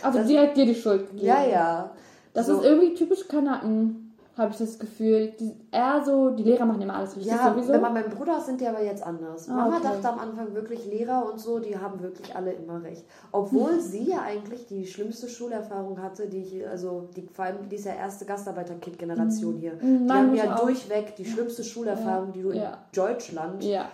also 0.03 0.19
das- 0.19 0.27
direkt 0.27 0.57
dir 0.57 0.67
die 0.67 0.75
Schuld 0.75 1.07
gegeben. 1.11 1.25
Ja, 1.27 1.45
ja. 1.45 1.91
Das 2.35 2.47
So. 2.47 2.57
ist 2.59 2.65
irgendwie 2.65 2.95
typisch 2.95 3.29
Kanaken, 3.29 4.02
habe 4.37 4.51
ich 4.53 4.57
das 4.59 4.79
Gefühl. 4.79 5.33
Die, 5.39 5.55
eher 5.71 6.03
so, 6.05 6.31
die 6.31 6.43
Lehrer 6.43 6.65
machen 6.65 6.81
immer 6.81 6.95
alles 6.97 7.17
richtig 7.17 7.33
Ja, 7.33 7.53
sowieso. 7.53 7.73
wenn 7.73 7.81
man 7.83 7.93
mein 7.93 8.09
Bruder 8.09 8.41
sind 8.41 8.61
die 8.61 8.67
aber 8.67 8.83
jetzt 8.83 9.03
anders. 9.03 9.49
Ah, 9.49 9.55
Mama 9.55 9.77
okay. 9.77 9.89
dachte 9.93 10.09
am 10.09 10.19
Anfang 10.19 10.55
wirklich 10.55 10.87
Lehrer 10.87 11.29
und 11.31 11.39
so, 11.39 11.59
die 11.59 11.77
haben 11.79 12.01
wirklich 12.03 12.35
alle 12.35 12.53
immer 12.53 12.83
recht. 12.83 13.05
Obwohl 13.31 13.79
sie 13.81 14.11
ja 14.11 14.23
eigentlich 14.23 14.67
die 14.67 14.87
schlimmste 14.87 15.29
Schulerfahrung 15.29 16.01
hatte, 16.03 16.29
die 16.29 16.39
ich, 16.43 16.67
also 16.67 17.09
die, 17.15 17.29
vor 17.33 17.45
allem 17.45 17.69
die 17.69 17.77
ist 17.77 17.85
ja 17.85 17.95
erste 17.95 18.25
Gastarbeiter-Kind-Generation 18.25 19.57
hier. 19.59 19.73
Die 19.75 19.83
Hm. 19.87 20.07
Meine 20.07 20.29
haben 20.29 20.35
ja 20.35 20.55
auch. 20.57 20.61
durchweg 20.61 21.15
die 21.17 21.25
schlimmste 21.25 21.63
Schulerfahrung, 21.65 22.33
die 22.33 22.43
du 22.43 22.51
in 22.51 22.63
Ja. 22.63 22.79
Deutschland 22.95 23.63
ja. 23.65 23.87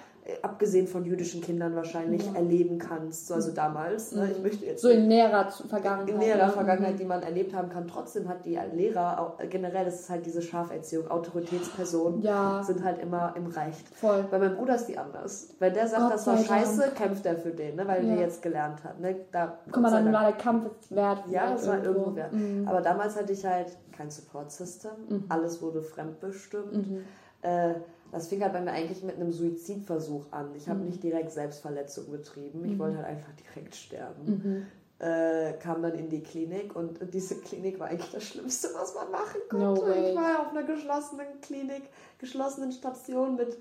Abgesehen 0.42 0.86
von 0.86 1.04
jüdischen 1.04 1.40
Kindern 1.40 1.74
wahrscheinlich 1.74 2.22
erleben 2.34 2.78
kannst. 2.78 3.26
So, 3.28 3.34
also 3.34 3.52
damals. 3.52 4.12
Ne? 4.12 4.30
Ich 4.32 4.42
möchte 4.42 4.66
jetzt 4.66 4.82
So 4.82 4.88
in 4.88 5.08
näherer 5.08 5.50
Vergangenheit. 5.50 6.08
in 6.10 6.18
näherer 6.18 6.46
ne? 6.48 6.52
Vergangenheit, 6.52 6.98
die 7.00 7.04
man 7.04 7.22
erlebt 7.22 7.54
haben 7.54 7.70
kann. 7.70 7.88
Trotzdem 7.88 8.28
hat 8.28 8.44
die 8.44 8.58
Lehrer, 8.74 9.20
auch, 9.20 9.38
generell 9.48 9.84
das 9.86 10.00
ist 10.00 10.10
halt 10.10 10.26
diese 10.26 10.42
Scharferziehung, 10.42 11.10
Autoritätspersonen 11.10 12.22
Ja. 12.22 12.62
sind 12.62 12.84
halt 12.84 12.98
immer 13.00 13.32
im 13.36 13.46
Recht. 13.46 13.88
Voll. 13.94 14.24
Bei 14.30 14.38
meinem 14.38 14.56
Bruder 14.56 14.74
ist 14.76 14.86
die 14.86 14.98
anders. 14.98 15.48
Wenn 15.58 15.72
der 15.74 15.88
sagt, 15.88 16.02
Gott 16.02 16.12
das 16.12 16.26
war 16.26 16.36
scheiße, 16.36 16.80
Dank. 16.80 16.94
kämpft 16.96 17.26
er 17.26 17.36
für 17.36 17.50
den, 17.50 17.76
ne? 17.76 17.86
weil 17.86 18.04
Ja. 18.06 18.14
er 18.14 18.20
jetzt 18.20 18.42
gelernt 18.42 18.84
hat. 18.84 19.00
Ne? 19.00 19.16
Da, 19.32 19.58
Guck 19.70 19.82
mal, 19.82 19.90
dann 19.90 20.12
war 20.12 20.22
der 20.24 20.32
Kampf 20.32 20.70
wert. 20.90 21.22
Ja, 21.30 21.50
das 21.52 21.66
war 21.66 21.82
irgendwo 21.82 22.14
wert. 22.14 22.32
Mhm. 22.32 22.66
Aber 22.68 22.80
damals 22.80 23.16
hatte 23.16 23.32
ich 23.32 23.44
halt 23.46 23.76
kein 23.96 24.10
Support-System. 24.10 25.24
Alles 25.28 25.60
wurde 25.62 25.82
fremdbestimmt. 25.82 26.72
Mhm. 26.88 27.04
Äh, 27.42 27.74
das 28.10 28.28
fing 28.28 28.42
halt 28.42 28.52
bei 28.52 28.60
mir 28.60 28.72
eigentlich 28.72 29.02
mit 29.02 29.16
einem 29.16 29.32
Suizidversuch 29.32 30.26
an. 30.32 30.54
Ich 30.56 30.66
Mhm. 30.66 30.70
habe 30.70 30.80
nicht 30.80 31.02
direkt 31.02 31.30
Selbstverletzung 31.30 32.10
betrieben. 32.10 32.64
Ich 32.64 32.78
wollte 32.78 32.96
halt 32.98 33.06
einfach 33.06 33.32
direkt 33.54 33.74
sterben. 33.74 34.24
Mhm. 34.26 34.66
Äh, 35.00 35.52
kam 35.62 35.80
dann 35.82 35.94
in 35.94 36.08
die 36.08 36.22
Klinik 36.22 36.74
und 36.74 36.98
diese 37.14 37.36
Klinik 37.36 37.78
war 37.78 37.86
eigentlich 37.88 38.10
das 38.10 38.24
Schlimmste, 38.24 38.68
was 38.74 38.94
man 38.96 39.10
machen 39.12 39.40
No 39.52 39.74
konnte. 39.74 39.82
way. 39.92 40.10
ich 40.10 40.16
war 40.16 40.40
auf 40.40 40.50
einer 40.50 40.64
geschlossenen 40.64 41.40
Klinik, 41.40 41.82
geschlossenen 42.18 42.72
Station 42.72 43.36
mit 43.36 43.56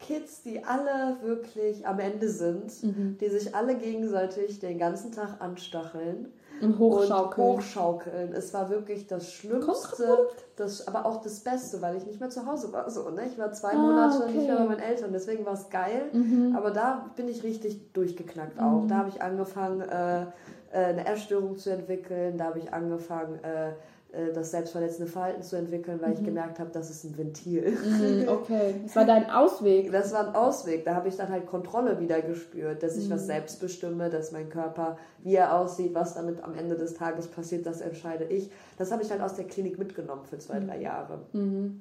Kids, 0.00 0.42
die 0.42 0.64
alle 0.64 1.18
wirklich 1.22 1.86
am 1.86 2.00
Ende 2.00 2.28
sind, 2.28 2.82
Mhm. 2.82 3.18
die 3.20 3.28
sich 3.28 3.54
alle 3.54 3.76
gegenseitig 3.76 4.58
den 4.58 4.78
ganzen 4.78 5.12
Tag 5.12 5.40
anstacheln 5.40 6.32
Und 6.60 6.78
hochschaukeln. 6.78 7.48
und 7.48 7.56
hochschaukeln. 7.56 8.32
Es 8.32 8.52
war 8.54 8.68
wirklich 8.70 9.06
das 9.06 9.32
Schlimmste, 9.32 10.28
das, 10.56 10.86
aber 10.86 11.06
auch 11.06 11.20
das 11.22 11.40
Beste, 11.40 11.80
weil 11.82 11.96
ich 11.96 12.06
nicht 12.06 12.20
mehr 12.20 12.30
zu 12.30 12.46
Hause 12.46 12.72
war. 12.72 12.88
So, 12.90 13.10
ne? 13.10 13.22
Ich 13.26 13.38
war 13.38 13.52
zwei 13.52 13.70
Ah, 13.72 13.76
Monate 13.78 14.18
okay. 14.18 14.30
Mhm. 14.32 14.36
nicht 14.38 14.46
mehr 14.48 14.56
bei 14.58 14.64
meinen 14.64 14.80
Eltern, 14.80 15.10
deswegen 15.12 15.46
war 15.46 15.54
es 15.54 15.68
geil. 15.70 16.10
Aber 16.56 16.70
da 16.70 17.10
bin 17.16 17.28
ich 17.28 17.42
richtig 17.42 17.92
durchgeknackt 17.92 18.58
auch. 18.60 18.84
Da 18.88 18.96
habe 18.96 19.08
ich 19.08 19.22
angefangen, 19.22 19.80
äh, 19.82 20.22
äh, 20.22 20.26
eine 20.72 21.06
Essstörung 21.06 21.56
zu 21.56 21.70
entwickeln. 21.70 22.36
Da 22.38 22.44
habe 22.44 22.58
ich 22.58 22.72
angefangen, 22.72 23.42
äh, 23.42 23.72
das 24.34 24.50
selbstverletzende 24.50 25.10
Verhalten 25.10 25.42
zu 25.42 25.56
entwickeln, 25.56 26.00
weil 26.02 26.14
ich 26.14 26.24
gemerkt 26.24 26.58
habe, 26.58 26.70
das 26.72 26.90
ist 26.90 27.04
ein 27.04 27.16
Ventil. 27.16 27.70
Mhm, 27.70 28.28
okay. 28.28 28.74
Das 28.84 28.96
war 28.96 29.04
dein 29.04 29.30
Ausweg. 29.30 29.92
Das 29.92 30.12
war 30.12 30.28
ein 30.28 30.34
Ausweg. 30.34 30.84
Da 30.84 30.94
habe 30.94 31.08
ich 31.08 31.16
dann 31.16 31.28
halt 31.28 31.46
Kontrolle 31.46 32.00
wieder 32.00 32.20
gespürt, 32.20 32.82
dass 32.82 32.96
ich 32.96 33.08
Mhm. 33.08 33.12
was 33.12 33.26
selbst 33.26 33.60
bestimme, 33.60 34.10
dass 34.10 34.32
mein 34.32 34.48
Körper, 34.48 34.96
wie 35.22 35.34
er 35.36 35.56
aussieht, 35.56 35.94
was 35.94 36.14
damit 36.14 36.42
am 36.42 36.54
Ende 36.54 36.76
des 36.76 36.94
Tages 36.94 37.28
passiert, 37.28 37.66
das 37.66 37.80
entscheide 37.80 38.24
ich. 38.24 38.50
Das 38.78 38.90
habe 38.90 39.02
ich 39.02 39.10
halt 39.10 39.20
aus 39.20 39.34
der 39.34 39.44
Klinik 39.46 39.78
mitgenommen 39.78 40.24
für 40.24 40.38
zwei, 40.38 40.58
drei 40.60 40.80
Jahre. 40.80 41.20
Leider 41.32 41.40
Mhm. 41.40 41.80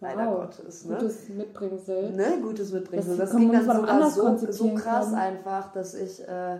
Wow. 0.00 0.36
Gottes. 0.42 0.84
Ne? 0.84 0.96
Gutes 0.96 1.28
Mitbringsel. 1.28 2.10
Ne? 2.12 2.24
Gutes 2.42 2.72
Mitbringsel. 2.72 3.16
Das 3.16 3.18
Das, 3.18 3.30
kann 3.30 3.40
ging 3.40 3.52
dann 3.52 3.64
sogar 3.64 4.10
so, 4.10 4.36
so 4.52 4.74
krass 4.74 5.06
können. 5.06 5.16
einfach, 5.16 5.72
dass 5.72 5.94
ich 5.94 6.20
äh, 6.28 6.58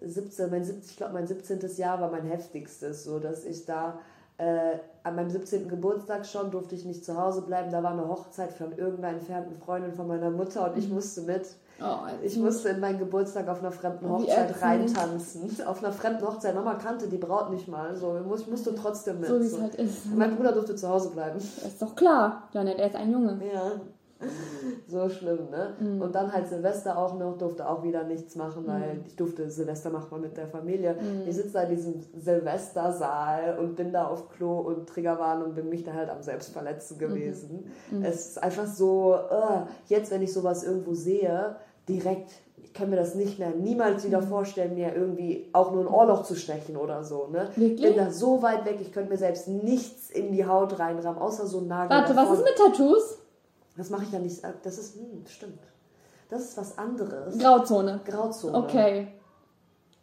17, 0.00 0.50
mein 0.50 0.64
17, 0.64 0.82
ich 0.90 0.96
glaube 0.96 1.12
mein 1.14 1.26
17. 1.26 1.58
Jahr 1.76 2.00
war 2.00 2.10
mein 2.10 2.24
heftigstes, 2.24 3.04
so 3.04 3.18
dass 3.18 3.44
ich 3.44 3.64
da 3.64 3.98
äh, 4.38 4.78
an 5.04 5.14
meinem 5.16 5.30
17. 5.30 5.68
Geburtstag 5.68 6.26
schon 6.26 6.50
durfte 6.50 6.74
ich 6.74 6.84
nicht 6.84 7.04
zu 7.04 7.16
Hause 7.20 7.42
bleiben. 7.42 7.70
Da 7.70 7.82
war 7.82 7.92
eine 7.92 8.08
Hochzeit 8.08 8.52
von 8.52 8.76
irgendeiner 8.76 9.16
entfernten 9.18 9.56
Freundin 9.56 9.92
von 9.92 10.08
meiner 10.08 10.30
Mutter 10.30 10.70
und 10.70 10.78
ich 10.78 10.88
musste 10.88 11.20
mit. 11.22 11.46
Oh, 11.80 12.06
Ich 12.22 12.36
musste 12.38 12.68
in 12.70 12.80
meinen 12.80 12.98
Geburtstag 13.00 13.48
auf 13.48 13.58
einer 13.60 13.72
fremden 13.72 14.08
Hochzeit 14.08 14.62
reintanzen. 14.62 15.50
Auf 15.66 15.82
einer 15.82 15.92
fremden 15.92 16.24
Hochzeit. 16.26 16.54
Mama 16.54 16.74
kannte 16.74 17.08
die 17.08 17.16
Braut 17.16 17.50
nicht 17.50 17.66
mal. 17.68 17.94
So, 17.96 18.16
ich 18.16 18.24
muss- 18.26 18.40
ich 18.42 18.48
musste 18.48 18.74
trotzdem 18.74 19.20
mit. 19.20 19.28
so 19.28 19.40
wie 19.40 19.44
es 19.44 19.52
so. 19.52 19.60
halt 19.62 19.74
ist. 19.74 20.06
Und 20.06 20.18
Mein 20.18 20.36
Bruder 20.36 20.52
durfte 20.52 20.76
zu 20.76 20.88
Hause 20.88 21.10
bleiben. 21.10 21.36
Ist 21.38 21.82
doch 21.82 21.94
klar, 21.96 22.44
Janet, 22.52 22.78
er 22.78 22.86
ist 22.86 22.96
ein 22.96 23.10
Junge. 23.12 23.38
Ja. 23.52 23.72
So 24.86 25.08
schlimm, 25.08 25.50
ne? 25.50 25.74
Mhm. 25.80 26.02
Und 26.02 26.14
dann 26.14 26.32
halt 26.32 26.46
Silvester 26.48 26.96
auch 26.98 27.18
noch, 27.18 27.38
durfte 27.38 27.68
auch 27.68 27.82
wieder 27.82 28.04
nichts 28.04 28.36
machen, 28.36 28.66
weil 28.66 28.94
Mhm. 28.94 29.00
ich 29.06 29.16
durfte 29.16 29.50
Silvester 29.50 29.90
machen 29.90 30.08
wir 30.10 30.18
mit 30.18 30.36
der 30.36 30.46
Familie. 30.46 30.96
Ich 31.26 31.34
sitze 31.36 31.52
da 31.54 31.62
in 31.62 31.70
diesem 31.70 31.94
Silvestersaal 32.64 33.58
und 33.58 33.76
bin 33.76 33.92
da 33.92 34.06
auf 34.06 34.28
Klo 34.30 34.60
und 34.60 34.88
Triggerwarnung 34.88 35.48
und 35.48 35.54
bin 35.54 35.68
mich 35.68 35.84
da 35.84 35.92
halt 35.92 36.10
am 36.10 36.22
Selbstverletzen 36.22 36.98
gewesen. 36.98 37.64
Mhm. 37.90 38.04
Es 38.04 38.26
ist 38.28 38.42
einfach 38.42 38.66
so, 38.66 39.14
äh, 39.14 39.62
jetzt 39.88 40.10
wenn 40.10 40.22
ich 40.22 40.32
sowas 40.32 40.64
irgendwo 40.64 40.94
sehe, 40.94 41.56
direkt, 41.88 42.30
ich 42.56 42.72
kann 42.72 42.90
mir 42.90 42.96
das 42.96 43.14
nicht 43.14 43.38
mehr 43.38 43.50
niemals 43.50 44.04
wieder 44.06 44.20
Mhm. 44.20 44.26
vorstellen, 44.28 44.74
mir 44.74 44.94
irgendwie 44.94 45.48
auch 45.52 45.72
nur 45.72 45.82
ein 45.82 45.88
Ohrloch 45.88 46.22
zu 46.24 46.34
stechen 46.34 46.76
oder 46.76 47.04
so, 47.04 47.28
ne? 47.28 47.48
Wirklich? 47.56 47.94
Bin 47.94 47.96
da 48.04 48.10
so 48.10 48.42
weit 48.42 48.64
weg, 48.64 48.78
ich 48.80 48.92
könnte 48.92 49.10
mir 49.10 49.18
selbst 49.18 49.48
nichts 49.48 50.10
in 50.10 50.32
die 50.32 50.46
Haut 50.46 50.78
reinrammen, 50.78 51.20
außer 51.20 51.46
so 51.46 51.58
ein 51.58 51.66
Nagel. 51.68 51.96
Warte, 51.96 52.16
was 52.16 52.28
davon. 52.28 52.36
ist 52.38 52.44
mit 52.44 52.56
Tattoos? 52.56 53.18
Das 53.76 53.90
mache 53.90 54.04
ich 54.04 54.12
ja 54.12 54.18
nicht. 54.18 54.42
Das 54.62 54.78
ist, 54.78 54.94
hm, 54.96 55.24
stimmt. 55.26 55.60
Das 56.30 56.42
ist 56.42 56.56
was 56.56 56.78
anderes. 56.78 57.38
Grauzone. 57.38 58.00
Grauzone. 58.04 58.56
Okay. 58.56 59.08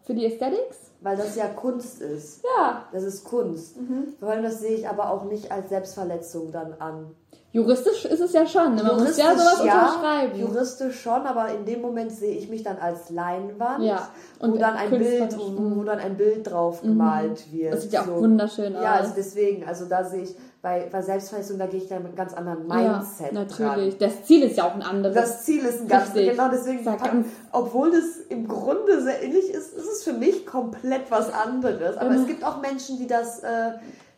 Für 0.04 0.14
die 0.14 0.26
Aesthetics? 0.26 0.92
Weil 1.02 1.18
das 1.18 1.36
ja 1.36 1.48
Kunst 1.48 2.02
ist. 2.02 2.44
Ja. 2.58 2.88
Das 2.92 3.04
ist 3.04 3.24
Kunst. 3.24 3.76
Vor 4.20 4.30
allem 4.30 4.44
das 4.44 4.60
sehe 4.60 4.76
ich 4.76 4.88
aber 4.88 5.10
auch 5.10 5.26
nicht 5.26 5.52
als 5.52 5.70
Selbstverletzung 5.70 6.52
dann 6.52 6.74
an. 6.74 7.16
Juristisch 7.54 8.06
ist 8.06 8.22
es 8.22 8.32
ja 8.32 8.46
schon. 8.48 8.76
ne? 8.76 8.84
Man 8.84 8.96
muss 9.04 9.18
ja 9.18 9.32
sowas 9.36 9.60
unterschreiben. 9.60 10.40
juristisch 10.40 11.02
schon, 11.02 11.26
aber 11.28 11.50
in 11.54 11.66
dem 11.66 11.82
Moment 11.82 12.12
sehe 12.12 12.36
ich 12.38 12.48
mich 12.50 12.64
dann 12.64 12.78
als 12.78 13.10
Leinwand, 13.10 13.84
Ja, 13.84 14.08
und 14.40 14.54
wo 14.54 14.58
dann 14.58 14.76
ein 14.76 14.90
Bild, 14.90 15.38
wo, 15.38 15.76
wo 15.80 15.84
dann 15.84 16.00
ein 16.00 16.16
Bild 16.16 16.50
drauf 16.50 16.82
gemalt 16.82 17.52
wird. 17.52 17.74
Das 17.74 17.82
sieht 17.84 17.92
ja 17.94 18.04
auch 18.04 18.08
wunderschön 18.08 18.74
Ja, 18.74 18.94
aus. 18.94 19.00
also 19.02 19.14
deswegen, 19.18 19.68
also 19.68 19.86
da 19.86 20.04
sehe 20.06 20.24
ich, 20.24 20.36
bei, 20.62 20.88
bei 20.92 21.02
Selbstverletzung, 21.02 21.58
da 21.58 21.66
gehe 21.66 21.80
ich 21.82 21.90
dann 21.90 22.04
mit 22.04 22.10
einem 22.10 22.16
ganz 22.18 22.34
anderen 22.36 22.68
Mindset 22.68 23.34
ja, 23.34 23.44
dran. 23.46 23.68
natürlich. 23.68 23.98
Das 23.98 24.24
Ziel 24.26 24.44
ist 24.44 24.58
ja 24.58 24.66
auch 24.68 24.76
ein 24.76 24.84
anderes. 24.84 25.16
Das 25.16 25.44
Ziel 25.44 25.66
ist 25.66 25.82
ein 25.82 25.88
ganz 25.88 26.14
genau 26.14 26.50
deswegen, 26.52 26.84
Sag 26.84 27.00
pack- 27.00 27.12
ganz- 27.12 27.28
obwohl 27.52 27.90
das 27.92 28.04
im 28.30 28.48
Grunde 28.48 29.02
sehr 29.02 29.24
ähnlich 29.24 29.50
ist, 29.50 29.74
ist 29.74 29.88
es 29.92 30.04
für 30.04 30.14
mich 30.14 30.46
komplett 30.46 31.10
was 31.10 31.34
anderes. 31.34 31.98
Aber 31.98 32.10
Genau. 32.12 32.22
es 32.22 32.28
gibt 32.28 32.46
auch 32.46 32.62
Menschen, 32.62 33.00
die 33.00 33.08
das, 33.08 33.40
äh, 33.40 33.72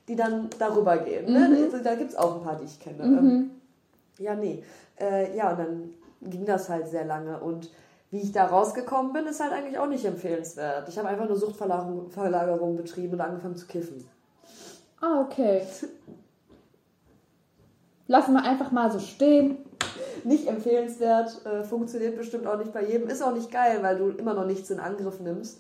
die 0.08 0.16
dann 0.16 0.50
darüber 0.60 0.98
gehen. 0.98 1.26
Mhm. 1.26 1.34
Ne? 1.34 1.70
Also, 1.72 1.84
Da 1.84 1.96
gibt 1.96 2.12
es 2.12 2.16
auch 2.16 2.38
ein 2.38 2.44
paar, 2.44 2.56
die 2.58 2.66
ich 2.66 2.80
kenne. 2.80 3.04
Ähm, 3.04 3.52
Ja, 4.20 4.36
nee. 4.36 4.64
Äh, 5.00 5.36
ja, 5.36 5.52
und 5.52 5.60
dann 5.60 5.94
ging 6.22 6.46
das 6.46 6.70
halt 6.70 6.88
sehr 6.88 7.06
lange 7.06 7.40
und 7.40 7.70
wie 8.12 8.22
ich 8.22 8.32
da 8.32 8.46
rausgekommen 8.46 9.12
bin, 9.12 9.26
ist 9.26 9.40
halt 9.40 9.52
eigentlich 9.54 9.80
auch 9.80 9.88
nicht 9.88 10.06
empfehlenswert. 10.06 10.88
Ich 10.88 11.00
habe 11.00 11.08
einfach 11.08 11.28
nur 11.28 11.36
Suchtverlagerung 11.36 12.12
Verlagerung 12.12 12.78
betrieben 12.78 13.14
und 13.14 13.22
angefangen 13.22 13.56
zu 13.56 13.66
kiffen. 13.66 14.08
Ah, 15.02 15.22
okay. 15.22 15.64
Lassen 18.08 18.34
wir 18.34 18.44
einfach 18.44 18.72
mal 18.72 18.92
so 18.92 19.00
stehen. 19.00 19.58
Nicht 20.24 20.48
empfehlenswert, 20.48 21.46
äh, 21.46 21.64
funktioniert 21.64 22.18
bestimmt 22.18 22.48
auch 22.48 22.58
nicht 22.58 22.72
bei 22.74 22.84
jedem. 22.86 23.08
Ist 23.10 23.22
auch 23.24 23.34
nicht 23.34 23.52
geil, 23.52 23.80
weil 23.82 23.98
du 23.98 24.10
immer 24.10 24.34
noch 24.34 24.46
nichts 24.46 24.70
in 24.70 24.80
Angriff 24.80 25.20
nimmst. 25.20 25.60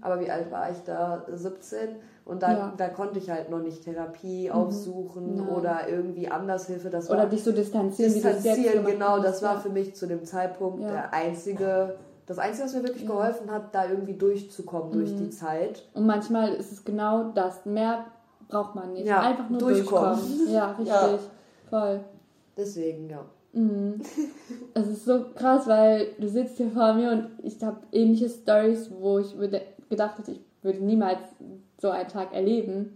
Aber 0.00 0.20
wie 0.20 0.30
alt 0.30 0.50
war 0.50 0.70
ich 0.70 0.78
da? 0.84 1.24
17. 1.32 1.96
Und 2.24 2.42
da, 2.42 2.52
Ja. 2.52 2.66
Mhm. 2.68 2.76
da 2.76 2.88
konnte 2.88 3.18
ich 3.18 3.30
halt 3.30 3.50
noch 3.50 3.58
nicht 3.60 3.82
Therapie 3.84 4.50
aufsuchen 4.50 5.36
Nein. 5.36 5.48
oder 5.48 5.88
irgendwie 5.88 6.28
anders 6.28 6.66
Hilfe. 6.66 6.88
Das 6.90 7.10
Oder 7.10 7.26
dich 7.26 7.42
so 7.42 7.50
distanzieren, 7.52 8.14
wie 8.14 8.20
du 8.20 8.28
jetzt 8.28 8.44
distanzieren, 8.44 8.84
genau. 8.84 9.16
hast. 9.16 9.24
Das 9.24 9.42
war 9.42 9.54
Ja. 9.54 9.60
für 9.60 9.70
mich 9.70 9.94
zu 9.96 10.06
dem 10.06 10.24
Zeitpunkt 10.24 10.82
Ja. 10.82 10.90
der 10.92 11.12
einzige, 11.14 11.96
das 12.26 12.38
Einzige, 12.38 12.66
was 12.66 12.74
mir 12.74 12.84
wirklich 12.84 13.06
geholfen 13.06 13.50
hat, 13.50 13.74
da 13.74 13.88
irgendwie 13.88 14.14
durchzukommen 14.14 14.90
Mhm. 14.90 14.92
durch 14.98 15.16
die 15.16 15.30
Zeit. 15.30 15.82
Und 15.94 16.06
manchmal 16.06 16.54
ist 16.54 16.70
es 16.70 16.84
genau 16.84 17.30
das. 17.34 17.66
Mehr 17.66 18.04
braucht 18.48 18.76
man 18.76 18.92
nicht. 18.92 19.06
Ja, 19.06 19.20
Einfach 19.20 19.48
nur 19.50 19.58
durchkommen. 19.58 20.14
durchkommen. 20.20 20.52
Ja, 20.52 20.66
richtig. 20.78 20.86
Ja. 20.88 21.18
Voll. 21.70 22.00
Deswegen, 22.56 23.08
ja. 23.10 23.24
Es 24.74 24.86
ist 24.86 25.04
so 25.04 25.26
krass, 25.34 25.66
weil 25.66 26.08
du 26.18 26.28
sitzt 26.28 26.56
hier 26.56 26.70
vor 26.70 26.94
mir 26.94 27.10
und 27.10 27.26
ich 27.42 27.62
habe 27.62 27.78
ähnliche 27.92 28.28
Stories, 28.28 28.90
wo 28.90 29.18
ich 29.18 29.34
gedacht 29.88 30.18
hätte, 30.18 30.32
ich 30.32 30.40
würde 30.62 30.82
niemals 30.84 31.18
so 31.80 31.90
einen 31.90 32.08
Tag 32.08 32.34
erleben. 32.34 32.94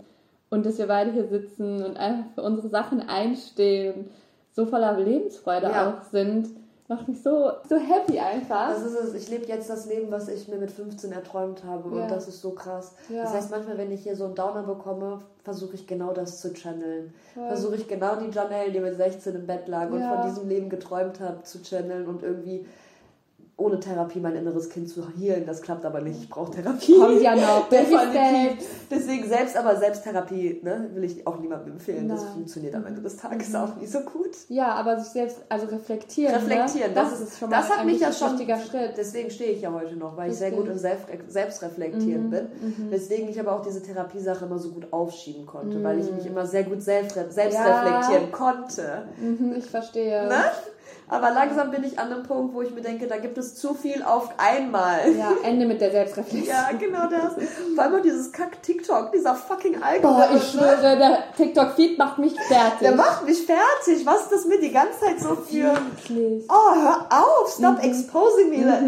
Und 0.49 0.65
dass 0.65 0.79
wir 0.79 0.87
beide 0.87 1.13
hier 1.13 1.27
sitzen 1.27 1.83
und 1.85 1.97
einfach 1.97 2.31
für 2.35 2.43
unsere 2.43 2.69
Sachen 2.69 3.01
einstehen 3.01 3.95
und 3.95 4.09
so 4.53 4.65
voller 4.65 4.99
Lebensfreude 4.99 5.67
Ja. 5.67 5.91
auch 5.91 6.03
sind, 6.05 6.49
macht 6.89 7.09
mich 7.09 7.23
so, 7.23 7.51
so 7.69 7.77
happy 7.77 8.19
einfach. 8.19 8.69
Das 8.71 8.83
ist 8.83 8.95
es. 8.95 9.15
Ich 9.15 9.29
lebe 9.29 9.47
jetzt 9.47 9.69
das 9.69 9.87
Leben, 9.87 10.11
was 10.11 10.29
ich 10.29 10.49
mir 10.49 10.57
mit 10.57 10.71
15 10.71 11.13
erträumt 11.13 11.65
habe. 11.65 11.95
Ja. 11.97 12.03
Und 12.05 12.11
das 12.11 12.29
ist 12.29 12.41
so 12.41 12.51
krass. 12.51 12.95
Ja. 13.09 13.23
Das 13.23 13.33
heißt, 13.33 13.51
manchmal, 13.51 13.77
wenn 13.79 13.91
ich 13.93 14.03
hier 14.03 14.17
so 14.17 14.25
einen 14.27 14.35
Downer 14.35 14.63
bekomme, 14.63 15.21
versuche 15.43 15.75
ich 15.75 15.87
genau 15.87 16.13
das 16.13 16.41
zu 16.41 16.53
channeln. 16.53 17.13
Voll. 17.35 17.47
Versuche 17.47 17.77
ich 17.77 17.89
genau 17.89 18.17
die 18.17 18.31
Janelle, 18.31 18.73
die 18.73 18.81
mit 18.81 18.97
16 18.97 19.35
im 19.35 19.47
Bett 19.47 19.69
lag 19.69 19.91
und 19.91 20.01
Ja. 20.01 20.15
von 20.21 20.29
diesem 20.31 20.49
Leben 20.49 20.69
geträumt 20.69 21.21
hat, 21.21 21.47
zu 21.47 21.63
channeln 21.63 22.07
und 22.07 22.23
irgendwie 22.23 22.67
ohne 23.59 23.81
Therapie 23.81 24.21
mein 24.21 24.37
inneres 24.37 24.69
Kind 24.69 24.91
zu 24.91 25.03
healen. 25.19 25.47
Das 25.47 25.63
klappt 25.63 25.87
aber 25.87 26.03
nicht. 26.03 26.21
Ich 26.25 26.29
brauche 26.29 26.51
Therapie. 26.51 26.99
Kommt 26.99 27.23
ja 27.23 27.35
noch. 27.35 27.69
Definitiv. 27.71 28.69
Deswegen 28.91 29.27
selbst, 29.27 29.57
aber 29.57 29.77
Selbsttherapie 29.77 30.61
ne, 30.63 30.91
will 30.93 31.05
ich 31.05 31.27
auch 31.27 31.39
niemandem 31.39 31.73
empfehlen. 31.73 32.07
Das 32.07 32.23
Nein. 32.23 32.33
funktioniert 32.35 32.75
am 32.75 32.85
Ende 32.85 33.01
des 33.01 33.17
Tages 33.17 33.55
auch 33.55 33.75
nie 33.77 33.87
so 33.87 34.01
gut. 34.01 34.37
Ja, 34.49 34.75
aber 34.75 35.01
sich 35.01 35.11
selbst, 35.11 35.39
also 35.49 35.67
reflektieren. 35.69 36.35
Reflektieren, 36.35 36.91
ne? 36.91 36.95
das, 36.95 37.19
ist 37.19 37.39
schon 37.39 37.49
mal 37.49 37.57
das 37.57 37.71
hat 37.71 37.87
mich 37.87 37.99
ja 37.99 38.13
schon 38.13 38.33
wichtiger 38.33 38.59
Schritt. 38.59 38.93
Deswegen 38.99 39.31
stehe 39.31 39.53
ich 39.53 39.63
ja 39.63 39.73
heute 39.73 39.97
noch, 39.97 40.19
weil 40.19 40.31
ich 40.31 40.37
sehr 40.37 40.51
gut 40.51 40.69
im 40.69 40.77
Selbst 40.77 41.07
Selbstreflektieren 41.29 42.29
bin. 42.29 42.49
Weswegen 42.91 43.29
ich 43.29 43.41
aber 43.41 43.53
auch 43.53 43.63
diese 43.63 43.83
Therapiesache 43.83 44.45
immer 44.45 44.59
so 44.59 44.71
gut 44.73 44.93
aufschieben 44.93 45.47
konnte, 45.47 45.83
weil 45.83 45.99
ich 45.99 46.13
mich 46.13 46.27
immer 46.27 46.45
sehr 46.45 46.65
gut 46.65 46.83
selbst 46.83 47.15
selbst 47.15 47.55
Ja. 47.55 47.83
reflektieren 47.83 48.33
konnte. 48.33 49.05
Mhm, 49.19 49.55
ich 49.57 49.67
verstehe. 49.67 50.29
Ne? 50.29 50.45
Aber 51.09 51.31
langsam 51.31 51.71
bin 51.71 51.85
ich 51.85 51.99
an 51.99 52.13
einem 52.13 52.25
Punkt, 52.25 52.53
wo 52.55 52.63
ich 52.63 52.75
mir 52.75 52.81
denke, 52.81 53.07
da 53.07 53.17
gibt 53.19 53.39
es 53.39 53.55
zu 53.55 53.75
viel 53.75 54.03
auf 54.03 54.31
einmal. 54.39 55.13
Ja, 55.17 55.31
Ende 55.45 55.65
mit 55.67 55.81
der 55.81 55.93
Selbstreflexion. 55.93 56.47
Ja, 56.49 56.71
genau 56.79 57.07
das. 57.09 57.35
Vor 57.75 57.85
allem 57.85 58.03
dieses 58.03 58.33
Kack-TikTok, 58.33 59.13
dieser 59.13 59.35
fucking 59.37 59.81
Alkohol. 59.83 60.17
Boah, 60.17 60.29
ich 60.37 60.51
schwöre, 60.51 60.97
der 60.97 61.19
TikTok-Feed 61.37 61.97
macht 61.99 62.19
mich 62.19 62.35
fertig. 62.41 62.79
Der 62.81 62.97
macht 62.97 63.25
mich 63.25 63.47
fertig. 63.47 64.05
Was 64.05 64.23
ist 64.23 64.33
das 64.33 64.45
mir 64.47 64.61
die 64.61 64.73
ganze 64.73 64.99
Zeit 64.99 65.21
so 65.21 65.37
für... 65.37 65.75
Wirklich. 65.75 66.45
Oh, 66.49 66.75
hör 66.75 67.07
auf, 67.11 67.53
stop 67.57 67.83
exposing 67.85 68.51
me 68.51 68.65
that 68.65 68.83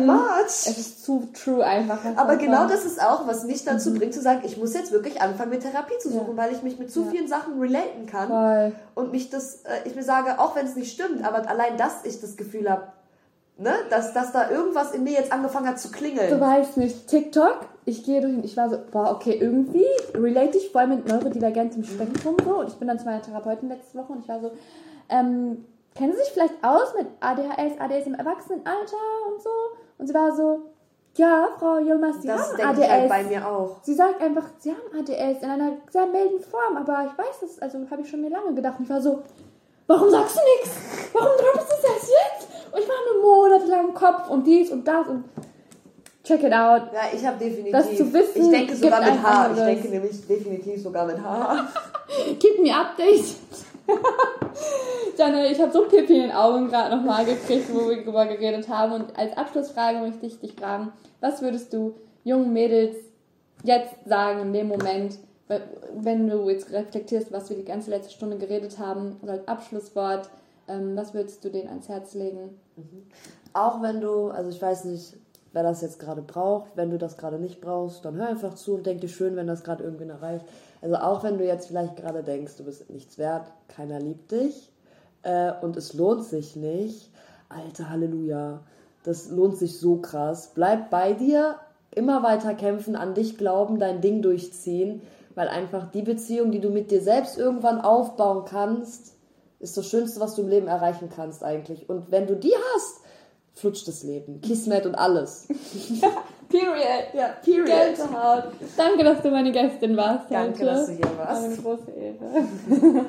Es 0.46 0.66
much. 0.66 0.76
ist 0.78 1.04
zu 1.04 1.28
true 1.32 1.64
einfach. 1.64 1.98
Aber 2.16 2.36
genau 2.36 2.66
das 2.66 2.84
ist 2.84 3.00
auch, 3.00 3.28
was 3.28 3.44
mich 3.44 3.64
dazu 3.64 3.94
bringt 3.94 4.12
zu 4.12 4.20
sagen, 4.20 4.40
ich 4.44 4.56
muss 4.56 4.74
jetzt 4.74 4.90
wirklich 4.90 5.20
anfangen 5.22 5.50
mit 5.50 5.62
Therapie 5.62 5.98
zu 6.00 6.10
suchen, 6.10 6.36
weil 6.36 6.52
ich 6.52 6.62
mich 6.62 6.78
mit 6.78 6.92
zu 6.92 7.04
vielen 7.06 7.28
Sachen 7.28 7.60
relaten 7.60 8.06
kann. 8.06 8.28
Voll. 8.28 8.72
Und 8.94 9.12
mich 9.12 9.30
das, 9.30 9.62
äh, 9.62 9.86
ich 9.86 9.94
mir 9.94 10.02
sage, 10.02 10.40
auch 10.40 10.56
wenn 10.56 10.66
es 10.66 10.74
nicht 10.74 10.92
stimmt, 10.92 11.24
aber 11.24 11.48
allein, 11.48 11.76
dass 11.76 12.04
ich 12.08 12.20
das 12.20 12.36
Gefühl 12.36 12.70
habe, 12.70 12.84
ne, 13.56 13.72
dass, 13.90 14.12
dass 14.14 14.32
da 14.32 14.50
irgendwas 14.50 14.92
in 14.92 15.04
mir 15.04 15.12
jetzt 15.12 15.32
angefangen 15.32 15.66
hat 15.68 15.78
zu 15.78 15.88
Du 15.88 15.96
klingeln. 15.96 16.40
weißt 16.40 16.76
nicht, 16.76 17.08
TikTok, 17.08 17.60
ich 17.84 18.04
gehe 18.04 18.20
durch 18.20 18.34
und 18.34 18.44
ich 18.44 18.56
war 18.56 18.68
so, 18.70 18.78
boah, 18.90 19.10
okay, 19.12 19.38
irgendwie 19.40 19.86
relate 20.14 20.58
ich 20.58 20.70
voll 20.70 20.86
mit 20.86 21.06
neurodivergentem 21.08 21.84
Spektrum 21.84 22.36
so. 22.44 22.58
Und 22.60 22.68
ich 22.68 22.74
bin 22.76 22.88
dann 22.88 22.98
zu 22.98 23.04
meiner 23.04 23.22
Therapeutin 23.22 23.68
letzte 23.68 23.98
Woche 23.98 24.12
und 24.12 24.20
ich 24.22 24.28
war 24.28 24.40
so, 24.40 24.50
ähm, 25.08 25.64
kennen 25.94 26.12
Sie 26.12 26.18
sich 26.18 26.28
vielleicht 26.32 26.54
aus 26.62 26.94
mit 26.96 27.06
ADHS, 27.20 27.80
ADS 27.80 28.06
im 28.06 28.14
Erwachsenenalter 28.14 28.96
und 29.32 29.42
so? 29.42 29.50
Und 29.98 30.06
sie 30.06 30.14
war 30.14 30.30
so, 30.36 30.60
ja, 31.16 31.48
Frau 31.58 31.78
Yilmaz, 31.78 32.22
Sie 32.22 32.28
Das 32.28 32.52
haben 32.58 32.68
ADS. 32.70 32.78
ich 32.84 32.90
halt 32.90 33.08
bei 33.08 33.24
mir 33.24 33.48
auch. 33.48 33.78
Sie 33.82 33.94
sagt 33.94 34.22
einfach, 34.22 34.44
sie 34.58 34.70
haben 34.70 35.00
ADS 35.00 35.42
in 35.42 35.50
einer 35.50 35.72
sehr 35.90 36.06
milden 36.06 36.38
Form, 36.40 36.76
aber 36.76 37.06
ich 37.10 37.18
weiß 37.18 37.40
das, 37.40 37.58
also 37.60 37.78
habe 37.90 38.02
ich 38.02 38.08
schon 38.10 38.20
mir 38.20 38.30
lange 38.30 38.54
gedacht. 38.54 38.78
Und 38.78 38.84
ich 38.84 38.90
war 38.90 39.00
so, 39.00 39.22
warum 39.88 40.10
sagst 40.10 40.36
du 40.36 40.40
nichts? 40.56 40.76
Warum 41.12 41.36
droppst 41.36 41.72
du 41.72 41.74
das 41.74 41.84
erst 41.84 42.10
jetzt? 42.10 42.48
Und 42.72 42.80
ich 42.80 42.88
war 42.88 42.96
nur 43.12 43.22
monatelang 43.22 43.88
im 43.88 43.94
Kopf 43.94 44.28
und 44.28 44.46
dies 44.46 44.70
und 44.70 44.86
das 44.86 45.08
und 45.08 45.24
check 46.22 46.42
it 46.44 46.52
out. 46.52 46.82
Ja, 46.92 47.00
ich 47.12 47.26
habe 47.26 47.38
definitiv. 47.38 47.72
Das 47.72 47.96
zu 47.96 48.12
wissen, 48.12 48.42
ich 48.42 48.50
denke 48.50 48.76
sogar 48.76 49.00
mit 49.00 49.22
H. 49.22 49.50
Ich 49.50 49.56
denke 49.58 49.88
nämlich 49.88 50.26
definitiv 50.26 50.82
sogar 50.82 51.06
mit 51.06 51.20
H. 51.20 51.68
Keep 52.38 52.62
me 52.62 52.74
updated. 52.74 53.36
Janne, 55.16 55.50
ich 55.50 55.60
habe 55.60 55.72
so 55.72 55.84
Pipi 55.84 56.14
in 56.14 56.22
den 56.22 56.32
Augen 56.32 56.68
gerade 56.68 56.94
nochmal 56.94 57.24
gekriegt, 57.24 57.72
wo 57.72 57.88
wir 57.88 58.04
drüber 58.04 58.26
geredet 58.26 58.68
haben. 58.68 58.92
Und 58.92 59.18
als 59.18 59.36
Abschlussfrage 59.36 59.98
möchte 59.98 60.26
ich 60.26 60.38
dich 60.38 60.52
fragen, 60.52 60.92
was 61.20 61.42
würdest 61.42 61.72
du 61.72 61.94
jungen 62.22 62.52
Mädels 62.52 62.96
jetzt 63.64 63.94
sagen 64.06 64.40
in 64.40 64.52
dem 64.52 64.68
Moment, 64.68 65.18
wenn 65.94 66.28
du 66.28 66.48
jetzt 66.48 66.70
reflektierst, 66.72 67.32
was 67.32 67.48
wir 67.48 67.56
die 67.56 67.64
ganze 67.64 67.90
letzte 67.90 68.12
Stunde 68.12 68.36
geredet 68.38 68.78
haben, 68.78 69.16
oder 69.22 69.32
als 69.32 69.48
Abschlusswort, 69.48 70.28
ähm, 70.68 70.96
was 70.96 71.14
würdest 71.14 71.44
du 71.44 71.50
denen 71.50 71.68
ans 71.68 71.88
Herz 71.88 72.14
legen? 72.14 72.58
Auch 73.54 73.82
wenn 73.82 74.00
du, 74.00 74.28
also 74.28 74.50
ich 74.50 74.60
weiß 74.60 74.84
nicht, 74.84 75.16
wer 75.52 75.62
das 75.62 75.80
jetzt 75.80 75.98
gerade 75.98 76.22
braucht, 76.22 76.76
wenn 76.76 76.90
du 76.90 76.98
das 76.98 77.16
gerade 77.16 77.38
nicht 77.38 77.60
brauchst, 77.60 78.04
dann 78.04 78.16
hör 78.16 78.28
einfach 78.28 78.54
zu 78.54 78.74
und 78.74 78.86
denk 78.86 79.00
dir 79.00 79.08
schön, 79.08 79.36
wenn 79.36 79.46
das 79.46 79.64
gerade 79.64 79.82
irgendwen 79.82 80.10
erreicht. 80.10 80.44
Also 80.82 80.96
auch 80.96 81.24
wenn 81.24 81.38
du 81.38 81.44
jetzt 81.44 81.68
vielleicht 81.68 81.96
gerade 81.96 82.22
denkst, 82.22 82.56
du 82.56 82.64
bist 82.64 82.88
nichts 82.90 83.18
wert, 83.18 83.50
keiner 83.68 83.98
liebt 83.98 84.30
dich 84.30 84.70
äh, 85.22 85.52
und 85.62 85.76
es 85.76 85.94
lohnt 85.94 86.24
sich 86.24 86.54
nicht, 86.54 87.10
alter 87.48 87.88
Halleluja, 87.88 88.60
das 89.04 89.30
lohnt 89.30 89.56
sich 89.56 89.78
so 89.78 89.96
krass. 89.96 90.52
Bleib 90.54 90.90
bei 90.90 91.14
dir, 91.14 91.56
immer 91.90 92.22
weiter 92.22 92.54
kämpfen, 92.54 92.94
an 92.94 93.14
dich 93.14 93.38
glauben, 93.38 93.78
dein 93.78 94.00
Ding 94.00 94.22
durchziehen, 94.22 95.00
weil 95.38 95.48
einfach 95.48 95.88
die 95.92 96.02
Beziehung, 96.02 96.50
die 96.50 96.58
du 96.58 96.68
mit 96.68 96.90
dir 96.90 97.00
selbst 97.00 97.38
irgendwann 97.38 97.80
aufbauen 97.80 98.44
kannst, 98.44 99.14
ist 99.60 99.76
das 99.76 99.88
Schönste, 99.88 100.18
was 100.18 100.34
du 100.34 100.42
im 100.42 100.48
Leben 100.48 100.66
erreichen 100.66 101.10
kannst 101.14 101.44
eigentlich. 101.44 101.88
Und 101.88 102.10
wenn 102.10 102.26
du 102.26 102.34
die 102.34 102.52
hast, 102.74 103.02
flutscht 103.54 103.86
das 103.86 104.02
Leben. 104.02 104.40
Kismet 104.40 104.84
und 104.84 104.96
alles. 104.96 105.46
Period. 106.48 107.14
Ja, 107.14 107.28
period. 107.44 107.66
Gänsehaut. 107.66 108.44
Danke, 108.76 109.04
dass 109.04 109.22
du 109.22 109.30
meine 109.30 109.52
Gästin 109.52 109.96
warst 109.96 110.28
Danke, 110.28 110.58
heute. 110.58 110.64
dass 110.64 110.86
du 110.86 110.92
hier 110.94 111.18
warst. 111.18 111.42
War 111.42 111.44
eine 111.44 111.56
große 111.56 111.90
Ehre. 111.92 113.04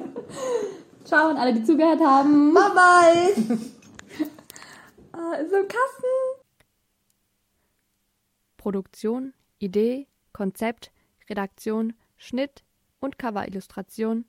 Ciao 1.06 1.30
an 1.30 1.38
alle, 1.38 1.54
die 1.54 1.64
zugehört 1.64 2.02
haben. 2.02 2.54
Bye 2.54 2.64
bye! 2.76 3.58
Ah, 5.14 5.44
so 5.50 5.56
Kassen. 5.64 6.44
Produktion, 8.58 9.34
Idee, 9.58 10.06
Konzept, 10.32 10.92
Redaktion, 11.28 11.94
Schnitt 12.20 12.64
und 13.00 13.18
Coverillustration 13.18 14.26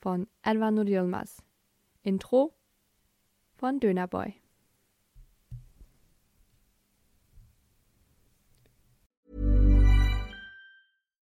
von 0.00 0.28
Nur 0.44 0.84
Yilmaz. 0.86 1.42
Intro 2.04 2.54
von 3.56 3.80
Dönerboy. 3.80 4.34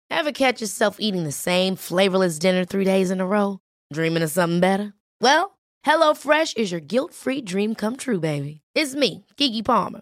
Ever 0.09 0.31
catch 0.31 0.61
yourself 0.61 0.97
eating 0.99 1.25
the 1.25 1.31
same 1.31 1.75
flavorless 1.75 2.39
dinner 2.39 2.65
three 2.65 2.85
days 2.85 3.11
in 3.11 3.21
a 3.21 3.25
row? 3.25 3.59
Dreaming 3.91 4.23
of 4.23 4.31
something 4.31 4.59
better? 4.59 4.93
Well, 5.21 5.59
HelloFresh 5.85 6.57
is 6.57 6.71
your 6.71 6.81
guilt-free 6.81 7.41
dream 7.41 7.75
come 7.75 7.97
true, 7.97 8.19
baby. 8.19 8.61
It's 8.73 8.95
me, 8.95 9.25
Kiki 9.37 9.61
Palmer. 9.61 10.01